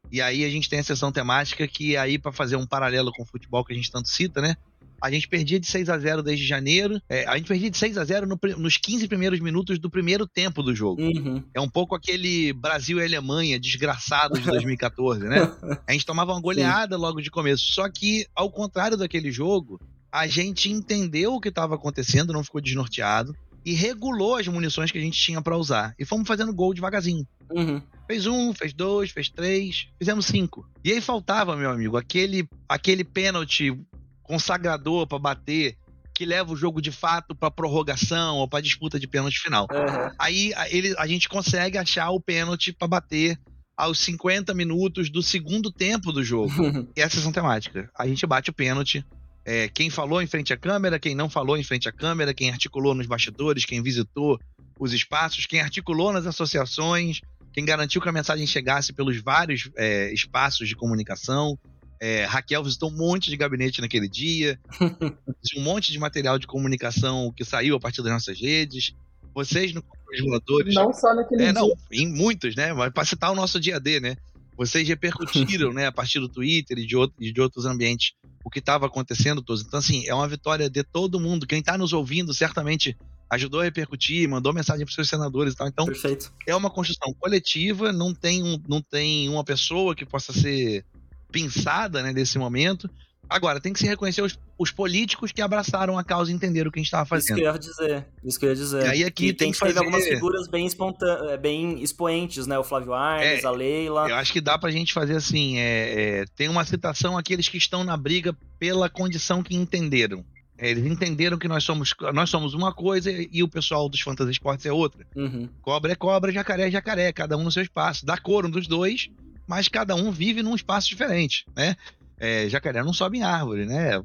E 0.10 0.22
aí 0.22 0.46
a 0.46 0.50
gente 0.50 0.70
tem 0.70 0.80
a 0.80 0.84
sessão 0.84 1.12
temática 1.12 1.68
que 1.68 1.98
aí 1.98 2.18
para 2.18 2.32
fazer 2.32 2.56
um 2.56 2.66
paralelo 2.66 3.12
com 3.12 3.24
o 3.24 3.26
futebol 3.26 3.66
que 3.66 3.74
a 3.74 3.76
gente 3.76 3.92
tanto 3.92 4.08
cita, 4.08 4.42
né? 4.42 4.56
A 5.02 5.12
gente 5.12 5.28
perdia 5.28 5.60
de 5.60 5.68
6 5.68 5.90
a 5.90 5.98
0 5.98 6.24
desde 6.24 6.48
janeiro. 6.48 6.98
É, 7.10 7.28
a 7.28 7.36
gente 7.36 7.48
perdia 7.48 7.70
de 7.70 7.78
6 7.78 7.98
a 7.98 8.06
0 8.06 8.26
no, 8.26 8.40
nos 8.58 8.78
15 8.78 9.06
primeiros 9.10 9.42
minutos 9.42 9.78
do 9.78 9.90
primeiro 9.90 10.26
tempo 10.26 10.64
do 10.64 10.74
jogo. 10.74 11.02
Uhum. 11.02 11.44
É 11.54 11.60
um 11.60 11.68
pouco 11.68 11.94
aquele 11.94 12.54
Brasil 12.54 13.00
e 13.00 13.04
Alemanha 13.04 13.60
desgraçado 13.60 14.40
de 14.40 14.46
2014, 14.48 15.26
né? 15.26 15.40
A 15.86 15.92
gente 15.92 16.06
tomava 16.06 16.32
uma 16.32 16.40
goleada 16.40 16.96
Sim. 16.96 17.02
logo 17.02 17.22
de 17.22 17.30
começo. 17.30 17.74
Só 17.74 17.90
que, 17.90 18.26
ao 18.34 18.50
contrário 18.50 18.96
daquele 18.96 19.30
jogo, 19.30 19.78
a 20.14 20.28
gente 20.28 20.72
entendeu 20.72 21.34
o 21.34 21.42
que 21.42 21.50
estava 21.50 21.74
acontecendo, 21.74 22.32
não 22.32 22.44
ficou 22.44 22.62
desnorteado 22.62 23.36
e 23.66 23.74
regulou 23.74 24.36
as 24.36 24.48
munições 24.48 24.92
que 24.92 24.98
a 25.00 25.02
gente 25.02 25.20
tinha 25.20 25.42
para 25.42 25.58
usar. 25.58 25.96
E 25.98 26.06
fomos 26.06 26.28
fazendo 26.28 26.54
gol 26.54 26.72
devagarzinho. 26.72 27.26
Uhum. 27.50 27.82
Fez 28.06 28.28
um, 28.28 28.54
fez 28.54 28.74
dois, 28.74 29.10
fez 29.10 29.28
três, 29.30 29.88
fizemos 29.98 30.28
cinco. 30.28 30.70
E 30.84 30.92
aí 30.92 31.02
faltava, 31.02 31.56
meu 31.56 31.72
amigo, 31.72 31.98
aquele, 31.98 32.48
aquele 32.70 33.04
pênalti 33.04 33.76
consagrador 34.22 35.08
para 35.08 35.18
bater 35.18 35.78
que 36.14 36.28
leva 36.28 36.54
o 36.54 36.56
jogo 36.56 36.80
de 36.80 36.92
fato 36.92 37.34
para 37.34 37.50
prorrogação 37.50 38.38
ou 38.38 38.48
para 38.48 38.62
disputa 38.62 39.00
de 39.00 39.08
pênalti 39.08 39.40
final. 39.40 39.66
Uhum. 39.72 40.16
Aí 40.20 40.54
a, 40.54 40.70
ele, 40.70 40.94
a 41.00 41.08
gente 41.08 41.28
consegue 41.28 41.76
achar 41.76 42.12
o 42.12 42.22
pênalti 42.22 42.72
para 42.72 42.88
bater 42.88 43.40
aos 43.76 43.98
50 43.98 44.54
minutos 44.54 45.10
do 45.10 45.24
segundo 45.24 45.72
tempo 45.72 46.12
do 46.12 46.24
jogo. 46.24 46.54
e 46.96 47.02
essa 47.02 47.02
é 47.02 47.04
a 47.04 47.10
sessão 47.10 47.32
temática. 47.32 47.90
A 47.98 48.06
gente 48.06 48.28
bate 48.28 48.52
o 48.52 48.54
pênalti. 48.54 49.04
É, 49.46 49.68
quem 49.68 49.90
falou 49.90 50.22
em 50.22 50.28
frente 50.28 50.54
à 50.54 50.58
câmera, 50.58 51.00
quem 51.00 51.16
não 51.16 51.30
falou 51.30 51.58
em 51.58 51.64
frente 51.64 51.90
à 51.90 51.92
câmera, 51.92 52.34
quem 52.34 52.50
articulou 52.50 52.96
nos 52.96 53.08
bastidores, 53.08 53.66
quem 53.66 53.82
visitou 53.82 54.40
os 54.80 54.94
espaços, 54.94 55.46
quem 55.46 55.60
articulou 55.60 56.14
nas 56.14 56.26
associações, 56.26 57.20
quem 57.52 57.66
garantiu 57.66 58.02
que 58.02 58.10
a 58.10 58.12
mensagem 58.12 58.48
chegasse 58.48 58.94
pelos 58.94 59.22
vários 59.22 59.70
é, 59.76 60.14
espaços 60.14 60.68
de 60.68 60.76
comunicação. 60.76 61.58
É, 62.00 62.26
Raquel 62.26 62.64
visitou 62.64 62.90
um 62.90 62.98
monte 62.98 63.30
de 63.30 63.38
gabinete 63.38 63.80
naquele 63.80 64.10
dia, 64.10 64.60
um 65.58 65.62
monte 65.62 65.92
de 65.92 66.00
material 66.00 66.40
de 66.40 66.48
comunicação 66.48 67.32
que 67.36 67.46
saiu 67.46 67.76
a 67.76 67.80
partir 67.80 68.02
das 68.02 68.12
nossas 68.12 68.40
redes. 68.40 68.94
Vocês 69.34 69.74
no 69.74 69.84
reguladores. 70.14 70.74
Não 70.74 70.94
só 70.94 71.14
naquele 71.14 71.44
é, 71.44 71.52
dia. 71.52 71.54
Não, 71.54 71.74
em 71.92 72.08
muitos, 72.08 72.56
né? 72.56 72.72
Mas 72.74 72.92
para 72.94 73.06
citar 73.06 73.32
o 73.32 73.36
nosso 73.36 73.60
dia 73.60 73.78
a 73.78 73.80
dia, 73.80 74.00
né? 74.00 74.16
Vocês 74.56 74.88
repercutiram, 74.88 75.74
né, 75.74 75.88
a 75.88 75.92
partir 75.92 76.20
do 76.20 76.30
Twitter 76.30 76.78
e 76.78 76.86
de, 76.86 76.96
outro, 76.96 77.16
de 77.20 77.42
outros 77.42 77.66
ambientes, 77.66 78.14
o 78.44 78.50
que 78.50 78.60
estava 78.60 78.86
acontecendo 78.86 79.42
todos. 79.42 79.64
Então, 79.64 79.80
assim, 79.80 80.08
é 80.08 80.14
uma 80.14 80.28
vitória 80.28 80.70
de 80.70 80.84
todo 80.84 81.20
mundo. 81.20 81.48
Quem 81.48 81.60
está 81.60 81.78
nos 81.78 81.94
ouvindo 81.94 82.34
certamente 82.34 82.98
ajudou 83.30 83.62
a 83.62 83.64
repercutir, 83.64 84.30
mandou 84.30 84.54
mensagem 84.54 84.86
para 84.86 84.94
seus 84.94 85.10
senadores 85.10 85.54
e 85.54 85.58
tal. 85.58 85.68
Então, 85.68 85.86
Perfeito. 85.86 86.32
é 86.46 86.56
uma 86.56 86.70
construção 86.70 87.14
coletiva, 87.14 87.92
não 87.92 88.14
tem, 88.14 88.44
um, 88.44 88.62
não 88.68 88.82
tem 88.82 89.30
uma 89.30 89.44
pessoa 89.44 89.96
que 89.96 90.06
possa 90.06 90.32
ser 90.34 90.86
pensada 91.32 92.04
né, 92.04 92.14
nesse 92.14 92.38
momento. 92.38 92.90
Agora, 93.30 93.60
tem 93.60 93.74
que 93.74 93.80
se 93.80 93.86
reconhecer 93.88 94.22
os, 94.22 94.38
os 94.60 94.70
políticos 94.72 95.32
que 95.32 95.42
abraçaram 95.42 95.98
a 95.98 96.04
causa 96.04 96.32
e 96.32 96.34
entenderam 96.36 96.70
o 96.70 96.72
que 96.72 96.80
a 96.80 96.82
gente 96.82 96.88
estava 96.88 97.04
Isso 97.18 97.28
que 97.28 97.34
fazendo. 97.34 97.46
eu 97.48 97.52
ia 97.54 97.60
dizer. 97.60 98.06
Isso 98.24 98.40
que 98.40 98.46
eu 98.46 98.50
ia 98.50 98.56
dizer. 98.56 98.86
E 98.86 98.90
aí 98.90 99.04
aqui 99.04 99.26
E 99.28 99.28
tem 99.34 99.38
tem 99.48 99.52
que 99.52 99.58
fazer- 99.58 99.80
algumas 99.80 100.04
figuras 100.06 100.48
bem, 100.48 100.66
espontâneas, 100.68 101.32
é, 101.32 101.38
bem 101.38 101.82
expoentes, 101.82 102.46
né? 102.46 102.58
O 102.60 102.64
Flávio 102.64 102.94
Arnes, 102.94 103.44
É, 103.44 103.48
a 103.48 103.52
Leila. 103.52 104.08
Eu 104.10 104.16
acho 104.16 104.32
que 104.32 104.42
dá 104.42 104.58
pra 104.58 104.70
gente 104.70 104.94
fazer 104.94 105.16
assim: 105.16 105.58
é, 105.58 106.22
é, 106.22 106.26
tem 106.36 106.48
uma 106.50 106.64
citação 106.66 107.18
àqueles 107.18 107.48
que 107.50 107.58
estão 107.58 107.84
na 107.84 107.98
briga 107.98 108.36
pela 108.60 108.90
condição 108.90 109.42
que 109.42 109.56
entenderam. 109.56 110.24
É, 110.56 110.70
eles 110.70 110.86
entenderam 110.86 111.38
que 111.40 111.48
nós 111.48 111.64
somos, 111.64 111.94
nós 112.14 112.30
somos 112.30 112.54
uma 112.54 112.72
coisa 112.72 113.10
e 113.12 113.42
o 113.42 113.48
pessoal 113.50 113.90
dos 113.90 114.02
Fantasy 114.02 114.32
Sports 114.34 114.66
é 114.68 114.72
outra. 114.72 115.06
Uhum. 115.16 115.50
Cobra 115.62 115.92
é 115.92 115.96
cobra, 115.96 116.32
jacaré 116.32 116.68
é 116.68 116.72
jacaré, 116.72 117.12
cada 117.12 117.36
um 117.36 117.44
no 117.44 117.52
seu 117.52 117.64
espaço. 117.64 118.06
Dá 118.06 118.16
cor 118.18 118.46
um 118.46 118.50
dos 118.50 118.68
dois, 118.68 119.10
mas 119.48 119.68
cada 119.68 119.96
um 119.96 120.12
vive 120.12 120.44
num 120.44 120.54
espaço 120.56 120.88
diferente, 120.88 121.46
né? 121.56 121.76
É, 122.20 122.48
jacaré 122.50 122.84
não 122.84 122.94
sobe 122.94 123.18
em 123.18 123.24
árvore, 123.24 123.66
né? 123.66 124.02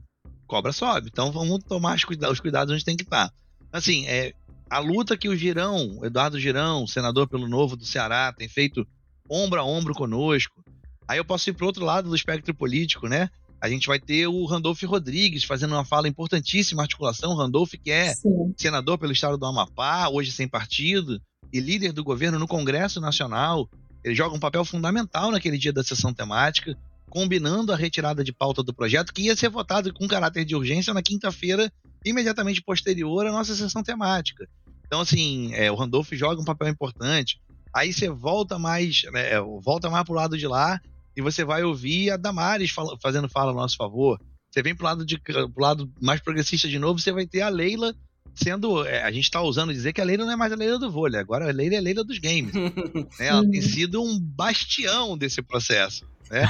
Cobra 0.46 0.72
sobe. 0.72 1.08
Então 1.12 1.30
vamos 1.30 1.62
tomar 1.64 1.96
os 1.96 2.04
cuidados, 2.04 2.34
os 2.34 2.40
cuidados 2.40 2.74
onde 2.74 2.84
tem 2.84 2.96
que 2.96 3.04
estar. 3.04 3.30
Assim, 3.72 4.06
é, 4.06 4.32
a 4.70 4.78
luta 4.78 5.16
que 5.16 5.28
o 5.28 5.36
Girão, 5.36 5.98
o 5.98 6.06
Eduardo 6.06 6.38
Girão, 6.38 6.86
senador 6.86 7.28
pelo 7.28 7.48
Novo 7.48 7.76
do 7.76 7.84
Ceará, 7.84 8.32
tem 8.32 8.48
feito 8.48 8.86
ombro 9.30 9.60
a 9.60 9.64
ombro 9.64 9.94
conosco. 9.94 10.62
Aí 11.06 11.18
eu 11.18 11.24
posso 11.24 11.48
ir 11.48 11.54
para 11.54 11.66
outro 11.66 11.84
lado 11.84 12.08
do 12.08 12.14
espectro 12.14 12.54
político, 12.54 13.08
né? 13.08 13.30
A 13.60 13.68
gente 13.68 13.88
vai 13.88 13.98
ter 13.98 14.26
o 14.26 14.44
Randolph 14.44 14.82
Rodrigues 14.84 15.44
fazendo 15.44 15.74
uma 15.74 15.84
fala 15.84 16.06
importantíssima, 16.06 16.82
articulação. 16.82 17.34
Randolph, 17.34 17.72
que 17.82 17.90
é 17.90 18.14
Sim. 18.14 18.54
senador 18.56 18.98
pelo 18.98 19.12
estado 19.12 19.36
do 19.36 19.46
Amapá, 19.46 20.08
hoje 20.08 20.30
sem 20.30 20.46
partido, 20.46 21.20
e 21.52 21.58
líder 21.58 21.92
do 21.92 22.04
governo 22.04 22.38
no 22.38 22.46
Congresso 22.46 23.00
Nacional. 23.00 23.68
Ele 24.04 24.14
joga 24.14 24.36
um 24.36 24.40
papel 24.40 24.64
fundamental 24.64 25.32
naquele 25.32 25.58
dia 25.58 25.72
da 25.72 25.82
sessão 25.82 26.14
temática, 26.14 26.78
combinando 27.08 27.72
a 27.72 27.76
retirada 27.76 28.22
de 28.22 28.32
pauta 28.32 28.62
do 28.62 28.74
projeto, 28.74 29.12
que 29.12 29.22
ia 29.22 29.36
ser 29.36 29.48
votado 29.48 29.92
com 29.92 30.06
caráter 30.06 30.44
de 30.44 30.54
urgência 30.54 30.92
na 30.94 31.02
quinta-feira, 31.02 31.72
imediatamente 32.04 32.62
posterior 32.62 33.26
à 33.26 33.32
nossa 33.32 33.54
sessão 33.54 33.82
temática. 33.82 34.46
Então, 34.86 35.00
assim, 35.00 35.52
é, 35.54 35.70
o 35.70 35.74
Randolph 35.74 36.10
joga 36.12 36.40
um 36.40 36.44
papel 36.44 36.68
importante. 36.68 37.40
Aí 37.74 37.92
você 37.92 38.08
volta 38.08 38.58
mais, 38.58 39.02
né, 39.12 39.38
volta 39.62 39.90
mais 39.90 40.04
pro 40.04 40.14
lado 40.14 40.38
de 40.38 40.46
lá 40.46 40.80
e 41.16 41.20
você 41.20 41.44
vai 41.44 41.62
ouvir 41.62 42.10
a 42.10 42.16
Damares 42.16 42.70
fala- 42.70 42.96
fazendo 43.02 43.28
fala 43.28 43.50
a 43.52 43.54
nosso 43.54 43.76
favor. 43.76 44.18
Você 44.50 44.62
vem 44.62 44.74
pro 44.74 44.86
lado, 44.86 45.04
de, 45.04 45.18
pro 45.20 45.52
lado 45.58 45.90
mais 46.00 46.20
progressista 46.20 46.66
de 46.68 46.78
novo, 46.78 46.98
você 46.98 47.12
vai 47.12 47.26
ter 47.26 47.42
a 47.42 47.48
Leila 47.50 47.94
sendo. 48.34 48.86
é, 48.86 49.02
a 49.02 49.10
gente 49.10 49.30
tá 49.30 49.42
usando 49.42 49.72
dizer 49.74 49.92
que 49.92 50.00
a 50.00 50.04
Leila 50.04 50.24
não 50.24 50.32
é 50.32 50.36
mais 50.36 50.52
a 50.52 50.56
Leila 50.56 50.78
do 50.78 50.90
vôlei, 50.90 51.20
agora 51.20 51.48
a 51.48 51.52
Leila 51.52 51.74
é 51.74 51.78
a 51.78 51.82
Leila 51.82 52.04
dos 52.04 52.18
games. 52.18 52.54
né? 52.54 52.72
Ela 53.20 53.42
tem 53.50 53.60
sido 53.60 54.02
um 54.02 54.18
bastião 54.18 55.18
desse 55.18 55.42
processo. 55.42 56.06
Né? 56.30 56.48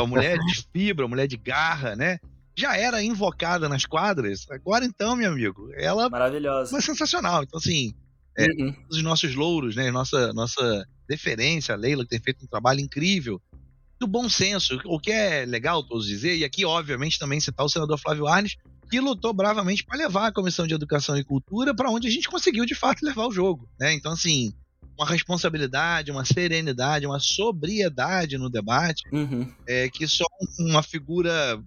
A 0.00 0.06
mulher 0.06 0.38
de 0.38 0.64
fibra, 0.72 1.04
a 1.04 1.08
mulher 1.08 1.26
de 1.26 1.36
garra, 1.36 1.94
né? 1.96 2.18
Já 2.58 2.76
era 2.76 3.02
invocada 3.02 3.68
nas 3.68 3.84
quadras, 3.84 4.46
agora 4.50 4.84
então, 4.84 5.14
meu 5.14 5.30
amigo, 5.30 5.68
ela 5.74 6.08
Maravilhosa. 6.08 6.76
é 6.76 6.80
sensacional. 6.80 7.42
Então, 7.42 7.58
assim, 7.58 7.92
É. 8.38 8.46
Uhum. 8.46 8.74
os 8.90 9.02
nossos 9.02 9.34
louros, 9.34 9.76
né? 9.76 9.90
Nossa, 9.90 10.32
nossa 10.32 10.86
deferência, 11.08 11.74
a 11.74 11.78
Leila, 11.78 12.02
que 12.04 12.10
tem 12.10 12.20
feito 12.20 12.44
um 12.44 12.48
trabalho 12.48 12.80
incrível. 12.80 13.40
Do 13.98 14.06
bom 14.06 14.28
senso, 14.28 14.78
o 14.84 14.98
que 15.00 15.10
é 15.10 15.44
legal 15.46 15.82
todos 15.82 16.06
dizer, 16.06 16.36
e 16.36 16.44
aqui, 16.44 16.64
obviamente, 16.64 17.18
também 17.18 17.40
citar 17.40 17.64
o 17.64 17.68
senador 17.68 17.98
Flávio 17.98 18.26
Arnes, 18.26 18.56
que 18.90 19.00
lutou 19.00 19.32
bravamente 19.32 19.84
para 19.84 19.98
levar 19.98 20.26
a 20.28 20.32
Comissão 20.32 20.66
de 20.66 20.74
Educação 20.74 21.16
e 21.16 21.24
Cultura 21.24 21.74
para 21.74 21.90
onde 21.90 22.06
a 22.08 22.10
gente 22.10 22.28
conseguiu, 22.28 22.64
de 22.66 22.74
fato, 22.74 23.02
levar 23.04 23.26
o 23.26 23.32
jogo. 23.32 23.68
Né? 23.80 23.94
Então, 23.94 24.12
assim, 24.12 24.52
uma 24.98 25.06
responsabilidade, 25.06 26.10
uma 26.10 26.24
serenidade, 26.24 27.06
uma 27.06 27.20
sobriedade 27.20 28.38
no 28.38 28.48
debate, 28.50 29.02
Uhum. 29.12 29.52
é, 29.68 29.88
que 29.88 30.06
só 30.08 30.24
uma 30.58 30.82
figura 30.82 31.60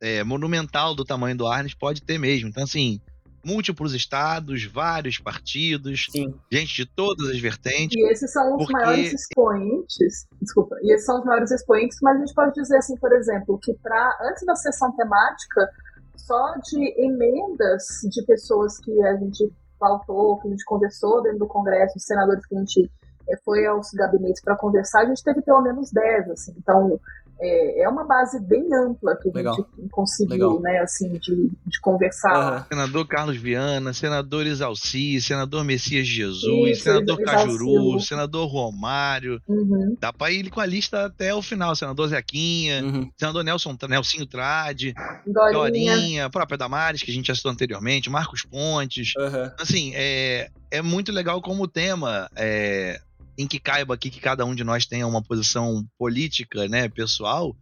é, 0.00 0.24
monumental 0.24 0.94
do 0.94 1.04
tamanho 1.04 1.36
do 1.36 1.46
Arnes 1.46 1.74
pode 1.74 2.02
ter 2.02 2.18
mesmo. 2.18 2.48
Então, 2.48 2.64
assim, 2.64 3.00
múltiplos 3.44 3.92
estados, 3.94 4.64
vários 4.64 5.18
partidos, 5.18 6.06
Sim. 6.10 6.34
gente 6.50 6.74
de 6.74 6.86
todas 6.86 7.28
as 7.28 7.38
vertentes. 7.40 7.96
E 7.96 8.12
esses 8.12 8.32
são 8.32 8.52
os 8.56 8.58
Porque- 8.58 8.72
maiores 8.72 9.12
expoentes, 9.12 10.26
desculpa, 10.40 10.76
e 10.82 10.92
esses 10.94 11.06
são 11.06 11.18
os 11.18 11.24
maiores 11.24 11.50
expoentes, 11.50 11.98
mas 12.02 12.16
a 12.16 12.20
gente 12.20 12.34
pode 12.34 12.52
dizer 12.54 12.76
assim, 12.76 12.96
por 12.98 13.12
exemplo, 13.12 13.58
que 13.62 13.74
para 13.74 14.18
antes 14.30 14.44
da 14.46 14.54
sessão 14.56 14.94
temática, 14.96 15.68
só 16.16 16.54
de 16.58 17.04
emendas 17.04 17.82
de 18.10 18.24
pessoas 18.26 18.78
que 18.78 18.92
a 19.04 19.16
gente 19.16 19.52
pautou, 19.82 20.38
que 20.38 20.46
a 20.46 20.50
gente 20.50 20.64
conversou 20.64 21.20
dentro 21.22 21.40
do 21.40 21.48
Congresso, 21.48 21.98
de 21.98 22.04
senadores 22.04 22.46
que 22.46 22.54
a 22.54 22.58
gente 22.60 22.90
eh, 23.28 23.36
foi 23.44 23.66
aos 23.66 23.90
gabinetes 23.90 24.40
para 24.40 24.56
conversar, 24.56 25.00
a 25.00 25.06
gente 25.06 25.24
teve 25.24 25.42
pelo 25.42 25.60
menos 25.60 25.90
10, 25.90 26.30
assim. 26.30 26.54
Então, 26.56 27.00
é, 27.42 27.82
é 27.82 27.88
uma 27.88 28.04
base 28.04 28.40
bem 28.40 28.66
ampla 28.74 29.16
que 29.16 29.28
a 29.28 29.32
Legal. 29.32 29.56
gente 29.56 29.88
conseguiu, 29.90 30.34
Legal. 30.58 30.60
né, 30.60 30.78
assim, 30.78 31.08
de, 31.18 31.50
de 31.66 31.80
conversar. 31.80 32.32
Aham. 32.34 32.66
Senador 32.68 33.06
Carlos 33.06 33.36
Viana, 33.36 33.92
senador 33.92 34.46
Isalci, 34.46 35.20
senador 35.20 35.64
Messias 35.64 36.06
Jesus, 36.06 36.44
Isso, 36.76 36.84
senador 36.84 37.20
Isalci. 37.20 37.24
Cajuru, 37.46 38.00
senador 38.00 38.46
Romário. 38.48 39.40
Uhum. 39.48 39.96
Dá 40.00 40.12
pra 40.12 40.30
ir 40.30 40.48
com 40.50 40.60
a 40.60 40.66
lista 40.66 41.06
até 41.06 41.34
o 41.34 41.42
final. 41.42 41.74
Senador 41.74 42.08
Zequinha, 42.08 42.82
Uhum. 42.84 43.10
senador 43.18 43.42
Nelson, 43.44 43.76
Nelsinho 43.88 44.26
Trade, 44.26 44.94
Dorinha. 45.26 45.52
Dorinha, 45.52 46.26
a 46.26 46.30
própria 46.30 46.56
Damares, 46.58 47.02
que 47.02 47.10
a 47.10 47.14
gente 47.14 47.26
já 47.26 47.34
citou 47.34 47.50
anteriormente, 47.50 48.08
Marcos 48.10 48.42
Pontes. 48.44 49.12
Assim, 49.58 49.92
é, 49.94 50.50
é 50.70 50.82
muito 50.82 51.10
legal 51.12 51.40
como 51.42 51.64
o 51.64 51.68
tema, 51.68 52.28
é, 52.36 53.00
em 53.36 53.46
que 53.46 53.58
caiba 53.58 53.94
aqui 53.94 54.10
que 54.10 54.20
cada 54.20 54.44
um 54.44 54.54
de 54.54 54.64
nós 54.64 54.86
tenha 54.86 55.06
uma 55.06 55.22
posição 55.22 55.86
política, 55.98 56.68
né, 56.68 56.88
pessoal, 56.88 57.56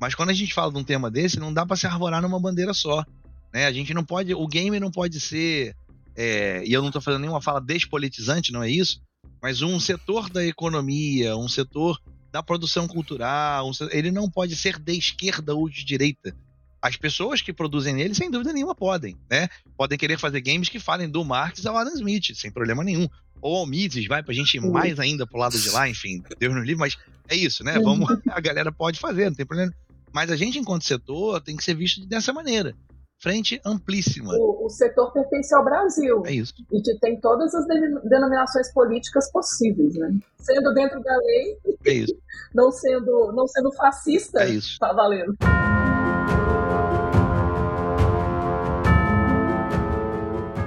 mas 0.00 0.14
quando 0.14 0.30
a 0.30 0.34
gente 0.34 0.52
fala 0.52 0.72
de 0.72 0.78
um 0.78 0.84
tema 0.84 1.10
desse, 1.10 1.38
não 1.38 1.52
dá 1.52 1.64
para 1.64 1.76
se 1.76 1.86
arvorar 1.86 2.20
numa 2.20 2.40
bandeira 2.40 2.74
só, 2.74 3.04
né? 3.52 3.66
A 3.66 3.72
gente 3.72 3.94
não 3.94 4.04
pode, 4.04 4.34
o 4.34 4.46
game 4.46 4.78
não 4.80 4.90
pode 4.90 5.20
ser, 5.20 5.74
é, 6.16 6.62
e 6.66 6.72
eu 6.72 6.82
não 6.82 6.90
tô 6.90 7.00
fazendo 7.00 7.22
nenhuma 7.22 7.40
fala 7.40 7.60
despolitizante, 7.60 8.52
não 8.52 8.62
é 8.62 8.70
isso, 8.70 9.00
mas 9.40 9.62
um 9.62 9.78
setor 9.78 10.28
da 10.28 10.44
economia, 10.44 11.36
um 11.36 11.48
setor 11.48 12.00
da 12.32 12.42
produção 12.42 12.88
cultural, 12.88 13.70
ele 13.92 14.10
não 14.10 14.28
pode 14.28 14.56
ser 14.56 14.78
de 14.78 14.92
esquerda 14.92 15.54
ou 15.54 15.68
de 15.68 15.84
direita. 15.84 16.36
As 16.84 16.98
pessoas 16.98 17.40
que 17.40 17.50
produzem 17.50 17.98
ele, 17.98 18.14
sem 18.14 18.30
dúvida 18.30 18.52
nenhuma, 18.52 18.74
podem, 18.74 19.16
né? 19.30 19.48
Podem 19.74 19.96
querer 19.96 20.18
fazer 20.18 20.42
games 20.42 20.68
que 20.68 20.78
falem 20.78 21.08
do 21.08 21.24
Marx 21.24 21.64
ao 21.64 21.78
Adam 21.78 21.94
Smith, 21.94 22.34
sem 22.34 22.50
problema 22.50 22.84
nenhum. 22.84 23.08
Ou 23.40 23.56
ao 23.56 23.66
Mises, 23.66 24.06
vai 24.06 24.22
pra 24.22 24.34
gente 24.34 24.58
ir 24.58 24.60
mais 24.60 25.00
ainda 25.00 25.26
pro 25.26 25.38
lado 25.38 25.58
de 25.58 25.70
lá, 25.70 25.88
enfim, 25.88 26.22
Deus 26.38 26.52
no 26.54 26.60
livre, 26.60 26.76
mas 26.76 26.98
é 27.26 27.34
isso, 27.34 27.64
né? 27.64 27.78
Vamos, 27.82 28.06
a 28.28 28.38
galera 28.38 28.70
pode 28.70 29.00
fazer, 29.00 29.30
não 29.30 29.34
tem 29.34 29.46
problema. 29.46 29.72
Mas 30.12 30.30
a 30.30 30.36
gente, 30.36 30.58
enquanto 30.58 30.84
setor, 30.84 31.40
tem 31.40 31.56
que 31.56 31.64
ser 31.64 31.74
visto 31.74 32.04
dessa 32.06 32.34
maneira. 32.34 32.74
Frente 33.18 33.58
amplíssima. 33.64 34.34
O, 34.34 34.66
o 34.66 34.68
setor 34.68 35.10
pertence 35.10 35.54
ao 35.54 35.64
Brasil. 35.64 36.22
É 36.26 36.34
isso. 36.34 36.52
e 36.70 36.82
que 36.82 36.98
tem 37.00 37.18
todas 37.18 37.54
as 37.54 37.64
de- 37.64 38.08
denominações 38.10 38.70
políticas 38.74 39.32
possíveis, 39.32 39.94
né? 39.94 40.18
Sendo 40.38 40.74
dentro 40.74 41.02
da 41.02 41.16
lei, 41.16 41.56
É 41.86 41.94
isso. 41.94 42.14
não 42.54 42.70
sendo, 42.70 43.32
não 43.34 43.46
sendo 43.48 43.72
fascista, 43.72 44.40
É 44.42 44.50
isso. 44.50 44.78
tá 44.78 44.92
valendo. 44.92 45.34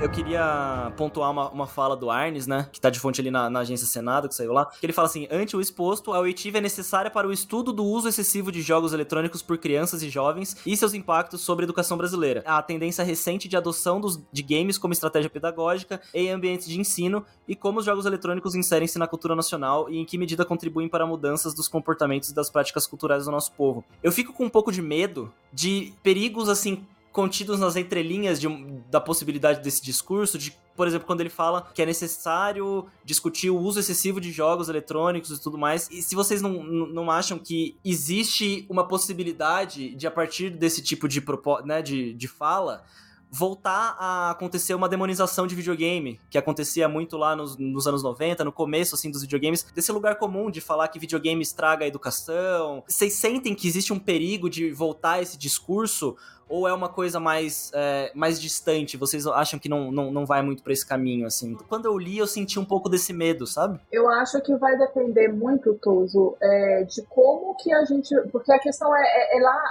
Eu 0.08 0.12
queria 0.12 0.93
pontuar 0.95 1.30
uma, 1.32 1.49
uma 1.49 1.68
fala 1.68 1.93
do 1.93 2.10
Arnes, 2.10 2.47
né? 2.47 2.70
Que 2.72 2.80
tá 2.80 2.89
de 2.89 2.97
fonte 2.97 3.20
ali 3.20 3.30
na, 3.30 3.49
na 3.49 3.60
agência 3.60 3.86
Senado, 3.86 4.30
que 4.30 4.36
saiu 4.36 4.53
lá. 4.53 4.66
Que 4.68 4.86
ele 4.86 4.93
fala 4.93 5.05
assim: 5.05 5.28
ante 5.30 5.53
o 5.53 5.60
exposto, 5.60 6.14
a 6.14 6.20
oitiva 6.20 6.60
é 6.60 6.62
necessária 6.62 7.12
para 7.12 7.28
o 7.28 7.34
estudo 7.34 7.74
do 7.74 7.84
uso 7.84 8.08
excessivo 8.08 8.49
de 8.49 8.62
jogos 8.62 8.93
eletrônicos 8.93 9.41
por 9.41 9.58
crianças 9.58 10.01
e 10.01 10.10
jovens 10.10 10.55
e 10.66 10.78
seus 10.78 10.93
impactos 10.93 11.41
sobre 11.41 11.64
a 11.64 11.66
educação 11.66 11.97
brasileira. 11.97 12.41
A 12.45 12.62
tendência 12.62 13.03
recente 13.03 13.49
de 13.49 13.58
adoção 13.58 13.99
dos, 13.99 14.18
de 14.32 14.41
games 14.41 14.78
como 14.78 14.93
estratégia 14.93 15.30
pedagógica 15.30 16.01
em 16.14 16.32
ambientes 16.32 16.70
de 16.70 16.80
ensino 16.80 17.26
e 17.45 17.53
como 17.53 17.80
os 17.80 17.86
jogos 17.86 18.05
eletrônicos 18.05 18.55
inserem-se 18.55 18.97
na 18.97 19.08
cultura 19.08 19.36
nacional 19.36 19.89
e 19.89 19.97
em 19.97 20.05
que 20.05 20.18
medida 20.18 20.45
contribuem 20.45 20.88
para 20.88 21.05
mudanças 21.05 21.53
dos 21.53 21.68
comportamentos 21.68 22.30
e 22.30 22.34
das 22.34 22.49
práticas 22.49 22.88
culturais 22.88 23.26
do 23.26 23.32
nosso 23.32 23.51
povo. 23.51 23.84
Eu 24.01 24.14
fico 24.14 24.32
com 24.32 24.45
um 24.45 24.49
pouco 24.49 24.72
de 24.72 24.82
medo 24.82 25.34
de 25.51 25.91
perigos 26.01 26.47
assim 26.47 26.86
contidos 27.18 27.59
nas 27.59 27.76
entrelinhas 27.76 28.39
de 28.39 28.47
da 28.91 29.01
possibilidade 29.01 29.63
desse 29.63 29.82
discurso, 29.82 30.38
de, 30.38 30.55
por 30.76 30.86
exemplo, 30.86 31.07
quando 31.07 31.22
ele 31.22 31.32
fala 31.32 31.68
que 31.74 31.82
é 31.82 31.86
necessário 31.86 32.85
discutir 33.03 33.49
o 33.49 33.57
uso 33.57 33.80
excessivo 33.80 34.22
de 34.22 34.31
jogos 34.31 34.69
eletrônicos 34.69 35.31
e 35.31 35.41
tudo 35.41 35.57
mais. 35.57 35.89
E 35.89 36.03
se 36.03 36.14
vocês 36.14 36.44
não, 36.44 36.64
não 36.64 37.10
acham 37.10 37.39
que 37.39 37.76
existe 37.84 38.68
uma 38.69 38.88
possibilidade 38.88 39.95
de, 39.95 40.06
a 40.06 40.11
partir 40.11 40.52
desse 40.52 40.80
tipo 40.80 41.07
de, 41.07 41.23
né, 41.65 41.81
de, 41.81 42.14
de 42.14 42.27
fala, 42.27 42.84
voltar 43.31 43.95
a 43.99 44.31
acontecer 44.31 44.73
uma 44.73 44.88
demonização 44.88 45.48
de 45.48 45.56
videogame, 45.56 46.19
que 46.30 46.38
acontecia 46.38 46.88
muito 46.88 47.18
lá 47.18 47.35
nos, 47.35 47.57
nos, 47.57 47.88
anos 47.88 48.03
90, 48.03 48.44
no 48.44 48.52
começo, 48.52 48.95
assim, 48.95 49.11
dos 49.11 49.22
videogames, 49.22 49.64
desse 49.76 49.91
lugar 49.91 50.18
comum 50.18 50.49
de 50.49 50.61
falar 50.61 50.88
que 50.88 50.99
videogame 50.99 51.41
estraga 51.41 51.84
a 51.84 51.88
educação. 51.88 52.84
Vocês 52.88 53.14
sentem 53.14 53.53
que 53.53 53.68
existe 53.68 53.91
um 53.91 53.99
perigo 53.99 54.49
de 54.49 54.72
voltar 54.72 55.22
esse 55.22 55.38
discurso? 55.38 56.15
Ou 56.49 56.68
é 56.68 56.74
uma 56.74 56.90
coisa 56.90 57.19
mais, 57.19 57.72
é, 57.74 58.11
mais 58.15 58.40
distante? 58.40 58.95
Vocês 58.98 59.28
acham 59.28 59.60
que 59.60 59.68
não, 59.68 59.91
não, 59.91 60.11
não 60.11 60.26
vai 60.26 60.41
muito 60.41 60.64
para 60.64 60.74
esse 60.74 60.86
caminho, 60.86 61.28
assim? 61.28 61.56
Quando 61.68 61.86
eu 61.86 61.98
li, 61.98 62.18
eu 62.18 62.28
senti 62.28 62.57
um 62.60 62.65
pouco 62.65 62.88
desse 62.90 63.11
medo, 63.11 63.45
sabe? 63.45 63.80
Eu 63.91 64.10
acho 64.10 64.40
que 64.41 64.56
vai 64.56 64.78
depender 64.78 65.28
muito, 65.28 65.74
Toso, 65.76 66.38
é, 66.41 66.84
de 66.84 67.02
como 67.03 67.56
que 67.56 67.74
a 67.74 67.84
gente... 67.86 68.15
Porque 68.32 68.52
a 68.52 68.60
questão 68.60 68.95
é, 68.95 69.02
é, 69.02 69.38
é 69.38 69.41
lá... 69.41 69.61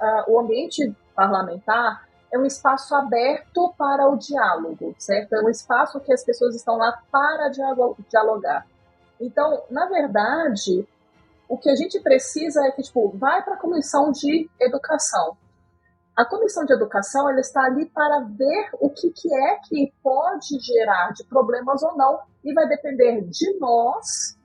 Uh, 0.00 0.32
o 0.32 0.38
ambiente 0.38 0.94
parlamentar 1.12 2.06
é 2.32 2.38
um 2.38 2.44
espaço 2.44 2.94
aberto 2.94 3.74
para 3.76 4.08
o 4.08 4.16
diálogo, 4.16 4.94
certo? 4.98 5.34
É 5.34 5.42
um 5.42 5.48
espaço 5.48 5.98
que 6.00 6.12
as 6.12 6.22
pessoas 6.22 6.54
estão 6.54 6.76
lá 6.76 7.02
para 7.10 7.48
dialogar. 7.48 8.66
Então, 9.20 9.62
na 9.70 9.86
verdade, 9.86 10.86
o 11.48 11.56
que 11.56 11.70
a 11.70 11.74
gente 11.74 11.98
precisa 12.00 12.64
é 12.66 12.70
que, 12.70 12.82
tipo, 12.82 13.08
vai 13.16 13.42
para 13.42 13.54
a 13.54 13.58
comissão 13.58 14.12
de 14.12 14.48
educação. 14.60 15.36
A 16.18 16.24
comissão 16.24 16.64
de 16.64 16.72
educação 16.72 17.30
ela 17.30 17.38
está 17.38 17.62
ali 17.62 17.86
para 17.86 18.24
ver 18.24 18.70
o 18.80 18.90
que, 18.90 19.08
que 19.12 19.32
é 19.32 19.60
que 19.68 19.94
pode 20.02 20.58
gerar 20.58 21.12
de 21.12 21.22
problemas 21.22 21.80
ou 21.84 21.96
não, 21.96 22.18
e 22.44 22.52
vai 22.52 22.66
depender 22.66 23.20
de 23.20 23.56
nós, 23.60 24.36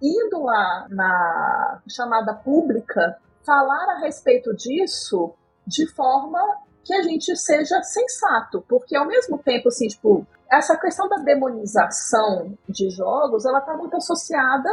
indo 0.00 0.42
lá 0.42 0.86
na 0.88 1.82
chamada 1.86 2.32
pública, 2.32 3.18
falar 3.44 3.90
a 3.90 3.98
respeito 3.98 4.56
disso 4.56 5.34
de 5.66 5.86
forma 5.94 6.40
que 6.82 6.94
a 6.94 7.02
gente 7.02 7.36
seja 7.36 7.82
sensato, 7.82 8.64
porque 8.66 8.96
ao 8.96 9.06
mesmo 9.06 9.36
tempo, 9.36 9.68
assim, 9.68 9.88
tipo, 9.88 10.26
essa 10.50 10.78
questão 10.78 11.10
da 11.10 11.16
demonização 11.16 12.56
de 12.66 12.88
jogos, 12.88 13.44
ela 13.44 13.58
está 13.58 13.76
muito 13.76 13.94
associada 13.98 14.70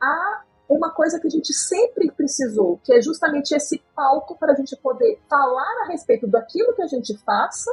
a 0.00 0.44
uma 0.76 0.90
coisa 0.90 1.20
que 1.20 1.26
a 1.26 1.30
gente 1.30 1.52
sempre 1.52 2.10
precisou, 2.10 2.80
que 2.82 2.92
é 2.92 3.00
justamente 3.00 3.54
esse 3.54 3.82
palco 3.94 4.36
para 4.36 4.52
a 4.52 4.56
gente 4.56 4.76
poder 4.76 5.18
falar 5.28 5.84
a 5.84 5.88
respeito 5.88 6.26
daquilo 6.26 6.74
que 6.74 6.82
a 6.82 6.86
gente 6.86 7.16
faça, 7.18 7.70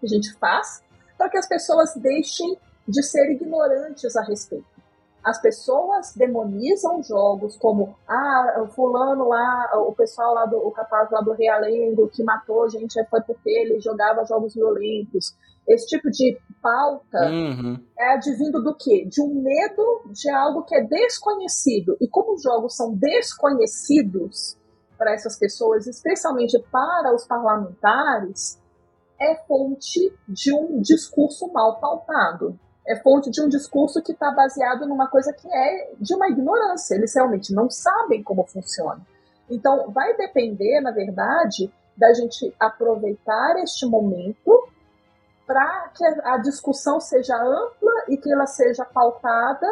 que 0.00 0.06
a 0.06 0.08
gente 0.08 0.32
faz, 0.34 0.82
para 1.16 1.28
que 1.28 1.36
as 1.36 1.48
pessoas 1.48 1.94
deixem 1.96 2.56
de 2.86 3.02
ser 3.02 3.30
ignorantes 3.30 4.16
a 4.16 4.22
respeito 4.22 4.77
as 5.28 5.40
pessoas 5.42 6.14
demonizam 6.16 7.02
jogos 7.02 7.54
como 7.58 7.94
ah, 8.08 8.62
o 8.62 8.68
fulano 8.68 9.28
lá, 9.28 9.70
o 9.86 9.92
pessoal 9.92 10.32
lá 10.32 10.46
do 10.46 10.56
o 10.56 10.70
capaz 10.70 11.10
lá 11.10 11.20
do 11.20 11.32
Realengo 11.32 12.08
que 12.08 12.24
matou 12.24 12.66
gente 12.70 12.94
foi 13.10 13.20
porque 13.20 13.50
ele 13.50 13.78
jogava 13.78 14.24
jogos 14.24 14.54
violentos. 14.54 15.36
Esse 15.68 15.86
tipo 15.86 16.10
de 16.10 16.38
pauta 16.62 17.30
uhum. 17.30 17.78
é 17.98 18.14
advindo 18.14 18.62
do 18.62 18.74
quê? 18.74 19.04
De 19.04 19.20
um 19.20 19.42
medo 19.42 20.10
de 20.10 20.30
algo 20.30 20.62
que 20.62 20.74
é 20.74 20.82
desconhecido. 20.82 21.94
E 22.00 22.08
como 22.08 22.32
os 22.32 22.42
jogos 22.42 22.74
são 22.74 22.94
desconhecidos 22.94 24.56
para 24.96 25.12
essas 25.12 25.38
pessoas, 25.38 25.86
especialmente 25.86 26.58
para 26.72 27.14
os 27.14 27.26
parlamentares, 27.26 28.58
é 29.20 29.34
fonte 29.46 30.10
de 30.26 30.54
um 30.54 30.80
discurso 30.80 31.52
mal 31.52 31.78
pautado 31.78 32.58
é 32.88 32.96
fonte 32.96 33.30
de 33.30 33.42
um 33.42 33.48
discurso 33.48 34.02
que 34.02 34.12
está 34.12 34.30
baseado 34.30 34.86
numa 34.86 35.08
coisa 35.08 35.32
que 35.32 35.46
é 35.46 35.90
de 36.00 36.14
uma 36.14 36.28
ignorância. 36.28 36.94
Eles 36.94 37.14
realmente 37.14 37.52
não 37.52 37.68
sabem 37.68 38.22
como 38.22 38.44
funciona. 38.44 39.00
Então, 39.50 39.90
vai 39.90 40.16
depender, 40.16 40.80
na 40.80 40.90
verdade, 40.90 41.70
da 41.96 42.12
gente 42.14 42.54
aproveitar 42.58 43.56
este 43.62 43.84
momento 43.84 44.68
para 45.46 45.90
que 45.94 46.04
a 46.04 46.38
discussão 46.38 46.98
seja 47.00 47.36
ampla 47.36 47.92
e 48.08 48.16
que 48.16 48.32
ela 48.32 48.46
seja 48.46 48.84
pautada 48.84 49.66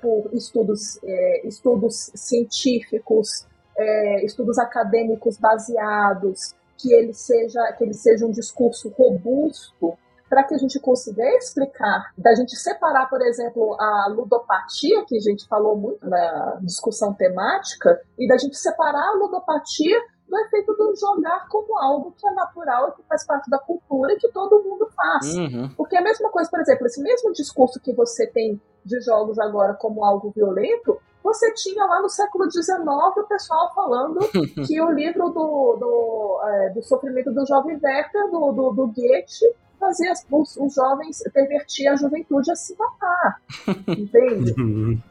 por 0.00 0.30
estudos, 0.32 0.98
é, 1.02 1.46
estudos 1.46 2.10
científicos, 2.14 3.46
é, 3.76 4.24
estudos 4.24 4.58
acadêmicos 4.58 5.36
baseados, 5.36 6.54
que 6.76 6.92
ele 6.92 7.12
seja 7.12 7.60
que 7.72 7.84
ele 7.84 7.94
seja 7.94 8.26
um 8.26 8.30
discurso 8.30 8.88
robusto 8.90 9.96
para 10.34 10.42
que 10.42 10.54
a 10.54 10.58
gente 10.58 10.80
consiga 10.80 11.22
explicar, 11.36 12.12
da 12.18 12.34
gente 12.34 12.56
separar, 12.56 13.08
por 13.08 13.22
exemplo, 13.22 13.76
a 13.78 14.08
ludopatia, 14.08 15.04
que 15.04 15.16
a 15.16 15.20
gente 15.20 15.46
falou 15.46 15.76
muito 15.76 16.04
na 16.04 16.58
discussão 16.60 17.14
temática, 17.14 18.00
e 18.18 18.26
da 18.26 18.36
gente 18.36 18.56
separar 18.56 19.10
a 19.10 19.12
ludopatia 19.12 19.96
do 20.28 20.36
efeito 20.40 20.74
do 20.74 20.92
jogar 20.96 21.46
como 21.48 21.78
algo 21.78 22.12
que 22.18 22.26
é 22.26 22.32
natural 22.32 22.88
e 22.88 22.92
que 22.96 23.02
faz 23.08 23.24
parte 23.24 23.48
da 23.48 23.60
cultura 23.60 24.12
e 24.12 24.16
que 24.16 24.28
todo 24.32 24.60
mundo 24.64 24.88
faz. 24.96 25.36
Uhum. 25.36 25.68
Porque 25.76 25.94
é 25.94 26.00
a 26.00 26.02
mesma 26.02 26.28
coisa, 26.30 26.50
por 26.50 26.58
exemplo, 26.58 26.84
esse 26.88 27.00
mesmo 27.00 27.32
discurso 27.32 27.78
que 27.78 27.92
você 27.92 28.26
tem 28.26 28.60
de 28.84 29.00
jogos 29.02 29.38
agora 29.38 29.74
como 29.74 30.04
algo 30.04 30.32
violento, 30.34 30.98
você 31.22 31.54
tinha 31.54 31.84
lá 31.84 32.02
no 32.02 32.08
século 32.08 32.50
XIX 32.50 32.68
o 32.76 33.28
pessoal 33.28 33.72
falando 33.72 34.18
que 34.66 34.80
o 34.80 34.90
livro 34.90 35.28
do, 35.28 35.76
do, 35.76 36.40
é, 36.44 36.70
do 36.70 36.82
sofrimento 36.82 37.32
do 37.32 37.46
jovem 37.46 37.78
Werther, 37.80 38.30
do, 38.32 38.50
do, 38.50 38.72
do 38.72 38.86
Goethe, 38.88 39.46
fazer 39.84 40.10
os, 40.30 40.56
os 40.56 40.74
jovens 40.74 41.22
pervertir 41.32 41.88
a 41.88 41.96
juventude 41.96 42.50
a 42.50 42.56
se 42.56 42.74
matar. 42.78 43.40
Entende? 43.86 45.02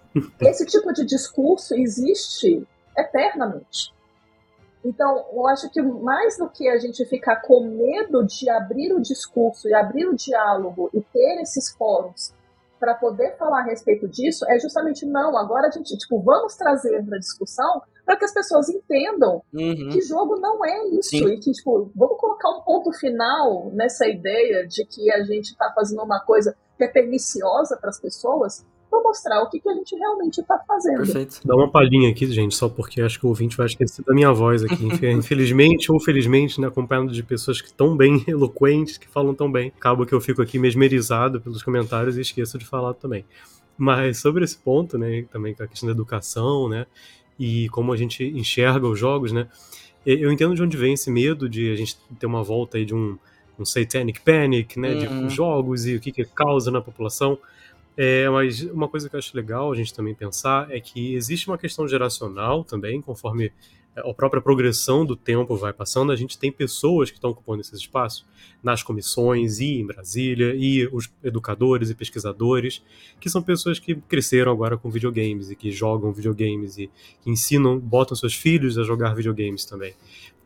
Esse 0.41 0.65
tipo 0.65 0.91
de 0.91 1.05
discurso 1.05 1.75
existe 1.75 2.67
eternamente. 2.97 3.93
Então, 4.83 5.25
eu 5.31 5.47
acho 5.47 5.69
que 5.69 5.81
mais 5.81 6.37
do 6.37 6.49
que 6.49 6.67
a 6.67 6.77
gente 6.77 7.05
ficar 7.05 7.37
com 7.37 7.63
medo 7.63 8.25
de 8.25 8.49
abrir 8.49 8.93
o 8.93 9.01
discurso 9.01 9.69
e 9.69 9.73
abrir 9.73 10.07
o 10.07 10.15
diálogo 10.15 10.89
e 10.93 11.01
ter 11.01 11.41
esses 11.41 11.71
fóruns 11.71 12.33
para 12.79 12.93
poder 12.95 13.37
falar 13.37 13.61
a 13.61 13.63
respeito 13.63 14.09
disso, 14.09 14.45
é 14.49 14.59
justamente 14.59 15.05
não, 15.05 15.37
agora 15.37 15.67
a 15.67 15.71
gente, 15.71 15.97
tipo, 15.97 16.19
vamos 16.19 16.57
trazer 16.57 17.01
para 17.05 17.17
discussão 17.17 17.81
para 18.05 18.17
que 18.17 18.25
as 18.25 18.33
pessoas 18.33 18.69
entendam 18.69 19.41
uhum. 19.53 19.89
que 19.89 20.01
jogo 20.01 20.37
não 20.39 20.63
é 20.63 20.89
isso. 20.89 21.09
Sim. 21.09 21.27
E 21.27 21.39
que, 21.39 21.51
tipo, 21.51 21.91
vamos 21.95 22.17
colocar 22.19 22.49
um 22.49 22.61
ponto 22.61 22.91
final 22.93 23.71
nessa 23.73 24.07
ideia 24.07 24.67
de 24.67 24.85
que 24.85 25.11
a 25.11 25.23
gente 25.23 25.51
está 25.51 25.71
fazendo 25.73 26.03
uma 26.03 26.19
coisa 26.19 26.55
que 26.77 26.83
é 26.83 26.87
perniciosa 26.87 27.77
para 27.77 27.89
as 27.89 27.99
pessoas 27.99 28.65
para 28.93 29.01
mostrar 29.01 29.41
o 29.41 29.49
que, 29.49 29.59
que 29.59 29.67
a 29.67 29.73
gente 29.73 29.95
realmente 29.95 30.39
está 30.39 30.59
fazendo. 30.67 30.97
Perfeito. 30.97 31.39
Dá 31.43 31.55
uma 31.55 31.71
palhinha 31.71 32.11
aqui, 32.11 32.27
gente, 32.27 32.53
só 32.53 32.69
porque 32.69 33.01
acho 33.01 33.19
que 33.19 33.25
o 33.25 33.29
ouvinte 33.29 33.57
vai 33.57 33.65
esquecer 33.65 34.03
da 34.05 34.13
minha 34.13 34.31
voz 34.31 34.63
aqui. 34.63 34.85
Infelizmente 35.09 35.91
ou 35.91 35.99
felizmente, 35.99 36.61
né, 36.61 36.67
acompanhado 36.67 37.11
de 37.11 37.23
pessoas 37.23 37.59
que 37.59 37.73
tão 37.73 37.97
bem 37.97 38.23
eloquentes, 38.27 38.97
que 38.97 39.07
falam 39.07 39.33
tão 39.33 39.51
bem. 39.51 39.73
Acaba 39.75 40.05
que 40.05 40.13
eu 40.13 40.21
fico 40.21 40.41
aqui 40.41 40.59
mesmerizado 40.59 41.41
pelos 41.41 41.63
comentários 41.63 42.17
e 42.17 42.21
esqueço 42.21 42.57
de 42.57 42.65
falar 42.65 42.93
também. 42.93 43.25
Mas 43.75 44.19
sobre 44.19 44.43
esse 44.43 44.57
ponto, 44.57 44.97
né, 44.97 45.25
também 45.31 45.55
com 45.55 45.63
a 45.63 45.67
questão 45.67 45.87
da 45.87 45.93
educação, 45.93 46.69
né, 46.69 46.85
e 47.39 47.69
como 47.69 47.91
a 47.91 47.97
gente 47.97 48.23
enxerga 48.23 48.87
os 48.87 48.97
jogos, 48.97 49.31
né? 49.31 49.47
Eu 50.05 50.31
entendo 50.31 50.53
de 50.53 50.61
onde 50.61 50.75
vem 50.75 50.93
esse 50.93 51.09
medo 51.09 51.47
de 51.47 51.71
a 51.71 51.75
gente 51.75 51.97
ter 52.19 52.25
uma 52.25 52.43
volta 52.43 52.77
aí 52.77 52.85
de 52.85 52.93
um, 52.93 53.17
um 53.57 53.63
satanic 53.63 54.19
panic, 54.21 54.77
né? 54.79 54.93
Uhum. 54.93 55.27
De 55.27 55.33
jogos 55.33 55.85
e 55.85 55.95
o 55.95 55.99
que, 55.99 56.11
que 56.11 56.25
causa 56.25 56.69
na 56.69 56.81
população. 56.81 57.37
É, 57.95 58.27
mas 58.29 58.61
uma 58.61 58.87
coisa 58.87 59.07
que 59.07 59.15
eu 59.15 59.19
acho 59.19 59.35
legal 59.35 59.71
a 59.71 59.75
gente 59.75 59.93
também 59.93 60.15
pensar 60.15 60.69
é 60.71 60.79
que 60.79 61.13
existe 61.13 61.47
uma 61.47 61.57
questão 61.57 61.87
geracional 61.87 62.63
também, 62.63 63.01
conforme 63.01 63.51
a 63.95 64.13
própria 64.13 64.41
progressão 64.41 65.05
do 65.05 65.15
tempo 65.15 65.55
vai 65.55 65.71
passando, 65.71 66.11
a 66.11 66.15
gente 66.15 66.37
tem 66.37 66.51
pessoas 66.51 67.11
que 67.11 67.17
estão 67.17 67.29
ocupando 67.29 67.61
esses 67.61 67.79
espaços 67.79 68.25
nas 68.61 68.81
comissões 68.81 69.59
e 69.59 69.79
em 69.79 69.85
Brasília, 69.85 70.55
e 70.55 70.87
os 70.91 71.11
educadores 71.23 71.89
e 71.89 71.95
pesquisadores, 71.95 72.81
que 73.19 73.29
são 73.29 73.41
pessoas 73.41 73.77
que 73.77 73.95
cresceram 73.95 74.51
agora 74.51 74.77
com 74.77 74.89
videogames 74.89 75.51
e 75.51 75.55
que 75.55 75.71
jogam 75.71 76.11
videogames 76.11 76.77
e 76.77 76.89
que 77.21 77.29
ensinam, 77.29 77.77
botam 77.77 78.15
seus 78.15 78.33
filhos 78.33 78.77
a 78.77 78.83
jogar 78.83 79.15
videogames 79.15 79.65
também. 79.65 79.93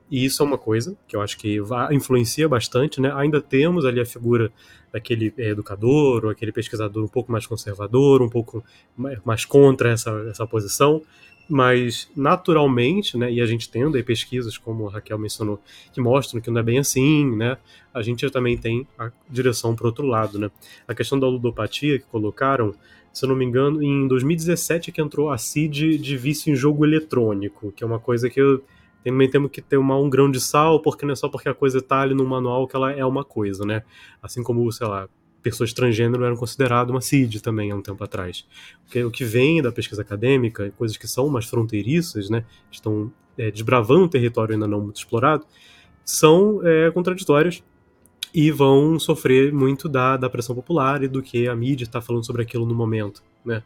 E 0.09 0.23
isso 0.25 0.41
é 0.41 0.45
uma 0.45 0.57
coisa 0.57 0.97
que 1.07 1.15
eu 1.15 1.21
acho 1.21 1.37
que 1.37 1.59
influencia 1.91 2.47
bastante, 2.47 3.01
né? 3.01 3.11
Ainda 3.13 3.41
temos 3.41 3.85
ali 3.85 3.99
a 3.99 4.05
figura 4.05 4.51
daquele 4.91 5.33
é, 5.37 5.49
educador 5.49 6.25
ou 6.25 6.31
aquele 6.31 6.51
pesquisador 6.51 7.03
um 7.03 7.09
pouco 7.09 7.31
mais 7.31 7.45
conservador, 7.45 8.21
um 8.21 8.29
pouco 8.29 8.63
mais 9.25 9.45
contra 9.45 9.91
essa, 9.91 10.11
essa 10.29 10.47
posição, 10.47 11.01
mas 11.49 12.09
naturalmente, 12.15 13.17
né, 13.17 13.31
e 13.31 13.39
a 13.39 13.45
gente 13.45 13.69
tendo 13.69 13.95
aí 13.95 14.03
pesquisas, 14.03 14.57
como 14.57 14.87
a 14.87 14.91
Raquel 14.91 15.17
mencionou, 15.17 15.61
que 15.93 16.01
mostram 16.01 16.41
que 16.41 16.49
não 16.49 16.59
é 16.59 16.63
bem 16.63 16.79
assim, 16.79 17.35
né, 17.35 17.57
a 17.93 18.01
gente 18.01 18.29
também 18.29 18.57
tem 18.57 18.87
a 18.97 19.11
direção 19.29 19.75
para 19.75 19.87
outro 19.87 20.05
lado, 20.05 20.37
né. 20.37 20.51
A 20.87 20.93
questão 20.93 21.19
da 21.19 21.27
ludopatia 21.27 21.99
que 21.99 22.05
colocaram, 22.05 22.73
se 23.13 23.23
eu 23.23 23.29
não 23.29 23.35
me 23.35 23.45
engano, 23.45 23.81
em 23.81 24.07
2017 24.07 24.91
que 24.91 25.01
entrou 25.01 25.29
a 25.29 25.37
CID 25.37 25.97
de 25.97 26.17
vício 26.17 26.51
em 26.51 26.55
jogo 26.55 26.85
eletrônico, 26.85 27.71
que 27.71 27.83
é 27.83 27.87
uma 27.87 27.99
coisa 27.99 28.29
que 28.29 28.41
eu 28.41 28.63
também 29.07 29.29
temos 29.29 29.49
que 29.49 29.61
ter 29.61 29.77
uma, 29.77 29.97
um 29.97 30.09
grão 30.09 30.29
de 30.29 30.41
sal, 30.41 30.81
porque 30.81 31.05
não 31.05 31.13
é 31.13 31.15
só 31.15 31.29
porque 31.29 31.47
a 31.47 31.53
coisa 31.53 31.77
está 31.77 32.01
ali 32.01 32.13
no 32.13 32.25
manual 32.25 32.67
que 32.67 32.75
ela 32.75 32.91
é 32.91 33.05
uma 33.05 33.23
coisa, 33.23 33.65
né? 33.65 33.83
Assim 34.21 34.43
como, 34.43 34.69
sei 34.71 34.85
lá, 34.85 35.07
pessoas 35.41 35.71
transgênero 35.71 36.25
eram 36.25 36.35
consideradas 36.35 36.91
uma 36.91 36.99
CID 36.99 37.41
também 37.41 37.71
há 37.71 37.75
um 37.75 37.81
tempo 37.81 38.03
atrás. 38.03 38.45
Porque 38.83 39.01
o 39.03 39.09
que 39.09 39.23
vem 39.23 39.61
da 39.61 39.71
pesquisa 39.71 40.01
acadêmica, 40.01 40.73
coisas 40.77 40.97
que 40.97 41.07
são 41.07 41.29
mais 41.29 41.45
fronteiriças, 41.45 42.29
né, 42.29 42.43
estão 42.69 43.11
é, 43.37 43.49
desbravando 43.49 44.03
um 44.03 44.09
território 44.09 44.53
ainda 44.53 44.67
não 44.67 44.81
muito 44.81 44.97
explorado, 44.97 45.45
são 46.03 46.59
é, 46.65 46.91
contraditórias 46.91 47.63
e 48.33 48.51
vão 48.51 48.99
sofrer 48.99 49.53
muito 49.53 49.87
da, 49.87 50.17
da 50.17 50.29
pressão 50.29 50.53
popular 50.53 51.01
e 51.01 51.07
do 51.07 51.23
que 51.23 51.47
a 51.47 51.55
mídia 51.55 51.85
está 51.85 52.01
falando 52.01 52.25
sobre 52.25 52.41
aquilo 52.41 52.65
no 52.65 52.75
momento, 52.75 53.23
né? 53.45 53.63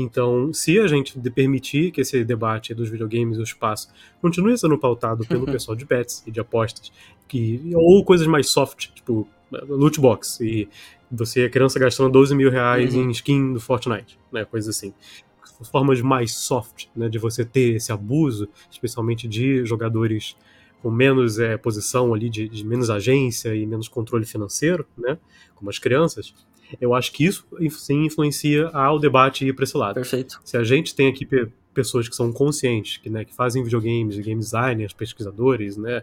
Então, 0.00 0.52
se 0.52 0.78
a 0.78 0.86
gente 0.86 1.18
permitir 1.30 1.90
que 1.90 2.02
esse 2.02 2.22
debate 2.24 2.72
dos 2.72 2.88
videogames 2.88 3.36
e 3.36 3.40
o 3.40 3.42
espaço 3.42 3.88
continue 4.22 4.56
sendo 4.56 4.78
pautado 4.78 5.26
pelo 5.26 5.44
pessoal 5.50 5.74
de 5.74 5.84
bets 5.84 6.22
e 6.24 6.30
de 6.30 6.38
apostas, 6.38 6.92
que, 7.26 7.60
ou 7.74 8.04
coisas 8.04 8.28
mais 8.28 8.48
soft, 8.48 8.90
tipo 8.94 9.28
loot 9.50 10.00
box, 10.00 10.40
e 10.40 10.68
você, 11.10 11.42
a 11.42 11.50
criança 11.50 11.80
gastando 11.80 12.12
12 12.12 12.32
mil 12.36 12.48
reais 12.48 12.94
uhum. 12.94 13.08
em 13.08 13.10
skin 13.10 13.52
do 13.52 13.60
Fortnite, 13.60 14.16
né, 14.30 14.44
coisas 14.44 14.76
assim. 14.76 14.94
Formas 15.72 16.00
mais 16.00 16.32
soft, 16.32 16.86
né, 16.94 17.08
de 17.08 17.18
você 17.18 17.44
ter 17.44 17.74
esse 17.74 17.90
abuso, 17.90 18.48
especialmente 18.70 19.26
de 19.26 19.64
jogadores 19.64 20.36
com 20.80 20.92
menos 20.92 21.40
é, 21.40 21.56
posição 21.56 22.14
ali, 22.14 22.30
de, 22.30 22.48
de 22.48 22.64
menos 22.64 22.88
agência 22.88 23.52
e 23.52 23.66
menos 23.66 23.88
controle 23.88 24.24
financeiro, 24.24 24.86
né, 24.96 25.18
como 25.56 25.68
as 25.68 25.78
crianças, 25.80 26.32
eu 26.80 26.94
acho 26.94 27.12
que 27.12 27.24
isso 27.24 27.46
sim 27.70 28.04
influencia 28.04 28.68
ao 28.68 28.98
debate 28.98 29.46
ir 29.46 29.54
para 29.54 29.64
esse 29.64 29.76
lado. 29.76 29.94
Perfeito. 29.94 30.40
Se 30.44 30.56
a 30.56 30.64
gente 30.64 30.94
tem 30.94 31.08
aqui 31.08 31.26
pessoas 31.72 32.08
que 32.08 32.16
são 32.16 32.32
conscientes, 32.32 32.96
que, 32.96 33.08
né, 33.08 33.24
que 33.24 33.34
fazem 33.34 33.62
videogames, 33.62 34.18
game 34.18 34.40
designers, 34.40 34.92
pesquisadores, 34.92 35.76
né, 35.76 36.02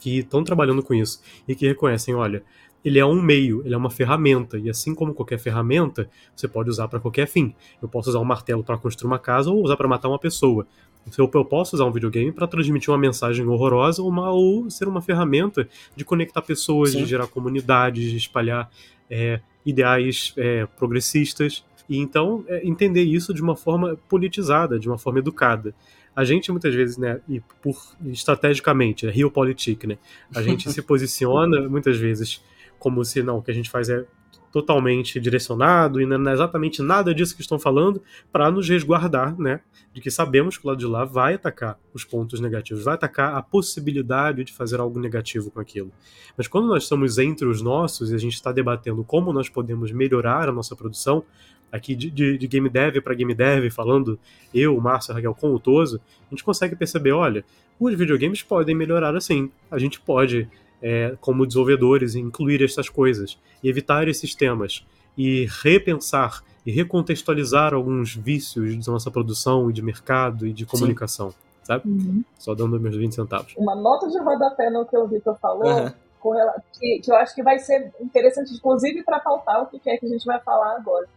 que 0.00 0.18
estão 0.18 0.44
trabalhando 0.44 0.82
com 0.82 0.94
isso 0.94 1.20
e 1.46 1.54
que 1.54 1.66
reconhecem, 1.66 2.14
olha, 2.14 2.42
ele 2.84 2.98
é 2.98 3.04
um 3.04 3.20
meio, 3.20 3.62
ele 3.64 3.74
é 3.74 3.76
uma 3.76 3.90
ferramenta, 3.90 4.56
e 4.56 4.70
assim 4.70 4.94
como 4.94 5.12
qualquer 5.12 5.38
ferramenta, 5.38 6.08
você 6.34 6.46
pode 6.46 6.70
usar 6.70 6.88
para 6.88 7.00
qualquer 7.00 7.26
fim. 7.26 7.54
Eu 7.82 7.88
posso 7.88 8.10
usar 8.10 8.20
um 8.20 8.24
martelo 8.24 8.62
para 8.62 8.78
construir 8.78 9.08
uma 9.08 9.18
casa 9.18 9.50
ou 9.50 9.62
usar 9.62 9.76
para 9.76 9.88
matar 9.88 10.08
uma 10.08 10.18
pessoa. 10.18 10.66
Então, 11.06 11.28
eu 11.32 11.44
posso 11.44 11.74
usar 11.74 11.84
um 11.86 11.92
videogame 11.92 12.30
para 12.30 12.46
transmitir 12.46 12.90
uma 12.90 12.98
mensagem 12.98 13.46
horrorosa 13.46 14.02
ou, 14.02 14.08
uma, 14.08 14.30
ou, 14.30 14.70
ser 14.70 14.86
uma 14.86 15.00
ferramenta 15.00 15.68
de 15.96 16.04
conectar 16.04 16.42
pessoas, 16.42 16.90
Sim. 16.90 16.98
de 16.98 17.06
gerar 17.06 17.26
comunidades, 17.26 18.10
de 18.10 18.16
espalhar 18.16 18.70
é, 19.10 19.40
ideais 19.68 20.32
é, 20.36 20.66
progressistas. 20.66 21.64
E 21.88 21.98
então 21.98 22.44
é, 22.48 22.66
entender 22.66 23.02
isso 23.02 23.32
de 23.32 23.42
uma 23.42 23.56
forma 23.56 23.96
politizada, 24.08 24.78
de 24.78 24.88
uma 24.88 24.98
forma 24.98 25.18
educada. 25.18 25.74
A 26.14 26.24
gente 26.24 26.50
muitas 26.50 26.74
vezes, 26.74 26.96
né, 26.98 27.20
e 27.28 27.40
por 27.62 27.76
estrategicamente, 28.06 29.06
é 29.06 29.10
realpolitik, 29.10 29.86
né, 29.86 29.98
a 30.34 30.42
gente 30.42 30.68
se 30.72 30.82
posiciona 30.82 31.68
muitas 31.68 31.96
vezes 31.96 32.42
como 32.78 33.04
se 33.04 33.22
não, 33.22 33.38
o 33.38 33.42
que 33.42 33.50
a 33.50 33.54
gente 33.54 33.70
faz 33.70 33.88
é 33.88 34.04
totalmente 34.52 35.20
direcionado 35.20 36.00
e 36.00 36.06
não 36.06 36.30
é 36.30 36.32
exatamente 36.32 36.82
nada 36.82 37.14
disso 37.14 37.34
que 37.34 37.42
estão 37.42 37.58
falando 37.58 38.02
para 38.32 38.50
nos 38.50 38.68
resguardar, 38.68 39.38
né, 39.38 39.60
de 39.92 40.00
que 40.00 40.10
sabemos 40.10 40.56
que 40.56 40.64
o 40.64 40.68
lado 40.68 40.78
de 40.78 40.86
lá 40.86 41.04
vai 41.04 41.34
atacar 41.34 41.78
os 41.92 42.04
pontos 42.04 42.40
negativos, 42.40 42.84
vai 42.84 42.94
atacar 42.94 43.34
a 43.34 43.42
possibilidade 43.42 44.44
de 44.44 44.52
fazer 44.52 44.80
algo 44.80 44.98
negativo 44.98 45.50
com 45.50 45.60
aquilo. 45.60 45.92
Mas 46.36 46.48
quando 46.48 46.68
nós 46.68 46.84
estamos 46.84 47.18
entre 47.18 47.46
os 47.46 47.60
nossos 47.60 48.10
e 48.10 48.14
a 48.14 48.18
gente 48.18 48.34
está 48.34 48.52
debatendo 48.52 49.04
como 49.04 49.32
nós 49.32 49.48
podemos 49.48 49.92
melhorar 49.92 50.48
a 50.48 50.52
nossa 50.52 50.76
produção, 50.76 51.24
aqui 51.70 51.94
de, 51.94 52.10
de, 52.10 52.38
de 52.38 52.46
game 52.46 52.68
dev 52.68 53.00
para 53.02 53.14
game 53.14 53.34
dev, 53.34 53.70
falando 53.70 54.18
eu, 54.54 54.76
o 54.76 54.80
Márcio, 54.80 55.14
Raquel 55.14 55.34
com 55.34 55.54
o 55.54 55.60
Toso, 55.60 56.00
a 56.26 56.30
gente 56.30 56.44
consegue 56.44 56.74
perceber, 56.74 57.12
olha, 57.12 57.44
os 57.78 57.94
videogames 57.94 58.42
podem 58.42 58.74
melhorar 58.74 59.14
assim. 59.14 59.50
A 59.70 59.78
gente 59.78 60.00
pode 60.00 60.48
é, 60.82 61.16
como 61.20 61.46
desenvolvedores, 61.46 62.14
incluir 62.14 62.62
essas 62.62 62.88
coisas 62.88 63.38
e 63.62 63.68
evitar 63.68 64.08
esses 64.08 64.34
temas 64.34 64.84
e 65.16 65.48
repensar 65.62 66.42
e 66.64 66.70
recontextualizar 66.70 67.74
alguns 67.74 68.14
vícios 68.14 68.84
da 68.84 68.92
nossa 68.92 69.10
produção 69.10 69.70
e 69.70 69.72
de 69.72 69.82
mercado 69.82 70.46
e 70.46 70.52
de 70.52 70.66
comunicação, 70.66 71.30
Sim. 71.30 71.36
sabe? 71.62 71.88
Uhum. 71.88 72.24
Só 72.38 72.54
dando 72.54 72.78
meus 72.78 72.94
20 72.94 73.14
centavos. 73.14 73.54
Uma 73.56 73.74
nota 73.74 74.08
de 74.08 74.18
rodapé 74.18 74.70
no 74.70 74.84
que 74.86 74.96
o 74.96 75.06
Vitor 75.06 75.36
falou, 75.40 75.66
uhum. 75.66 76.52
que, 76.78 77.00
que, 77.00 77.10
eu 77.10 77.16
acho 77.16 77.34
que 77.34 77.42
vai 77.42 77.58
ser 77.58 77.92
interessante, 78.00 78.54
inclusive, 78.54 79.02
para 79.02 79.18
pautar 79.18 79.62
o 79.62 79.66
que 79.66 79.88
é 79.88 79.96
que 79.96 80.06
a 80.06 80.08
gente 80.08 80.24
vai 80.24 80.38
falar 80.40 80.76
agora. 80.76 81.08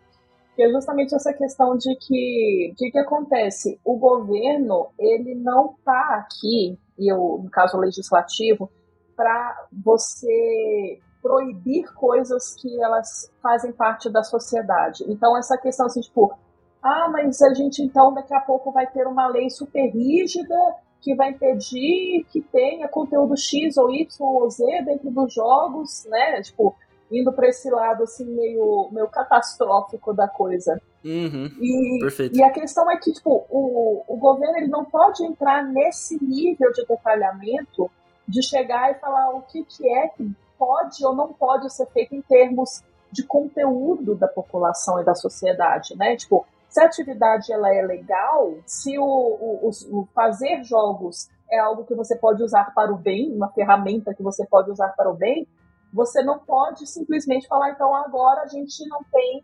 Que 0.55 0.63
é 0.63 0.69
justamente 0.69 1.13
essa 1.13 1.33
questão 1.33 1.77
de 1.77 1.95
que, 1.95 2.73
de 2.77 2.89
que 2.89 2.97
acontece, 2.97 3.79
o 3.83 3.97
governo, 3.97 4.87
ele 4.97 5.35
não 5.35 5.75
está 5.77 6.25
aqui, 6.25 6.77
e 6.97 7.11
eu, 7.11 7.41
no 7.43 7.49
caso 7.49 7.77
legislativo, 7.77 8.69
para 9.15 9.67
você 9.71 10.99
proibir 11.21 11.91
coisas 11.93 12.55
que 12.55 12.81
elas 12.81 13.31
fazem 13.41 13.71
parte 13.71 14.09
da 14.09 14.23
sociedade. 14.23 15.03
Então, 15.07 15.37
essa 15.37 15.57
questão 15.57 15.85
assim, 15.85 16.01
tipo, 16.01 16.33
ah, 16.81 17.09
mas 17.11 17.41
a 17.41 17.53
gente 17.53 17.81
então 17.81 18.13
daqui 18.13 18.33
a 18.33 18.41
pouco 18.41 18.71
vai 18.71 18.87
ter 18.87 19.05
uma 19.05 19.27
lei 19.27 19.49
super 19.49 19.87
rígida 19.89 20.55
que 20.99 21.15
vai 21.15 21.29
impedir 21.29 22.25
que 22.31 22.41
tenha 22.41 22.87
conteúdo 22.87 23.37
X 23.37 23.77
ou 23.77 23.91
Y 23.91 24.07
ou 24.19 24.49
Z 24.49 24.63
dentro 24.83 25.11
dos 25.11 25.33
jogos, 25.33 26.05
né? 26.09 26.41
Tipo, 26.41 26.75
indo 27.11 27.31
para 27.33 27.49
esse 27.49 27.69
lado 27.69 28.03
assim 28.03 28.25
meio, 28.25 28.89
meio 28.91 29.07
catastrófico 29.07 30.13
da 30.13 30.27
coisa. 30.27 30.81
Uhum, 31.03 31.49
e, 31.59 31.99
perfeito. 31.99 32.37
e 32.37 32.43
a 32.43 32.51
questão 32.51 32.89
é 32.89 32.97
que 32.97 33.11
tipo, 33.11 33.45
o, 33.49 34.03
o 34.07 34.17
governo 34.17 34.57
ele 34.57 34.67
não 34.67 34.85
pode 34.85 35.23
entrar 35.23 35.63
nesse 35.63 36.23
nível 36.23 36.71
de 36.71 36.85
detalhamento 36.85 37.89
de 38.27 38.41
chegar 38.43 38.91
e 38.91 38.99
falar 38.99 39.29
o 39.31 39.41
que, 39.41 39.63
que 39.63 39.87
é 39.87 40.07
que 40.09 40.31
pode 40.57 41.03
ou 41.05 41.15
não 41.15 41.33
pode 41.33 41.73
ser 41.73 41.87
feito 41.87 42.15
em 42.15 42.21
termos 42.21 42.83
de 43.11 43.23
conteúdo 43.23 44.15
da 44.15 44.27
população 44.27 45.01
e 45.01 45.03
da 45.03 45.15
sociedade, 45.15 45.97
né? 45.97 46.15
Tipo, 46.15 46.45
se 46.69 46.79
a 46.79 46.85
atividade 46.85 47.51
ela 47.51 47.73
é 47.73 47.81
legal, 47.81 48.53
se 48.65 48.97
o, 48.97 49.03
o, 49.03 49.69
o, 49.91 50.07
fazer 50.13 50.63
jogos 50.63 51.29
é 51.51 51.59
algo 51.59 51.83
que 51.83 51.93
você 51.93 52.15
pode 52.15 52.41
usar 52.41 52.73
para 52.73 52.93
o 52.93 52.97
bem, 52.97 53.35
uma 53.35 53.49
ferramenta 53.49 54.13
que 54.13 54.23
você 54.23 54.45
pode 54.45 54.71
usar 54.71 54.89
para 54.89 55.09
o 55.09 55.13
bem, 55.13 55.45
você 55.91 56.23
não 56.23 56.39
pode 56.39 56.87
simplesmente 56.87 57.47
falar, 57.47 57.71
então 57.71 57.93
agora 57.93 58.43
a 58.43 58.47
gente 58.47 58.87
não 58.87 59.03
tem 59.11 59.41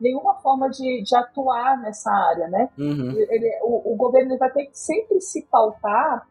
nenhuma 0.00 0.34
forma 0.34 0.70
de, 0.70 1.02
de 1.02 1.16
atuar 1.16 1.80
nessa 1.80 2.12
área, 2.12 2.46
né? 2.46 2.68
Uhum. 2.78 3.10
Ele, 3.10 3.58
o, 3.62 3.92
o 3.92 3.96
governo 3.96 4.38
vai 4.38 4.50
ter 4.52 4.66
que 4.66 4.78
sempre 4.78 5.20
se 5.20 5.42
pautar 5.50 6.28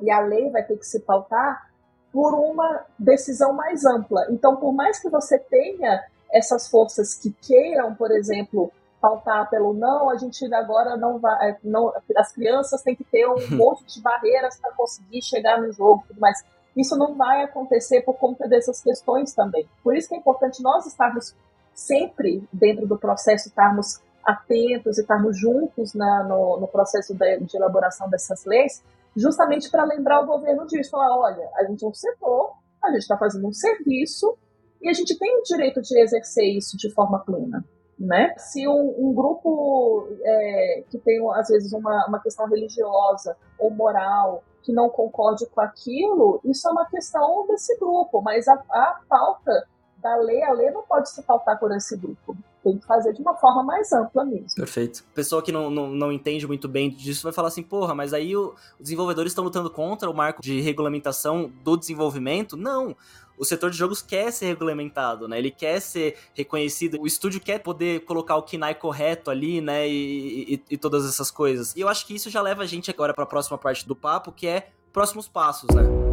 e 0.00 0.10
a 0.10 0.20
lei 0.20 0.50
vai 0.50 0.62
ter 0.62 0.76
que 0.76 0.86
se 0.86 1.00
pautar 1.00 1.68
por 2.12 2.34
uma 2.34 2.84
decisão 2.98 3.52
mais 3.52 3.84
ampla. 3.84 4.26
Então, 4.30 4.56
por 4.56 4.72
mais 4.72 4.98
que 4.98 5.08
você 5.08 5.38
tenha 5.38 6.04
essas 6.32 6.68
forças 6.68 7.14
que 7.14 7.30
queiram, 7.30 7.94
por 7.94 8.10
exemplo, 8.10 8.72
pautar 9.00 9.48
pelo 9.48 9.72
não, 9.72 10.10
a 10.10 10.16
gente 10.16 10.52
agora 10.52 10.96
não 10.96 11.18
vai, 11.18 11.50
é, 11.50 11.56
não, 11.62 11.92
as 12.16 12.32
crianças 12.32 12.82
têm 12.82 12.96
que 12.96 13.04
ter 13.04 13.26
um 13.26 13.56
monte 13.56 13.84
de 13.86 14.00
barreiras 14.00 14.58
para 14.58 14.72
conseguir 14.72 15.22
chegar 15.22 15.60
no 15.60 15.72
jogo, 15.72 16.04
tudo 16.08 16.20
mais. 16.20 16.44
Isso 16.76 16.96
não 16.96 17.14
vai 17.14 17.42
acontecer 17.42 18.02
por 18.02 18.14
conta 18.14 18.48
dessas 18.48 18.80
questões 18.80 19.34
também. 19.34 19.68
Por 19.82 19.96
isso 19.96 20.08
que 20.08 20.14
é 20.14 20.18
importante 20.18 20.62
nós 20.62 20.86
estarmos 20.86 21.34
sempre 21.74 22.46
dentro 22.52 22.86
do 22.86 22.98
processo, 22.98 23.48
estarmos 23.48 24.00
atentos 24.24 24.98
e 24.98 25.00
estarmos 25.00 25.38
juntos 25.38 25.94
na, 25.94 26.24
no, 26.24 26.60
no 26.60 26.68
processo 26.68 27.14
de, 27.14 27.38
de 27.40 27.56
elaboração 27.56 28.08
dessas 28.10 28.44
leis, 28.44 28.82
justamente 29.18 29.70
para 29.70 29.84
lembrar 29.84 30.20
o 30.22 30.26
governo 30.26 30.66
disso. 30.66 30.90
Falar, 30.90 31.16
olha, 31.16 31.50
a 31.56 31.64
gente 31.64 31.84
é 31.84 31.88
um 31.88 31.94
setor, 31.94 32.52
a 32.82 32.90
gente 32.90 33.00
está 33.00 33.18
fazendo 33.18 33.46
um 33.46 33.52
serviço 33.52 34.36
e 34.80 34.88
a 34.88 34.92
gente 34.92 35.18
tem 35.18 35.38
o 35.38 35.42
direito 35.42 35.82
de 35.82 35.98
exercer 36.00 36.44
isso 36.56 36.76
de 36.76 36.90
forma 36.92 37.18
plena. 37.18 37.64
Né? 37.98 38.32
Se 38.38 38.66
um, 38.68 38.94
um 38.96 39.12
grupo 39.12 40.08
é, 40.22 40.84
que 40.88 40.98
tem, 40.98 41.18
às 41.34 41.48
vezes, 41.48 41.72
uma, 41.72 42.06
uma 42.06 42.20
questão 42.20 42.46
religiosa 42.46 43.36
ou 43.58 43.70
moral 43.70 44.44
que 44.62 44.72
não 44.72 44.88
concorde 44.88 45.46
com 45.46 45.60
aquilo, 45.60 46.40
isso 46.44 46.68
é 46.68 46.70
uma 46.70 46.86
questão 46.86 47.44
desse 47.48 47.76
grupo, 47.78 48.22
mas 48.22 48.46
a, 48.46 48.54
a 48.70 49.00
pauta 49.08 49.66
da 49.96 50.14
lei, 50.16 50.42
a 50.44 50.52
lei 50.52 50.70
não 50.70 50.82
pode 50.82 51.10
se 51.10 51.22
pautar 51.22 51.58
por 51.58 51.74
esse 51.74 51.96
grupo 51.96 52.36
tem 52.62 52.78
que 52.78 52.86
fazer 52.86 53.12
de 53.12 53.20
uma 53.20 53.34
forma 53.34 53.62
mais 53.62 53.92
ampla 53.92 54.24
mesmo. 54.24 54.54
Perfeito. 54.56 55.04
Pessoa 55.14 55.42
que 55.42 55.52
não, 55.52 55.70
não, 55.70 55.88
não 55.88 56.12
entende 56.12 56.46
muito 56.46 56.68
bem 56.68 56.90
disso 56.90 57.22
vai 57.22 57.32
falar 57.32 57.48
assim, 57.48 57.62
porra, 57.62 57.94
mas 57.94 58.12
aí 58.12 58.36
o, 58.36 58.54
os 58.78 58.84
desenvolvedores 58.84 59.32
estão 59.32 59.44
lutando 59.44 59.70
contra 59.70 60.10
o 60.10 60.14
marco 60.14 60.42
de 60.42 60.60
regulamentação 60.60 61.50
do 61.62 61.76
desenvolvimento? 61.76 62.56
Não 62.56 62.96
o 63.38 63.44
setor 63.44 63.70
de 63.70 63.76
jogos 63.76 64.02
quer 64.02 64.32
ser 64.32 64.46
regulamentado, 64.46 65.28
né? 65.28 65.38
Ele 65.38 65.50
quer 65.50 65.80
ser 65.80 66.16
reconhecido. 66.34 67.00
O 67.00 67.06
estúdio 67.06 67.40
quer 67.40 67.60
poder 67.60 68.04
colocar 68.04 68.36
o 68.36 68.42
KNAI 68.42 68.74
correto 68.74 69.30
ali, 69.30 69.60
né? 69.60 69.88
E, 69.88 70.54
e, 70.54 70.62
e 70.70 70.76
todas 70.76 71.06
essas 71.06 71.30
coisas. 71.30 71.74
E 71.76 71.80
eu 71.80 71.88
acho 71.88 72.06
que 72.06 72.14
isso 72.14 72.28
já 72.28 72.42
leva 72.42 72.62
a 72.62 72.66
gente 72.66 72.90
agora 72.90 73.14
para 73.14 73.24
a 73.24 73.26
próxima 73.26 73.56
parte 73.56 73.86
do 73.86 73.94
papo, 73.94 74.32
que 74.32 74.46
é 74.46 74.70
próximos 74.92 75.28
passos, 75.28 75.72
né? 75.74 76.07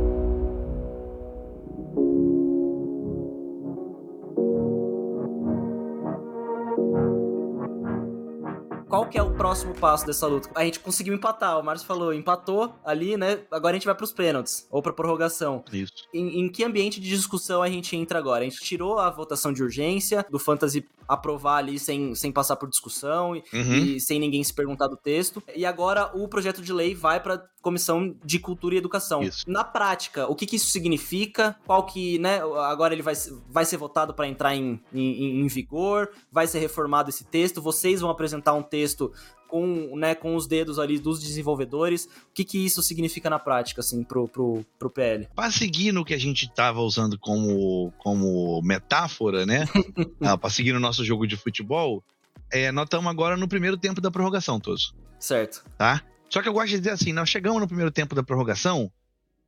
Qual 9.06 9.10
que 9.10 9.18
é 9.20 9.22
o 9.22 9.32
próximo 9.32 9.74
passo 9.76 10.06
dessa 10.06 10.26
luta? 10.26 10.50
A 10.56 10.66
gente 10.66 10.80
conseguiu 10.80 11.14
empatar, 11.14 11.60
o 11.60 11.64
Márcio 11.64 11.86
falou, 11.86 12.12
empatou 12.12 12.74
ali, 12.84 13.16
né? 13.16 13.40
Agora 13.52 13.76
a 13.76 13.78
gente 13.78 13.86
vai 13.86 13.94
pros 13.94 14.12
pênaltis, 14.12 14.68
ou 14.72 14.82
pra 14.82 14.92
prorrogação. 14.92 15.64
Isso. 15.72 15.94
Em, 16.12 16.40
em, 16.40 16.50
que 16.50 16.64
ambiente 16.64 17.00
de 17.00 17.08
discussão 17.08 17.62
a 17.62 17.70
gente 17.70 17.96
entra 17.96 18.18
agora? 18.18 18.42
A 18.42 18.50
gente 18.50 18.62
tirou 18.62 18.98
a 18.98 19.10
votação 19.12 19.54
de 19.54 19.62
urgência 19.62 20.26
do 20.30 20.40
Fantasy 20.40 20.86
aprovar 21.08 21.58
ali 21.58 21.78
sem, 21.78 22.16
sem 22.16 22.32
passar 22.32 22.56
por 22.56 22.68
discussão 22.68 23.36
e, 23.36 23.44
uhum. 23.54 23.76
e 23.76 24.00
sem 24.00 24.20
ninguém 24.20 24.44
se 24.44 24.54
perguntar 24.54 24.88
do 24.88 24.98
texto. 24.98 25.42
E 25.56 25.66
agora 25.66 26.10
o 26.16 26.28
projeto 26.28 26.64
de 26.64 26.74
lei 26.74 26.96
vai 26.96 27.20
para 27.20 27.44
comissão 27.66 28.16
de 28.24 28.38
cultura 28.38 28.76
e 28.76 28.78
educação. 28.78 29.24
Isso. 29.24 29.44
Na 29.48 29.64
prática, 29.64 30.28
o 30.28 30.36
que, 30.36 30.46
que 30.46 30.56
isso 30.56 30.68
significa? 30.68 31.56
Qual 31.66 31.84
que, 31.84 32.20
né? 32.20 32.40
Agora 32.70 32.94
ele 32.94 33.02
vai, 33.02 33.16
vai 33.50 33.66
ser 33.66 33.78
votado 33.78 34.14
para 34.14 34.28
entrar 34.28 34.56
em, 34.56 34.80
em, 34.94 35.42
em 35.42 35.48
vigor, 35.48 36.12
vai 36.32 36.46
ser 36.46 36.60
reformado 36.60 37.10
esse 37.10 37.26
texto. 37.26 37.64
Vocês 37.64 38.02
vão 38.02 38.12
apresentar 38.12 38.54
um 38.54 38.62
texto 38.62 39.12
com, 39.48 39.96
né, 39.96 40.14
com 40.14 40.36
os 40.36 40.46
dedos 40.46 40.78
ali 40.78 41.00
dos 41.00 41.20
desenvolvedores. 41.20 42.06
O 42.06 42.34
que, 42.36 42.46
que 42.46 42.64
isso 42.64 42.84
significa 42.84 43.32
na 43.32 43.40
prática, 43.40 43.82
assim, 43.82 44.04
pro, 44.04 44.28
pro, 44.28 44.64
pro 44.78 44.92
PL? 44.92 45.28
Para 45.34 45.50
seguir 45.50 45.92
no 45.92 46.06
que 46.06 46.14
a 46.14 46.20
gente 46.20 46.46
estava 46.46 46.82
usando 46.82 47.18
como, 47.18 47.92
como 47.98 48.62
metáfora, 48.62 49.44
né? 49.44 49.66
ah, 50.22 50.38
para 50.38 50.52
seguir 50.52 50.74
no 50.74 50.80
nosso 50.80 51.04
jogo 51.04 51.26
de 51.26 51.36
futebol, 51.36 52.04
é, 52.52 52.72
nós 52.72 52.84
estamos 52.84 53.10
agora 53.10 53.36
no 53.36 53.48
primeiro 53.48 53.76
tempo 53.76 54.00
da 54.00 54.12
prorrogação, 54.12 54.60
todos. 54.60 54.94
Certo. 55.18 55.66
Tá? 55.80 56.04
Só 56.36 56.42
que 56.42 56.50
eu 56.50 56.54
gosto 56.54 56.72
de 56.72 56.80
dizer 56.80 56.90
assim, 56.90 57.14
nós 57.14 57.30
chegamos 57.30 57.62
no 57.62 57.66
primeiro 57.66 57.90
tempo 57.90 58.14
da 58.14 58.22
prorrogação, 58.22 58.92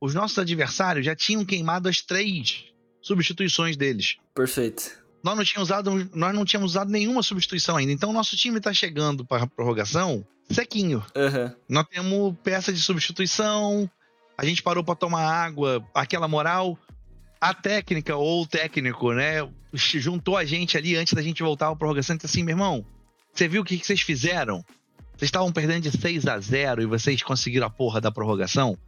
os 0.00 0.14
nossos 0.14 0.38
adversários 0.38 1.04
já 1.04 1.14
tinham 1.14 1.44
queimado 1.44 1.86
as 1.86 2.00
três 2.00 2.64
substituições 3.02 3.76
deles. 3.76 4.16
Perfeito. 4.34 4.98
Nós 5.22 5.36
não 5.36 5.44
tínhamos 5.44 5.68
usado, 5.68 6.10
nós 6.14 6.34
não 6.34 6.46
tínhamos 6.46 6.70
usado 6.70 6.90
nenhuma 6.90 7.22
substituição 7.22 7.76
ainda. 7.76 7.92
Então, 7.92 8.08
o 8.08 8.12
nosso 8.14 8.38
time 8.38 8.56
está 8.56 8.72
chegando 8.72 9.22
para 9.22 9.42
a 9.42 9.46
prorrogação 9.46 10.26
sequinho. 10.50 11.04
Uhum. 11.14 11.54
Nós 11.68 11.84
temos 11.90 12.34
peça 12.42 12.72
de 12.72 12.80
substituição, 12.80 13.90
a 14.38 14.46
gente 14.46 14.62
parou 14.62 14.82
para 14.82 14.94
tomar 14.94 15.30
água, 15.30 15.86
aquela 15.94 16.26
moral. 16.26 16.78
A 17.38 17.52
técnica 17.52 18.16
ou 18.16 18.44
o 18.44 18.46
técnico, 18.46 19.12
né, 19.12 19.46
juntou 19.74 20.38
a 20.38 20.44
gente 20.46 20.78
ali 20.78 20.96
antes 20.96 21.12
da 21.12 21.20
gente 21.20 21.42
voltar 21.42 21.68
à 21.68 21.76
prorrogação 21.76 22.16
e 22.16 22.18
disse 22.18 22.28
assim, 22.28 22.42
meu 22.42 22.54
irmão, 22.54 22.82
você 23.30 23.46
viu 23.46 23.60
o 23.60 23.64
que, 23.64 23.78
que 23.78 23.86
vocês 23.86 24.00
fizeram? 24.00 24.64
Vocês 25.18 25.30
estavam 25.30 25.50
perdendo 25.50 25.82
de 25.82 25.90
6 25.90 26.28
a 26.28 26.38
0 26.38 26.80
e 26.80 26.86
vocês 26.86 27.20
conseguiram 27.24 27.66
a 27.66 27.70
porra 27.70 28.00
da 28.00 28.08
prorrogação? 28.08 28.78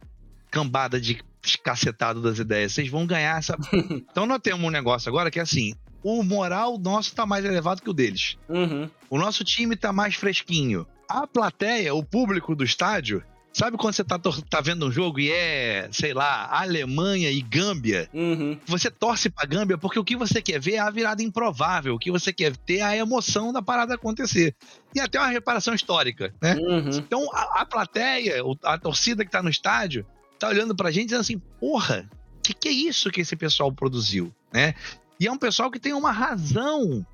Cambada 0.49 0.99
de 0.99 1.21
cacetado 1.61 2.21
das 2.21 2.39
ideias. 2.39 2.71
Vocês 2.71 2.87
vão 2.87 3.05
ganhar 3.05 3.37
essa. 3.37 3.57
então 4.09 4.25
nós 4.25 4.39
temos 4.41 4.65
um 4.65 4.69
negócio 4.69 5.09
agora 5.09 5.29
que 5.29 5.39
é 5.39 5.41
assim: 5.41 5.73
o 6.01 6.23
moral 6.23 6.77
nosso 6.77 7.13
tá 7.13 7.25
mais 7.25 7.43
elevado 7.43 7.81
que 7.81 7.89
o 7.89 7.93
deles. 7.93 8.37
Uhum. 8.47 8.89
O 9.09 9.17
nosso 9.17 9.43
time 9.43 9.75
tá 9.75 9.91
mais 9.91 10.15
fresquinho. 10.15 10.87
A 11.05 11.27
plateia, 11.27 11.93
o 11.93 12.01
público 12.01 12.55
do 12.55 12.63
estádio, 12.63 13.21
sabe 13.53 13.77
quando 13.77 13.93
você 13.93 14.03
tá, 14.03 14.17
tá 14.17 14.61
vendo 14.61 14.87
um 14.87 14.91
jogo 14.91 15.19
e 15.19 15.31
é, 15.31 15.89
sei 15.91 16.13
lá, 16.13 16.47
Alemanha 16.51 17.29
e 17.31 17.41
Gâmbia? 17.41 18.09
Uhum. 18.13 18.57
Você 18.65 18.89
torce 18.89 19.29
pra 19.29 19.45
Gâmbia 19.45 19.77
porque 19.77 19.99
o 19.99 20.03
que 20.03 20.15
você 20.15 20.41
quer 20.41 20.59
ver 20.59 20.73
é 20.75 20.79
a 20.79 20.89
virada 20.89 21.21
improvável. 21.21 21.95
O 21.95 21.99
que 21.99 22.11
você 22.11 22.31
quer 22.31 22.55
ter 22.55 22.77
é 22.77 22.81
a 22.83 22.95
emoção 22.97 23.51
da 23.53 23.61
parada 23.61 23.95
acontecer. 23.95 24.55
E 24.95 24.99
até 24.99 25.19
uma 25.19 25.27
reparação 25.27 25.73
histórica, 25.73 26.33
né? 26.41 26.55
Uhum. 26.55 26.89
Então 26.97 27.27
a, 27.33 27.61
a 27.61 27.65
plateia, 27.65 28.43
o- 28.45 28.57
a 28.63 28.77
torcida 28.77 29.23
que 29.25 29.31
tá 29.31 29.41
no 29.43 29.49
estádio, 29.49 30.05
tá 30.39 30.47
olhando 30.49 30.75
pra 30.75 30.91
gente 30.91 31.05
dizendo 31.05 31.21
assim: 31.21 31.39
porra, 31.59 32.09
que 32.43 32.53
que 32.53 32.67
é 32.69 32.71
isso 32.71 33.11
que 33.11 33.21
esse 33.21 33.35
pessoal 33.35 33.71
produziu, 33.71 34.33
né? 34.53 34.73
E 35.19 35.27
é 35.27 35.31
um 35.31 35.37
pessoal 35.37 35.69
que 35.69 35.79
tem 35.79 35.93
uma 35.93 36.11
razão 36.11 37.05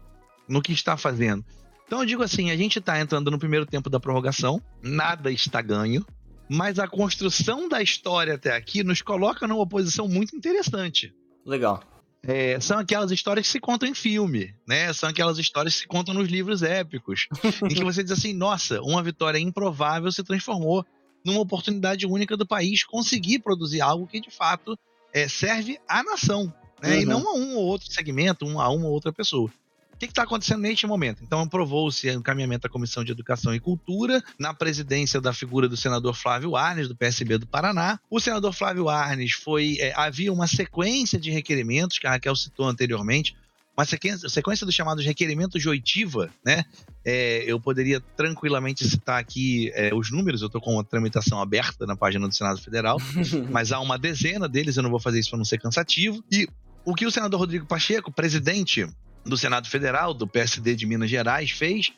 no 0.47 0.61
que 0.61 0.72
está 0.72 0.95
fazendo. 0.95 1.43
Então 1.85 1.99
eu 1.99 2.05
digo 2.05 2.23
assim: 2.23 2.51
a 2.51 2.55
gente 2.57 2.80
tá 2.81 2.99
entrando 2.99 3.30
no 3.31 3.38
primeiro 3.39 3.65
tempo 3.65 3.89
da 3.89 3.99
prorrogação, 3.99 4.61
nada 4.81 5.31
está 5.31 5.61
ganho, 5.61 6.05
mas 6.49 6.80
a 6.80 6.88
construção 6.88 7.68
da 7.68 7.82
história 7.82 8.36
até 8.36 8.56
aqui 8.56 8.84
nos 8.84 9.02
coloca 9.02 9.48
numa 9.48 9.68
posição 9.68 10.07
muito 10.07 10.36
interessante. 10.36 11.14
Legal. 11.45 11.84
É, 12.24 12.60
são 12.60 12.80
aquelas 12.80 13.11
histórias 13.11 13.45
que 13.45 13.52
se 13.52 13.60
contam 13.60 13.88
em 13.88 13.94
filme, 13.94 14.53
né? 14.68 14.91
São 14.91 15.07
aquelas 15.10 15.38
histórias 15.38 15.76
que 15.76 15.82
se 15.82 15.88
contam 15.88 16.14
nos 16.14 16.28
livros 16.28 16.64
épicos, 16.64 17.28
em 17.64 17.74
que 17.74 17.84
você 17.84 18.03
diz 18.03 18.11
assim: 18.11 18.34
nossa, 18.34 18.82
uma 18.82 19.02
vitória 19.03 19.40
improvável 19.40 20.11
se 20.11 20.24
transformou 20.24 20.86
numa 21.24 21.40
oportunidade 21.40 22.06
única 22.06 22.36
do 22.36 22.45
país 22.45 22.84
conseguir 22.84 23.40
produzir 23.40 23.82
algo 23.82 24.07
que 24.07 24.19
de 24.19 24.32
fato 24.32 24.78
é, 25.14 25.28
serve 25.28 25.80
à 25.88 26.03
nação, 26.03 26.53
né? 26.82 26.99
E 27.02 27.06
Uhum. 27.06 27.11
não 27.11 27.30
a 27.30 27.34
um 27.34 27.56
ou 27.56 27.65
outro 27.65 27.91
segmento, 27.91 28.45
um, 28.45 28.60
a 28.60 28.69
uma 28.69 28.88
ou 28.88 28.91
outra 28.91 29.14
pessoa. 29.14 29.52
O 29.98 29.99
que 29.99 30.06
está 30.06 30.22
acontecendo 30.22 30.61
neste 30.61 30.86
momento? 30.86 31.24
Então, 31.24 31.41
aprovou-se 31.41 32.07
o 32.07 32.14
encaminhamento 32.14 32.61
da 32.61 32.69
Comissão 32.69 33.03
de 33.03 33.11
Educação 33.11 33.56
e 33.56 33.60
Cultura, 33.60 34.24
na 34.38 34.53
presidência 34.53 35.19
da 35.19 35.34
figura 35.34 35.68
do 35.68 35.76
senador 35.76 36.14
Flávio 36.14 36.56
Arnes, 36.56 36.88
do 36.88 36.95
PSB 36.95 37.40
do 37.40 37.48
Paraná. 37.48 37.99
O 38.07 38.19
senador 38.19 38.53
Flávio 38.53 38.90
Arnes 38.90 39.32
foi. 39.32 39.78
é, 39.80 39.91
havia 39.95 40.32
uma 40.32 40.45
sequência 40.45 41.19
de 41.19 41.32
requerimentos, 41.32 41.98
que 41.98 42.06
a 42.06 42.11
Raquel 42.11 42.36
citou 42.36 42.68
anteriormente, 42.68 43.36
uma 43.76 43.86
sequência, 43.86 44.30
sequência 44.30 44.68
dos 44.68 44.76
chamados 44.76 45.03
requerimentos 45.03 45.60
de 45.60 45.68
oitiva, 45.68 46.30
né? 46.45 46.64
É, 47.03 47.44
eu 47.48 47.60
poderia 47.60 47.99
tranquilamente 47.99 48.88
citar 48.88 49.19
aqui 49.19 49.72
é, 49.74 49.95
os 49.95 50.11
números, 50.11 50.41
eu 50.41 50.48
estou 50.48 50.61
com 50.61 50.80
a 50.80 50.84
tramitação 50.84 51.41
aberta 51.41 51.88
na 51.88 51.95
página 51.95 52.28
do 52.28 52.36
Senado 52.36 52.61
Federal, 52.61 52.98
mas 53.49 53.72
há 53.72 53.80
uma 53.80 53.98
dezena 53.98 54.48
deles, 54.48 54.78
eu 54.78 54.84
não 54.84 54.91
vou 54.91 54.99
fazer 54.99 55.19
isso 55.19 55.32
para 55.32 55.38
não 55.38 55.45
ser 55.45 55.60
cansativo. 55.60 56.24
E 56.32 56.48
o 56.86 56.94
que 56.94 57.06
o 57.06 57.11
senador 57.11 57.40
Rodrigo 57.40 57.65
Pacheco, 57.65 58.11
presidente 58.11 58.88
do 59.27 59.37
Senado 59.37 59.67
Federal, 59.67 60.13
do 60.13 60.27
PSD 60.27 60.75
de 60.75 60.85
Minas 60.85 61.09
Gerais, 61.09 61.51
fez 61.51 61.91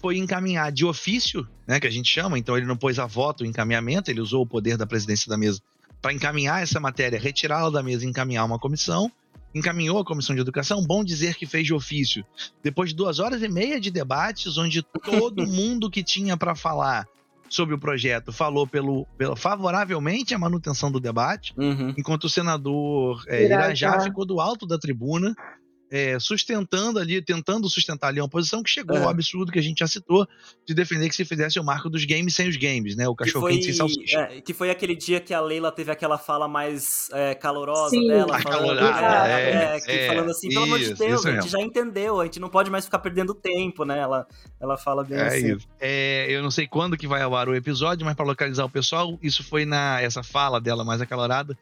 foi 0.00 0.18
encaminhar 0.18 0.70
de 0.70 0.84
ofício, 0.84 1.48
né, 1.66 1.80
que 1.80 1.86
a 1.86 1.90
gente 1.90 2.10
chama, 2.10 2.38
então 2.38 2.58
ele 2.58 2.66
não 2.66 2.76
pôs 2.76 2.98
a 2.98 3.06
voto 3.06 3.42
o 3.42 3.46
encaminhamento, 3.46 4.10
ele 4.10 4.20
usou 4.20 4.42
o 4.42 4.46
poder 4.46 4.76
da 4.76 4.86
presidência 4.86 5.30
da 5.30 5.36
mesa 5.38 5.62
para 6.02 6.12
encaminhar 6.12 6.62
essa 6.62 6.78
matéria, 6.78 7.18
retirá-la 7.18 7.70
da 7.70 7.82
mesa 7.82 8.04
e 8.04 8.08
encaminhar 8.08 8.44
uma 8.44 8.58
comissão. 8.58 9.10
Encaminhou 9.54 9.98
a 9.98 10.04
comissão 10.04 10.34
de 10.34 10.42
educação, 10.42 10.84
bom 10.84 11.02
dizer 11.02 11.36
que 11.36 11.46
fez 11.46 11.64
de 11.64 11.72
ofício. 11.72 12.22
Depois 12.62 12.90
de 12.90 12.96
duas 12.96 13.18
horas 13.18 13.42
e 13.42 13.48
meia 13.48 13.80
de 13.80 13.90
debates, 13.90 14.58
onde 14.58 14.82
todo 14.82 15.46
mundo 15.48 15.88
que 15.90 16.02
tinha 16.02 16.36
para 16.36 16.54
falar 16.54 17.06
sobre 17.48 17.74
o 17.74 17.78
projeto 17.78 18.32
falou 18.32 18.66
pelo, 18.66 19.06
pelo 19.16 19.34
favoravelmente 19.36 20.34
à 20.34 20.38
manutenção 20.38 20.92
do 20.92 21.00
debate, 21.00 21.54
Uhum. 21.56 21.94
enquanto 21.96 22.24
o 22.24 22.28
senador 22.28 23.24
é, 23.28 23.44
Irajá. 23.44 23.86
Irajá 23.88 24.00
ficou 24.02 24.26
do 24.26 24.40
alto 24.40 24.66
da 24.66 24.76
tribuna, 24.76 25.34
é, 25.94 26.18
sustentando 26.18 26.98
ali, 26.98 27.22
tentando 27.22 27.68
sustentar 27.70 28.08
ali 28.08 28.20
uma 28.20 28.28
posição 28.28 28.64
que 28.64 28.68
chegou 28.68 28.96
ao 28.96 29.02
Aham. 29.04 29.12
absurdo 29.12 29.52
que 29.52 29.60
a 29.60 29.62
gente 29.62 29.78
já 29.78 29.86
citou, 29.86 30.26
de 30.66 30.74
defender 30.74 31.08
que 31.08 31.14
se 31.14 31.24
fizesse 31.24 31.60
o 31.60 31.64
marco 31.64 31.88
dos 31.88 32.04
games 32.04 32.34
sem 32.34 32.48
os 32.48 32.56
games, 32.56 32.96
né? 32.96 33.06
O 33.06 33.14
Que 33.14 33.26
cachorro 33.26 33.42
foi, 33.44 33.52
quente 33.52 33.66
sem 33.66 33.74
salsicha. 33.74 34.18
é, 34.18 34.40
que 34.40 34.52
foi 34.52 34.70
aquele 34.70 34.96
dia 34.96 35.20
que 35.20 35.32
a 35.32 35.40
Leila 35.40 35.70
teve 35.70 35.92
aquela 35.92 36.18
fala 36.18 36.48
mais 36.48 37.08
é, 37.12 37.32
calorosa 37.36 37.90
Sim. 37.90 38.08
dela. 38.08 38.40
Falando, 38.40 38.70
Acalorada, 38.80 39.28
é, 39.40 39.76
é, 39.76 39.80
que 39.80 39.90
é, 39.92 40.06
falando 40.08 40.30
assim, 40.30 40.48
pelo 40.48 40.64
amor 40.64 40.78
de 40.80 40.94
Deus, 40.94 41.24
a 41.26 41.32
gente 41.32 41.48
já 41.48 41.60
entendeu, 41.60 42.20
a 42.20 42.24
gente 42.24 42.40
não 42.40 42.48
pode 42.48 42.70
mais 42.72 42.84
ficar 42.86 42.98
perdendo 42.98 43.32
tempo, 43.32 43.84
né? 43.84 44.00
Ela, 44.00 44.26
ela 44.60 44.76
fala 44.76 45.04
bem 45.04 45.16
É 45.16 45.26
assim. 45.28 45.54
isso. 45.54 45.68
É, 45.80 46.26
eu 46.28 46.42
não 46.42 46.50
sei 46.50 46.66
quando 46.66 46.96
que 46.96 47.06
vai 47.06 47.22
ao 47.22 47.36
ar 47.36 47.48
o 47.48 47.54
episódio, 47.54 48.04
mas 48.04 48.16
para 48.16 48.26
localizar 48.26 48.64
o 48.64 48.70
pessoal, 48.70 49.16
isso 49.22 49.44
foi 49.44 49.64
na 49.64 50.00
essa 50.00 50.24
fala 50.24 50.60
dela 50.60 50.84
mais 50.84 51.00
acalorada, 51.00 51.56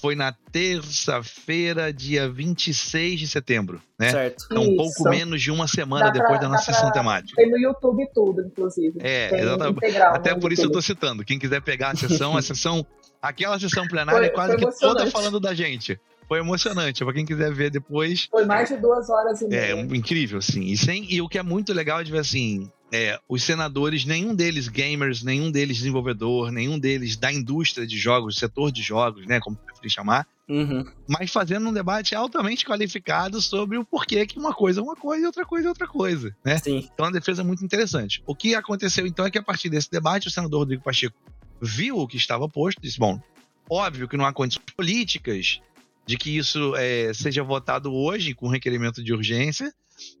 foi 0.00 0.14
na 0.14 0.32
terça-feira, 0.52 1.92
dia 1.92 2.28
26 2.28 3.20
de 3.20 3.28
setembro, 3.28 3.80
né? 3.98 4.10
Certo. 4.10 4.46
Então, 4.50 4.62
um 4.62 4.76
pouco 4.76 5.08
menos 5.08 5.40
de 5.42 5.50
uma 5.50 5.66
semana 5.66 6.06
Dá 6.06 6.12
pra- 6.12 6.20
depois 6.20 6.40
da 6.40 6.46
dá 6.46 6.52
nossa 6.52 6.64
pra- 6.66 6.74
sessão 6.74 6.92
temática. 6.92 7.34
Tem 7.36 7.50
no 7.50 7.58
YouTube 7.58 8.06
tudo, 8.14 8.42
inclusive. 8.42 8.98
É, 9.00 9.28
Tem 9.28 9.40
exatamente. 9.40 9.76
integral 9.78 10.14
Até 10.14 10.34
no 10.34 10.40
por 10.40 10.52
isso 10.52 10.62
eu 10.62 10.70
tô 10.72 10.82
citando. 10.82 11.24
Quem 11.24 11.38
quiser 11.38 11.60
pegar 11.62 11.90
a 11.90 11.96
sessão, 11.96 12.36
a 12.36 12.42
sessão. 12.42 12.86
Aquela 13.22 13.58
sessão 13.58 13.86
plenária 13.88 14.18
Foi- 14.20 14.26
é 14.26 14.30
quase 14.30 14.56
que 14.56 14.78
toda 14.78 15.06
falando 15.10 15.40
da 15.40 15.54
gente. 15.54 15.98
Foi 16.28 16.38
emocionante. 16.40 17.04
Pra 17.04 17.14
quem 17.14 17.24
quiser 17.24 17.52
ver 17.52 17.70
depois. 17.70 18.26
Foi 18.30 18.44
mais 18.44 18.68
de 18.68 18.76
duas 18.76 19.08
horas 19.08 19.40
e 19.40 19.44
É 19.46 19.48
meia. 19.48 19.76
um- 19.76 19.94
incrível, 19.94 20.38
assim. 20.38 20.62
E, 20.62 20.76
sem, 20.76 21.06
e 21.12 21.22
o 21.22 21.28
que 21.28 21.38
é 21.38 21.42
muito 21.42 21.72
legal 21.72 22.00
é 22.00 22.04
de 22.04 22.10
ver 22.12 22.18
assim. 22.18 22.70
É, 22.92 23.18
os 23.28 23.42
senadores, 23.42 24.04
nenhum 24.04 24.34
deles 24.34 24.68
gamers, 24.68 25.22
nenhum 25.22 25.50
deles 25.50 25.78
desenvolvedor, 25.78 26.52
nenhum 26.52 26.78
deles 26.78 27.16
da 27.16 27.32
indústria 27.32 27.86
de 27.86 27.98
jogos, 27.98 28.36
setor 28.36 28.70
de 28.70 28.80
jogos, 28.80 29.26
né, 29.26 29.40
como 29.40 29.56
preferir 29.56 29.90
chamar, 29.90 30.26
Uhum. 30.48 30.84
mas 31.08 31.32
fazendo 31.32 31.68
um 31.68 31.72
debate 31.72 32.14
altamente 32.14 32.64
qualificado 32.64 33.42
sobre 33.42 33.76
o 33.76 33.84
porquê 33.84 34.24
que 34.24 34.38
uma 34.38 34.54
coisa 34.54 34.80
é 34.80 34.82
uma 34.84 34.94
coisa 34.94 35.24
e 35.24 35.26
outra 35.26 35.44
coisa 35.44 35.66
é 35.66 35.68
outra 35.68 35.88
coisa, 35.88 36.36
né? 36.44 36.56
Sim. 36.58 36.88
Então, 36.92 37.06
é 37.06 37.08
uma 37.08 37.12
defesa 37.18 37.42
muito 37.42 37.64
interessante. 37.64 38.22
O 38.24 38.34
que 38.36 38.54
aconteceu, 38.54 39.04
então, 39.04 39.26
é 39.26 39.30
que 39.30 39.38
a 39.38 39.42
partir 39.42 39.68
desse 39.68 39.90
debate, 39.90 40.28
o 40.28 40.30
senador 40.30 40.60
Rodrigo 40.60 40.84
Pacheco 40.84 41.16
viu 41.60 41.98
o 41.98 42.06
que 42.06 42.16
estava 42.16 42.48
posto, 42.48 42.80
disse: 42.80 42.96
bom, 42.96 43.20
óbvio 43.68 44.06
que 44.06 44.16
não 44.16 44.24
há 44.24 44.32
condições 44.32 44.64
políticas 44.76 45.60
de 46.06 46.16
que 46.16 46.36
isso 46.36 46.74
eh, 46.76 47.12
seja 47.12 47.42
votado 47.42 47.92
hoje 47.92 48.32
com 48.32 48.46
requerimento 48.46 49.02
de 49.02 49.12
urgência. 49.12 49.74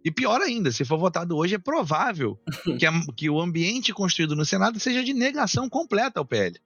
E 0.04 0.10
pior 0.10 0.40
ainda, 0.40 0.70
se 0.72 0.84
for 0.84 0.98
votado 0.98 1.36
hoje, 1.36 1.54
é 1.54 1.58
provável 1.58 2.38
que, 2.78 2.86
a- 2.86 2.92
que 3.16 3.28
o 3.30 3.40
ambiente 3.40 3.92
construído 3.92 4.34
no 4.36 4.44
Senado 4.44 4.78
seja 4.80 5.02
de 5.04 5.12
negação 5.14 5.68
completa 5.68 6.20
ao 6.20 6.24
PL. 6.26 6.56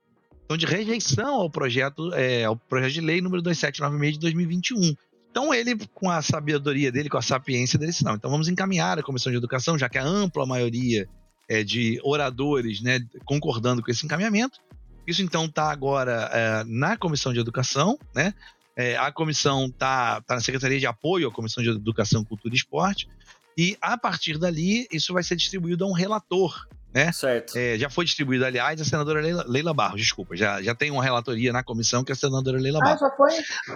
Então, 0.45 0.57
de 0.57 0.67
rejeição 0.67 1.35
ao 1.35 1.51
projeto, 1.51 2.13
eh, 2.15 2.45
ao 2.45 2.57
projeto 2.57 2.93
de 2.95 3.01
lei 3.01 3.21
número 3.21 3.41
2796 3.43 4.15
de 4.15 4.21
2021. 4.21 4.95
Então, 5.31 5.55
ele, 5.55 5.77
com 5.95 6.11
a 6.11 6.21
sabedoria 6.23 6.91
dele, 6.91 7.09
com 7.09 7.19
a 7.19 7.23
sapiência 7.23 7.79
dele, 7.79 7.93
disse, 7.93 8.05
não, 8.05 8.15
então 8.17 8.29
vamos 8.31 8.49
encaminhar 8.49 8.99
a 8.99 9.03
Comissão 9.03 9.31
de 9.31 9.39
Educação, 9.39 9.79
já 9.79 9.89
que 9.89 9.97
a 9.97 10.05
ampla 10.05 10.45
maioria 10.45 11.09
é, 11.49 11.63
de 11.63 12.01
oradores 12.03 12.81
né, 12.83 12.99
concordando 13.25 13.81
com 13.81 13.91
esse 13.93 14.05
encaminhamento. 14.05 14.59
Isso, 15.07 15.23
então, 15.23 15.45
está 15.45 15.71
agora 15.71 16.29
é, 16.33 16.65
na 16.67 16.97
Comissão 16.97 17.33
de 17.33 17.39
Educação, 17.39 17.97
né? 18.13 18.35
É, 18.77 18.97
a 18.97 19.11
comissão 19.13 19.67
está 19.67 20.21
tá 20.23 20.35
na 20.37 20.41
Secretaria 20.41 20.79
de 20.79 20.87
Apoio 20.87 21.29
à 21.29 21.33
Comissão 21.33 21.63
de 21.63 21.71
Educação, 21.71 22.25
Cultura 22.25 22.55
e 22.55 22.57
Esporte, 22.57 23.09
e 23.57 23.77
a 23.81 23.99
partir 23.99 24.39
dali, 24.39 24.87
isso 24.93 25.13
vai 25.13 25.23
ser 25.23 25.37
distribuído 25.37 25.85
a 25.85 25.89
um 25.89 25.93
relator 25.93 26.67
né? 26.93 27.13
Certo. 27.13 27.57
É, 27.57 27.79
já 27.79 27.89
foi 27.89 28.05
distribuído, 28.05 28.45
aliás, 28.45 28.81
a 28.81 28.85
senadora 28.85 29.21
Leila, 29.21 29.45
Leila 29.47 29.73
Barros, 29.73 30.01
desculpa. 30.01 30.35
Já, 30.37 30.61
já 30.61 30.75
tem 30.75 30.91
uma 30.91 31.05
relatoria 31.05 31.53
na 31.53 31.63
comissão 31.63 32.03
que 32.03 32.11
é 32.11 32.15
a 32.15 32.17
senadora 32.17 32.59
Leila 32.59 32.81
Ah, 32.83 32.85
Barros. 32.85 33.01
já 33.01 33.11
foi? 33.17 33.31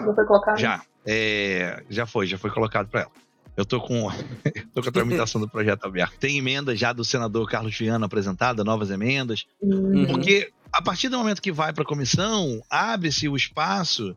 Já 0.05 0.13
foi 0.13 0.25
colocado? 0.25 0.57
Já. 0.59 0.81
É, 1.05 1.83
já 1.89 2.05
foi, 2.05 2.27
já 2.27 2.37
foi 2.37 2.51
colocado 2.51 2.89
para 2.89 3.03
ela. 3.03 3.11
Eu 3.55 3.65
tô 3.65 3.79
com, 3.79 4.09
tô 4.75 4.83
com 4.83 4.89
a 4.89 4.91
tramitação 4.91 5.39
do 5.39 5.47
projeto 5.47 5.85
aberto. 5.85 6.17
Tem 6.19 6.37
emenda 6.37 6.75
já 6.75 6.91
do 6.91 7.05
senador 7.05 7.49
Carlos 7.49 7.77
Viana 7.77 8.05
apresentada, 8.05 8.65
novas 8.65 8.89
emendas. 8.91 9.45
Hum, 9.63 9.69
Uhum. 9.99 10.05
Porque 10.07 10.51
a 10.73 10.81
partir 10.81 11.07
do 11.07 11.17
momento 11.17 11.41
que 11.41 11.53
vai 11.53 11.71
para 11.71 11.83
a 11.83 11.87
comissão, 11.87 12.61
abre-se 12.69 13.29
o 13.29 13.35
espaço, 13.37 14.13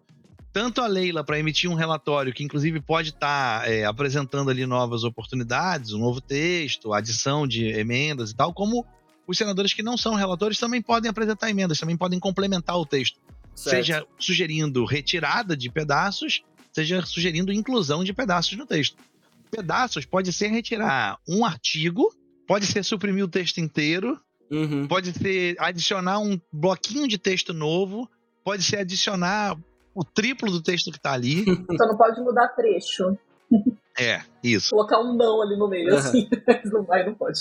tanto 0.52 0.80
a 0.80 0.86
Leila 0.86 1.22
para 1.22 1.38
emitir 1.38 1.70
um 1.70 1.74
relatório, 1.74 2.32
que 2.32 2.42
inclusive 2.42 2.80
pode 2.80 3.10
estar 3.10 3.64
apresentando 3.86 4.50
ali 4.50 4.66
novas 4.66 5.04
oportunidades, 5.04 5.92
um 5.92 5.98
novo 5.98 6.20
texto, 6.20 6.92
adição 6.92 7.46
de 7.46 7.66
emendas 7.66 8.30
e 8.30 8.36
tal, 8.36 8.52
como 8.52 8.84
os 9.26 9.36
senadores 9.36 9.74
que 9.74 9.82
não 9.82 9.96
são 9.96 10.14
relatores 10.14 10.58
também 10.58 10.80
podem 10.80 11.10
apresentar 11.10 11.50
emendas, 11.50 11.78
também 11.78 11.96
podem 11.96 12.18
complementar 12.18 12.76
o 12.78 12.86
texto, 12.86 13.20
certo. 13.54 13.76
seja 13.76 14.06
sugerindo 14.18 14.84
retirada 14.84 15.56
de 15.56 15.70
pedaços, 15.70 16.42
seja 16.72 17.04
sugerindo 17.04 17.52
inclusão 17.52 18.02
de 18.02 18.12
pedaços 18.14 18.56
no 18.56 18.64
texto. 18.66 18.96
Pedaços 19.50 20.04
pode 20.06 20.32
ser 20.32 20.48
retirar 20.48 21.18
um 21.28 21.44
artigo, 21.44 22.10
pode 22.46 22.66
ser 22.66 22.82
suprimir 22.84 23.24
o 23.24 23.28
texto 23.28 23.58
inteiro, 23.58 24.18
Uhum. 24.50 24.86
pode 24.88 25.12
ser 25.12 25.56
adicionar 25.58 26.20
um 26.20 26.40
bloquinho 26.50 27.06
de 27.06 27.18
texto 27.18 27.52
novo, 27.52 28.08
pode 28.42 28.62
ser 28.62 28.78
adicionar 28.78 29.58
o 30.00 30.04
triplo 30.04 30.50
do 30.50 30.62
texto 30.62 30.90
que 30.92 31.00
tá 31.00 31.12
ali. 31.12 31.44
Só 31.76 31.86
não 31.86 31.96
pode 31.96 32.20
mudar 32.20 32.48
trecho. 32.48 33.16
É, 33.98 34.20
isso. 34.44 34.70
Colocar 34.70 35.00
um 35.00 35.14
não 35.16 35.42
ali 35.42 35.56
no 35.56 35.68
meio, 35.68 35.88
Aham. 35.90 35.98
assim. 35.98 36.28
não 36.72 36.84
vai, 36.84 37.04
não 37.04 37.14
pode. 37.14 37.40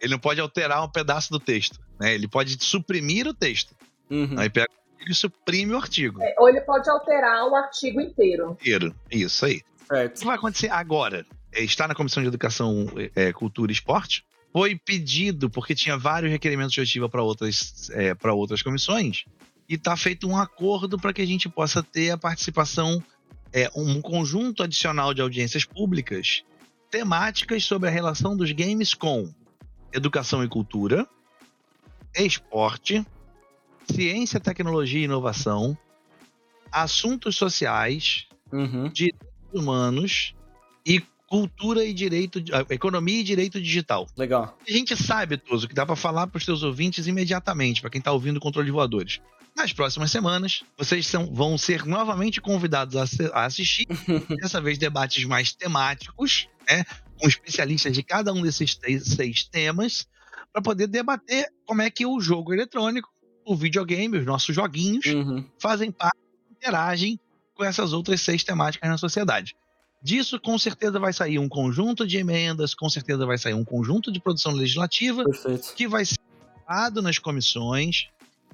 Ele 0.00 0.12
não 0.12 0.18
pode 0.18 0.40
alterar 0.40 0.82
um 0.84 0.88
pedaço 0.88 1.30
do 1.30 1.38
texto, 1.38 1.78
né? 1.98 2.14
Ele 2.14 2.26
pode 2.28 2.56
suprimir 2.64 3.26
o 3.26 3.34
texto. 3.34 3.74
Uhum. 4.08 4.38
Aí 4.38 4.48
pega 4.48 4.68
ele 5.00 5.14
suprime 5.14 5.72
o 5.72 5.78
artigo 5.78 6.20
É, 6.22 6.34
ou 6.38 6.46
ele 6.48 6.60
pode 6.60 6.88
alterar 6.90 7.46
o 7.48 7.54
artigo 7.56 8.00
inteiro. 8.00 8.50
inteiro. 8.60 8.94
Isso 9.10 9.46
aí. 9.46 9.62
O 9.90 9.94
Certo. 9.94 10.20
que 10.20 10.26
vai 10.26 10.36
acontecer 10.36 10.70
agora? 10.70 11.24
É, 11.52 11.62
Está 11.62 11.88
na 11.88 11.94
Comissão 11.94 12.22
de 12.22 12.28
Educação, 12.28 12.86
é, 13.16 13.32
Cultura 13.32 13.72
e 13.72 13.74
Esporte. 13.74 14.24
Foi 14.52 14.76
pedido, 14.76 15.48
porque 15.48 15.74
tinha 15.74 15.96
vários 15.96 16.30
requerimentos 16.30 16.72
de 16.72 16.80
oitiva 16.80 17.08
para 17.08 17.22
outras, 17.22 17.88
é, 17.94 18.14
para 18.14 18.32
outras 18.34 18.62
comissões, 18.62 19.24
e 19.70 19.74
está 19.76 19.96
feito 19.96 20.28
um 20.28 20.36
acordo 20.36 20.98
para 20.98 21.12
que 21.12 21.22
a 21.22 21.26
gente 21.26 21.48
possa 21.48 21.80
ter 21.80 22.10
a 22.10 22.18
participação, 22.18 23.00
é, 23.52 23.70
um 23.76 24.02
conjunto 24.02 24.64
adicional 24.64 25.14
de 25.14 25.22
audiências 25.22 25.64
públicas 25.64 26.42
temáticas 26.90 27.64
sobre 27.64 27.88
a 27.88 27.92
relação 27.92 28.36
dos 28.36 28.50
games 28.50 28.94
com 28.94 29.32
educação 29.92 30.42
e 30.42 30.48
cultura, 30.48 31.06
esporte, 32.16 33.06
ciência, 33.88 34.40
tecnologia 34.40 35.02
e 35.02 35.04
inovação, 35.04 35.78
assuntos 36.72 37.36
sociais, 37.36 38.26
Uhum. 38.52 38.90
humanos 39.52 40.34
e 40.84 41.00
cultura 41.28 41.84
e 41.84 41.94
direito, 41.94 42.42
ah, 42.52 42.66
economia 42.74 43.20
e 43.20 43.22
direito 43.22 43.60
digital. 43.60 44.08
Legal. 44.16 44.58
A 44.68 44.72
gente 44.72 44.96
sabe, 44.96 45.36
Toso, 45.36 45.68
que 45.68 45.74
dá 45.74 45.86
para 45.86 45.94
falar 45.94 46.26
para 46.26 46.38
os 46.38 46.44
seus 46.44 46.64
ouvintes 46.64 47.06
imediatamente, 47.06 47.80
para 47.80 47.90
quem 47.90 48.00
está 48.00 48.10
ouvindo 48.10 48.38
o 48.38 48.40
Controle 48.40 48.66
de 48.66 48.72
Voadores. 48.72 49.20
Nas 49.60 49.72
próximas 49.74 50.10
semanas, 50.10 50.62
vocês 50.78 51.06
são- 51.06 51.26
vão 51.34 51.58
ser 51.58 51.84
novamente 51.84 52.40
convidados 52.40 52.96
a, 52.96 53.04
a 53.34 53.44
assistir, 53.44 53.86
dessa 54.40 54.58
vez 54.58 54.78
debates 54.78 55.22
mais 55.24 55.52
temáticos, 55.52 56.48
né, 56.66 56.82
com 57.18 57.28
especialistas 57.28 57.92
de 57.92 58.02
cada 58.02 58.32
um 58.32 58.40
desses 58.40 58.74
três- 58.74 59.04
seis 59.04 59.44
temas, 59.44 60.06
para 60.50 60.62
poder 60.62 60.86
debater 60.86 61.46
como 61.66 61.82
é 61.82 61.90
que 61.90 62.06
o 62.06 62.18
jogo 62.22 62.54
eletrônico, 62.54 63.08
o 63.46 63.54
videogame, 63.54 64.16
os 64.16 64.24
nossos 64.24 64.54
joguinhos, 64.54 65.04
Uhum. 65.06 65.44
fazem 65.60 65.90
parte, 65.92 66.16
interagem 66.50 67.20
com 67.54 67.62
essas 67.62 67.92
outras 67.92 68.22
seis 68.22 68.42
temáticas 68.42 68.88
na 68.88 68.96
sociedade. 68.96 69.54
Disso, 70.02 70.40
com 70.40 70.58
certeza, 70.58 70.98
vai 70.98 71.12
sair 71.12 71.38
um 71.38 71.48
conjunto 71.50 72.06
de 72.06 72.16
emendas, 72.16 72.74
com 72.74 72.88
certeza 72.88 73.26
vai 73.26 73.36
sair 73.36 73.52
um 73.52 73.64
conjunto 73.64 74.10
de 74.10 74.20
produção 74.20 74.52
legislativa 74.52 75.22
Perfeito. 75.24 75.74
que 75.74 75.86
vai 75.86 76.06
ser 76.06 76.16
votado 76.56 77.02
nas 77.02 77.18
comissões, 77.18 78.06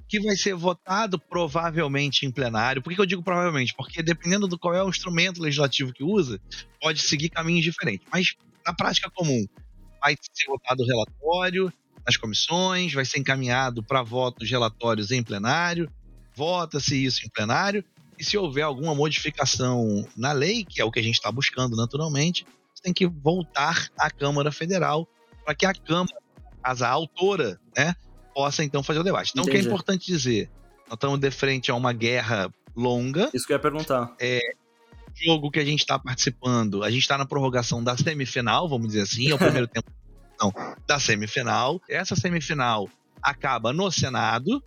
que 0.08 0.20
vai 0.20 0.36
ser 0.36 0.54
votado 0.54 1.18
provavelmente 1.18 2.24
em 2.24 2.30
plenário. 2.30 2.82
Por 2.82 2.92
que 2.92 3.00
eu 3.00 3.06
digo 3.06 3.22
provavelmente? 3.22 3.74
Porque 3.74 4.02
dependendo 4.02 4.46
do 4.46 4.58
qual 4.58 4.74
é 4.74 4.82
o 4.82 4.88
instrumento 4.88 5.42
legislativo 5.42 5.92
que 5.92 6.04
usa, 6.04 6.40
pode 6.80 7.00
seguir 7.00 7.28
caminhos 7.28 7.64
diferentes. 7.64 8.06
Mas 8.12 8.34
na 8.64 8.72
prática 8.72 9.10
comum, 9.10 9.46
vai 10.00 10.16
ser 10.32 10.46
votado 10.46 10.82
o 10.82 10.86
relatório 10.86 11.72
nas 12.04 12.16
comissões, 12.16 12.92
vai 12.92 13.04
ser 13.04 13.18
encaminhado 13.18 13.82
para 13.82 14.02
votos 14.02 14.48
relatórios 14.48 15.10
em 15.10 15.22
plenário, 15.22 15.90
vota-se 16.34 17.04
isso 17.04 17.26
em 17.26 17.28
plenário, 17.28 17.84
e 18.18 18.24
se 18.24 18.38
houver 18.38 18.62
alguma 18.62 18.94
modificação 18.94 20.06
na 20.16 20.32
lei, 20.32 20.64
que 20.64 20.80
é 20.80 20.84
o 20.84 20.90
que 20.90 21.00
a 21.00 21.02
gente 21.02 21.16
está 21.16 21.30
buscando 21.30 21.76
naturalmente, 21.76 22.46
tem 22.86 22.92
que 22.92 23.06
voltar 23.06 23.88
à 23.98 24.08
Câmara 24.08 24.52
Federal 24.52 25.08
para 25.44 25.56
que 25.56 25.66
a 25.66 25.74
Câmara, 25.74 26.16
a 26.62 26.88
autora, 26.88 27.60
né, 27.76 27.96
possa 28.36 28.62
então 28.62 28.82
fazer 28.82 28.98
o 28.98 29.02
debate. 29.02 29.30
Então, 29.32 29.44
o 29.44 29.46
que 29.46 29.52
é 29.52 29.54
Entendi. 29.54 29.68
importante 29.68 30.06
dizer? 30.06 30.50
Nós 30.86 30.92
estamos 30.94 31.18
de 31.18 31.30
frente 31.30 31.70
a 31.70 31.74
uma 31.74 31.90
guerra 31.94 32.52
longa, 32.76 33.30
Isso 33.32 33.46
que 33.46 33.52
eu 33.54 33.56
ia 33.56 33.62
perguntar. 33.62 34.14
jogo 35.14 35.50
que 35.50 35.58
a 35.58 35.64
gente 35.64 35.80
está 35.80 35.98
participando, 35.98 36.84
a 36.84 36.90
gente 36.90 37.00
está 37.00 37.16
na 37.16 37.24
prorrogação 37.24 37.82
da 37.82 37.96
semifinal, 37.96 38.68
vamos 38.68 38.88
dizer 38.88 39.00
assim, 39.02 39.30
é 39.30 39.34
o 39.34 39.38
primeiro 39.38 39.66
tempo 39.72 39.90
não, 40.38 40.52
da 40.86 41.00
semifinal. 41.00 41.80
Essa 41.88 42.14
semifinal 42.14 42.90
acaba 43.22 43.72
no 43.72 43.90
Senado 43.90 44.62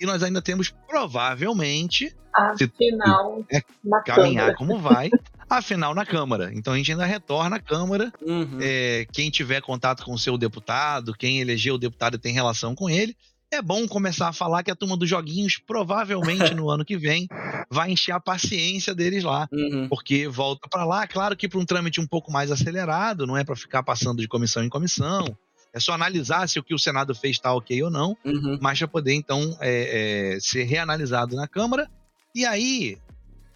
e 0.00 0.06
nós 0.06 0.22
ainda 0.22 0.40
temos 0.40 0.70
provavelmente 0.86 2.14
Se- 2.56 2.64
Afinal, 2.72 3.44
É, 3.52 3.60
na 3.82 4.00
caminhar 4.02 4.54
Câmara. 4.54 4.54
como 4.56 4.78
vai 4.78 5.10
a 5.48 5.62
final 5.62 5.94
na 5.94 6.04
Câmara. 6.04 6.50
Então 6.54 6.72
a 6.72 6.76
gente 6.76 6.90
ainda 6.92 7.06
retorna 7.06 7.56
à 7.56 7.60
Câmara. 7.60 8.12
Uhum. 8.20 8.58
É, 8.60 9.06
quem 9.12 9.30
tiver 9.30 9.60
contato 9.60 10.04
com 10.04 10.12
o 10.12 10.18
seu 10.18 10.36
deputado, 10.36 11.14
quem 11.14 11.40
elegeu 11.40 11.74
o 11.74 11.78
deputado 11.78 12.16
e 12.16 12.18
tem 12.18 12.32
relação 12.32 12.74
com 12.74 12.88
ele, 12.90 13.16
é 13.50 13.62
bom 13.62 13.88
começar 13.88 14.28
a 14.28 14.32
falar 14.32 14.62
que 14.62 14.70
a 14.70 14.74
turma 14.76 14.96
dos 14.96 15.08
joguinhos 15.08 15.58
provavelmente 15.66 16.54
no 16.54 16.68
ano 16.70 16.84
que 16.84 16.98
vem 16.98 17.26
vai 17.70 17.90
encher 17.90 18.12
a 18.12 18.20
paciência 18.20 18.94
deles 18.94 19.24
lá. 19.24 19.48
Uhum. 19.52 19.88
porque 19.88 20.28
volta 20.28 20.68
para 20.68 20.84
lá, 20.84 21.06
claro 21.06 21.36
que 21.36 21.48
para 21.48 21.58
um 21.58 21.64
trâmite 21.64 22.00
um 22.00 22.06
pouco 22.06 22.30
mais 22.30 22.50
acelerado, 22.50 23.26
não 23.26 23.36
é 23.36 23.44
para 23.44 23.56
ficar 23.56 23.82
passando 23.82 24.20
de 24.20 24.28
comissão 24.28 24.62
em 24.62 24.68
comissão, 24.68 25.24
é 25.72 25.80
só 25.80 25.92
analisar 25.92 26.46
se 26.48 26.58
o 26.58 26.62
que 26.62 26.74
o 26.74 26.78
Senado 26.78 27.14
fez 27.14 27.36
está 27.36 27.52
ok 27.54 27.82
ou 27.82 27.90
não, 27.90 28.16
Uhum. 28.24 28.58
mas 28.60 28.78
para 28.78 28.88
poder 28.88 29.14
então 29.14 29.56
é, 29.60 30.34
é, 30.34 30.40
ser 30.40 30.64
reanalisado 30.64 31.36
na 31.36 31.46
Câmara, 31.48 31.90
e 32.34 32.44
aí, 32.44 32.98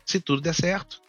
se 0.06 0.20
tudo 0.20 0.40
der 0.40 0.54
certo, 0.54 1.00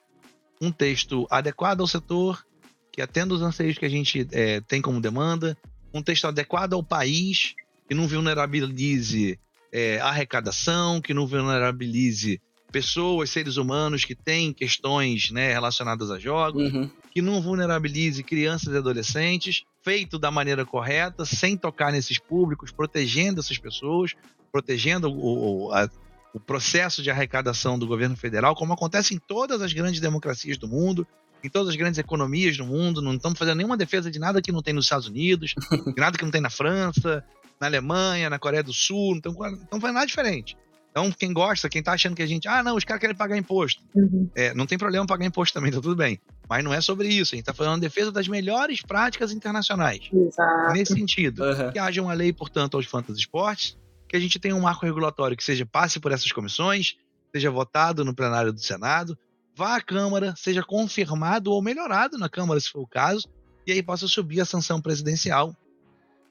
um 0.63 0.71
texto 0.71 1.27
adequado 1.29 1.81
ao 1.81 1.87
setor, 1.87 2.43
que 2.91 3.01
atenda 3.01 3.33
os 3.33 3.41
anseios 3.41 3.77
que 3.77 3.85
a 3.85 3.89
gente 3.89 4.27
é, 4.31 4.61
tem 4.61 4.81
como 4.81 5.01
demanda, 5.01 5.57
um 5.93 6.01
texto 6.01 6.25
adequado 6.27 6.73
ao 6.73 6.83
país, 6.83 7.53
que 7.87 7.93
não 7.95 8.07
vulnerabilize 8.07 9.39
é, 9.71 9.99
arrecadação, 9.99 11.01
que 11.01 11.13
não 11.13 11.25
vulnerabilize 11.27 12.39
pessoas, 12.71 13.29
seres 13.29 13.57
humanos 13.57 14.03
que 14.05 14.15
têm 14.15 14.51
questões 14.53 15.29
né, 15.31 15.51
relacionadas 15.53 16.09
a 16.09 16.17
jogos, 16.17 16.71
Uhum. 16.73 16.89
que 17.11 17.21
não 17.21 17.41
vulnerabilize 17.41 18.23
crianças 18.23 18.73
e 18.73 18.77
adolescentes, 18.77 19.63
feito 19.83 20.17
da 20.17 20.31
maneira 20.31 20.65
correta, 20.65 21.25
sem 21.25 21.55
tocar 21.57 21.91
nesses 21.91 22.17
públicos, 22.19 22.71
protegendo 22.71 23.39
essas 23.41 23.57
pessoas, 23.59 24.13
protegendo 24.51 25.07
o, 25.11 25.67
o, 25.67 25.71
a- 25.73 25.89
o 26.33 26.39
processo 26.39 27.01
de 27.03 27.11
arrecadação 27.11 27.77
do 27.77 27.85
governo 27.87 28.15
federal, 28.17 28.55
como 28.55 28.73
acontece 28.73 29.13
em 29.13 29.19
todas 29.19 29.61
as 29.61 29.71
grandes 29.73 29.99
democracias 30.01 30.57
do 30.57 30.67
mundo, 30.67 31.05
em 31.43 31.49
todas 31.49 31.69
as 31.69 31.75
grandes 31.75 31.99
economias 31.99 32.57
do 32.57 32.65
mundo. 32.65 33.01
Não 33.01 33.13
estamos 33.13 33.37
fazendo 33.37 33.57
nenhuma 33.57 33.77
defesa 33.77 34.09
de 34.09 34.17
nada 34.19 34.41
que 34.41 34.51
não 34.51 34.61
tem 34.61 34.73
nos 34.73 34.85
Estados 34.85 35.07
Unidos, 35.07 35.53
de 35.71 36.01
nada 36.01 36.17
que 36.17 36.23
não 36.23 36.31
tem 36.31 36.41
na 36.41 36.49
França, 36.49 37.23
na 37.59 37.67
Alemanha, 37.67 38.29
na 38.29 38.39
Coreia 38.39 38.63
do 38.63 38.73
Sul, 38.73 39.19
não 39.23 39.31
estamos 39.31 39.81
fazendo 39.81 39.93
nada 39.93 40.05
diferente. 40.07 40.57
Então, 40.91 41.11
quem 41.11 41.33
gosta, 41.33 41.67
quem 41.67 41.81
tá 41.81 41.93
achando 41.93 42.15
que 42.15 42.21
a 42.21 42.25
gente, 42.27 42.47
ah, 42.47 42.61
não, 42.61 42.75
os 42.75 42.83
caras 42.83 43.01
querem 43.01 43.15
pagar 43.15 43.35
imposto. 43.35 43.81
Uhum. 43.95 44.29
É, 44.35 44.53
não 44.53 44.67
tem 44.67 44.77
problema 44.77 45.05
pagar 45.07 45.25
imposto 45.25 45.51
também, 45.51 45.71
tá 45.71 45.81
tudo 45.81 45.95
bem. 45.95 46.19
Mas 46.47 46.63
não 46.63 46.71
é 46.71 46.81
sobre 46.81 47.07
isso. 47.07 47.33
A 47.33 47.35
gente 47.35 47.45
tá 47.45 47.53
falando 47.53 47.81
de 47.81 47.87
defesa 47.87 48.11
das 48.11 48.27
melhores 48.27 48.81
práticas 48.83 49.31
internacionais. 49.31 50.01
Exato. 50.13 50.73
Nesse 50.73 50.93
sentido, 50.93 51.43
Uhum. 51.43 51.71
que 51.71 51.79
haja 51.79 51.99
uma 51.99 52.13
lei, 52.13 52.31
portanto, 52.31 52.77
aos 52.77 52.85
fantasy 52.85 53.21
esportes, 53.21 53.75
que 54.13 54.17
a 54.17 54.19
gente 54.19 54.37
tenha 54.37 54.55
um 54.55 54.61
marco 54.61 54.85
regulatório 54.85 55.35
que 55.35 55.43
seja 55.43 55.65
passe 55.65 55.99
por 55.99 56.11
essas 56.11 56.31
comissões, 56.31 56.97
seja 57.33 57.49
votado 57.49 58.05
no 58.05 58.13
plenário 58.13 58.53
do 58.53 58.59
Senado, 58.59 59.17
vá 59.55 59.77
à 59.77 59.81
Câmara, 59.81 60.35
seja 60.37 60.61
confirmado 60.61 61.51
ou 61.51 61.63
melhorado 61.63 62.15
na 62.19 62.29
Câmara, 62.29 62.59
se 62.59 62.69
for 62.69 62.81
o 62.81 62.87
caso, 62.87 63.27
e 63.65 63.71
aí 63.71 63.81
possa 63.81 64.07
subir 64.07 64.39
a 64.39 64.45
sanção 64.45 64.79
presidencial 64.79 65.57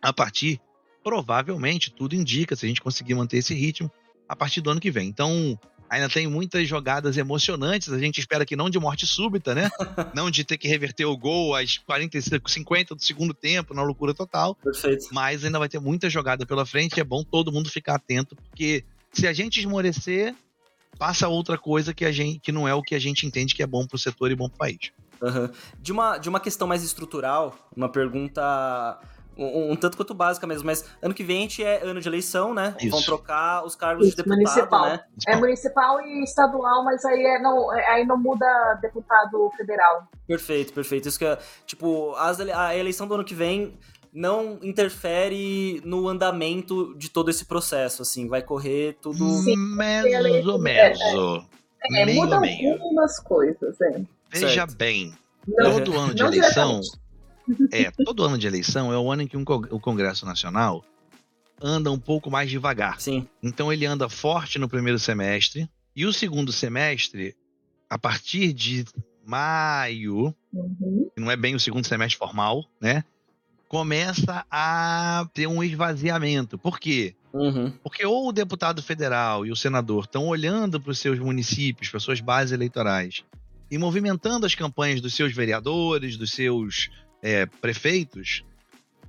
a 0.01 0.13
partir, 0.13 0.61
provavelmente, 1.03 1.93
tudo 1.93 2.15
indica, 2.15 2.55
se 2.55 2.67
a 2.67 2.69
gente 2.69 2.81
conseguir 2.81 3.17
manter 3.17 3.39
esse 3.39 3.53
ritmo, 3.53 3.91
a 4.29 4.37
partir 4.37 4.61
do 4.61 4.71
ano 4.71 4.81
que 4.81 4.93
vem. 4.93 5.09
Então, 5.09 5.59
Ainda 5.93 6.09
tem 6.09 6.27
muitas 6.27 6.67
jogadas 6.67 7.19
emocionantes. 7.19 7.93
A 7.93 7.99
gente 7.99 8.19
espera 8.19 8.47
que 8.47 8.57
não 8.57 8.71
de 8.71 8.79
morte 8.79 9.07
súbita, 9.07 9.55
né? 9.55 9.69
não 10.15 10.31
de 10.31 10.43
ter 10.43 10.57
que 10.57 10.67
reverter 10.67 11.05
o 11.05 11.15
gol 11.15 11.55
às 11.55 11.77
45, 11.77 12.51
50 12.51 12.95
do 12.95 13.03
segundo 13.03 13.35
tempo, 13.35 13.75
na 13.75 13.83
loucura 13.83 14.15
total. 14.15 14.55
Perfeito. 14.55 15.09
Mas 15.13 15.45
ainda 15.45 15.59
vai 15.59 15.69
ter 15.69 15.79
muita 15.79 16.09
jogada 16.09 16.47
pela 16.47 16.65
frente. 16.65 16.99
É 16.99 17.05
bom 17.05 17.23
todo 17.23 17.53
mundo 17.53 17.69
ficar 17.69 17.97
atento, 17.97 18.35
porque 18.35 18.87
se 19.13 19.27
a 19.27 19.35
gente 19.35 19.61
esmorecer, 19.61 20.35
passa 20.99 21.29
outra 21.29 21.59
coisa 21.59 21.93
que, 21.93 22.07
a 22.07 22.11
gente, 22.11 22.39
que 22.39 22.51
não 22.51 22.67
é 22.67 22.75
o 22.75 22.83
que 22.83 22.95
a 22.95 22.99
gente 22.99 23.27
entende 23.27 23.55
que 23.55 23.63
é 23.63 23.67
bom 23.67 23.87
pro 23.87 23.99
setor 23.99 24.31
e 24.31 24.35
bom 24.35 24.49
pro 24.49 24.57
país. 24.57 24.91
Uhum. 25.21 25.51
De, 25.79 25.93
uma, 25.93 26.17
de 26.17 26.31
uma 26.31 26.41
questão 26.41 26.67
mais 26.67 26.83
estrutural, 26.83 27.69
uma 27.77 27.91
pergunta 27.91 28.99
um, 29.37 29.73
um, 29.73 29.77
tanto 29.77 29.97
quanto 29.97 30.15
básica 30.15 30.47
mesmo, 30.47 30.67
mas 30.67 30.85
ano 31.01 31.15
que 31.15 31.25
vem 31.25 31.39
a 31.39 31.41
gente 31.41 31.63
é 31.63 31.83
ano 31.83 32.01
de 32.01 32.09
eleição, 32.09 32.53
né? 32.53 32.75
Isso. 32.79 32.91
Vão 32.91 33.03
trocar 33.03 33.65
os 33.65 33.75
cargos 33.75 34.07
Isso, 34.07 34.17
de 34.17 34.23
deputado, 34.23 34.39
municipal. 34.39 34.85
né? 34.87 35.01
É 35.27 35.37
municipal 35.37 36.01
e 36.01 36.23
estadual, 36.23 36.85
mas 36.85 37.05
aí, 37.05 37.25
é, 37.25 37.41
não, 37.41 37.75
é, 37.75 37.87
aí 37.93 38.07
não 38.07 38.19
muda 38.19 38.47
deputado 38.81 39.51
federal. 39.57 40.09
Perfeito, 40.27 40.73
perfeito. 40.73 41.09
Isso 41.09 41.19
que 41.19 41.25
é, 41.25 41.39
tipo, 41.67 42.15
as, 42.17 42.41
a 42.41 42.77
eleição 42.77 43.07
do 43.07 43.15
ano 43.15 43.25
que 43.25 43.35
vem 43.35 43.79
não 44.13 44.59
interfere 44.63 45.81
no 45.85 46.07
andamento 46.07 46.95
de 46.99 47.09
todo 47.09 47.31
esse 47.31 47.47
processo, 47.47 48.03
assim, 48.03 48.29
vai 48.29 48.43
correr 48.43 48.99
tudo... 49.01 49.27
Sim, 49.43 49.57
menos 49.57 50.47
ou 50.47 50.59
menos. 50.59 51.01
É, 51.01 52.03
é, 52.03 52.15
muda 52.15 52.37
algumas 52.37 53.19
coisas, 53.19 53.81
é. 53.81 54.03
Veja 54.31 54.49
certo. 54.49 54.77
bem, 54.77 55.15
não, 55.49 55.73
todo 55.73 55.99
ano 55.99 56.15
de 56.15 56.23
eleição... 56.23 56.81
É, 57.71 57.91
todo 57.91 58.25
ano 58.25 58.39
de 58.39 58.47
eleição 58.47 58.93
é 58.93 58.99
o 58.99 59.11
ano 59.11 59.23
em 59.23 59.27
que 59.27 59.37
um, 59.37 59.45
o 59.71 59.81
Congresso 59.81 60.25
Nacional 60.25 60.85
anda 61.61 61.91
um 61.91 61.99
pouco 61.99 62.31
mais 62.31 62.51
devagar. 62.51 63.01
Sim. 63.01 63.27
Então 63.43 63.73
ele 63.73 63.87
anda 63.87 64.09
forte 64.09 64.59
no 64.59 64.69
primeiro 64.69 64.99
semestre 64.99 65.69
e 65.95 66.07
o 66.07 66.13
segundo 66.13 66.53
semestre, 66.53 67.37
a 67.89 67.99
partir 67.99 68.53
de 68.53 68.85
maio, 69.25 70.35
uhum. 70.53 71.11
não 71.17 71.31
é 71.31 71.37
bem 71.37 71.55
o 71.55 71.61
segundo 71.61 71.87
semestre 71.87 72.19
formal, 72.19 72.65
né? 72.81 73.05
Começa 73.69 74.45
a 74.51 75.27
ter 75.33 75.47
um 75.47 75.63
esvaziamento. 75.63 76.59
Por 76.59 76.79
quê? 76.79 77.15
Uhum. 77.33 77.71
Porque 77.83 78.05
ou 78.05 78.29
o 78.29 78.33
deputado 78.33 78.83
federal 78.83 79.47
e 79.47 79.51
o 79.51 79.57
senador 79.57 80.05
estão 80.05 80.27
olhando 80.27 80.81
para 80.81 80.91
os 80.91 80.99
seus 80.99 81.19
municípios, 81.19 81.89
para 81.89 82.01
suas 82.01 82.21
bases 82.21 82.53
eleitorais, 82.53 83.25
e 83.71 83.79
movimentando 83.79 84.45
as 84.45 84.55
campanhas 84.55 85.01
dos 85.01 85.15
seus 85.15 85.33
vereadores, 85.33 86.19
dos 86.19 86.33
seus 86.33 86.91
é, 87.23 87.47
prefeitos, 87.47 88.45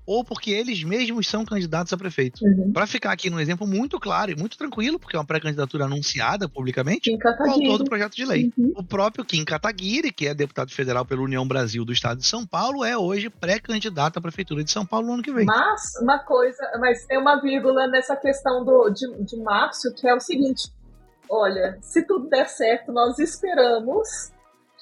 ou 0.06 0.24
porque 0.24 0.52
eles 0.52 0.84
mesmos 0.84 1.28
são 1.28 1.46
candidatos 1.46 1.94
a 1.94 1.98
prefeito. 1.98 2.44
Uhum. 2.44 2.72
Para 2.74 2.86
ficar 2.86 3.12
aqui 3.12 3.30
num 3.30 3.40
exemplo 3.40 3.66
muito 3.66 4.00
claro 4.00 4.32
e 4.32 4.36
muito 4.36 4.58
tranquilo, 4.58 5.00
porque 5.00 5.16
é 5.16 5.20
uma 5.20 5.26
pré-candidatura 5.26 5.86
anunciada 5.86 6.48
publicamente, 6.50 7.10
o 7.12 7.50
autor 7.50 7.78
do 7.78 7.86
projeto 7.86 8.16
de 8.16 8.26
lei. 8.26 8.52
Uhum. 8.58 8.74
O 8.76 8.84
próprio 8.84 9.24
Kim 9.24 9.46
Kataguiri, 9.46 10.12
que 10.12 10.28
é 10.28 10.34
deputado 10.34 10.72
federal 10.72 11.06
pela 11.06 11.22
União 11.22 11.48
Brasil 11.48 11.86
do 11.86 11.94
Estado 11.94 12.20
de 12.20 12.28
São 12.28 12.46
Paulo, 12.46 12.84
é 12.84 12.98
hoje 12.98 13.30
pré-candidato 13.30 14.18
à 14.20 14.22
prefeitura 14.22 14.64
de 14.64 14.72
São 14.72 14.86
Paulo 14.86 15.08
no 15.08 15.14
ano 15.14 15.24
que 15.24 15.32
vem. 15.32 15.46
Mas 15.46 15.82
uma 16.02 16.20
coisa, 16.20 16.70
mas 16.80 17.06
tem 17.06 17.18
uma 17.18 17.42
vírgula 17.42 17.88
nessa 17.88 18.16
questão 18.16 18.66
do, 18.66 18.90
de, 18.90 19.24
de 19.24 19.38
Márcio, 19.38 19.94
que 19.96 20.08
é 20.08 20.14
o 20.14 20.20
seguinte: 20.20 20.70
olha, 21.30 21.78
se 21.82 22.06
tudo 22.06 22.28
der 22.28 22.50
certo, 22.50 22.92
nós 22.92 23.18
esperamos 23.20 24.34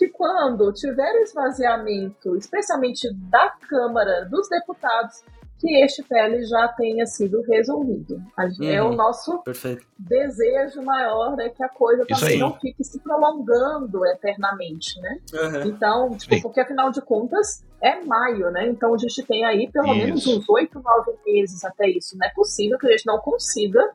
que 0.02 0.10
quando 0.10 0.74
tiver 0.74 1.14
o 1.14 1.22
esvaziamento, 1.22 2.36
especialmente 2.36 3.08
da 3.30 3.52
Câmara 3.70 4.26
dos 4.26 4.50
Deputados, 4.50 5.24
que 5.60 5.84
este 5.84 6.02
PL 6.02 6.44
já 6.44 6.70
tenha 6.70 7.06
sido 7.06 7.44
resolvido. 7.44 8.20
É 8.64 8.82
uhum. 8.82 8.90
o 8.90 8.96
nosso 8.96 9.38
Perfeito. 9.44 9.86
desejo 10.00 10.82
maior, 10.82 11.36
né, 11.36 11.50
que 11.50 11.64
a 11.64 11.70
coisa 11.70 12.04
também 12.04 12.40
não 12.40 12.60
fique 12.60 12.84
se 12.84 13.00
prolongando 13.00 14.04
eternamente, 14.08 15.00
né? 15.02 15.20
Uhum. 15.36 15.70
Então, 15.70 16.18
tipo, 16.18 16.42
porque 16.42 16.62
afinal 16.62 16.90
de 16.90 17.02
contas 17.04 17.64
é 17.80 18.04
maio, 18.04 18.50
né? 18.50 18.70
Então 18.70 18.96
a 18.96 18.98
gente 18.98 19.22
tem 19.22 19.46
aí 19.46 19.72
pelo 19.72 19.94
isso. 19.94 19.96
menos 19.96 20.26
uns 20.26 20.50
oito, 20.50 20.82
nove 20.82 21.14
meses 21.28 21.64
até 21.64 21.88
isso. 21.88 22.18
Não 22.18 22.26
é 22.26 22.32
possível 22.34 22.80
que 22.80 22.88
a 22.88 22.92
gente 22.92 23.06
não 23.06 23.20
consiga 23.20 23.88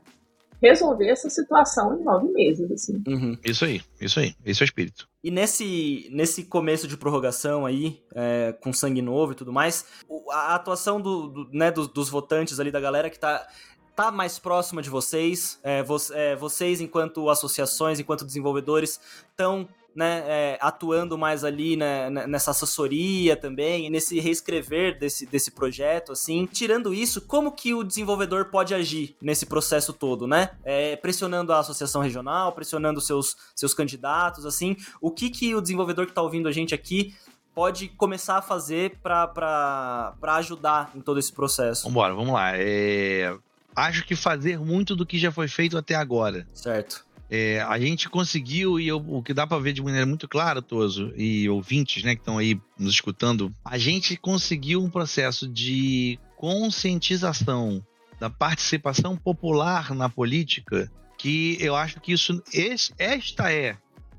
resolver 0.69 1.09
essa 1.09 1.31
situação 1.31 1.99
em 1.99 2.05
nove 2.05 2.33
meses, 2.33 2.71
assim. 2.71 3.03
Uhum. 3.07 3.39
Isso 3.45 3.65
aí, 3.65 3.81
isso 4.01 4.19
aí, 4.21 4.35
esse 4.45 4.63
é 4.63 4.65
o 4.65 4.67
espírito. 4.67 5.09
E 5.23 5.31
nesse, 5.31 6.09
nesse 6.13 6.45
começo 6.45 6.87
de 6.87 6.97
prorrogação 6.97 7.67
aí, 7.67 8.01
é, 8.15 8.55
com 8.61 8.73
sangue 8.73 9.03
novo 9.03 9.33
e 9.33 9.35
tudo 9.35 9.53
mais, 9.53 9.85
a 10.31 10.55
atuação 10.55 11.01
do, 11.01 11.29
do 11.29 11.49
né, 11.53 11.71
dos, 11.71 11.89
dos, 11.89 12.09
votantes 12.09 12.61
ali, 12.61 12.71
da 12.71 12.81
galera 12.81 13.11
que 13.11 13.19
tá, 13.19 13.47
tá 13.95 14.11
mais 14.11 14.39
próxima 14.39 14.81
de 14.83 14.91
vocês, 14.91 15.59
é, 15.63 15.83
vo, 15.83 15.97
é, 16.13 16.37
vocês 16.37 16.81
enquanto 16.81 17.29
associações, 17.29 17.99
enquanto 17.99 18.25
desenvolvedores, 18.25 19.01
estão 19.31 19.69
né, 19.97 20.23
é, 20.27 20.59
atuando 20.61 21.17
mais 21.17 21.43
ali 21.43 21.75
né, 21.75 22.11
nessa 22.11 22.51
assessoria 22.51 23.35
também, 23.35 23.89
nesse 23.89 24.21
reescrever 24.21 24.99
desse, 24.99 25.25
desse 25.25 25.51
projeto, 25.51 26.13
assim. 26.13 26.47
Tirando 26.53 26.93
isso, 26.93 27.23
como 27.23 27.51
que 27.51 27.73
o 27.73 27.83
desenvolvedor 27.83 28.45
pode 28.47 28.75
agir 28.75 29.17
nesse 29.23 29.47
processo 29.47 29.95
todo, 29.95 30.27
né? 30.27 30.51
É, 30.63 30.97
pressionando 30.97 31.51
a 31.51 31.61
associação 31.61 32.03
regional, 32.03 32.53
pressionando 32.53 33.01
seus, 33.01 33.37
seus 33.55 33.73
candidatos, 33.73 34.45
assim. 34.45 34.77
O 35.01 35.11
que 35.11 35.31
que 35.31 35.55
o 35.55 35.63
desenvolvedor 35.63 36.05
que 36.05 36.13
está 36.13 36.21
ouvindo 36.21 36.47
a 36.47 36.53
gente 36.53 36.75
aqui 36.75 37.15
pode 37.55 37.89
começar 37.89 38.37
a 38.37 38.43
fazer 38.43 38.99
para 39.03 40.15
ajudar 40.37 40.91
em 40.95 41.01
todo 41.01 41.19
esse 41.19 41.33
processo? 41.33 41.89
Vambora, 41.89 42.15
vamos 42.15 42.35
lá. 42.35 42.51
É... 42.55 43.35
Acho 43.75 44.05
que 44.05 44.15
fazer 44.15 44.59
muito 44.59 44.95
do 44.95 45.07
que 45.07 45.19
já 45.19 45.33
foi 45.33 45.49
feito 45.49 45.79
até 45.79 45.95
agora. 45.95 46.47
Certo. 46.53 47.06
É, 47.29 47.61
a 47.61 47.79
gente 47.79 48.09
conseguiu, 48.09 48.79
e 48.79 48.87
eu, 48.87 48.99
o 48.99 49.23
que 49.23 49.35
dá 49.35 49.47
para 49.47 49.59
ver 49.59 49.73
de 49.73 49.83
maneira 49.83 50.07
muito 50.07 50.29
clara, 50.29 50.63
Toso, 50.63 51.13
e 51.17 51.49
ouvintes 51.49 52.05
né, 52.05 52.15
que 52.15 52.21
estão 52.21 52.39
aí 52.39 52.61
nos 52.79 52.95
escutando, 52.95 53.55
a 53.65 53.77
gente 53.79 54.17
conseguiu 54.17 54.83
um 54.83 54.91
processo 54.91 55.49
de 55.49 56.19
conscientização 56.37 57.85
da 58.21 58.31
participação 58.31 59.17
popular 59.17 59.95
na 59.95 60.09
política 60.09 60.91
que 61.19 61.57
eu 61.61 61.75
acho 61.75 62.01
que 62.01 62.13
isso 62.13 62.43
esse, 62.53 62.93
esta 62.99 63.53
é 63.53 63.77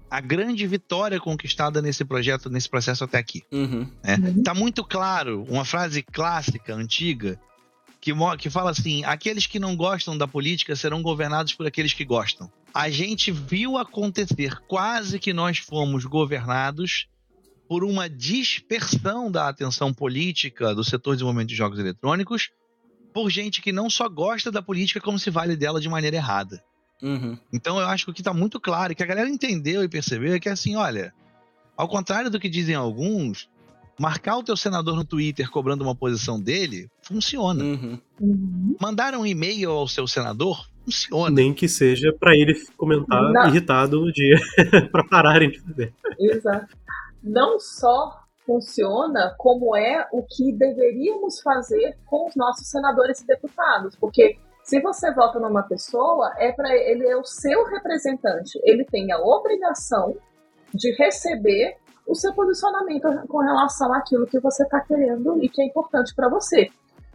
a 0.10 0.22
grande 0.22 0.66
vitória 0.66 1.20
conquistada 1.20 1.82
nesse 1.82 2.06
projeto, 2.06 2.50
nesse 2.50 2.70
processo 2.70 3.04
até 3.04 3.18
aqui. 3.18 3.44
Uhum. 3.52 3.90
É. 4.04 4.16
Tá 4.44 4.54
muito 4.54 4.84
claro, 4.84 5.44
uma 5.50 5.66
frase 5.66 6.02
clássica, 6.02 6.74
antiga, 6.74 7.40
que, 8.14 8.38
que 8.38 8.50
fala 8.50 8.72
assim: 8.72 9.04
aqueles 9.04 9.48
que 9.48 9.60
não 9.60 9.76
gostam 9.76 10.18
da 10.18 10.28
política 10.28 10.76
serão 10.76 11.02
governados 11.02 11.54
por 11.54 11.66
aqueles 11.66 11.94
que 11.94 12.06
gostam 12.06 12.52
a 12.78 12.92
gente 12.92 13.32
viu 13.32 13.76
acontecer, 13.76 14.56
quase 14.68 15.18
que 15.18 15.34
nós 15.34 15.58
fomos 15.58 16.06
governados 16.06 17.08
por 17.68 17.84
uma 17.84 18.08
dispersão 18.08 19.32
da 19.32 19.50
atenção 19.50 19.92
política 19.92 20.76
do 20.76 20.84
setor 20.84 21.14
de 21.14 21.18
desenvolvimento 21.18 21.50
de 21.50 21.56
jogos 21.56 21.80
eletrônicos 21.80 22.52
por 23.12 23.32
gente 23.32 23.64
que 23.64 23.72
não 23.72 23.90
só 23.90 24.08
gosta 24.08 24.52
da 24.52 24.62
política, 24.62 25.02
como 25.02 25.18
se 25.18 25.32
vale 25.32 25.56
dela 25.56 25.82
de 25.82 25.90
maneira 25.90 26.18
errada. 26.18 26.64
Uhum. 27.02 27.36
Então 27.52 27.80
eu 27.80 27.88
acho 27.88 28.06
que 28.06 28.12
o 28.12 28.14
que 28.14 28.22
está 28.22 28.32
muito 28.32 28.60
claro 28.60 28.94
e 28.94 28.96
que 28.96 29.02
a 29.02 29.08
galera 29.08 29.28
entendeu 29.28 29.84
e 29.84 29.90
percebeu 29.90 30.36
é 30.36 30.40
que 30.40 30.48
assim, 30.48 30.76
olha, 30.76 31.12
ao 31.76 31.88
contrário 31.88 32.30
do 32.30 32.40
que 32.40 32.48
dizem 32.48 32.76
alguns, 32.76 33.50
marcar 34.00 34.38
o 34.38 34.44
teu 34.44 34.56
senador 34.56 34.96
no 34.96 35.06
Twitter 35.06 35.50
cobrando 35.50 35.84
uma 35.84 35.96
posição 35.96 36.40
dele 36.40 36.90
funciona. 37.02 37.64
Uhum. 37.64 38.00
Uhum. 38.20 38.76
Mandar 38.80 39.16
um 39.16 39.26
e-mail 39.26 39.72
ao 39.72 39.88
seu 39.88 40.08
senador 40.08 40.68
funciona. 40.86 41.30
Nem 41.36 41.54
que 41.54 41.68
seja 41.68 42.14
para 42.20 42.36
ele 42.36 42.54
comentar 42.78 43.22
Não. 43.32 43.48
irritado 43.48 44.00
no 44.00 44.12
dia, 44.12 44.38
para 44.92 45.04
pararem 45.04 45.50
de 45.50 45.60
fazer. 45.60 45.94
Exato. 46.20 46.76
Não 47.24 47.60
só 47.60 48.22
funciona, 48.46 49.36
como 49.38 49.76
é 49.76 50.08
o 50.12 50.24
que 50.24 50.54
deveríamos 50.54 51.42
fazer 51.42 51.98
com 52.06 52.28
os 52.28 52.36
nossos 52.36 52.70
senadores 52.70 53.20
e 53.20 53.28
deputados, 53.28 53.96
porque 53.98 54.38
se 54.64 54.82
você 54.82 55.14
vota 55.14 55.40
numa 55.40 55.64
pessoa, 55.64 56.34
é 56.38 56.52
para 56.52 56.74
ele 56.76 57.06
é 57.08 57.18
o 57.18 57.24
seu 57.24 57.66
representante, 57.66 58.60
ele 58.64 58.86
tem 58.86 59.12
a 59.12 59.20
obrigação 59.20 60.16
de 60.74 60.94
receber 60.96 61.76
o 62.08 62.16
seu 62.16 62.34
posicionamento 62.34 63.08
com 63.28 63.40
relação 63.40 63.94
àquilo 63.94 64.26
que 64.26 64.40
você 64.40 64.64
está 64.64 64.80
querendo 64.80 65.44
e 65.44 65.50
que 65.50 65.62
é 65.62 65.66
importante 65.66 66.16
para 66.16 66.30
você. 66.30 66.70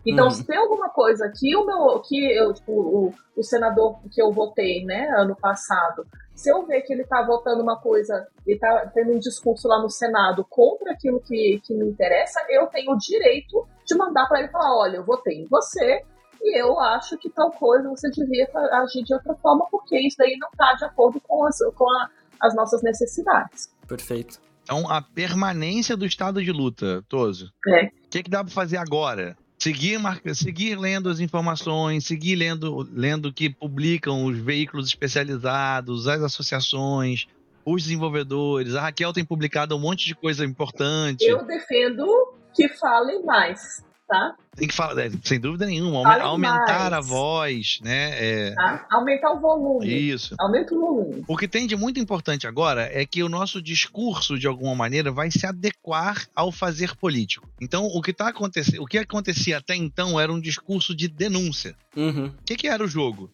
Então, 0.05 0.25
uhum. 0.25 0.31
se 0.31 0.45
tem 0.45 0.57
alguma 0.57 0.89
coisa 0.89 1.33
que 1.35 1.57
o 1.57 1.65
meu, 1.65 2.01
que 2.01 2.19
eu, 2.37 2.53
tipo, 2.53 2.73
o, 2.73 3.15
o 3.37 3.43
senador 3.43 3.99
que 4.11 4.21
eu 4.21 4.33
votei, 4.33 4.85
né, 4.85 5.09
ano 5.17 5.37
passado, 5.37 6.05
se 6.35 6.51
eu 6.51 6.67
ver 6.67 6.83
que 6.83 6.93
ele 6.93 7.03
está 7.03 7.23
votando 7.23 7.63
uma 7.63 7.81
coisa 7.81 8.27
e 8.47 8.55
está 8.55 8.91
tendo 8.93 9.13
um 9.13 9.19
discurso 9.19 9.69
lá 9.69 9.81
no 9.81 9.89
Senado 9.89 10.45
contra 10.51 10.93
aquilo 10.93 11.21
que, 11.21 11.61
que 11.65 11.73
me 11.75 11.89
interessa, 11.89 12.45
eu 12.49 12.67
tenho 12.67 12.93
o 12.93 12.99
direito 12.99 13.67
de 13.87 13.95
mandar 13.97 14.27
para 14.27 14.41
ele 14.41 14.49
falar: 14.49 14.77
olha, 14.77 14.97
eu 14.97 15.05
votei 15.05 15.39
em 15.39 15.47
você 15.47 16.03
e 16.43 16.61
eu 16.61 16.81
acho 16.81 17.17
que 17.19 17.31
tal 17.31 17.53
coisa 17.53 17.89
você 17.89 18.11
devia 18.11 18.49
agir 18.83 19.05
de 19.05 19.15
outra 19.15 19.35
forma, 19.37 19.69
porque 19.71 19.97
isso 19.97 20.17
daí 20.19 20.37
não 20.37 20.49
está 20.49 20.75
de 20.75 20.85
acordo 20.85 21.21
com 21.21 21.47
as, 21.47 21.59
com 21.77 21.89
a, 21.89 22.11
as 22.41 22.55
nossas 22.57 22.83
necessidades. 22.83 23.73
Perfeito. 23.87 24.41
Então, 24.63 24.89
a 24.89 25.03
permanência 25.03 25.97
do 25.97 26.07
estado 26.07 26.43
de 26.43 26.53
luta, 26.53 27.05
Toso. 27.09 27.53
É. 27.69 27.87
O 27.87 27.91
que, 28.11 28.23
que 28.23 28.31
dá 28.31 28.45
para 28.45 28.53
fazer 28.53 28.77
agora? 28.77 29.37
seguir, 29.63 29.97
marca, 29.97 30.35
seguir 30.35 30.77
lendo 30.77 31.09
as 31.09 31.21
informações, 31.21 32.05
seguir 32.05 32.35
lendo, 32.35 32.89
lendo 32.93 33.33
que 33.33 33.49
publicam 33.49 34.25
os 34.25 34.37
veículos 34.37 34.89
especializados, 34.89 36.09
as 36.09 36.21
associações, 36.21 37.29
os 37.65 37.85
desenvolvedores. 37.85 38.75
A 38.75 38.83
Raquel 38.83 39.13
tem 39.13 39.25
publicado 39.25 39.77
um 39.77 39.79
monte 39.79 40.07
de 40.07 40.17
coisa 40.17 40.45
importante. 40.45 41.25
Eu 41.25 41.47
defendo 41.47 42.05
que 42.53 42.69
falem 42.69 43.25
mais 43.25 43.85
tá? 44.13 44.37
Tem 44.55 44.69
que 44.69 44.75
falar, 44.75 45.01
é, 45.07 45.11
sem 45.25 45.41
dúvida 45.41 45.65
nenhuma, 45.65 46.03
Fale 46.03 46.23
aumentar 46.23 46.91
mais. 46.91 46.93
a 46.93 47.01
voz, 47.01 47.79
né? 47.83 48.11
É... 48.13 48.55
Tá? 48.55 48.87
Aumentar 48.91 49.33
o 49.33 49.41
volume. 49.41 49.87
Isso. 49.89 50.35
Aumenta 50.39 50.75
o 50.75 50.81
volume. 50.81 51.25
O 51.27 51.37
que 51.39 51.49
tem 51.49 51.67
de 51.67 51.75
muito 51.75 51.99
importante 51.99 52.47
agora 52.47 52.89
é 52.93 53.07
que 53.07 53.23
o 53.23 53.31
nosso 53.31 53.63
discurso, 53.63 54.39
de 54.39 54.47
alguma 54.47 54.75
maneira, 54.75 55.11
vai 55.11 55.31
se 55.31 55.47
adequar 55.47 56.27
ao 56.37 56.53
fazer 56.53 56.95
político. 56.97 57.49
Então, 57.61 57.87
o 57.87 58.03
que 58.03 58.11
está 58.11 58.29
acontecendo, 58.29 58.83
o 58.83 58.87
que 58.87 58.99
acontecia 58.99 59.57
até 59.57 59.75
então 59.75 60.21
era 60.21 60.31
um 60.31 60.41
discurso 60.41 60.95
de 60.95 61.09
denúncia. 61.09 61.75
Uhum. 61.97 62.27
O 62.27 62.45
que, 62.45 62.57
que 62.57 62.69
era 62.69 62.85
o 62.85 62.89
jogo? 62.89 63.31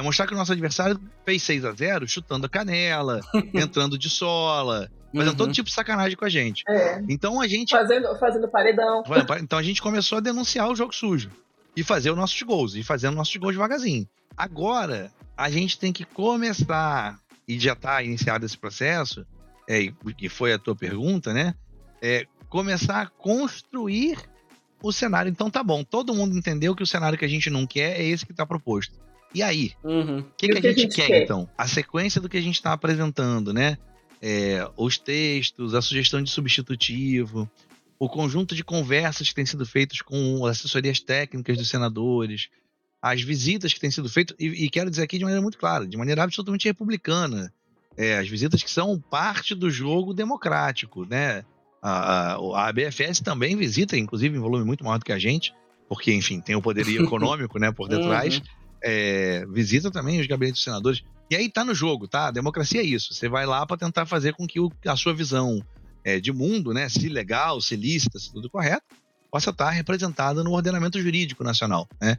É 0.00 0.02
mostrar 0.02 0.26
que 0.26 0.32
o 0.32 0.36
nosso 0.36 0.50
adversário 0.50 0.98
fez 1.26 1.42
6 1.42 1.62
a 1.66 1.72
0 1.72 2.08
chutando 2.08 2.46
a 2.46 2.48
canela, 2.48 3.20
entrando 3.52 3.98
de 3.98 4.08
sola, 4.08 4.90
fazendo 5.14 5.32
uhum. 5.32 5.36
todo 5.36 5.52
tipo 5.52 5.68
de 5.68 5.74
sacanagem 5.74 6.16
com 6.16 6.24
a 6.24 6.28
gente. 6.30 6.64
É. 6.66 7.02
Então 7.06 7.38
a 7.38 7.46
gente. 7.46 7.70
Fazendo, 7.70 8.18
fazendo 8.18 8.48
paredão. 8.48 9.02
Então 9.42 9.58
a 9.58 9.62
gente 9.62 9.82
começou 9.82 10.16
a 10.16 10.20
denunciar 10.22 10.70
o 10.70 10.74
jogo 10.74 10.94
sujo. 10.94 11.30
E 11.76 11.84
fazer 11.84 12.10
os 12.10 12.16
nossos 12.16 12.40
gols. 12.40 12.74
E 12.74 12.82
fazendo 12.82 13.14
nossos 13.14 13.36
gols 13.36 13.52
devagarzinho. 13.52 14.08
Agora, 14.34 15.12
a 15.36 15.50
gente 15.50 15.78
tem 15.78 15.92
que 15.92 16.06
começar, 16.06 17.18
e 17.46 17.58
já 17.58 17.74
está 17.74 18.02
iniciado 18.02 18.46
esse 18.46 18.56
processo, 18.56 19.26
é, 19.68 19.92
que 20.16 20.30
foi 20.30 20.54
a 20.54 20.58
tua 20.58 20.74
pergunta, 20.74 21.34
né? 21.34 21.54
É, 22.00 22.26
começar 22.48 23.02
a 23.02 23.06
construir 23.06 24.16
o 24.82 24.90
cenário. 24.92 25.28
Então 25.28 25.50
tá 25.50 25.62
bom, 25.62 25.84
todo 25.84 26.14
mundo 26.14 26.38
entendeu 26.38 26.74
que 26.74 26.82
o 26.82 26.86
cenário 26.86 27.18
que 27.18 27.24
a 27.26 27.28
gente 27.28 27.50
não 27.50 27.66
quer 27.66 28.00
é 28.00 28.04
esse 28.04 28.24
que 28.24 28.32
está 28.32 28.46
proposto. 28.46 28.98
E 29.34 29.42
aí? 29.42 29.72
O 29.82 29.88
uhum. 29.88 30.24
que, 30.36 30.48
que, 30.48 30.58
a 30.58 30.60
gente, 30.60 30.80
gente 30.80 30.96
quer, 30.96 31.06
quer, 31.06 31.22
então? 31.22 31.48
A 31.56 31.66
sequência 31.68 32.20
do 32.20 32.28
que 32.28 32.36
a 32.36 32.42
gente 32.42 32.56
está 32.56 32.72
apresentando, 32.72 33.52
né? 33.52 33.78
é, 34.20 34.68
os 34.76 34.98
textos, 34.98 35.74
a 35.74 35.80
sugestão 35.80 36.22
de 36.22 36.30
substitutivo, 36.30 37.50
o 37.98 38.08
conjunto 38.08 38.54
de 38.54 38.62
conversas 38.62 39.28
que 39.28 39.34
têm 39.34 39.46
sido 39.46 39.64
feitas 39.64 40.02
com 40.02 40.44
assessorias 40.46 41.00
técnicas 41.00 41.56
dos 41.56 41.68
senadores, 41.68 42.48
as 43.00 43.22
visitas 43.22 43.72
que 43.72 43.80
têm 43.80 43.90
sido 43.90 44.08
feitas, 44.08 44.36
e, 44.38 44.46
e 44.46 44.70
quero 44.70 44.90
dizer 44.90 45.04
aqui 45.04 45.16
de 45.16 45.24
maneira 45.24 45.42
muito 45.42 45.58
clara, 45.58 45.86
de 45.86 45.96
maneira 45.96 46.22
absolutamente 46.22 46.68
republicana, 46.68 47.52
é, 47.96 48.18
as 48.18 48.28
visitas 48.28 48.62
que 48.62 48.70
são 48.70 49.00
parte 49.00 49.54
do 49.54 49.70
jogo 49.70 50.12
democrático, 50.12 51.04
né? 51.06 51.44
A, 51.82 52.34
a, 52.34 52.68
a 52.68 52.72
BFS 52.72 53.20
também 53.20 53.56
visita, 53.56 53.96
inclusive 53.96 54.36
em 54.36 54.40
volume 54.40 54.64
muito 54.64 54.84
maior 54.84 54.98
do 54.98 55.04
que 55.04 55.12
a 55.12 55.18
gente, 55.18 55.54
porque, 55.88 56.12
enfim, 56.12 56.40
tem 56.40 56.54
o 56.54 56.62
poderio 56.62 57.02
econômico 57.04 57.58
né, 57.58 57.72
por 57.72 57.88
detrás. 57.88 58.36
Uhum. 58.36 58.42
É, 58.82 59.44
visita 59.46 59.90
também 59.90 60.20
os 60.20 60.26
gabinetes 60.26 60.60
dos 60.60 60.64
senadores. 60.64 61.02
E 61.30 61.36
aí 61.36 61.48
tá 61.48 61.64
no 61.64 61.74
jogo, 61.74 62.08
tá? 62.08 62.28
A 62.28 62.30
democracia 62.30 62.80
é 62.80 62.84
isso. 62.84 63.14
Você 63.14 63.28
vai 63.28 63.46
lá 63.46 63.64
para 63.66 63.76
tentar 63.76 64.06
fazer 64.06 64.34
com 64.34 64.46
que 64.46 64.58
o, 64.58 64.70
a 64.86 64.96
sua 64.96 65.14
visão 65.14 65.64
é, 66.04 66.18
de 66.18 66.32
mundo, 66.32 66.72
né, 66.72 66.88
se 66.88 67.08
legal, 67.08 67.60
se 67.60 67.76
lícita, 67.76 68.18
se 68.18 68.32
tudo 68.32 68.50
correto, 68.50 68.84
possa 69.30 69.50
estar 69.50 69.70
representada 69.70 70.42
no 70.42 70.52
ordenamento 70.52 71.00
jurídico 71.00 71.44
nacional, 71.44 71.88
né? 72.00 72.16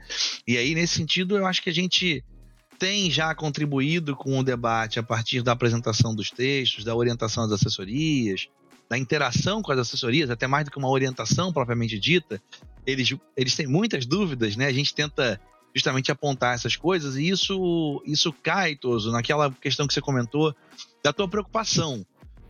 E 0.47 0.57
aí 0.57 0.73
nesse 0.73 0.95
sentido, 0.95 1.35
eu 1.35 1.45
acho 1.45 1.61
que 1.61 1.69
a 1.69 1.73
gente 1.73 2.23
tem 2.79 3.11
já 3.11 3.35
contribuído 3.35 4.15
com 4.15 4.39
o 4.39 4.43
debate 4.43 4.97
a 4.97 5.03
partir 5.03 5.43
da 5.43 5.51
apresentação 5.51 6.15
dos 6.15 6.31
textos, 6.31 6.83
da 6.83 6.95
orientação 6.95 7.43
das 7.47 7.59
assessorias, 7.59 8.47
da 8.89 8.97
interação 8.97 9.61
com 9.61 9.71
as 9.71 9.79
assessorias, 9.79 10.29
até 10.29 10.47
mais 10.47 10.65
do 10.65 10.71
que 10.71 10.77
uma 10.77 10.89
orientação 10.89 11.53
propriamente 11.53 11.99
dita. 11.99 12.41
Eles, 12.85 13.13
eles 13.37 13.55
têm 13.55 13.67
muitas 13.67 14.05
dúvidas, 14.05 14.55
né? 14.55 14.65
A 14.65 14.73
gente 14.73 14.95
tenta 14.95 15.39
justamente 15.73 16.11
apontar 16.11 16.55
essas 16.55 16.75
coisas, 16.75 17.15
e 17.15 17.27
isso, 17.29 18.01
isso 18.05 18.33
cai, 18.33 18.75
Toso, 18.75 19.11
naquela 19.11 19.51
questão 19.51 19.87
que 19.87 19.93
você 19.93 20.01
comentou 20.01 20.55
da 21.03 21.13
tua 21.13 21.27
preocupação, 21.27 22.05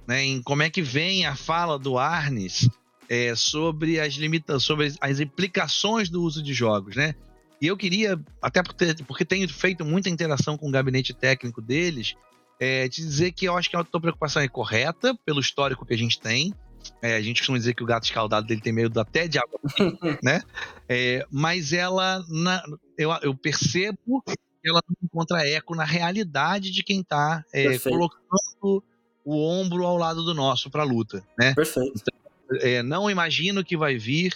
né, 0.07 0.23
em 0.23 0.41
como 0.41 0.64
é 0.64 0.69
que 0.69 0.81
vem 0.81 1.26
a 1.26 1.35
fala 1.35 1.77
do 1.77 1.98
Arnes 1.98 2.69
é, 3.10 3.35
sobre 3.35 3.99
as 3.99 4.14
limitações, 4.14 4.64
sobre 4.64 4.93
as 4.99 5.19
implicações 5.19 6.10
do 6.10 6.23
uso 6.23 6.41
de 6.41 6.53
jogos, 6.53 6.95
né? 6.95 7.14
E 7.61 7.68
eu 7.68 7.77
queria, 7.77 8.19
até 8.41 8.64
porque, 8.64 8.95
porque 9.06 9.23
tenho 9.23 9.48
feito 9.48 9.85
muita 9.85 10.10
interação 10.10 10.57
com 10.57 10.68
o 10.68 10.72
gabinete 10.72 11.14
técnico 11.14 11.61
deles, 11.61 12.15
é, 12.60 12.89
te 12.89 13.02
dizer 13.02 13.31
que 13.34 13.45
eu 13.45 13.56
acho 13.56 13.69
que 13.69 13.76
a 13.76 13.84
tua 13.84 14.02
preocupação 14.02 14.41
é 14.41 14.48
correta, 14.48 15.14
pelo 15.23 15.39
histórico 15.39 15.85
que 15.85 15.93
a 15.93 15.98
gente 15.98 16.19
tem, 16.19 16.53
é, 17.02 17.16
a 17.16 17.22
gente 17.22 17.41
costuma 17.41 17.58
dizer 17.58 17.74
que 17.74 17.84
o 17.84 17.86
gato 17.86 18.03
escaldado 18.03 18.45
dele 18.45 18.62
tem 18.62 18.74
medo 18.74 18.99
até 18.99 19.28
de 19.28 19.38
água, 19.38 19.60
né? 20.24 20.41
É, 20.88 21.26
mas 21.32 21.74
ela, 21.74 22.24
na, 22.30 22.64
eu, 22.98 23.12
eu, 23.22 23.36
percebo 23.36 24.22
que 24.26 24.38
ela 24.66 24.82
não 24.88 24.95
encontra 25.03 25.48
eco 25.48 25.76
na 25.76 25.84
realidade 25.84 26.72
de 26.72 26.84
quem 26.84 27.02
está 27.02 27.44
é, 27.53 27.78
colocando 27.80 28.84
o 29.24 29.48
ombro 29.48 29.86
ao 29.86 29.98
lado 29.98 30.24
do 30.24 30.34
nosso 30.34 30.70
para 30.70 30.84
a 30.84 30.86
luta, 30.86 31.24
né? 31.38 31.53
Perfeito. 31.53 31.94
Então, 31.95 32.60
é, 32.60 32.84
não 32.84 33.10
imagino 33.10 33.64
que 33.64 33.78
vai 33.78 33.98
vir 33.98 34.36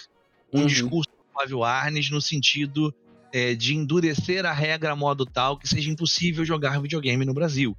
um 0.52 0.60
uhum. 0.60 0.66
discurso 0.66 1.10
do 1.10 1.32
Flávio 1.32 1.62
Arnes 1.62 2.10
no 2.10 2.20
sentido 2.20 2.94
é, 3.32 3.54
de 3.54 3.74
endurecer 3.74 4.46
a 4.46 4.52
regra 4.52 4.92
a 4.92 4.96
modo 4.96 5.26
tal 5.26 5.58
que 5.58 5.68
seja 5.68 5.90
impossível 5.90 6.44
jogar 6.44 6.80
videogame 6.80 7.24
no 7.24 7.34
Brasil. 7.34 7.76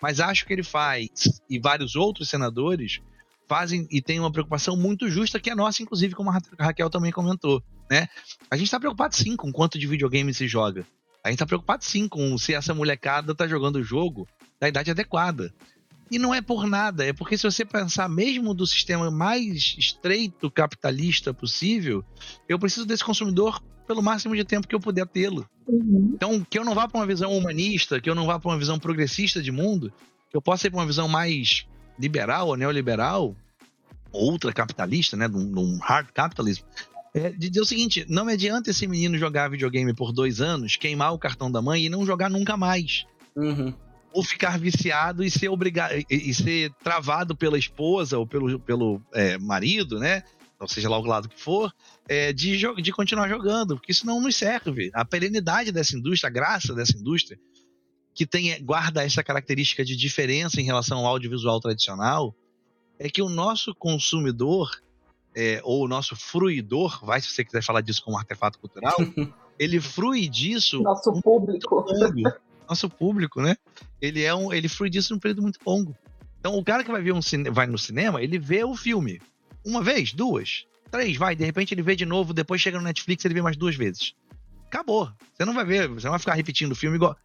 Mas 0.00 0.20
acho 0.20 0.46
que 0.46 0.52
ele 0.52 0.62
faz, 0.62 1.40
e 1.48 1.58
vários 1.58 1.96
outros 1.96 2.28
senadores, 2.28 3.00
fazem 3.50 3.88
e 3.90 4.00
têm 4.00 4.20
uma 4.20 4.30
preocupação 4.30 4.76
muito 4.76 5.10
justa, 5.10 5.40
que 5.40 5.50
é 5.50 5.56
nossa, 5.56 5.82
inclusive, 5.82 6.14
como 6.14 6.30
a 6.30 6.38
Raquel 6.56 6.88
também 6.88 7.10
comentou. 7.10 7.60
Né? 7.90 8.06
A 8.48 8.56
gente 8.56 8.66
está 8.66 8.78
preocupado 8.78 9.16
sim 9.16 9.34
com 9.34 9.50
quanto 9.50 9.76
de 9.76 9.88
videogame 9.88 10.32
se 10.32 10.46
joga. 10.46 10.86
A 11.24 11.30
gente 11.30 11.34
está 11.34 11.46
preocupado 11.46 11.84
sim 11.84 12.06
com 12.06 12.38
se 12.38 12.54
essa 12.54 12.72
molecada 12.72 13.32
está 13.32 13.48
jogando 13.48 13.76
o 13.76 13.82
jogo 13.82 14.28
da 14.60 14.68
idade 14.68 14.92
adequada. 14.92 15.52
E 16.08 16.16
não 16.16 16.32
é 16.32 16.40
por 16.40 16.64
nada, 16.68 17.04
é 17.04 17.12
porque 17.12 17.36
se 17.36 17.42
você 17.42 17.64
pensar 17.64 18.08
mesmo 18.08 18.54
do 18.54 18.64
sistema 18.66 19.10
mais 19.10 19.74
estreito 19.76 20.48
capitalista 20.48 21.34
possível, 21.34 22.04
eu 22.48 22.58
preciso 22.58 22.86
desse 22.86 23.04
consumidor 23.04 23.60
pelo 23.84 24.02
máximo 24.02 24.36
de 24.36 24.44
tempo 24.44 24.68
que 24.68 24.74
eu 24.76 24.80
puder 24.80 25.06
tê-lo. 25.08 25.44
Uhum. 25.66 26.12
Então, 26.14 26.46
que 26.48 26.56
eu 26.56 26.64
não 26.64 26.74
vá 26.74 26.86
para 26.86 27.00
uma 27.00 27.06
visão 27.06 27.36
humanista, 27.36 28.00
que 28.00 28.08
eu 28.08 28.14
não 28.14 28.26
vá 28.26 28.38
para 28.38 28.50
uma 28.50 28.58
visão 28.58 28.78
progressista 28.78 29.42
de 29.42 29.50
mundo, 29.50 29.92
que 30.30 30.36
eu 30.36 30.42
possa 30.42 30.68
ir 30.68 30.70
para 30.70 30.78
uma 30.78 30.86
visão 30.86 31.08
mais 31.08 31.66
liberal 32.00 32.48
ou 32.48 32.56
neoliberal, 32.56 33.36
outra 34.12 34.52
capitalista, 34.52 35.16
né, 35.16 35.28
num, 35.28 35.78
hard 35.78 36.08
capitalism, 36.12 36.64
é 37.14 37.30
de 37.30 37.48
dizer 37.48 37.60
o 37.60 37.66
seguinte: 37.66 38.06
não 38.08 38.28
adianta 38.28 38.70
esse 38.70 38.86
menino 38.86 39.18
jogar 39.18 39.50
videogame 39.50 39.94
por 39.94 40.12
dois 40.12 40.40
anos, 40.40 40.76
queimar 40.76 41.12
o 41.12 41.18
cartão 41.18 41.50
da 41.50 41.60
mãe 41.60 41.84
e 41.84 41.88
não 41.88 42.06
jogar 42.06 42.30
nunca 42.30 42.56
mais. 42.56 43.04
Uhum. 43.36 43.74
Ou 44.12 44.24
ficar 44.24 44.58
viciado 44.58 45.22
e 45.22 45.30
ser 45.30 45.48
obrigado 45.48 45.94
e, 45.94 46.04
e, 46.10 46.34
ser 46.34 46.72
travado 46.82 47.36
pela 47.36 47.58
esposa 47.58 48.18
ou 48.18 48.26
pelo, 48.26 48.58
pelo 48.58 49.00
é, 49.12 49.38
marido, 49.38 49.98
né? 49.98 50.22
Ou 50.58 50.68
seja 50.68 50.90
lá 50.90 50.98
o 50.98 51.04
lado 51.04 51.28
que 51.28 51.40
for, 51.40 51.72
é, 52.08 52.32
de, 52.32 52.58
de 52.82 52.92
continuar 52.92 53.28
jogando, 53.28 53.76
porque 53.76 53.92
isso 53.92 54.04
não 54.04 54.20
nos 54.20 54.36
serve. 54.36 54.90
A 54.92 55.04
perenidade 55.04 55.72
dessa 55.72 55.96
indústria, 55.96 56.28
a 56.28 56.32
graça 56.32 56.74
dessa 56.74 56.98
indústria, 56.98 57.38
que 58.14 58.26
tem, 58.26 58.62
guarda 58.64 59.04
essa 59.04 59.22
característica 59.22 59.84
de 59.84 59.96
diferença 59.96 60.60
em 60.60 60.64
relação 60.64 60.98
ao 60.98 61.06
audiovisual 61.06 61.60
tradicional, 61.60 62.34
é 62.98 63.08
que 63.08 63.22
o 63.22 63.28
nosso 63.28 63.74
consumidor, 63.74 64.70
é, 65.34 65.60
ou 65.64 65.84
o 65.84 65.88
nosso 65.88 66.14
fruidor, 66.16 67.04
vai 67.04 67.20
se 67.20 67.28
você 67.28 67.44
quiser 67.44 67.62
falar 67.62 67.80
disso 67.80 68.02
como 68.04 68.18
artefato 68.18 68.58
cultural, 68.58 68.96
ele 69.58 69.80
frui 69.80 70.28
disso. 70.28 70.82
Nosso 70.82 71.12
público. 71.22 71.84
Nosso 72.68 72.88
público, 72.88 73.40
né? 73.40 73.56
Ele 74.00 74.22
é 74.22 74.34
um, 74.34 74.52
ele 74.52 74.68
frui 74.68 74.90
disso 74.90 75.12
num 75.12 75.20
período 75.20 75.42
muito 75.42 75.58
longo. 75.66 75.96
Então, 76.38 76.56
o 76.56 76.64
cara 76.64 76.82
que 76.82 76.90
vai 76.90 77.02
ver 77.02 77.12
um 77.12 77.20
vai 77.52 77.66
no 77.66 77.78
cinema, 77.78 78.22
ele 78.22 78.38
vê 78.38 78.64
o 78.64 78.74
filme 78.74 79.20
uma 79.64 79.82
vez, 79.82 80.12
duas, 80.12 80.64
três, 80.90 81.16
vai. 81.16 81.36
De 81.36 81.44
repente 81.44 81.74
ele 81.74 81.82
vê 81.82 81.94
de 81.94 82.06
novo, 82.06 82.32
depois 82.32 82.60
chega 82.60 82.78
no 82.78 82.84
Netflix 82.84 83.24
ele 83.24 83.34
vê 83.34 83.42
mais 83.42 83.56
duas 83.56 83.76
vezes. 83.76 84.14
Acabou. 84.66 85.10
Você 85.34 85.44
não 85.44 85.54
vai 85.54 85.64
ver, 85.64 85.88
você 85.88 86.06
não 86.06 86.12
vai 86.12 86.18
ficar 86.18 86.34
repetindo 86.34 86.72
o 86.72 86.76
filme 86.76 86.96
igual. 86.96 87.16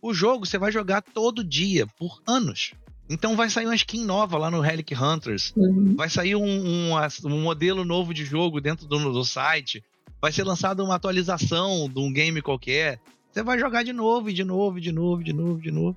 O 0.00 0.14
jogo 0.14 0.46
você 0.46 0.58
vai 0.58 0.70
jogar 0.70 1.02
todo 1.02 1.44
dia, 1.44 1.86
por 1.98 2.20
anos. 2.26 2.72
Então 3.08 3.36
vai 3.36 3.48
sair 3.48 3.66
uma 3.66 3.74
skin 3.74 4.04
nova 4.04 4.36
lá 4.36 4.50
no 4.50 4.60
Relic 4.60 4.94
Hunters. 4.94 5.52
Uhum. 5.56 5.94
Vai 5.96 6.10
sair 6.10 6.34
um, 6.34 6.44
um, 6.44 6.92
um, 7.24 7.40
modelo 7.40 7.84
novo 7.84 8.12
de 8.12 8.24
jogo 8.24 8.60
dentro 8.60 8.86
do, 8.86 9.12
do 9.12 9.24
site. 9.24 9.82
Vai 10.20 10.32
ser 10.32 10.44
lançada 10.44 10.82
uma 10.82 10.96
atualização 10.96 11.88
de 11.88 11.98
um 11.98 12.12
game 12.12 12.42
qualquer. 12.42 13.00
Você 13.30 13.42
vai 13.42 13.58
jogar 13.58 13.84
de 13.84 13.92
novo, 13.92 14.30
e 14.30 14.32
de 14.32 14.42
novo, 14.42 14.80
de 14.80 14.90
novo, 14.90 15.22
de 15.22 15.32
novo, 15.32 15.60
de 15.60 15.70
novo. 15.70 15.96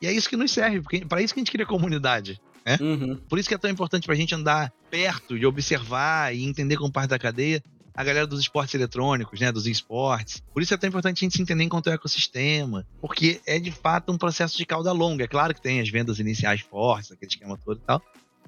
E 0.00 0.06
é 0.06 0.12
isso 0.12 0.28
que 0.28 0.36
nos 0.36 0.52
serve, 0.52 0.82
porque 0.82 1.04
para 1.04 1.22
isso 1.22 1.32
que 1.32 1.40
a 1.40 1.42
gente 1.42 1.50
cria 1.50 1.66
comunidade. 1.66 2.40
Né? 2.64 2.78
Uhum. 2.80 3.16
Por 3.28 3.38
isso 3.38 3.48
que 3.48 3.54
é 3.54 3.58
tão 3.58 3.70
importante 3.70 4.06
pra 4.06 4.14
gente 4.14 4.34
andar 4.34 4.72
perto 4.90 5.38
de 5.38 5.46
observar 5.46 6.34
e 6.34 6.44
entender 6.44 6.76
como 6.76 6.92
parte 6.92 7.10
da 7.10 7.18
cadeia 7.18 7.62
a 7.94 8.02
galera 8.02 8.26
dos 8.26 8.40
esportes 8.40 8.74
eletrônicos, 8.74 9.38
né, 9.40 9.52
dos 9.52 9.66
esportes. 9.66 10.42
Por 10.52 10.62
isso 10.62 10.74
é 10.74 10.76
tão 10.76 10.88
importante 10.88 11.18
a 11.18 11.20
gente 11.24 11.36
se 11.36 11.42
entender 11.42 11.64
enquanto 11.64 11.88
é 11.88 11.92
o 11.92 11.94
ecossistema, 11.94 12.86
porque 13.00 13.40
é 13.46 13.58
de 13.58 13.70
fato 13.70 14.12
um 14.12 14.18
processo 14.18 14.56
de 14.56 14.66
cauda 14.66 14.90
longa. 14.92 15.24
É 15.24 15.28
claro 15.28 15.54
que 15.54 15.62
tem 15.62 15.80
as 15.80 15.88
vendas 15.88 16.18
iniciais 16.18 16.60
fortes, 16.60 17.12
aquele 17.12 17.30
esquema 17.30 17.56
todo 17.56 17.78
e 17.78 17.86
tal, 17.86 18.02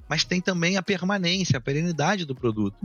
mas 0.08 0.24
tem 0.24 0.40
também 0.40 0.76
a 0.76 0.82
permanência, 0.82 1.58
a 1.58 1.60
perenidade 1.60 2.24
do 2.24 2.34
produto. 2.34 2.76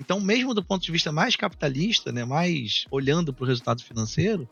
Então, 0.00 0.20
mesmo 0.20 0.54
do 0.54 0.62
ponto 0.62 0.82
de 0.82 0.92
vista 0.92 1.10
mais 1.10 1.36
capitalista, 1.36 2.12
né, 2.12 2.24
mais 2.24 2.84
olhando 2.90 3.32
para 3.32 3.44
o 3.44 3.46
resultado 3.46 3.82
financeiro, 3.82 4.48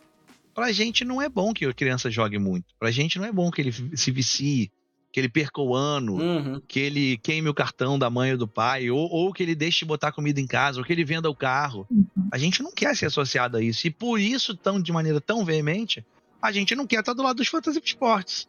para 0.55 0.67
a 0.67 0.73
gente 0.73 1.05
não 1.05 1.23
é 1.23 1.29
bom 1.29 1.53
que 1.53 1.65
a 1.67 1.73
criança 1.73 2.11
jogue 2.11 2.39
muito. 2.39 2.75
Para 2.79 2.89
a 2.89 2.93
gente 2.93 3.19
não 3.19 3.25
é 3.25 3.33
bom 3.33 3.51
que 3.51 3.61
ele 3.61 3.73
se 3.97 4.11
vicie, 4.11 4.71
que 5.11 5.19
ele 5.19 5.29
perca 5.29 5.61
o 5.61 5.75
ano, 5.75 6.17
Uhum. 6.17 6.63
que 6.69 6.79
ele 6.79 7.17
queime 7.19 7.49
o 7.49 7.55
cartão 7.55 7.99
da 7.99 8.11
mãe 8.11 8.33
ou 8.33 8.39
do 8.39 8.47
pai, 8.47 8.91
ou, 8.91 9.09
ou 9.11 9.33
que 9.33 9.43
ele 9.43 9.55
deixe 9.55 9.81
de 9.81 9.85
botar 9.87 10.13
comida 10.13 10.41
em 10.41 10.47
casa, 10.47 10.79
ou 10.79 10.85
que 10.85 10.93
ele 10.93 11.05
venda 11.05 11.31
o 11.31 11.35
carro. 11.35 11.87
A 12.31 12.37
gente 12.37 12.63
não 12.63 12.71
quer 12.73 12.95
ser 12.95 13.07
associado 13.07 13.57
a 13.57 13.63
isso. 13.63 13.87
E 13.87 13.91
por 13.91 14.21
isso, 14.21 14.55
tão, 14.55 14.81
de 14.81 14.93
maneira 14.93 15.21
tão 15.21 15.45
veemente, 15.45 16.05
a 16.43 16.53
gente 16.53 16.75
não 16.75 16.87
quer 16.87 17.01
estar 17.01 17.15
do 17.15 17.23
lado 17.23 17.37
dos 17.37 17.49
fantasy 17.49 17.81
esportes. 17.83 18.47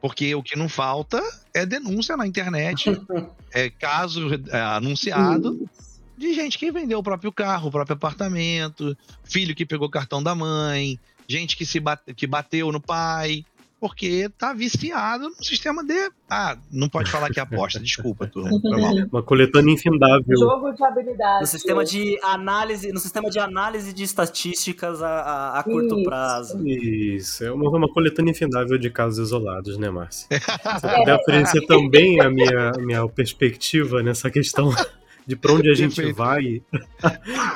Porque 0.00 0.32
o 0.34 0.42
que 0.42 0.56
não 0.56 0.68
falta 0.68 1.20
é 1.52 1.66
denúncia 1.66 2.16
na 2.16 2.26
internet, 2.26 2.84
é 3.52 3.68
caso 3.68 4.28
é, 4.50 4.60
anunciado 4.60 5.68
de 6.16 6.34
gente 6.34 6.58
que 6.58 6.70
vendeu 6.70 6.98
o 7.00 7.02
próprio 7.02 7.32
carro, 7.32 7.68
o 7.68 7.70
próprio 7.72 7.94
apartamento, 7.94 8.96
filho 9.24 9.54
que 9.54 9.66
pegou 9.66 9.88
o 9.88 9.90
cartão 9.90 10.22
da 10.22 10.34
mãe, 10.34 10.98
gente 11.28 11.56
que 11.56 11.66
se 11.66 11.80
bate, 11.80 12.14
que 12.14 12.26
bateu 12.26 12.70
no 12.72 12.80
pai, 12.80 13.44
porque 13.80 14.28
tá 14.38 14.52
viciado 14.52 15.28
no 15.28 15.44
sistema 15.44 15.84
de. 15.84 15.94
Ah, 16.28 16.58
não 16.70 16.88
pode 16.88 17.10
falar 17.10 17.30
que 17.30 17.38
é 17.38 17.42
aposta, 17.42 17.78
desculpa, 17.80 18.26
turma. 18.26 18.50
Uma 19.12 19.22
coletânea 19.22 19.72
infindável. 19.72 20.36
Jogo 20.38 20.72
de 20.72 20.84
habilidade. 20.84 21.40
No 21.40 21.46
sistema 21.46 21.84
de 21.84 22.18
análise, 22.22 22.92
no 22.92 22.98
sistema 22.98 23.30
de 23.30 23.38
análise 23.38 23.92
de 23.92 24.02
estatísticas 24.02 25.02
a, 25.02 25.08
a- 25.08 25.58
a 25.60 25.62
curto 25.62 25.94
Isso. 25.96 26.04
prazo. 26.04 26.66
Isso, 26.68 27.44
é 27.44 27.52
uma, 27.52 27.68
uma 27.70 27.88
coletânea 27.92 28.30
infindável 28.32 28.76
de 28.78 28.90
casos 28.90 29.18
isolados, 29.28 29.78
né, 29.78 29.88
Márcia? 29.90 30.26
Eu 30.32 30.98
puder 30.98 31.14
oferecer 31.16 31.66
também 31.66 32.20
a 32.20 32.28
minha, 32.28 32.70
a 32.76 32.78
minha 32.80 33.08
perspectiva 33.08 34.02
nessa 34.02 34.30
questão 34.30 34.70
de 35.28 35.36
para 35.36 35.52
onde 35.52 35.68
a 35.70 35.74
gente 35.74 35.94
Perfeito. 35.94 36.16
vai 36.16 36.62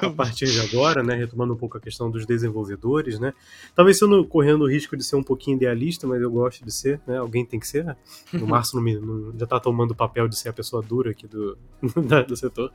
a 0.03 0.11
partir 0.15 0.44
de 0.44 0.61
agora, 0.61 1.03
né, 1.03 1.15
retomando 1.15 1.55
um 1.55 1.57
pouco 1.57 1.78
a 1.78 1.81
questão 1.81 2.11
dos 2.11 2.27
desenvolvedores, 2.27 3.19
né, 3.19 3.32
talvez 3.74 3.99
sendo 3.99 4.23
correndo 4.27 4.62
o 4.65 4.69
risco 4.70 4.94
de 4.94 5.03
ser 5.03 5.16
um 5.16 5.23
pouquinho 5.23 5.57
idealista, 5.57 6.07
mas 6.07 6.20
eu 6.20 6.31
gosto 6.31 6.62
de 6.65 6.70
ser, 6.70 7.01
né, 7.07 7.16
alguém 7.16 7.47
tem 7.47 7.59
que 7.59 7.66
ser, 7.66 7.82
né? 7.82 7.97
o 8.35 8.47
Márcio 8.47 8.77
não 8.77 8.82
me- 8.85 8.99
não- 9.01 9.32
já 9.39 9.44
está 9.44 9.59
tomando 9.59 9.93
o 9.93 9.94
papel 9.94 10.28
de 10.28 10.36
ser 10.39 10.51
a 10.51 10.53
pessoa 10.53 10.82
dura 10.82 11.12
aqui 11.12 11.27
do, 11.27 11.57
da- 12.07 12.20
do 12.23 12.36
setor, 12.36 12.70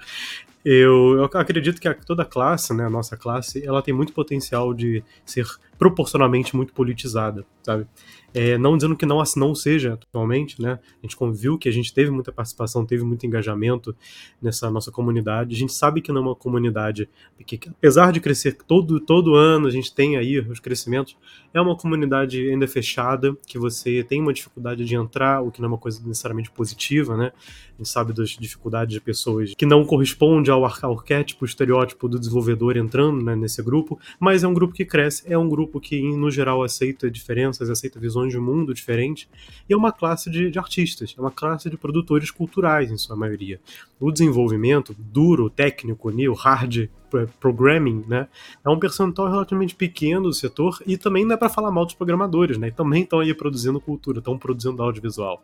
eu, 0.65 1.13
eu 1.17 1.23
acredito 1.25 1.79
que 1.79 1.87
a- 1.87 1.93
toda 1.93 2.25
classe, 2.25 2.73
né, 2.73 2.83
a 2.85 2.89
nossa 2.89 3.15
classe, 3.15 3.63
ela 3.63 3.83
tem 3.83 3.93
muito 3.93 4.11
potencial 4.13 4.73
de 4.73 5.03
ser 5.23 5.45
proporcionalmente 5.77 6.55
muito 6.55 6.73
politizada, 6.73 7.45
sabe? 7.61 7.87
É, 8.33 8.57
não 8.57 8.75
dizendo 8.75 8.95
que 8.95 9.05
não, 9.05 9.21
não 9.37 9.55
seja 9.55 9.93
atualmente, 9.93 10.61
né? 10.61 10.79
A 11.01 11.05
gente 11.05 11.15
conviu 11.15 11.57
que 11.57 11.69
a 11.69 11.71
gente 11.71 11.93
teve 11.93 12.11
muita 12.11 12.31
participação, 12.31 12.85
teve 12.85 13.03
muito 13.03 13.25
engajamento 13.25 13.95
nessa 14.41 14.69
nossa 14.69 14.91
comunidade. 14.91 15.55
A 15.55 15.57
gente 15.57 15.73
sabe 15.73 16.01
que 16.01 16.11
não 16.11 16.21
é 16.21 16.25
uma 16.25 16.35
comunidade 16.35 17.09
que, 17.45 17.59
apesar 17.69 18.11
de 18.11 18.19
crescer 18.19 18.57
todo, 18.67 18.99
todo 18.99 19.35
ano, 19.35 19.67
a 19.67 19.71
gente 19.71 19.93
tem 19.93 20.17
aí 20.17 20.39
os 20.39 20.59
crescimentos, 20.59 21.17
é 21.53 21.61
uma 21.61 21.75
comunidade 21.75 22.49
ainda 22.49 22.67
fechada, 22.67 23.35
que 23.47 23.57
você 23.57 24.03
tem 24.03 24.21
uma 24.21 24.33
dificuldade 24.33 24.83
de 24.83 24.95
entrar, 24.95 25.41
o 25.41 25.51
que 25.51 25.61
não 25.61 25.67
é 25.67 25.71
uma 25.71 25.77
coisa 25.77 26.05
necessariamente 26.05 26.51
positiva, 26.51 27.15
né? 27.15 27.31
A 27.77 27.83
gente 27.83 27.89
sabe 27.89 28.11
das 28.11 28.31
dificuldades 28.31 28.91
de 28.91 28.99
pessoas 28.99 29.53
que 29.55 29.63
não 29.63 29.85
correspondem 29.85 30.51
ao 30.51 30.65
ar- 30.65 30.79
ao 30.81 30.93
arquétipo, 30.97 31.45
estereótipo 31.45 32.09
do 32.09 32.19
desenvolvedor 32.19 32.75
entrando 32.75 33.23
né, 33.23 33.35
nesse 33.35 33.61
grupo, 33.61 33.99
mas 34.19 34.43
é 34.43 34.47
um 34.47 34.53
grupo 34.53 34.73
que 34.73 34.83
cresce, 34.83 35.21
é 35.31 35.37
um 35.37 35.47
grupo 35.47 35.79
que, 35.79 36.01
no 36.17 36.31
geral, 36.31 36.63
aceita 36.63 37.09
diferenças, 37.11 37.69
aceita 37.69 37.99
visões 37.99 38.33
de 38.33 38.39
mundo 38.39 38.73
diferentes, 38.73 39.29
e 39.69 39.73
é 39.73 39.77
uma 39.77 39.91
classe 39.91 40.27
de, 40.31 40.49
de 40.49 40.57
artistas, 40.57 41.13
é 41.15 41.21
uma 41.21 41.29
classe 41.29 41.69
de 41.69 41.77
produtores 41.77 42.31
culturais, 42.31 42.89
em 42.91 42.97
sua 42.97 43.15
maioria. 43.15 43.59
O 43.99 44.11
desenvolvimento 44.11 44.95
duro, 44.97 45.47
técnico, 45.47 46.09
new, 46.09 46.33
hard, 46.33 46.89
pro- 47.11 47.27
programming, 47.39 48.03
né, 48.07 48.27
é 48.65 48.69
um 48.71 48.79
percentual 48.79 49.29
relativamente 49.29 49.75
pequeno 49.75 50.23
do 50.23 50.33
setor, 50.33 50.81
e 50.87 50.97
também 50.97 51.23
não 51.25 51.35
é 51.35 51.37
para 51.37 51.47
falar 51.47 51.69
mal 51.69 51.85
dos 51.85 51.93
programadores, 51.93 52.57
né, 52.57 52.69
e 52.69 52.71
também 52.71 53.03
estão 53.03 53.19
aí 53.19 53.35
produzindo 53.35 53.79
cultura, 53.79 54.17
estão 54.17 54.35
produzindo 54.35 54.81
audiovisual. 54.81 55.43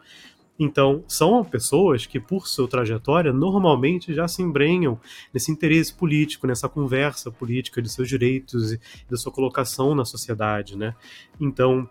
Então, 0.59 1.03
são 1.07 1.43
pessoas 1.43 2.05
que, 2.05 2.19
por 2.19 2.47
sua 2.47 2.67
trajetória, 2.67 3.33
normalmente 3.33 4.13
já 4.13 4.27
se 4.27 4.41
embrenham 4.41 4.99
nesse 5.33 5.51
interesse 5.51 5.93
político, 5.93 6.45
nessa 6.45 6.69
conversa 6.69 7.31
política 7.31 7.81
de 7.81 7.89
seus 7.89 8.07
direitos 8.07 8.73
e 8.73 8.79
da 9.09 9.17
sua 9.17 9.31
colocação 9.31 9.95
na 9.95 10.05
sociedade, 10.05 10.77
né? 10.77 10.93
Então, 11.39 11.89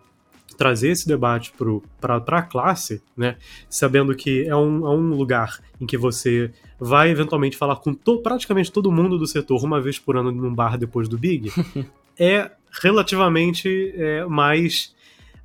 trazer 0.57 0.89
esse 0.89 1.07
debate 1.07 1.53
para 1.99 2.17
a 2.37 2.41
classe, 2.41 3.01
né, 3.17 3.37
sabendo 3.69 4.15
que 4.15 4.47
é 4.47 4.55
um, 4.55 4.85
é 4.85 4.89
um 4.89 5.15
lugar 5.15 5.59
em 5.81 5.85
que 5.85 5.97
você 5.97 6.51
vai 6.79 7.09
eventualmente 7.09 7.57
falar 7.57 7.77
com 7.77 7.93
to- 7.93 8.19
praticamente 8.19 8.71
todo 8.71 8.91
mundo 8.91 9.17
do 9.17 9.25
setor 9.25 9.63
uma 9.63 9.81
vez 9.81 9.97
por 9.97 10.15
ano 10.15 10.31
num 10.31 10.53
bar 10.53 10.77
depois 10.77 11.09
do 11.09 11.17
Big, 11.17 11.49
é 12.19 12.51
relativamente 12.81 13.93
é, 13.95 14.25
mais 14.25 14.93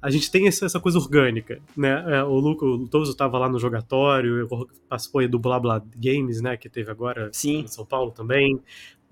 a 0.01 0.11
gente 0.11 0.31
tem 0.31 0.47
essa, 0.47 0.67
essa 0.67 0.79
coisa 0.79 0.99
orgânica, 0.99 1.61
né? 1.77 2.05
É, 2.17 2.23
o 2.23 2.35
Luco, 2.35 2.65
o 2.65 2.89
Toso 2.89 3.11
estava 3.11 3.37
lá 3.39 3.49
no 3.49 3.59
jogatório, 3.59 4.49
participou 4.89 5.29
do 5.29 5.39
Blá 5.39 5.59
Blá 5.59 5.83
Games, 5.97 6.41
né? 6.41 6.57
Que 6.57 6.69
teve 6.69 6.91
agora 6.91 7.31
Sim. 7.33 7.61
em 7.61 7.67
São 7.67 7.85
Paulo 7.85 8.13
também. 8.13 8.61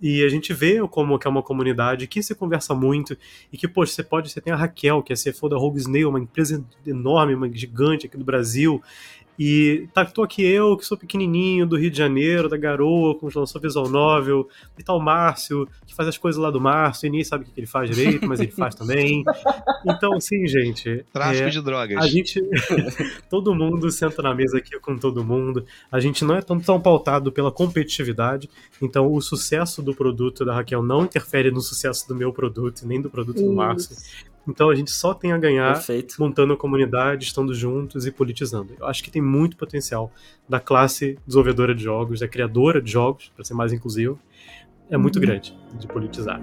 E 0.01 0.23
a 0.23 0.29
gente 0.29 0.53
vê 0.53 0.79
como 0.89 1.19
que 1.19 1.27
é 1.27 1.31
uma 1.31 1.43
comunidade 1.43 2.07
que 2.07 2.23
se 2.23 2.35
conversa 2.35 2.75
muito 2.75 3.17
e 3.51 3.57
que, 3.57 3.67
poxa, 3.67 3.93
você 3.93 4.03
pode, 4.03 4.31
você 4.31 4.41
tem 4.43 4.53
a 4.53 4.57
Raquel, 4.57 5.03
que 5.03 5.13
é 5.13 5.17
CFO 5.17 5.49
da 5.49 5.57
Rogue 5.57 5.79
Snail, 5.79 6.11
uma 6.11 6.21
empresa 6.21 6.63
enorme, 6.87 7.35
uma 7.35 7.51
gigante 7.51 8.07
aqui 8.07 8.17
do 8.17 8.25
Brasil, 8.25 8.83
e 9.39 9.89
tá, 9.93 10.05
tô 10.05 10.23
aqui 10.23 10.43
eu, 10.43 10.77
que 10.77 10.85
sou 10.85 10.97
pequenininho, 10.97 11.67
do 11.67 11.77
Rio 11.77 11.91
de 11.91 11.99
Janeiro, 11.99 12.49
da 12.49 12.57
Garoa, 12.57 13.15
com 13.15 13.29
lançou 13.35 13.61
visual 13.61 13.89
novel, 13.89 14.49
e 14.79 14.83
tá 14.83 14.95
o 14.95 15.01
Márcio, 15.01 15.69
que 15.87 15.95
faz 15.95 16.09
as 16.09 16.19
coisas 16.19 16.41
lá 16.41 16.51
do 16.51 16.61
Márcio, 16.61 17.07
e 17.07 17.11
nem 17.11 17.23
sabe 17.23 17.45
o 17.45 17.47
que 17.47 17.61
ele 17.61 17.67
faz 17.67 17.91
direito, 17.91 18.27
mas 18.27 18.41
ele 18.41 18.53
faz 18.53 18.75
também. 18.75 19.25
Então, 19.89 20.19
sim, 20.21 20.47
gente. 20.49 21.05
Tráfico 21.13 21.45
é, 21.45 21.51
de 21.51 21.63
drogas. 21.63 21.97
a 21.97 22.09
gente. 22.09 22.43
todo 23.31 23.55
mundo 23.55 23.89
senta 23.91 24.21
na 24.21 24.35
mesa 24.35 24.59
aqui 24.59 24.79
com 24.81 24.99
todo 24.99 25.25
mundo. 25.25 25.65
A 25.93 26.01
gente 26.01 26.25
não 26.25 26.35
é 26.35 26.43
tão, 26.43 26.59
tão 26.59 26.81
pautado 26.81 27.31
pela 27.31 27.53
competitividade. 27.53 28.51
Então, 28.83 29.13
o 29.13 29.21
sucesso 29.21 29.83
do 29.83 29.95
produto 29.95 30.45
da 30.45 30.55
Raquel 30.55 30.83
não 30.83 31.05
interfere 31.05 31.53
no 31.53 31.61
sucesso 31.61 32.09
do 32.09 32.17
meu 32.17 32.33
produto, 32.33 32.85
nem 32.85 33.01
do 33.01 33.09
produto 33.09 33.41
do 33.41 33.53
Márcio. 33.53 33.97
Então, 34.49 34.71
a 34.71 34.75
gente 34.75 34.91
só 34.91 35.13
tem 35.13 35.33
a 35.33 35.39
ganhar 35.39 35.73
Perfeito. 35.75 36.15
montando 36.19 36.53
a 36.53 36.57
comunidade, 36.57 37.25
estando 37.25 37.53
juntos 37.53 38.07
e 38.07 38.13
politizando. 38.13 38.75
Eu 38.79 38.87
acho 38.87 39.03
que 39.03 39.11
tem 39.11 39.21
muito 39.23 39.57
potencial 39.57 40.13
da 40.49 40.61
classe 40.61 41.19
desenvolvedora 41.27 41.75
de 41.75 41.83
jogos, 41.83 42.21
da 42.21 42.29
criadora 42.29 42.81
de 42.81 42.91
jogos, 42.91 43.31
para 43.35 43.45
ser 43.45 43.55
mais 43.55 43.73
inclusivo. 43.73 44.19
É 44.89 44.97
muito 44.97 45.17
Uhum. 45.17 45.23
grande 45.23 45.53
de 45.79 45.87
politizar. 45.89 46.41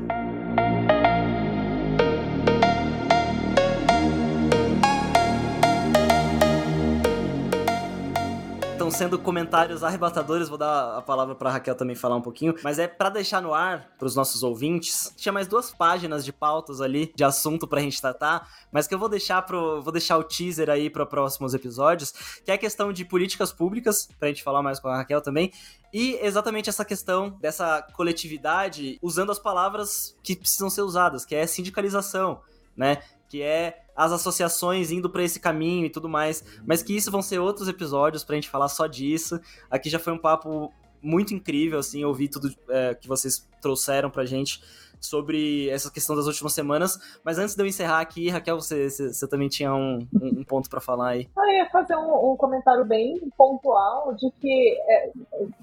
Sendo 8.94 9.18
comentários 9.18 9.84
arrebatadores, 9.84 10.48
vou 10.48 10.58
dar 10.58 10.98
a 10.98 11.02
palavra 11.02 11.34
pra 11.34 11.50
Raquel 11.50 11.74
também 11.74 11.96
falar 11.96 12.16
um 12.16 12.22
pouquinho, 12.22 12.54
mas 12.64 12.78
é 12.78 12.88
pra 12.88 13.10
deixar 13.10 13.42
no 13.42 13.54
ar 13.54 13.90
pros 13.98 14.16
nossos 14.16 14.44
ouvintes. 14.44 15.12
Tinha 15.18 15.34
mais 15.34 15.48
duas 15.48 15.72
páginas 15.72 16.24
de 16.24 16.32
pautas 16.32 16.80
ali 16.80 17.12
de 17.16 17.24
assunto 17.24 17.68
pra 17.68 17.82
gente 17.82 18.00
tratar, 18.00 18.48
mas 18.72 18.88
que 18.88 18.94
eu 18.94 19.00
vou 19.00 19.10
deixar 19.10 19.42
pro 19.42 19.82
vou 19.82 19.92
deixar 19.92 20.18
o 20.18 20.24
teaser 20.24 20.70
aí 20.70 20.92
para 20.92 21.06
próximos 21.06 21.56
episódios, 21.56 22.14
que 22.46 22.52
é 22.52 22.54
a 22.54 22.58
questão 22.58 22.94
de 22.94 23.04
políticas 23.04 23.52
públicas, 23.52 24.08
pra 24.20 24.28
gente 24.28 24.44
falar 24.44 24.62
mais 24.62 24.80
com 24.80 24.88
a 24.88 24.98
Raquel 24.98 25.22
também. 25.22 25.52
E 25.92 26.20
exatamente 26.22 26.70
essa 26.70 26.86
questão 26.86 27.32
dessa 27.42 27.82
coletividade 27.94 29.00
usando 29.02 29.32
as 29.32 29.40
palavras 29.40 30.16
que 30.22 30.36
precisam 30.36 30.70
ser 30.70 30.84
usadas, 30.84 31.26
que 31.26 31.34
é 31.34 31.48
sindicalização, 31.48 32.42
né? 32.78 33.02
Que 33.34 33.42
é 33.42 33.82
as 33.96 34.12
associações 34.12 34.92
indo 34.92 35.10
pra 35.10 35.24
esse 35.24 35.40
caminho 35.40 35.88
e 35.88 35.90
tudo 35.90 36.08
mais, 36.08 36.44
mas 36.68 36.84
que 36.84 36.96
isso 36.96 37.10
vão 37.10 37.24
ser 37.24 37.40
outros 37.40 37.68
episódios 37.68 38.24
pra 38.24 38.36
gente 38.36 38.48
falar 38.48 38.68
só 38.68 38.86
disso. 38.86 39.42
Aqui 39.72 39.90
já 39.90 39.98
foi 39.98 40.14
um 40.14 40.20
papo 40.20 40.72
muito 41.02 41.34
incrível, 41.34 41.80
assim, 41.80 42.06
ouvir 42.06 42.28
tudo 42.28 42.54
é, 42.70 42.94
que 42.94 43.08
vocês 43.08 43.50
trouxeram 43.60 44.12
pra 44.12 44.24
gente 44.24 44.62
sobre 45.02 45.68
essa 45.70 45.90
questão 45.90 46.16
das 46.16 46.28
últimas 46.28 46.54
semanas. 46.54 47.00
Mas 47.26 47.40
antes 47.40 47.56
de 47.56 47.64
eu 47.64 47.66
encerrar 47.66 48.02
aqui, 48.02 48.30
Raquel, 48.30 48.62
você, 48.62 48.88
você, 48.88 49.12
você 49.12 49.28
também 49.28 49.50
tinha 49.50 49.74
um, 49.74 50.08
um, 50.14 50.44
ponto 50.44 50.70
pra 50.70 50.80
falar 50.80 51.10
aí. 51.10 51.28
Eu 51.36 51.50
ia 51.56 51.68
fazer 51.72 51.96
um, 51.96 52.34
um 52.34 52.38
comentário 52.38 52.86
bem 52.86 53.20
pontual 53.36 54.14
de 54.14 54.30
que, 54.40 54.78
é, 54.88 55.12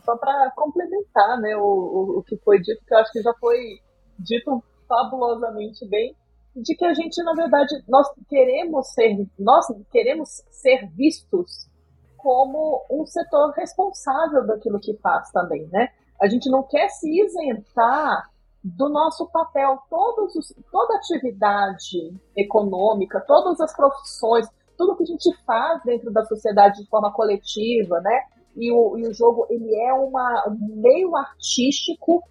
só 0.05 0.17
para 0.17 0.51
complementar 0.57 1.41
né, 1.41 1.57
o, 1.57 1.63
o, 1.63 2.19
o 2.19 2.23
que 2.25 2.37
foi 2.39 2.59
dito, 2.59 2.85
que 2.85 2.93
eu 2.93 2.99
acho 2.99 3.13
que 3.13 3.23
já 3.23 3.33
foi 3.35 3.79
dito 4.19 4.61
fabulosamente 4.89 5.87
bem, 5.89 6.17
de 6.55 6.75
que 6.75 6.85
a 6.85 6.95
gente, 6.95 7.23
na 7.23 7.33
verdade, 7.35 7.75
nós 7.89 8.07
queremos 8.29 8.93
ser, 8.93 9.27
nós 9.39 9.67
queremos 9.91 10.29
ser 10.51 10.89
vistos 10.95 11.69
como 12.17 12.85
um 12.91 13.07
setor 13.07 13.51
responsável 13.53 14.47
daquilo 14.47 14.81
que 14.81 14.97
faz 14.99 15.31
também, 15.31 15.67
né? 15.73 15.89
A 16.21 16.29
gente 16.29 16.51
não 16.51 16.63
quer 16.63 16.89
se 16.89 17.09
isentar 17.09 18.31
do 18.63 18.91
nosso 18.91 19.27
papel. 19.31 19.79
Os, 19.91 20.55
toda 20.71 20.97
atividade 20.97 22.15
econômica, 22.37 23.25
todas 23.27 23.59
as 23.61 23.75
profissões, 23.75 24.47
tudo 24.77 24.97
que 24.97 25.05
a 25.05 25.07
gente 25.07 25.35
faz 25.47 25.83
dentro 25.83 26.13
da 26.13 26.25
sociedade 26.25 26.83
de 26.83 26.89
forma 26.91 27.11
coletiva, 27.13 28.01
né? 28.01 28.21
e 28.57 28.71
o, 28.73 28.99
e 28.99 29.09
o 29.09 29.15
jogo 29.15 29.47
ele 29.51 29.75
é 29.75 29.93
uma, 29.93 30.49
um 30.49 30.81
meio 30.81 31.17
artístico 31.17 32.23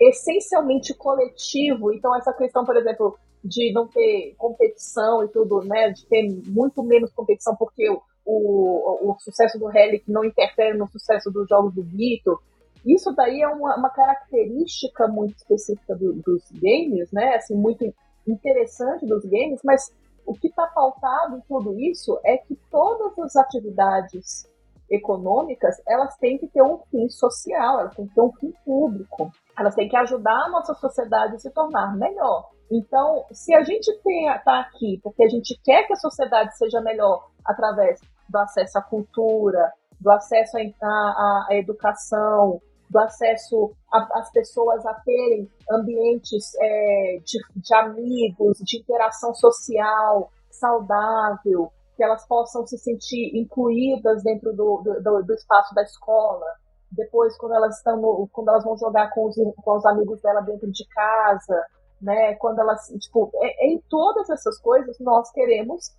essencialmente 0.00 0.94
coletivo. 0.94 1.92
Então, 1.92 2.16
essa 2.16 2.32
questão, 2.32 2.64
por 2.64 2.76
exemplo, 2.76 3.16
de 3.44 3.72
não 3.72 3.86
ter 3.86 4.34
competição 4.38 5.22
e 5.22 5.28
tudo, 5.28 5.60
né? 5.60 5.90
De 5.90 6.06
ter 6.06 6.22
muito 6.46 6.82
menos 6.82 7.12
competição, 7.12 7.54
porque 7.54 7.90
o, 7.90 8.00
o, 8.24 9.10
o 9.10 9.16
sucesso 9.20 9.58
do 9.58 9.66
Relic 9.66 10.10
não 10.10 10.24
interfere 10.24 10.76
no 10.78 10.88
sucesso 10.88 11.30
dos 11.30 11.46
jogos 11.48 11.74
do 11.74 11.82
Vitor. 11.82 12.40
Isso 12.86 13.12
daí 13.12 13.42
é 13.42 13.48
uma, 13.48 13.76
uma 13.76 13.90
característica 13.90 15.06
muito 15.08 15.36
específica 15.36 15.94
do, 15.94 16.14
dos 16.14 16.42
games, 16.52 17.10
né? 17.12 17.34
Assim, 17.34 17.54
muito 17.54 17.84
interessante 18.26 19.04
dos 19.06 19.22
games, 19.24 19.60
mas 19.62 19.92
o 20.26 20.32
que 20.32 20.48
está 20.48 20.66
faltado 20.68 21.36
em 21.36 21.40
tudo 21.42 21.78
isso 21.78 22.18
é 22.24 22.38
que 22.38 22.58
todas 22.70 23.18
as 23.18 23.36
atividades 23.36 24.48
econômicas, 24.90 25.80
elas 25.86 26.16
têm 26.16 26.38
que 26.38 26.46
ter 26.46 26.62
um 26.62 26.78
fim 26.90 27.08
social, 27.08 27.80
elas 27.80 27.94
têm 27.94 28.06
que 28.06 28.14
ter 28.14 28.20
um 28.20 28.32
fim 28.32 28.52
público. 28.64 29.30
Elas 29.58 29.74
têm 29.74 29.88
que 29.88 29.96
ajudar 29.96 30.44
a 30.44 30.48
nossa 30.48 30.74
sociedade 30.74 31.36
a 31.36 31.38
se 31.38 31.50
tornar 31.50 31.96
melhor. 31.96 32.50
Então, 32.70 33.24
se 33.30 33.54
a 33.54 33.62
gente 33.62 33.88
está 33.88 34.60
aqui 34.60 34.98
porque 35.02 35.24
a 35.24 35.28
gente 35.28 35.58
quer 35.62 35.86
que 35.86 35.92
a 35.92 35.96
sociedade 35.96 36.56
seja 36.56 36.80
melhor 36.80 37.28
através 37.44 38.00
do 38.28 38.38
acesso 38.38 38.78
à 38.78 38.82
cultura, 38.82 39.72
do 40.00 40.10
acesso 40.10 40.56
à, 40.82 41.46
educação, 41.50 42.60
do 42.90 42.98
acesso 42.98 43.72
às 43.92 44.30
pessoas 44.32 44.84
a 44.86 44.94
terem 44.94 45.48
ambientes 45.70 46.52
é, 46.60 47.18
de, 47.24 47.38
de 47.56 47.74
amigos, 47.74 48.58
de 48.58 48.78
interação 48.78 49.34
social 49.34 50.30
saudável, 50.50 51.70
que 51.96 52.02
elas 52.02 52.26
possam 52.26 52.66
se 52.66 52.78
sentir 52.78 53.36
incluídas 53.36 54.22
dentro 54.22 54.52
do, 54.52 54.82
do, 54.82 55.22
do 55.22 55.34
espaço 55.34 55.74
da 55.74 55.82
escola. 55.82 56.46
Depois, 56.96 57.36
quando 57.36 57.54
elas 57.54 57.76
estão, 57.76 58.00
no, 58.00 58.28
quando 58.32 58.48
elas 58.48 58.64
vão 58.64 58.76
jogar 58.76 59.10
com 59.10 59.26
os, 59.26 59.36
com 59.36 59.76
os 59.76 59.86
amigos 59.86 60.20
dela 60.20 60.40
dentro 60.40 60.70
de 60.70 60.86
casa, 60.88 61.64
né? 62.00 62.34
Quando 62.34 62.60
elas, 62.60 62.86
tipo, 63.00 63.30
é, 63.36 63.66
é 63.66 63.72
em 63.72 63.82
todas 63.88 64.28
essas 64.30 64.58
coisas 64.60 64.98
nós 65.00 65.30
queremos 65.30 65.92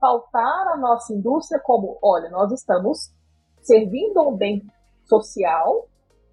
pautar 0.00 0.68
a 0.68 0.76
nossa 0.76 1.12
indústria 1.12 1.60
como, 1.60 1.98
olha, 2.02 2.28
nós 2.30 2.52
estamos 2.52 3.12
servindo 3.60 4.20
um 4.22 4.36
bem 4.36 4.62
social 5.04 5.86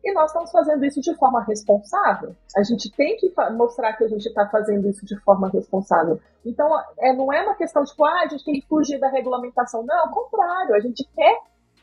e 0.03 0.13
nós 0.13 0.29
estamos 0.29 0.51
fazendo 0.51 0.85
isso 0.85 1.01
de 1.01 1.15
forma 1.15 1.43
responsável. 1.43 2.35
A 2.55 2.63
gente 2.63 2.91
tem 2.91 3.17
que 3.17 3.33
mostrar 3.53 3.93
que 3.93 4.03
a 4.03 4.07
gente 4.07 4.27
está 4.27 4.47
fazendo 4.49 4.87
isso 4.87 5.03
de 5.03 5.19
forma 5.21 5.49
responsável. 5.49 6.19
Então, 6.45 6.69
é, 6.99 7.11
não 7.13 7.33
é 7.33 7.41
uma 7.41 7.55
questão 7.55 7.83
de, 7.83 7.89
tipo, 7.89 8.05
ah, 8.05 8.21
a 8.21 8.27
gente 8.27 8.45
tem 8.45 8.59
que 8.59 8.67
fugir 8.67 8.99
da 8.99 9.09
regulamentação. 9.09 9.83
Não, 9.83 9.99
ao 10.01 10.11
contrário, 10.11 10.75
a 10.75 10.79
gente 10.79 11.03
quer 11.15 11.39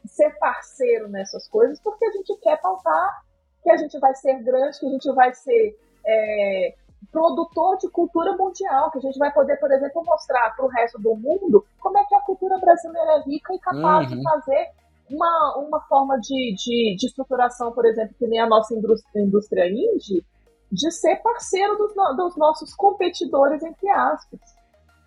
ser 0.06 0.30
parceiro 0.38 1.08
nessas 1.08 1.48
coisas 1.48 1.80
porque 1.80 2.04
a 2.04 2.10
gente 2.12 2.36
quer 2.40 2.60
pautar 2.60 3.22
que 3.62 3.70
a 3.70 3.76
gente 3.76 3.98
vai 3.98 4.14
ser 4.14 4.42
grande, 4.42 4.78
que 4.78 4.86
a 4.86 4.90
gente 4.90 5.12
vai 5.12 5.32
ser 5.34 5.78
é, 6.04 6.74
produtor 7.10 7.78
de 7.78 7.88
cultura 7.88 8.36
mundial, 8.36 8.90
que 8.90 8.98
a 8.98 9.00
gente 9.00 9.18
vai 9.18 9.32
poder, 9.32 9.56
por 9.58 9.70
exemplo, 9.70 10.02
mostrar 10.04 10.54
para 10.54 10.64
o 10.64 10.68
resto 10.68 11.00
do 11.00 11.14
mundo 11.14 11.64
como 11.80 11.98
é 11.98 12.04
que 12.04 12.14
a 12.14 12.20
cultura 12.20 12.58
brasileira 12.58 13.12
é 13.12 13.22
rica 13.22 13.54
e 13.54 13.58
capaz 13.58 14.10
uhum. 14.10 14.18
de 14.18 14.22
fazer 14.22 14.70
uma, 15.10 15.58
uma 15.58 15.80
forma 15.82 16.18
de, 16.18 16.54
de, 16.54 16.96
de, 16.96 17.06
estruturação, 17.06 17.72
por 17.72 17.84
exemplo, 17.84 18.14
que 18.18 18.26
nem 18.26 18.40
a 18.40 18.46
nossa 18.46 18.74
indústria, 18.74 19.22
indústria 19.22 19.68
indie, 19.68 20.24
de 20.70 20.90
ser 20.90 21.16
parceiro 21.16 21.76
dos, 21.76 21.92
dos 22.16 22.36
nossos 22.36 22.74
competidores, 22.74 23.62
entre 23.62 23.88
aspas. 23.90 24.40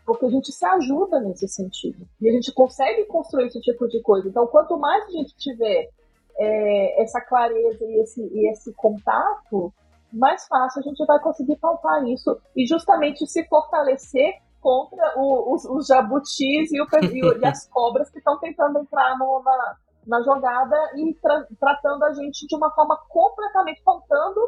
Porque 0.05 0.25
a 0.25 0.29
gente 0.29 0.51
se 0.51 0.65
ajuda 0.65 1.19
nesse 1.19 1.47
sentido. 1.47 2.07
E 2.21 2.29
a 2.29 2.31
gente 2.31 2.53
consegue 2.53 3.05
construir 3.05 3.47
esse 3.47 3.59
tipo 3.59 3.87
de 3.87 4.01
coisa. 4.01 4.27
Então, 4.27 4.45
quanto 4.47 4.77
mais 4.77 5.03
a 5.05 5.11
gente 5.11 5.35
tiver 5.35 5.89
é, 6.37 7.03
essa 7.03 7.21
clareza 7.21 7.83
e 7.83 8.01
esse, 8.01 8.21
e 8.21 8.51
esse 8.51 8.73
contato, 8.73 9.73
mais 10.11 10.47
fácil 10.47 10.79
a 10.79 10.83
gente 10.83 11.05
vai 11.05 11.19
conseguir 11.19 11.57
pautar 11.57 12.05
isso 12.07 12.39
e 12.55 12.65
justamente 12.65 13.25
se 13.27 13.43
fortalecer 13.45 14.33
contra 14.61 15.13
o, 15.15 15.53
os, 15.53 15.65
os, 15.65 15.87
jabutis 15.87 16.71
e, 16.71 16.81
o, 16.81 16.87
e, 17.39 17.45
as 17.45 17.67
cobras 17.67 18.09
que 18.09 18.17
estão 18.17 18.39
tentando 18.39 18.79
entrar 18.79 19.17
no, 19.17 19.43
na, 19.43 19.75
na, 20.07 20.21
jogada 20.23 20.75
e 20.95 21.13
tra, 21.15 21.45
tratando 21.59 22.03
a 22.03 22.13
gente 22.13 22.47
de 22.47 22.55
uma 22.55 22.71
forma 22.71 22.97
completamente 23.09 23.83
faltando 23.83 24.39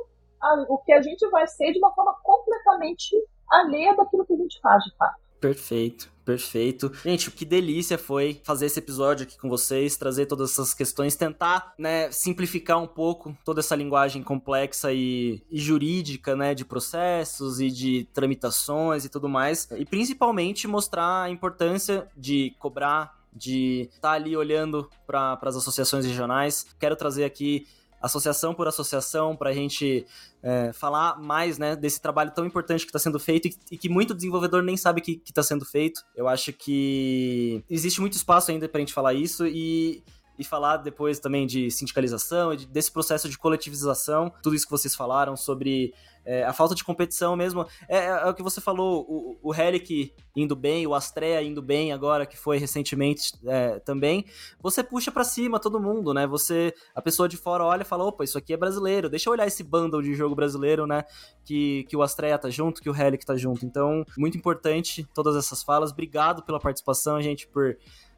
a, 0.41 0.65
o 0.69 0.79
que 0.79 0.91
a 0.91 1.01
gente 1.01 1.27
vai 1.29 1.45
ser 1.47 1.71
de 1.71 1.77
uma 1.77 1.93
forma 1.93 2.15
completamente 2.23 3.15
alheia 3.49 3.95
daquilo 3.95 4.25
que 4.25 4.33
a 4.33 4.37
gente 4.37 4.59
faz 4.59 4.83
de 4.83 4.95
fato. 4.95 5.26
Perfeito, 5.39 6.09
perfeito. 6.25 6.91
Gente, 7.03 7.29
que 7.29 7.45
delícia 7.45 7.97
foi 7.97 8.41
fazer 8.43 8.65
esse 8.65 8.79
episódio 8.79 9.23
aqui 9.23 9.37
com 9.37 9.47
vocês, 9.47 9.95
trazer 9.95 10.25
todas 10.25 10.51
essas 10.51 10.73
questões, 10.73 11.15
tentar, 11.15 11.73
né, 11.77 12.11
simplificar 12.11 12.81
um 12.81 12.87
pouco 12.87 13.37
toda 13.45 13.59
essa 13.59 13.75
linguagem 13.75 14.23
complexa 14.23 14.91
e, 14.91 15.43
e 15.49 15.59
jurídica, 15.59 16.35
né, 16.35 16.55
de 16.55 16.65
processos 16.65 17.61
e 17.61 17.69
de 17.69 18.07
tramitações 18.13 19.05
e 19.05 19.09
tudo 19.09 19.29
mais, 19.29 19.69
e 19.77 19.85
principalmente 19.85 20.67
mostrar 20.67 21.23
a 21.23 21.29
importância 21.29 22.07
de 22.17 22.55
cobrar 22.57 23.15
de 23.31 23.87
estar 23.93 24.09
tá 24.09 24.11
ali 24.13 24.35
olhando 24.35 24.89
para 25.05 25.37
as 25.43 25.55
associações 25.55 26.05
regionais. 26.05 26.65
Quero 26.79 26.95
trazer 26.95 27.23
aqui 27.23 27.67
associação 28.01 28.53
por 28.53 28.67
associação, 28.67 29.35
para 29.35 29.49
a 29.49 29.53
gente 29.53 30.05
é, 30.41 30.71
falar 30.73 31.19
mais 31.19 31.57
né, 31.57 31.75
desse 31.75 32.01
trabalho 32.01 32.31
tão 32.31 32.45
importante 32.45 32.81
que 32.81 32.89
está 32.89 32.99
sendo 32.99 33.19
feito 33.19 33.47
e, 33.47 33.55
e, 33.71 33.77
que 33.77 33.89
muito 33.89 34.13
desenvolvedor 34.13 34.63
nem 34.63 34.77
sabe 34.77 35.01
que 35.01 35.21
está 35.25 35.43
sendo 35.43 35.65
feito. 35.65 36.01
Eu 36.15 36.27
acho 36.27 36.53
que 36.53 37.63
existe 37.69 37.99
muito 37.99 38.13
espaço 38.13 38.51
ainda 38.51 38.67
para 38.69 38.79
a 38.79 38.81
gente 38.81 38.93
falar 38.93 39.13
isso 39.13 39.45
e 39.47 40.03
e 40.37 40.43
falar 40.43 40.77
depois 40.77 41.19
também 41.19 41.47
de 41.47 41.71
sindicalização 41.71 42.53
e 42.53 42.65
desse 42.65 42.91
processo 42.91 43.27
de 43.27 43.37
coletivização, 43.37 44.31
tudo 44.41 44.55
isso 44.55 44.65
que 44.65 44.71
vocês 44.71 44.95
falaram 44.95 45.35
sobre 45.35 45.93
é, 46.27 46.43
a 46.43 46.51
falta 46.51 46.75
de 46.75 46.83
competição 46.83 47.37
mesmo. 47.37 47.65
É, 47.87 47.97
é, 47.97 48.05
é 48.07 48.25
o 48.25 48.33
que 48.33 48.43
você 48.43 48.59
falou, 48.59 49.05
o, 49.07 49.39
o 49.41 49.55
Helic 49.55 50.13
indo 50.35 50.55
bem, 50.55 50.85
o 50.85 50.93
Astrea 50.93 51.41
indo 51.41 51.61
bem 51.61 51.93
agora, 51.93 52.25
que 52.25 52.37
foi 52.37 52.57
recentemente 52.57 53.31
é, 53.45 53.79
também. 53.79 54.25
Você 54.61 54.83
puxa 54.83 55.09
para 55.09 55.23
cima 55.23 55.59
todo 55.59 55.79
mundo, 55.79 56.13
né? 56.13 56.27
Você, 56.27 56.73
a 56.93 57.01
pessoa 57.01 57.29
de 57.29 57.37
fora 57.37 57.63
olha 57.63 57.83
e 57.83 57.85
fala: 57.85 58.03
opa, 58.03 58.25
isso 58.25 58.37
aqui 58.37 58.53
é 58.53 58.57
brasileiro, 58.57 59.09
deixa 59.09 59.29
eu 59.29 59.33
olhar 59.33 59.47
esse 59.47 59.63
bundle 59.63 60.01
de 60.01 60.13
jogo 60.13 60.35
brasileiro, 60.35 60.85
né? 60.85 61.05
Que, 61.45 61.85
que 61.85 61.95
o 61.95 62.01
Astrea 62.01 62.37
tá 62.37 62.49
junto, 62.49 62.81
que 62.81 62.89
o 62.89 62.95
Helic 62.95 63.25
tá 63.25 63.37
junto. 63.37 63.65
Então, 63.65 64.05
muito 64.17 64.37
importante 64.37 65.07
todas 65.13 65.35
essas 65.37 65.63
falas. 65.63 65.91
Obrigado 65.91 66.43
pela 66.43 66.59
participação, 66.59 67.21
gente, 67.21 67.47
por 67.47 67.77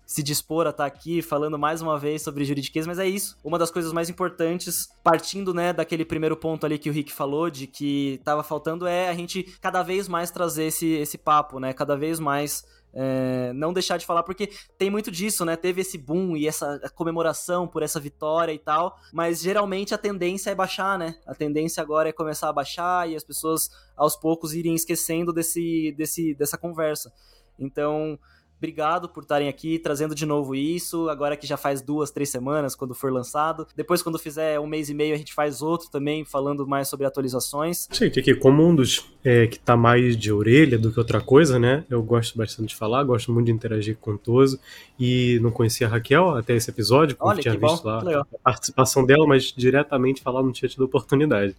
se 0.10 0.24
dispor 0.24 0.66
a 0.66 0.72
estar 0.72 0.86
tá 0.86 0.88
aqui 0.88 1.22
falando 1.22 1.60
mais 1.60 1.84
uma 1.84 1.96
vez 2.00 2.24
sobre 2.24 2.44
juridiquês, 2.44 2.88
mas 2.88 2.98
é 2.98 3.08
isso. 3.08 3.38
Uma 3.44 3.60
das 3.60 3.70
coisas 3.70 3.94
mais 3.94 4.10
importantes, 4.10 4.90
partindo, 5.04 5.54
né, 5.54 5.72
daquele 5.72 6.04
primeiro 6.04 6.36
ponto 6.36 6.66
ali 6.66 6.80
que 6.80 6.90
o 6.90 6.92
Rick 6.92 7.14
falou, 7.14 7.48
de 7.48 7.68
que 7.68 8.20
tava 8.24 8.42
faltando, 8.42 8.88
é 8.88 9.08
a 9.08 9.14
gente 9.14 9.44
cada 9.62 9.84
vez 9.84 10.08
mais 10.08 10.32
trazer 10.32 10.64
esse, 10.64 10.88
esse 10.88 11.16
papo, 11.16 11.60
né? 11.60 11.74
Cada 11.74 11.96
vez 11.96 12.20
mais 12.20 12.66
é, 12.92 13.54
não 13.54 13.72
deixar 13.72 13.98
de 13.98 14.06
falar, 14.08 14.24
porque 14.24 14.50
tem 14.80 14.90
muito 14.90 15.12
disso, 15.12 15.46
né? 15.46 15.56
Teve 15.56 15.82
esse 15.82 15.96
boom 15.96 16.36
e 16.36 16.48
essa 16.48 16.80
comemoração 16.96 17.68
por 17.68 17.84
essa 17.84 18.00
vitória 18.00 18.52
e 18.52 18.58
tal, 18.58 18.98
mas 19.14 19.40
geralmente 19.40 19.94
a 19.94 19.98
tendência 20.00 20.50
é 20.50 20.56
baixar, 20.56 20.98
né? 20.98 21.18
A 21.28 21.36
tendência 21.36 21.84
agora 21.84 22.10
é 22.10 22.12
começar 22.12 22.50
a 22.50 22.54
baixar 22.54 23.08
e 23.08 23.16
as 23.16 23.24
pessoas 23.24 23.70
aos 23.96 24.16
poucos 24.16 24.56
irem 24.56 24.74
esquecendo 24.74 25.32
desse, 25.32 25.94
desse, 25.96 26.34
dessa 26.34 26.58
conversa. 26.58 27.14
Então, 27.60 28.18
Obrigado 28.60 29.08
por 29.08 29.24
estarem 29.24 29.48
aqui 29.48 29.80
trazendo 29.80 30.14
de 30.14 30.26
novo 30.26 30.54
isso. 30.54 31.08
Agora 31.08 31.38
que 31.38 31.48
já 31.48 31.56
faz 31.56 31.82
duas, 31.82 32.12
três 32.12 32.30
semanas 32.30 32.76
quando 32.76 32.94
for 32.94 33.12
lançado. 33.12 33.66
Depois, 33.74 34.02
quando 34.02 34.20
fizer 34.20 34.60
um 34.60 34.68
mês 34.68 34.90
e 34.90 34.94
meio, 34.94 35.16
a 35.16 35.18
gente 35.18 35.34
faz 35.34 35.62
outro 35.62 35.90
também, 35.90 36.26
falando 36.26 36.68
mais 36.68 36.90
sobre 36.90 37.06
atualizações. 37.06 37.88
Gente, 37.90 38.20
aqui, 38.20 38.36
como 38.36 38.68
um 38.68 38.76
dos 38.76 39.10
é, 39.24 39.48
que 39.48 39.58
tá 39.58 39.78
mais 39.78 40.18
de 40.18 40.32
orelha 40.32 40.78
do 40.78 40.92
que 40.92 41.00
outra 41.00 41.22
coisa, 41.22 41.58
né? 41.58 41.86
Eu 41.90 42.04
gosto 42.04 42.38
bastante 42.38 42.70
de 42.70 42.76
falar, 42.76 43.04
gosto 43.04 43.32
muito 43.32 43.46
de 43.46 43.54
interagir 43.54 43.98
com 43.98 44.12
o 44.12 44.18
Toso. 44.18 44.60
E 45.00 45.40
não 45.42 45.52
conhecia 45.52 45.88
a 45.88 45.90
Raquel 45.90 46.36
até 46.36 46.54
esse 46.54 46.70
episódio, 46.70 47.16
porque 47.16 47.30
Olha, 47.30 47.42
tinha 47.42 47.58
visto 47.58 47.84
bom, 47.84 47.90
lá 47.90 48.22
a 48.22 48.40
participação 48.44 49.06
dela, 49.06 49.26
mas 49.26 49.54
diretamente 49.56 50.22
falar 50.22 50.44
não 50.44 50.52
tinha 50.52 50.68
tido 50.68 50.84
oportunidade. 50.84 51.56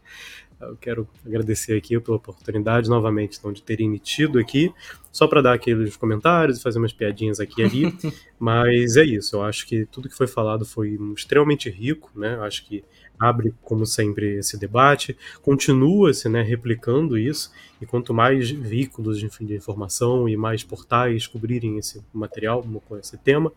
Eu 0.61 0.77
quero 0.77 1.09
agradecer 1.25 1.77
aqui 1.77 1.99
pela 2.01 2.19
oportunidade 2.19 2.89
novamente 2.89 3.39
então, 3.39 3.53
de 3.53 3.63
terem 3.63 3.87
emitido 3.87 4.39
aqui, 4.39 4.73
só 5.11 5.27
para 5.27 5.41
dar 5.41 5.55
aqueles 5.55 5.97
comentários 5.97 6.59
e 6.59 6.63
fazer 6.63 6.79
umas 6.79 6.93
piadinhas 6.93 7.41
aqui 7.41 7.63
e 7.63 7.65
ali. 7.65 7.95
Mas 8.39 8.97
é 8.97 9.05
isso, 9.05 9.37
eu 9.37 9.43
acho 9.43 9.67
que 9.67 9.87
tudo 9.87 10.09
que 10.09 10.17
foi 10.17 10.27
falado 10.27 10.65
foi 10.65 10.99
extremamente 11.17 11.71
rico, 11.71 12.11
né? 12.15 12.35
Eu 12.35 12.45
acho 12.45 12.67
que 12.67 12.85
abre, 13.19 13.55
como 13.63 13.85
sempre, 13.85 14.39
esse 14.39 14.59
debate, 14.59 15.15
continua-se 15.43 16.27
né, 16.27 16.41
replicando 16.41 17.19
isso, 17.19 17.53
e 17.79 17.85
quanto 17.85 18.15
mais 18.15 18.51
veículos 18.51 19.19
de, 19.19 19.29
de 19.29 19.55
informação 19.55 20.27
e 20.27 20.39
mais 20.39 20.65
portais 20.65 21.27
cobrirem 21.27 21.77
esse 21.77 22.03
material 22.15 22.63
com 22.89 22.97
esse 22.97 23.19
tema, 23.19 23.53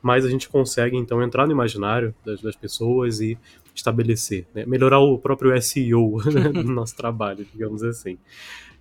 mais 0.00 0.24
a 0.24 0.30
gente 0.30 0.48
consegue 0.48 0.96
então 0.96 1.20
entrar 1.20 1.46
no 1.46 1.52
imaginário 1.52 2.14
das, 2.24 2.40
das 2.40 2.54
pessoas 2.54 3.20
e 3.20 3.36
estabelecer, 3.78 4.46
né? 4.54 4.64
melhorar 4.66 4.98
o 5.00 5.18
próprio 5.18 5.60
SEO 5.60 6.18
né, 6.32 6.50
do 6.50 6.64
nosso 6.72 6.96
trabalho, 6.96 7.46
digamos 7.52 7.82
assim. 7.82 8.18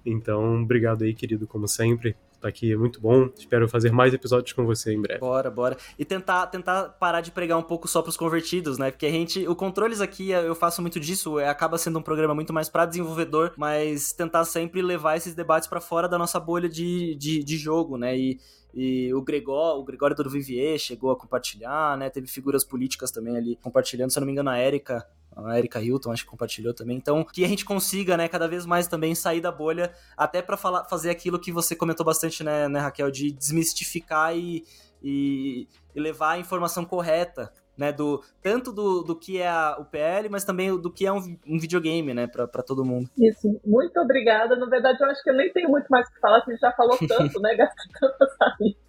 Então, 0.09 0.61
obrigado 0.61 1.03
aí, 1.03 1.13
querido, 1.13 1.45
como 1.45 1.67
sempre. 1.67 2.15
tá 2.39 2.47
aqui, 2.47 2.71
é 2.71 2.77
muito 2.77 3.01
bom. 3.01 3.29
Espero 3.37 3.67
fazer 3.67 3.91
mais 3.91 4.13
episódios 4.13 4.53
com 4.53 4.65
você 4.65 4.93
em 4.93 5.01
breve. 5.01 5.19
Bora, 5.19 5.51
bora. 5.51 5.75
E 5.97 6.05
tentar, 6.05 6.47
tentar 6.47 6.89
parar 6.99 7.19
de 7.21 7.31
pregar 7.31 7.57
um 7.57 7.63
pouco 7.63 7.87
só 7.87 8.01
pros 8.01 8.15
convertidos, 8.15 8.77
né? 8.77 8.91
Porque 8.91 9.05
a 9.05 9.11
gente, 9.11 9.47
o 9.47 9.55
Controles 9.55 9.99
aqui, 9.99 10.29
eu 10.29 10.55
faço 10.55 10.81
muito 10.81 10.99
disso, 10.99 11.39
é, 11.39 11.49
acaba 11.49 11.77
sendo 11.77 11.99
um 11.99 12.01
programa 12.01 12.33
muito 12.33 12.53
mais 12.53 12.69
para 12.69 12.85
desenvolvedor, 12.85 13.53
mas 13.57 14.13
tentar 14.13 14.45
sempre 14.45 14.81
levar 14.81 15.17
esses 15.17 15.33
debates 15.33 15.67
para 15.67 15.81
fora 15.81 16.07
da 16.07 16.17
nossa 16.17 16.39
bolha 16.39 16.69
de, 16.69 17.15
de, 17.15 17.43
de 17.43 17.57
jogo, 17.57 17.97
né? 17.97 18.17
E, 18.17 18.39
e 18.73 19.13
o 19.13 19.21
Gregor, 19.21 19.79
o 19.79 19.83
Gregório 19.83 20.15
do 20.15 20.29
Vivier 20.29 20.77
chegou 20.77 21.11
a 21.11 21.17
compartilhar, 21.17 21.97
né? 21.97 22.09
Teve 22.09 22.27
figuras 22.27 22.63
políticas 22.63 23.11
também 23.11 23.35
ali 23.35 23.57
compartilhando, 23.61 24.11
se 24.11 24.19
eu 24.19 24.21
não 24.21 24.27
me 24.27 24.31
engano, 24.31 24.51
a 24.51 24.59
Erika 24.59 25.05
a 25.45 25.57
Erika 25.57 25.81
Hilton 25.81 26.11
acho 26.11 26.23
que 26.23 26.29
compartilhou 26.29 26.73
também. 26.73 26.97
Então, 26.97 27.23
que 27.23 27.43
a 27.43 27.47
gente 27.47 27.65
consiga, 27.65 28.17
né, 28.17 28.27
cada 28.27 28.47
vez 28.47 28.65
mais 28.65 28.87
também 28.87 29.13
sair 29.13 29.41
da 29.41 29.51
bolha, 29.51 29.93
até 30.15 30.41
para 30.41 30.57
fazer 30.57 31.09
aquilo 31.09 31.39
que 31.39 31.51
você 31.51 31.75
comentou 31.75 32.05
bastante, 32.05 32.43
né, 32.43 32.67
né 32.67 32.79
Raquel, 32.79 33.11
de 33.11 33.31
desmistificar 33.31 34.35
e, 34.35 34.63
e, 35.01 35.67
e 35.93 35.99
levar 35.99 36.31
a 36.31 36.39
informação 36.39 36.85
correta 36.85 37.51
né, 37.77 37.91
do 37.91 38.23
tanto 38.41 38.73
do, 38.73 39.03
do 39.03 39.15
que 39.15 39.39
é 39.39 39.47
a, 39.47 39.77
o 39.79 39.85
PL, 39.85 40.27
mas 40.29 40.43
também 40.43 40.75
do 40.75 40.91
que 40.91 41.05
é 41.05 41.13
um, 41.13 41.37
um 41.47 41.59
videogame, 41.59 42.13
né, 42.13 42.25
para 42.25 42.63
todo 42.63 42.83
mundo. 42.83 43.09
Isso, 43.17 43.61
muito 43.63 43.99
obrigada. 43.99 44.55
Na 44.55 44.65
verdade, 44.65 44.97
eu 44.99 45.07
acho 45.07 45.23
que 45.23 45.29
eu 45.29 45.35
nem 45.35 45.51
tenho 45.53 45.69
muito 45.69 45.87
mais 45.87 46.07
o 46.07 46.11
que 46.11 46.19
falar, 46.19 46.37
a 46.37 46.49
gente 46.49 46.59
já 46.59 46.71
falou 46.71 46.97
tanto, 46.97 47.39
né, 47.39 47.55
gastou 47.55 47.85
tanta 47.99 48.27
saliva. 48.35 48.86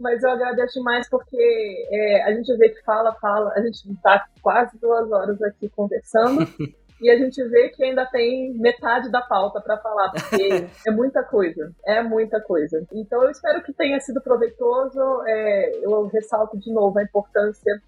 Mas 0.00 0.22
eu 0.22 0.30
agradeço 0.30 0.74
demais 0.74 1.08
porque 1.08 1.86
é, 1.90 2.22
a 2.24 2.32
gente 2.32 2.56
vê 2.56 2.68
que 2.70 2.82
fala, 2.84 3.14
fala, 3.20 3.52
a 3.54 3.60
gente 3.60 3.90
está 3.90 4.24
quase 4.40 4.78
duas 4.78 5.10
horas 5.10 5.40
aqui 5.42 5.68
conversando. 5.68 6.46
e 7.00 7.10
a 7.10 7.16
gente 7.16 7.42
vê 7.48 7.68
que 7.70 7.84
ainda 7.84 8.06
tem 8.06 8.54
metade 8.54 9.10
da 9.10 9.20
pauta 9.20 9.60
para 9.60 9.76
falar, 9.78 10.12
porque 10.12 10.66
é 10.86 10.90
muita 10.90 11.22
coisa, 11.24 11.72
é 11.86 12.02
muita 12.02 12.40
coisa. 12.40 12.84
Então 12.92 13.22
eu 13.24 13.30
espero 13.30 13.62
que 13.62 13.72
tenha 13.72 13.98
sido 14.00 14.20
proveitoso. 14.20 15.00
É, 15.26 15.84
eu 15.84 16.06
ressalto 16.06 16.58
de 16.58 16.72
novo 16.72 16.98
a 16.98 17.02
importância 17.02 17.80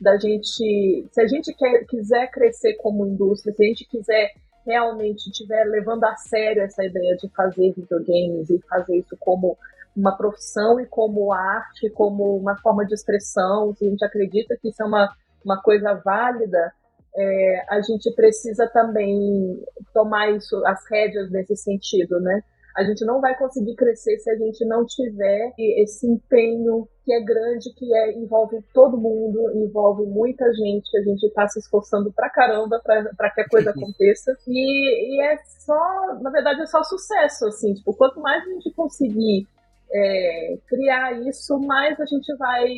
da 0.00 0.16
gente, 0.16 1.06
se 1.10 1.20
a 1.20 1.26
gente 1.26 1.52
quer, 1.54 1.84
quiser 1.84 2.30
crescer 2.30 2.74
como 2.76 3.06
indústria, 3.06 3.54
se 3.54 3.62
a 3.62 3.66
gente 3.66 3.86
quiser 3.86 4.30
realmente 4.66 5.28
estiver 5.28 5.64
levando 5.64 6.04
a 6.04 6.16
sério 6.16 6.62
essa 6.62 6.84
ideia 6.84 7.16
de 7.16 7.28
fazer 7.34 7.72
videogames 7.72 8.48
e 8.50 8.60
fazer 8.68 8.96
isso 8.96 9.16
como 9.18 9.56
uma 9.96 10.16
profissão 10.16 10.80
e 10.80 10.86
como 10.86 11.32
arte, 11.32 11.90
como 11.90 12.36
uma 12.36 12.56
forma 12.58 12.84
de 12.86 12.94
expressão, 12.94 13.74
se 13.74 13.86
a 13.86 13.90
gente 13.90 14.04
acredita 14.04 14.56
que 14.60 14.68
isso 14.68 14.82
é 14.82 14.86
uma, 14.86 15.08
uma 15.44 15.60
coisa 15.60 15.94
válida, 16.04 16.72
é, 17.16 17.64
a 17.68 17.80
gente 17.80 18.12
precisa 18.14 18.68
também 18.68 19.62
tomar 19.92 20.30
isso, 20.30 20.64
as 20.66 20.80
rédeas 20.88 21.30
nesse 21.30 21.56
sentido, 21.56 22.20
né? 22.20 22.42
A 22.76 22.84
gente 22.84 23.04
não 23.04 23.20
vai 23.20 23.36
conseguir 23.36 23.74
crescer 23.74 24.16
se 24.18 24.30
a 24.30 24.36
gente 24.36 24.64
não 24.64 24.86
tiver 24.86 25.52
esse 25.58 26.06
empenho 26.06 26.88
que 27.04 27.12
é 27.12 27.20
grande, 27.20 27.74
que 27.74 27.92
é, 27.92 28.12
envolve 28.16 28.62
todo 28.72 28.96
mundo, 28.96 29.50
envolve 29.56 30.06
muita 30.06 30.44
gente, 30.54 30.96
a 30.96 31.02
gente 31.02 31.26
está 31.26 31.48
se 31.48 31.58
esforçando 31.58 32.12
pra 32.12 32.30
caramba 32.30 32.80
para 32.80 33.30
que 33.30 33.40
a 33.40 33.48
coisa 33.48 33.70
aconteça. 33.76 34.36
E, 34.46 35.16
e, 35.16 35.22
é 35.22 35.36
só, 35.58 36.20
na 36.22 36.30
verdade, 36.30 36.62
é 36.62 36.66
só 36.66 36.82
sucesso, 36.84 37.48
assim, 37.48 37.74
tipo, 37.74 37.92
quanto 37.92 38.20
mais 38.20 38.44
a 38.44 38.50
gente 38.50 38.72
conseguir 38.72 39.48
é, 39.92 40.58
criar 40.68 41.20
isso, 41.26 41.58
mais 41.58 41.98
a 42.00 42.06
gente 42.06 42.34
vai 42.36 42.68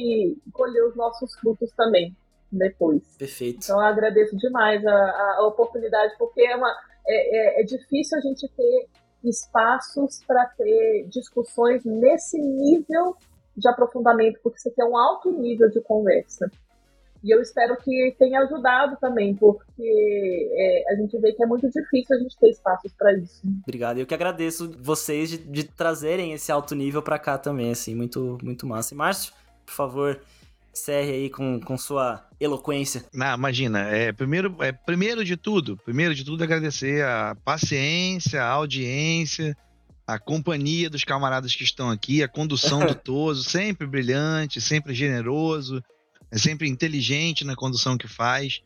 colher 0.53 0.85
os 0.87 0.97
nossos 0.97 1.35
frutos 1.39 1.71
também 1.73 2.15
depois. 2.51 3.03
Perfeito. 3.17 3.61
Então 3.65 3.81
eu 3.81 3.87
agradeço 3.87 4.37
demais 4.37 4.85
a, 4.87 5.37
a 5.39 5.47
oportunidade, 5.47 6.15
porque 6.19 6.43
é, 6.43 6.57
uma, 6.57 6.71
é, 7.07 7.59
é, 7.59 7.61
é 7.61 7.65
difícil 7.65 8.19
a 8.19 8.21
gente 8.21 8.49
ter 8.49 8.89
espaços 9.25 10.23
para 10.27 10.47
ter 10.47 11.07
discussões 11.09 11.85
nesse 11.85 12.39
nível 12.39 13.17
de 13.57 13.69
aprofundamento, 13.69 14.41
porque 14.43 14.59
você 14.59 14.71
tem 14.71 14.85
um 14.85 14.97
alto 14.97 15.31
nível 15.31 15.69
de 15.71 15.81
conversa. 15.83 16.51
E 17.23 17.31
eu 17.31 17.40
espero 17.40 17.77
que 17.77 18.16
tenha 18.19 18.40
ajudado 18.40 18.97
também, 19.01 19.35
porque 19.35 20.51
é, 20.53 20.93
a 20.93 20.97
gente 20.97 21.16
vê 21.19 21.32
que 21.32 21.43
é 21.43 21.47
muito 21.47 21.70
difícil 21.70 22.16
a 22.16 22.19
gente 22.19 22.36
ter 22.39 22.51
espaços 22.51 22.93
para 22.99 23.16
isso. 23.16 23.40
Obrigado. 23.62 23.99
Eu 23.99 24.07
que 24.07 24.15
agradeço 24.15 24.74
vocês 24.81 25.31
de, 25.31 25.39
de 25.39 25.65
trazerem 25.65 26.32
esse 26.32 26.51
alto 26.51 26.74
nível 26.74 27.01
para 27.01 27.19
cá 27.19 27.39
também, 27.39 27.70
assim, 27.70 27.94
muito, 27.94 28.39
muito 28.43 28.66
massa. 28.66 28.93
E 28.93 28.97
Márcio, 28.97 29.32
por 29.65 29.73
favor, 29.73 30.20
encerre 30.73 31.12
aí 31.12 31.31
com, 31.31 31.61
com 31.61 31.78
sua 31.78 32.27
eloquência. 32.40 33.05
Não, 33.12 33.35
imagina, 33.35 33.89
é, 33.89 34.11
primeiro, 34.12 34.57
é, 34.61 34.73
primeiro 34.73 35.24
de 35.24 35.36
tudo, 35.36 35.77
primeiro 35.77 36.15
de 36.15 36.24
tudo 36.24 36.43
agradecer 36.43 37.05
a 37.05 37.36
paciência, 37.44 38.43
a 38.43 38.49
audiência, 38.49 39.57
a 40.07 40.19
companhia 40.19 40.90
dos 40.90 41.05
camaradas 41.05 41.55
que 41.55 41.62
estão 41.62 41.90
aqui, 41.90 42.23
a 42.23 42.28
condução 42.28 42.85
do 42.85 42.94
Toso, 42.97 43.44
sempre 43.44 43.86
brilhante, 43.86 44.61
sempre 44.61 44.94
generoso, 44.94 45.82
é 46.33 46.39
sempre 46.39 46.67
inteligente 46.67 47.45
na 47.45 47.55
condução 47.55 47.99
que 47.99 48.09
faz. 48.09 48.63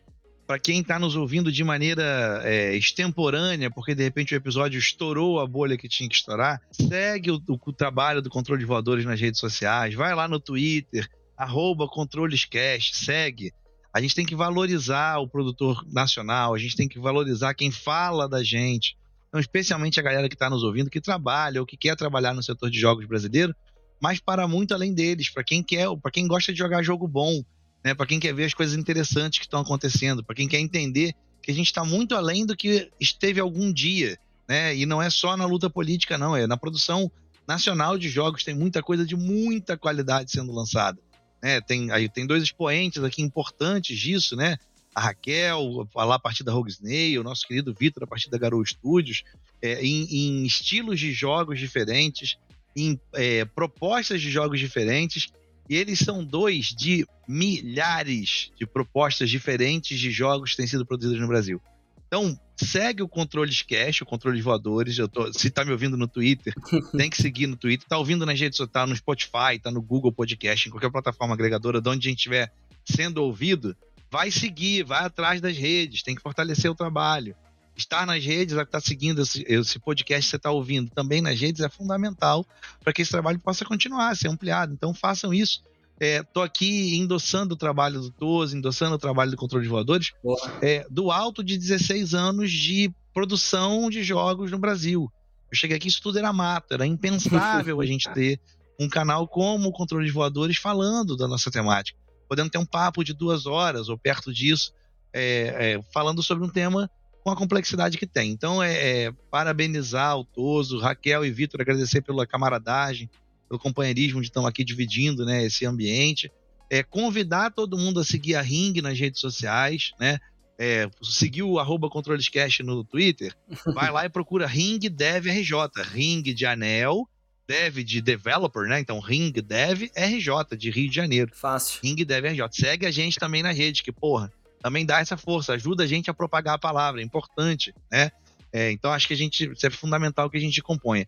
Para 0.47 0.61
quem 0.61 0.81
está 0.81 0.97
nos 0.97 1.17
ouvindo 1.17 1.51
de 1.51 1.65
maneira 1.65 2.41
é, 2.45 2.77
extemporânea, 2.77 3.69
porque 3.69 3.97
de 3.97 4.05
repente 4.05 4.33
o 4.33 4.37
episódio 4.37 4.79
estourou 4.79 5.41
a 5.41 5.47
bolha 5.47 5.77
que 5.77 5.89
tinha 5.89 6.09
que 6.09 6.15
estourar, 6.15 6.61
segue 6.71 7.33
o, 7.33 7.43
o, 7.49 7.59
o 7.67 7.73
trabalho 7.73 8.23
do 8.23 8.31
Controle 8.31 8.61
de 8.61 8.65
Voadores 8.65 9.05
nas 9.05 9.21
redes 9.21 9.41
sociais, 9.41 9.95
vai 9.95 10.15
lá 10.15 10.29
no 10.29 10.39
Twitter, 10.39 11.09
arroba 11.37 11.89
ControlesCast, 11.89 12.97
segue. 12.97 13.53
A 13.93 14.01
gente 14.01 14.15
tem 14.15 14.25
que 14.25 14.37
valorizar 14.37 15.19
o 15.19 15.29
produtor 15.29 15.85
nacional, 15.93 16.55
a 16.55 16.59
gente 16.59 16.77
tem 16.77 16.87
que 16.87 17.01
valorizar 17.01 17.55
quem 17.55 17.73
fala 17.73 18.29
da 18.29 18.45
gente. 18.45 18.97
Então, 19.27 19.41
especialmente 19.41 19.99
a 19.99 20.03
galera 20.05 20.29
que 20.29 20.37
está 20.37 20.49
nos 20.49 20.63
ouvindo, 20.63 20.89
que 20.89 21.01
trabalha 21.01 21.61
ou 21.61 21.67
que 21.67 21.77
quer 21.77 21.97
trabalhar 21.97 22.33
no 22.33 22.43
setor 22.43 22.71
de 22.71 22.79
jogos 22.79 23.05
brasileiro, 23.05 23.53
mas 24.01 24.21
para 24.21 24.47
muito 24.47 24.75
além 24.75 24.95
deles, 24.95 25.29
para 25.29 25.43
quem 25.43 25.61
quer, 25.63 25.89
para 26.01 26.13
quem 26.13 26.29
gosta 26.29 26.53
de 26.53 26.59
jogar 26.59 26.83
jogo 26.83 27.09
bom, 27.09 27.43
né? 27.85 27.95
Para 27.95 28.07
quem 28.07 28.19
quer 28.19 28.35
ver 28.35 28.45
as 28.45 28.55
coisas 28.55 28.77
interessantes 28.77 29.39
que 29.39 29.45
estão 29.45 29.61
acontecendo, 29.61 30.25
para 30.25 30.37
quem 30.37 30.49
quer 30.49 30.61
entender 30.61 31.15
que 31.43 31.51
a 31.51 31.55
gente 31.55 31.67
está 31.67 31.85
muito 31.85 32.15
além 32.15 32.45
do 32.45 32.57
que 32.57 32.91
esteve 33.01 33.41
algum 33.41 33.73
dia, 33.73 34.19
né? 34.49 34.77
E 34.77 34.87
não 34.87 35.01
é 35.01 35.11
só 35.11 35.37
na 35.37 35.47
luta 35.47 35.71
política, 35.71 36.19
não, 36.19 36.37
é 36.37 36.47
na 36.47 36.57
produção 36.57 37.11
nacional 37.47 37.97
de 37.97 38.09
jogos, 38.09 38.43
tem 38.43 38.55
muita 38.55 38.83
coisa 38.83 39.07
de 39.07 39.15
muita 39.15 39.77
qualidade 39.77 40.33
sendo 40.33 40.53
lançada. 40.53 40.99
Né? 41.43 41.61
Tem, 41.61 41.91
aí 41.93 42.09
tem 42.09 42.27
dois 42.27 42.43
expoentes 42.43 43.03
aqui 43.05 43.23
importantes 43.23 43.99
disso, 43.99 44.35
né? 44.35 44.57
A 44.95 45.01
Raquel, 45.01 45.87
lá 45.95 46.15
a 46.15 46.19
partir 46.19 46.43
da 46.43 46.53
Rogue 46.53 46.71
Snail, 46.71 47.21
o 47.21 47.25
nosso 47.25 47.47
querido 47.47 47.75
Vitor, 47.79 48.03
a 48.03 48.07
partir 48.07 48.31
da 48.31 48.39
Garou 48.39 48.65
Studios, 48.65 49.23
é, 49.61 49.85
em, 49.85 50.05
em, 50.05 50.45
estilos 50.45 50.99
de 50.99 51.13
jogos 51.13 51.59
diferentes, 51.59 52.37
em 52.75 52.99
é, 53.13 53.45
propostas 53.45 54.21
de 54.23 54.31
jogos 54.31 54.59
diferentes, 54.59 55.29
e 55.69 55.77
eles 55.77 55.99
são 55.99 56.25
dois 56.25 56.67
de 56.67 57.07
milhares 57.27 58.51
de 58.59 58.67
propostas 58.67 59.31
diferentes 59.31 59.99
de 59.99 60.11
jogos 60.11 60.51
que 60.51 60.57
têm 60.59 60.67
sido 60.67 60.87
produzidos 60.87 61.21
no 61.21 61.27
Brasil. 61.27 61.61
Então, 62.07 62.39
segue 62.57 63.03
o 63.03 63.09
Controles 63.09 63.63
Cash, 63.63 64.03
o 64.03 64.07
Controle 64.07 64.37
de 64.37 64.43
Voadores. 64.43 64.97
Eu 64.97 65.09
tô, 65.09 65.33
se 65.33 65.51
tá 65.51 65.65
me 65.65 65.73
ouvindo 65.73 65.97
no 65.97 66.07
Twitter, 66.07 66.55
tem 66.97 67.11
que 67.11 67.21
seguir 67.21 67.47
no 67.47 67.57
Twitter. 67.57 67.87
Tá 67.89 67.99
ouvindo 67.99 68.25
nas 68.25 68.39
redes 68.39 68.57
sociais, 68.57 68.73
tá 68.73 68.87
no 68.87 68.95
Spotify, 68.95 69.59
tá 69.61 69.71
no 69.71 69.83
Google 69.83 70.13
Podcast, 70.13 70.69
em 70.69 70.71
qualquer 70.71 70.91
plataforma 70.91 71.35
agregadora, 71.35 71.81
de 71.81 71.89
onde 71.89 72.07
a 72.07 72.11
gente 72.11 72.19
estiver 72.19 72.53
sendo 72.85 73.19
ouvido, 73.19 73.77
vai 74.11 74.31
seguir, 74.31 74.85
vai 74.85 75.05
atrás 75.05 75.41
das 75.41 75.57
redes, 75.57 76.03
tem 76.03 76.15
que 76.15 76.23
fortalecer 76.23 76.71
o 76.71 76.75
trabalho 76.75 77.35
estar 77.77 78.07
nas 78.07 78.25
redes, 78.25 78.57
estar 78.57 78.81
seguindo 78.81 79.23
esse, 79.23 79.45
esse 79.47 79.79
podcast 79.79 80.25
que 80.25 80.31
você 80.31 80.37
está 80.37 80.51
ouvindo 80.51 80.91
também 80.91 81.21
nas 81.21 81.39
redes 81.39 81.61
é 81.61 81.69
fundamental 81.69 82.47
para 82.83 82.93
que 82.93 83.03
esse 83.03 83.11
trabalho 83.11 83.39
possa 83.39 83.65
continuar, 83.65 84.17
ser 84.17 84.29
ampliado. 84.29 84.73
Então 84.73 84.95
façam 84.95 85.33
isso. 85.33 85.63
Estou 85.99 86.43
é, 86.43 86.47
aqui 86.47 86.97
endossando 86.97 87.55
o 87.55 87.57
trabalho 87.57 88.01
do 88.01 88.11
Toso, 88.11 88.57
endossando 88.57 88.97
o 88.97 88.99
trabalho 88.99 89.31
do 89.31 89.37
Controle 89.37 89.65
de 89.65 89.71
Voadores, 89.71 90.13
é, 90.61 90.87
do 90.91 91.11
alto 91.11 91.43
de 91.43 91.57
16 91.57 92.13
anos 92.15 92.51
de 92.51 92.93
produção 93.15 93.89
de 93.89 94.03
jogos 94.03 94.51
no 94.51 94.59
Brasil. 94.59 95.11
Eu 95.51 95.57
cheguei 95.57 95.77
aqui, 95.77 95.89
isso 95.89 96.03
tudo 96.03 96.19
era 96.19 96.33
mato, 96.33 96.75
era 96.75 96.87
impensável 96.87 97.81
a 97.81 97.87
gente 97.87 98.11
ter 98.13 98.39
um 98.79 98.89
canal 98.89 99.27
como 99.27 99.69
o 99.69 99.73
Controle 99.73 100.05
de 100.05 100.13
Voadores 100.13 100.59
falando 100.59 101.17
da 101.17 101.27
nossa 101.27 101.51
temática, 101.51 101.99
podendo 102.29 102.51
ter 102.51 102.59
um 102.59 102.67
papo 102.67 103.03
de 103.03 103.15
duas 103.15 103.47
horas 103.47 103.89
ou 103.89 103.97
perto 103.97 104.35
disso, 104.35 104.73
é, 105.15 105.77
é 105.77 105.83
falando 105.95 106.23
sobre 106.23 106.45
um 106.45 106.51
tema 106.51 106.91
com 107.27 107.33
a 107.33 107.37
complexidade 107.37 107.99
que 107.99 108.07
tem. 108.07 108.31
Então, 108.31 108.63
é, 108.63 109.07
é 109.07 109.13
parabenizar 109.33 110.17
o 110.17 110.25
Toso, 110.25 110.79
Raquel 110.79 111.25
e 111.25 111.31
Vitor, 111.33 111.61
agradecer 111.61 112.01
pela 112.01 112.25
camaradagem, 112.25 113.11
pelo 113.49 113.59
companheirismo 113.59 114.21
de 114.21 114.29
estão 114.29 114.47
aqui 114.47 114.63
dividindo 114.63 115.27
né, 115.27 115.45
esse 115.45 115.67
ambiente. 115.67 116.31
É, 116.71 116.85
convidar 116.85 117.51
todo 117.51 117.77
mundo 117.77 117.99
a 117.99 118.05
seguir 118.05 118.37
a 118.37 118.43
Ring 118.43 118.81
nas 118.81 118.97
redes 118.97 119.21
sociais, 119.21 119.91
né? 119.99 120.21
É, 120.57 120.89
seguir 121.03 121.43
o 121.43 121.59
arroba 121.59 121.91
controlescast 121.91 122.63
no 122.63 122.85
Twitter, 122.85 123.35
vai 123.75 123.91
lá 123.91 124.05
e 124.07 124.09
procura 124.09 124.47
Ring 124.47 124.79
Dev 124.79 125.27
RJ. 125.27 125.83
Ring 125.93 126.23
de 126.23 126.47
anel, 126.47 127.09
Dev 127.49 127.79
de 127.79 128.01
developer, 128.01 128.69
né? 128.69 128.79
Então 128.79 129.01
Ring 129.01 129.33
Dev 129.33 129.91
RJ, 129.97 130.57
de 130.57 130.71
Rio 130.71 130.89
de 130.89 130.95
Janeiro. 130.95 131.33
Fácil. 131.35 131.81
Ring 131.83 131.97
Dev 131.97 132.25
RJ. 132.25 132.47
Segue 132.53 132.87
a 132.87 132.91
gente 132.93 133.19
também 133.19 133.43
na 133.43 133.51
rede, 133.51 133.83
que, 133.83 133.91
porra, 133.91 134.33
também 134.67 134.85
dá 134.85 134.99
essa 134.99 135.17
força, 135.17 135.53
ajuda 135.53 135.85
a 135.85 135.87
gente 135.87 136.11
a 136.11 136.15
propagar 136.15 136.57
a 136.57 136.59
palavra, 136.59 137.01
é 137.01 137.05
importante, 137.05 137.73
né? 137.89 138.11
É, 138.53 138.73
então 138.73 138.91
acho 138.91 139.07
que 139.07 139.15
a 139.15 139.17
gente, 139.17 139.49
é 139.63 139.71
fundamental 139.71 140.29
que 140.29 140.37
a 140.37 140.41
gente 140.41 140.61
componha. 140.61 141.07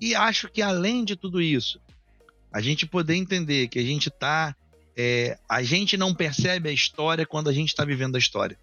E 0.00 0.14
acho 0.14 0.48
que 0.48 0.62
além 0.62 1.04
de 1.04 1.16
tudo 1.16 1.42
isso, 1.42 1.80
a 2.52 2.60
gente 2.60 2.86
poder 2.86 3.16
entender 3.16 3.66
que 3.66 3.80
a 3.80 3.82
gente 3.82 4.10
está. 4.10 4.54
É, 4.96 5.36
a 5.48 5.60
gente 5.60 5.96
não 5.96 6.14
percebe 6.14 6.68
a 6.68 6.72
história 6.72 7.26
quando 7.26 7.50
a 7.50 7.52
gente 7.52 7.70
está 7.70 7.84
vivendo 7.84 8.14
a 8.14 8.18
história. 8.18 8.56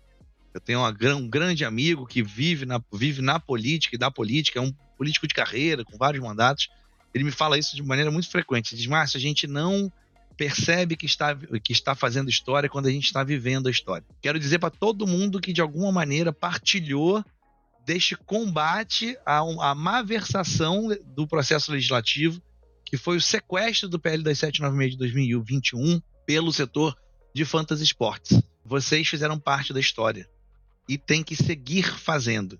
Eu 0.54 0.62
tenho 0.62 0.80
uma, 0.80 0.96
um 1.14 1.28
grande 1.28 1.66
amigo 1.66 2.08
que 2.08 2.24
vive 2.24 2.66
na, 2.66 2.82
vive 2.94 3.22
na 3.22 3.42
política 3.42 3.98
e 3.98 4.00
da 4.00 4.10
política, 4.10 4.60
é 4.60 4.62
um 4.62 4.72
político 4.98 5.28
de 5.28 5.34
carreira, 5.34 5.84
com 5.84 5.98
vários 5.98 6.24
mandatos. 6.24 6.70
Ele 7.14 7.26
me 7.26 7.32
fala 7.32 7.60
isso 7.60 7.76
de 7.76 7.84
maneira 7.84 8.10
muito 8.10 8.30
frequente. 8.30 8.74
Ele 8.74 8.80
diz, 8.80 8.88
Márcio, 8.90 9.18
a 9.18 9.22
gente 9.22 9.46
não 9.46 9.92
percebe 10.38 10.96
que 10.96 11.08
está, 11.08 11.36
que 11.36 11.74
está 11.74 11.96
fazendo 11.96 12.30
história 12.30 12.70
quando 12.70 12.86
a 12.86 12.92
gente 12.92 13.06
está 13.06 13.24
vivendo 13.24 13.68
a 13.68 13.72
história. 13.72 14.06
Quero 14.22 14.40
dizer 14.40 14.60
para 14.60 14.70
todo 14.70 15.08
mundo 15.08 15.42
que 15.42 15.52
de 15.52 15.62
alguma 15.62 15.92
maneira 15.92 16.32
partilhou 16.32 17.26
deste 17.84 18.16
combate 18.16 19.18
à, 19.26 19.40
à 19.40 19.74
má 19.74 20.02
versação 20.04 20.90
do 21.06 21.26
processo 21.26 21.72
legislativo, 21.72 22.42
que 22.86 22.98
foi 22.98 23.18
o 23.18 23.22
sequestro 23.22 23.90
do 23.90 24.00
PL 24.00 24.24
2796 24.24 24.92
de 24.92 24.98
2021 24.98 26.02
pelo 26.26 26.54
setor 26.54 26.96
de 27.34 27.44
fantasy 27.44 27.84
esportes. 27.84 28.42
Vocês 28.64 29.08
fizeram 29.08 29.40
parte 29.40 29.74
da 29.74 29.80
história 29.80 30.30
e 30.88 30.98
tem 30.98 31.24
que 31.24 31.36
seguir 31.36 31.98
fazendo. 31.98 32.60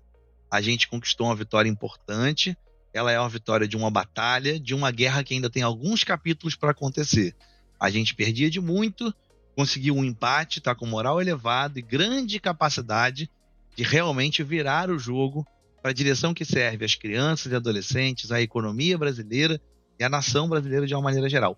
A 0.50 0.60
gente 0.60 0.88
conquistou 0.88 1.26
uma 1.26 1.36
vitória 1.36 1.68
importante, 1.68 2.56
ela 2.92 3.12
é 3.12 3.20
uma 3.20 3.28
vitória 3.28 3.68
de 3.68 3.76
uma 3.76 3.90
batalha, 3.90 4.58
de 4.58 4.74
uma 4.74 4.90
guerra 4.90 5.22
que 5.22 5.34
ainda 5.34 5.50
tem 5.50 5.62
alguns 5.62 6.02
capítulos 6.02 6.56
para 6.56 6.70
acontecer. 6.70 7.36
A 7.78 7.90
gente 7.90 8.14
perdia 8.14 8.50
de 8.50 8.60
muito, 8.60 9.14
conseguiu 9.54 9.94
um 9.94 10.04
empate, 10.04 10.58
está 10.58 10.74
com 10.74 10.86
moral 10.86 11.20
elevado 11.20 11.78
e 11.78 11.82
grande 11.82 12.40
capacidade 12.40 13.30
de 13.76 13.82
realmente 13.82 14.42
virar 14.42 14.90
o 14.90 14.98
jogo 14.98 15.46
para 15.80 15.92
a 15.92 15.94
direção 15.94 16.34
que 16.34 16.44
serve 16.44 16.84
às 16.84 16.94
crianças 16.94 17.52
e 17.52 17.54
adolescentes, 17.54 18.32
à 18.32 18.40
economia 18.40 18.98
brasileira 18.98 19.60
e 19.98 20.04
à 20.04 20.08
nação 20.08 20.48
brasileira 20.48 20.86
de 20.86 20.94
uma 20.94 21.02
maneira 21.02 21.28
geral. 21.28 21.56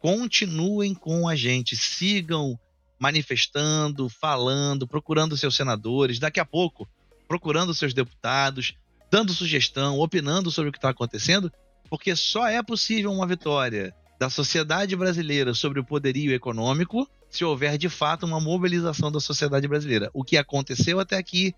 Continuem 0.00 0.94
com 0.94 1.28
a 1.28 1.36
gente, 1.36 1.76
sigam 1.76 2.58
manifestando, 2.98 4.08
falando, 4.08 4.86
procurando 4.86 5.36
seus 5.36 5.54
senadores, 5.54 6.18
daqui 6.18 6.40
a 6.40 6.44
pouco 6.44 6.88
procurando 7.26 7.72
seus 7.72 7.94
deputados, 7.94 8.74
dando 9.10 9.32
sugestão, 9.32 10.00
opinando 10.00 10.50
sobre 10.50 10.68
o 10.68 10.72
que 10.72 10.78
está 10.78 10.90
acontecendo, 10.90 11.52
porque 11.88 12.16
só 12.16 12.48
é 12.48 12.62
possível 12.62 13.12
uma 13.12 13.26
vitória 13.26 13.94
da 14.20 14.28
sociedade 14.28 14.94
brasileira 14.94 15.54
sobre 15.54 15.80
o 15.80 15.84
poderio 15.84 16.34
econômico 16.34 17.08
se 17.30 17.42
houver 17.42 17.78
de 17.78 17.88
fato 17.88 18.26
uma 18.26 18.38
mobilização 18.38 19.10
da 19.10 19.18
sociedade 19.18 19.66
brasileira. 19.66 20.10
O 20.12 20.22
que 20.22 20.36
aconteceu 20.36 21.00
até 21.00 21.16
aqui 21.16 21.54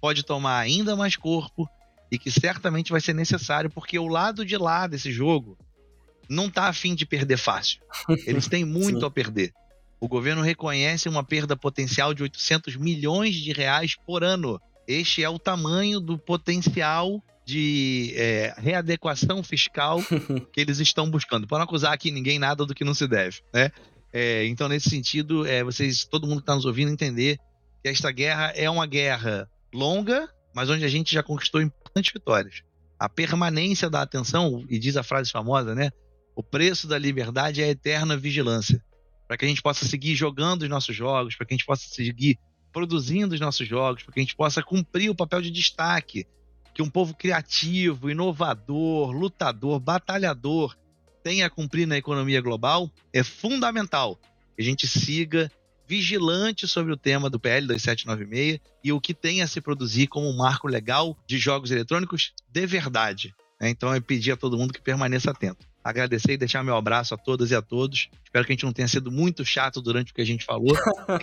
pode 0.00 0.22
tomar 0.22 0.58
ainda 0.58 0.96
mais 0.96 1.14
corpo 1.14 1.68
e 2.10 2.18
que 2.18 2.30
certamente 2.30 2.90
vai 2.90 3.02
ser 3.02 3.12
necessário, 3.12 3.68
porque 3.68 3.98
o 3.98 4.06
lado 4.06 4.46
de 4.46 4.56
lá 4.56 4.86
desse 4.86 5.12
jogo 5.12 5.58
não 6.26 6.46
está 6.46 6.68
afim 6.68 6.94
de 6.94 7.04
perder 7.04 7.36
fácil. 7.36 7.82
Eles 8.26 8.48
têm 8.48 8.64
muito 8.64 9.04
a 9.04 9.10
perder. 9.10 9.52
O 10.00 10.08
governo 10.08 10.40
reconhece 10.40 11.10
uma 11.10 11.22
perda 11.22 11.54
potencial 11.54 12.14
de 12.14 12.22
800 12.22 12.76
milhões 12.76 13.34
de 13.34 13.52
reais 13.52 13.94
por 14.06 14.24
ano. 14.24 14.58
Este 14.88 15.22
é 15.22 15.28
o 15.28 15.38
tamanho 15.38 16.00
do 16.00 16.16
potencial 16.16 17.22
de 17.46 18.12
é, 18.16 18.54
readequação 18.58 19.42
fiscal 19.42 20.00
que 20.52 20.60
eles 20.60 20.80
estão 20.80 21.08
buscando, 21.08 21.46
para 21.46 21.58
não 21.58 21.64
acusar 21.64 21.92
aqui 21.92 22.10
ninguém 22.10 22.40
nada 22.40 22.66
do 22.66 22.74
que 22.74 22.84
não 22.84 22.92
se 22.92 23.06
deve, 23.06 23.40
né? 23.54 23.70
É, 24.12 24.46
então, 24.46 24.68
nesse 24.68 24.90
sentido, 24.90 25.46
é, 25.46 25.62
vocês, 25.62 26.04
todo 26.04 26.26
mundo 26.26 26.38
que 26.38 26.42
está 26.42 26.54
nos 26.54 26.64
ouvindo, 26.64 26.90
entender 26.90 27.38
que 27.82 27.88
esta 27.88 28.10
guerra 28.10 28.52
é 28.56 28.68
uma 28.68 28.86
guerra 28.86 29.48
longa, 29.72 30.28
mas 30.54 30.70
onde 30.70 30.84
a 30.84 30.88
gente 30.88 31.12
já 31.12 31.22
conquistou 31.22 31.60
importantes 31.60 32.12
vitórias. 32.12 32.62
A 32.98 33.08
permanência 33.08 33.90
da 33.90 34.00
atenção, 34.02 34.64
e 34.70 34.78
diz 34.78 34.96
a 34.96 35.02
frase 35.02 35.30
famosa, 35.30 35.74
né? 35.74 35.90
O 36.34 36.42
preço 36.42 36.88
da 36.88 36.98
liberdade 36.98 37.62
é 37.62 37.66
a 37.66 37.68
eterna 37.68 38.16
vigilância. 38.16 38.82
Para 39.28 39.36
que 39.36 39.44
a 39.44 39.48
gente 39.48 39.62
possa 39.62 39.84
seguir 39.84 40.14
jogando 40.14 40.62
os 40.62 40.68
nossos 40.68 40.96
jogos, 40.96 41.36
para 41.36 41.46
que 41.46 41.52
a 41.52 41.56
gente 41.56 41.66
possa 41.66 41.86
seguir 41.88 42.38
produzindo 42.72 43.34
os 43.34 43.40
nossos 43.40 43.68
jogos, 43.68 44.02
para 44.02 44.14
que 44.14 44.20
a 44.20 44.22
gente 44.22 44.36
possa 44.36 44.62
cumprir 44.62 45.10
o 45.10 45.14
papel 45.14 45.42
de 45.42 45.50
destaque 45.50 46.26
que 46.76 46.82
um 46.82 46.90
povo 46.90 47.14
criativo, 47.14 48.10
inovador, 48.10 49.10
lutador, 49.10 49.80
batalhador 49.80 50.76
tenha 51.22 51.46
a 51.46 51.50
cumprir 51.50 51.86
na 51.86 51.96
economia 51.96 52.38
global, 52.38 52.90
é 53.14 53.22
fundamental 53.22 54.20
que 54.54 54.60
a 54.60 54.62
gente 54.62 54.86
siga 54.86 55.50
vigilante 55.88 56.68
sobre 56.68 56.92
o 56.92 56.96
tema 56.96 57.30
do 57.30 57.40
PL 57.40 57.66
2796 57.66 58.60
e 58.84 58.92
o 58.92 59.00
que 59.00 59.14
tem 59.14 59.40
a 59.40 59.46
se 59.46 59.58
produzir 59.58 60.06
como 60.08 60.28
um 60.28 60.36
marco 60.36 60.68
legal 60.68 61.16
de 61.26 61.38
jogos 61.38 61.70
eletrônicos 61.70 62.34
de 62.52 62.66
verdade. 62.66 63.34
Né? 63.58 63.70
Então, 63.70 63.94
eu 63.94 64.02
pedir 64.02 64.32
a 64.32 64.36
todo 64.36 64.58
mundo 64.58 64.74
que 64.74 64.82
permaneça 64.82 65.30
atento 65.30 65.66
agradecer 65.88 66.32
e 66.32 66.36
deixar 66.36 66.62
meu 66.64 66.76
abraço 66.76 67.14
a 67.14 67.16
todas 67.16 67.50
e 67.50 67.54
a 67.54 67.62
todos. 67.62 68.08
Espero 68.24 68.44
que 68.44 68.52
a 68.52 68.54
gente 68.54 68.64
não 68.64 68.72
tenha 68.72 68.88
sido 68.88 69.10
muito 69.10 69.44
chato 69.44 69.80
durante 69.80 70.12
o 70.12 70.14
que 70.14 70.20
a 70.20 70.26
gente 70.26 70.44
falou, 70.44 70.74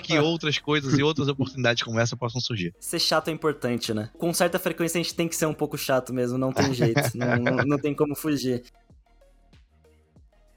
que 0.01 0.17
outras 0.19 0.57
coisas 0.57 0.97
e 0.97 1.03
outras 1.03 1.27
oportunidades 1.27 1.83
como 1.83 1.99
essa 1.99 2.15
possam 2.15 2.39
surgir. 2.39 2.73
Ser 2.79 2.99
chato 2.99 3.27
é 3.27 3.31
importante, 3.31 3.93
né? 3.93 4.09
Com 4.17 4.33
certa 4.33 4.57
frequência 4.57 4.99
a 4.99 5.03
gente 5.03 5.13
tem 5.13 5.27
que 5.27 5.35
ser 5.35 5.45
um 5.45 5.53
pouco 5.53 5.77
chato 5.77 6.13
mesmo, 6.13 6.37
não 6.37 6.53
tem 6.53 6.73
jeito, 6.73 7.01
não, 7.13 7.35
não, 7.35 7.65
não 7.65 7.77
tem 7.77 7.93
como 7.93 8.15
fugir. 8.15 8.63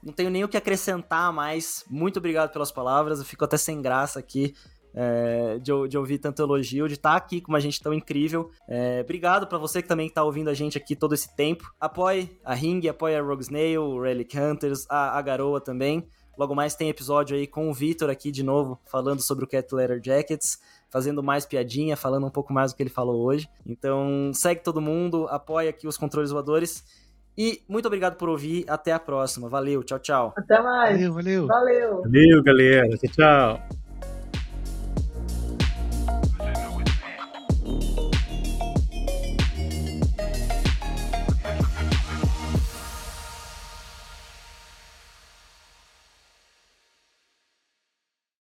Não 0.01 0.13
tenho 0.13 0.29
nem 0.29 0.43
o 0.43 0.47
que 0.47 0.55
acrescentar 0.55 1.33
mais. 1.33 1.83
Muito 1.89 2.17
obrigado 2.17 2.53
pelas 2.53 2.71
palavras. 2.71 3.19
Eu 3.19 3.25
fico 3.25 3.43
até 3.43 3.57
sem 3.57 3.81
graça 3.81 4.19
aqui 4.19 4.55
é, 4.93 5.59
de, 5.59 5.87
de, 5.87 5.97
ouvir 5.97 6.17
tanto 6.17 6.41
elogio, 6.41 6.87
de 6.87 6.95
estar 6.95 7.11
tá 7.11 7.15
aqui 7.15 7.41
com 7.41 7.51
uma 7.51 7.59
gente 7.59 7.81
tão 7.81 7.93
incrível. 7.93 8.49
É, 8.67 9.01
obrigado 9.03 9.47
para 9.47 9.57
você 9.57 9.81
que 9.81 9.87
também 9.87 10.07
está 10.07 10.23
ouvindo 10.23 10.49
a 10.49 10.53
gente 10.53 10.77
aqui 10.77 10.95
todo 10.95 11.13
esse 11.13 11.35
tempo. 11.35 11.71
Apoie 11.79 12.29
a 12.43 12.53
Ring, 12.53 12.87
apoie 12.87 13.15
a 13.15 13.21
Rogue 13.21 13.43
Snail, 13.43 13.83
o 13.83 14.01
Relic 14.01 14.37
Hunters, 14.37 14.85
a, 14.89 15.17
a 15.17 15.21
Garoa 15.21 15.61
também. 15.61 16.07
Logo 16.37 16.53
mais 16.53 16.75
tem 16.75 16.89
episódio 16.89 17.35
aí 17.35 17.47
com 17.47 17.67
o 17.69 17.73
Vitor 17.73 18.09
aqui 18.09 18.31
de 18.31 18.43
novo, 18.43 18.79
falando 18.85 19.21
sobre 19.23 19.43
o 19.43 19.47
Cat 19.47 19.73
Letter 19.73 19.99
Jackets, 20.03 20.59
fazendo 20.89 21.23
mais 21.23 21.47
piadinha, 21.47 21.97
falando 21.97 22.27
um 22.27 22.29
pouco 22.29 22.53
mais 22.53 22.71
do 22.71 22.77
que 22.77 22.83
ele 22.83 22.91
falou 22.91 23.25
hoje. 23.25 23.49
Então 23.65 24.31
segue 24.33 24.61
todo 24.61 24.79
mundo, 24.79 25.27
apoia 25.29 25.71
aqui 25.71 25.87
os 25.87 25.97
controles 25.97 26.31
voadores. 26.31 26.83
E 27.35 27.61
muito 27.69 27.85
obrigado 27.85 28.17
por 28.17 28.29
ouvir. 28.29 28.65
Até 28.67 28.91
a 28.91 28.99
próxima. 28.99 29.47
Valeu, 29.47 29.83
tchau, 29.83 29.99
tchau. 29.99 30.33
Até 30.35 30.59
mais. 30.61 30.95
Valeu, 30.95 31.13
valeu. 31.13 31.47
Valeu. 31.47 32.01
Valeu, 32.01 32.43
galera. 32.43 32.97
Tchau, 32.97 33.11
tchau. 33.11 33.86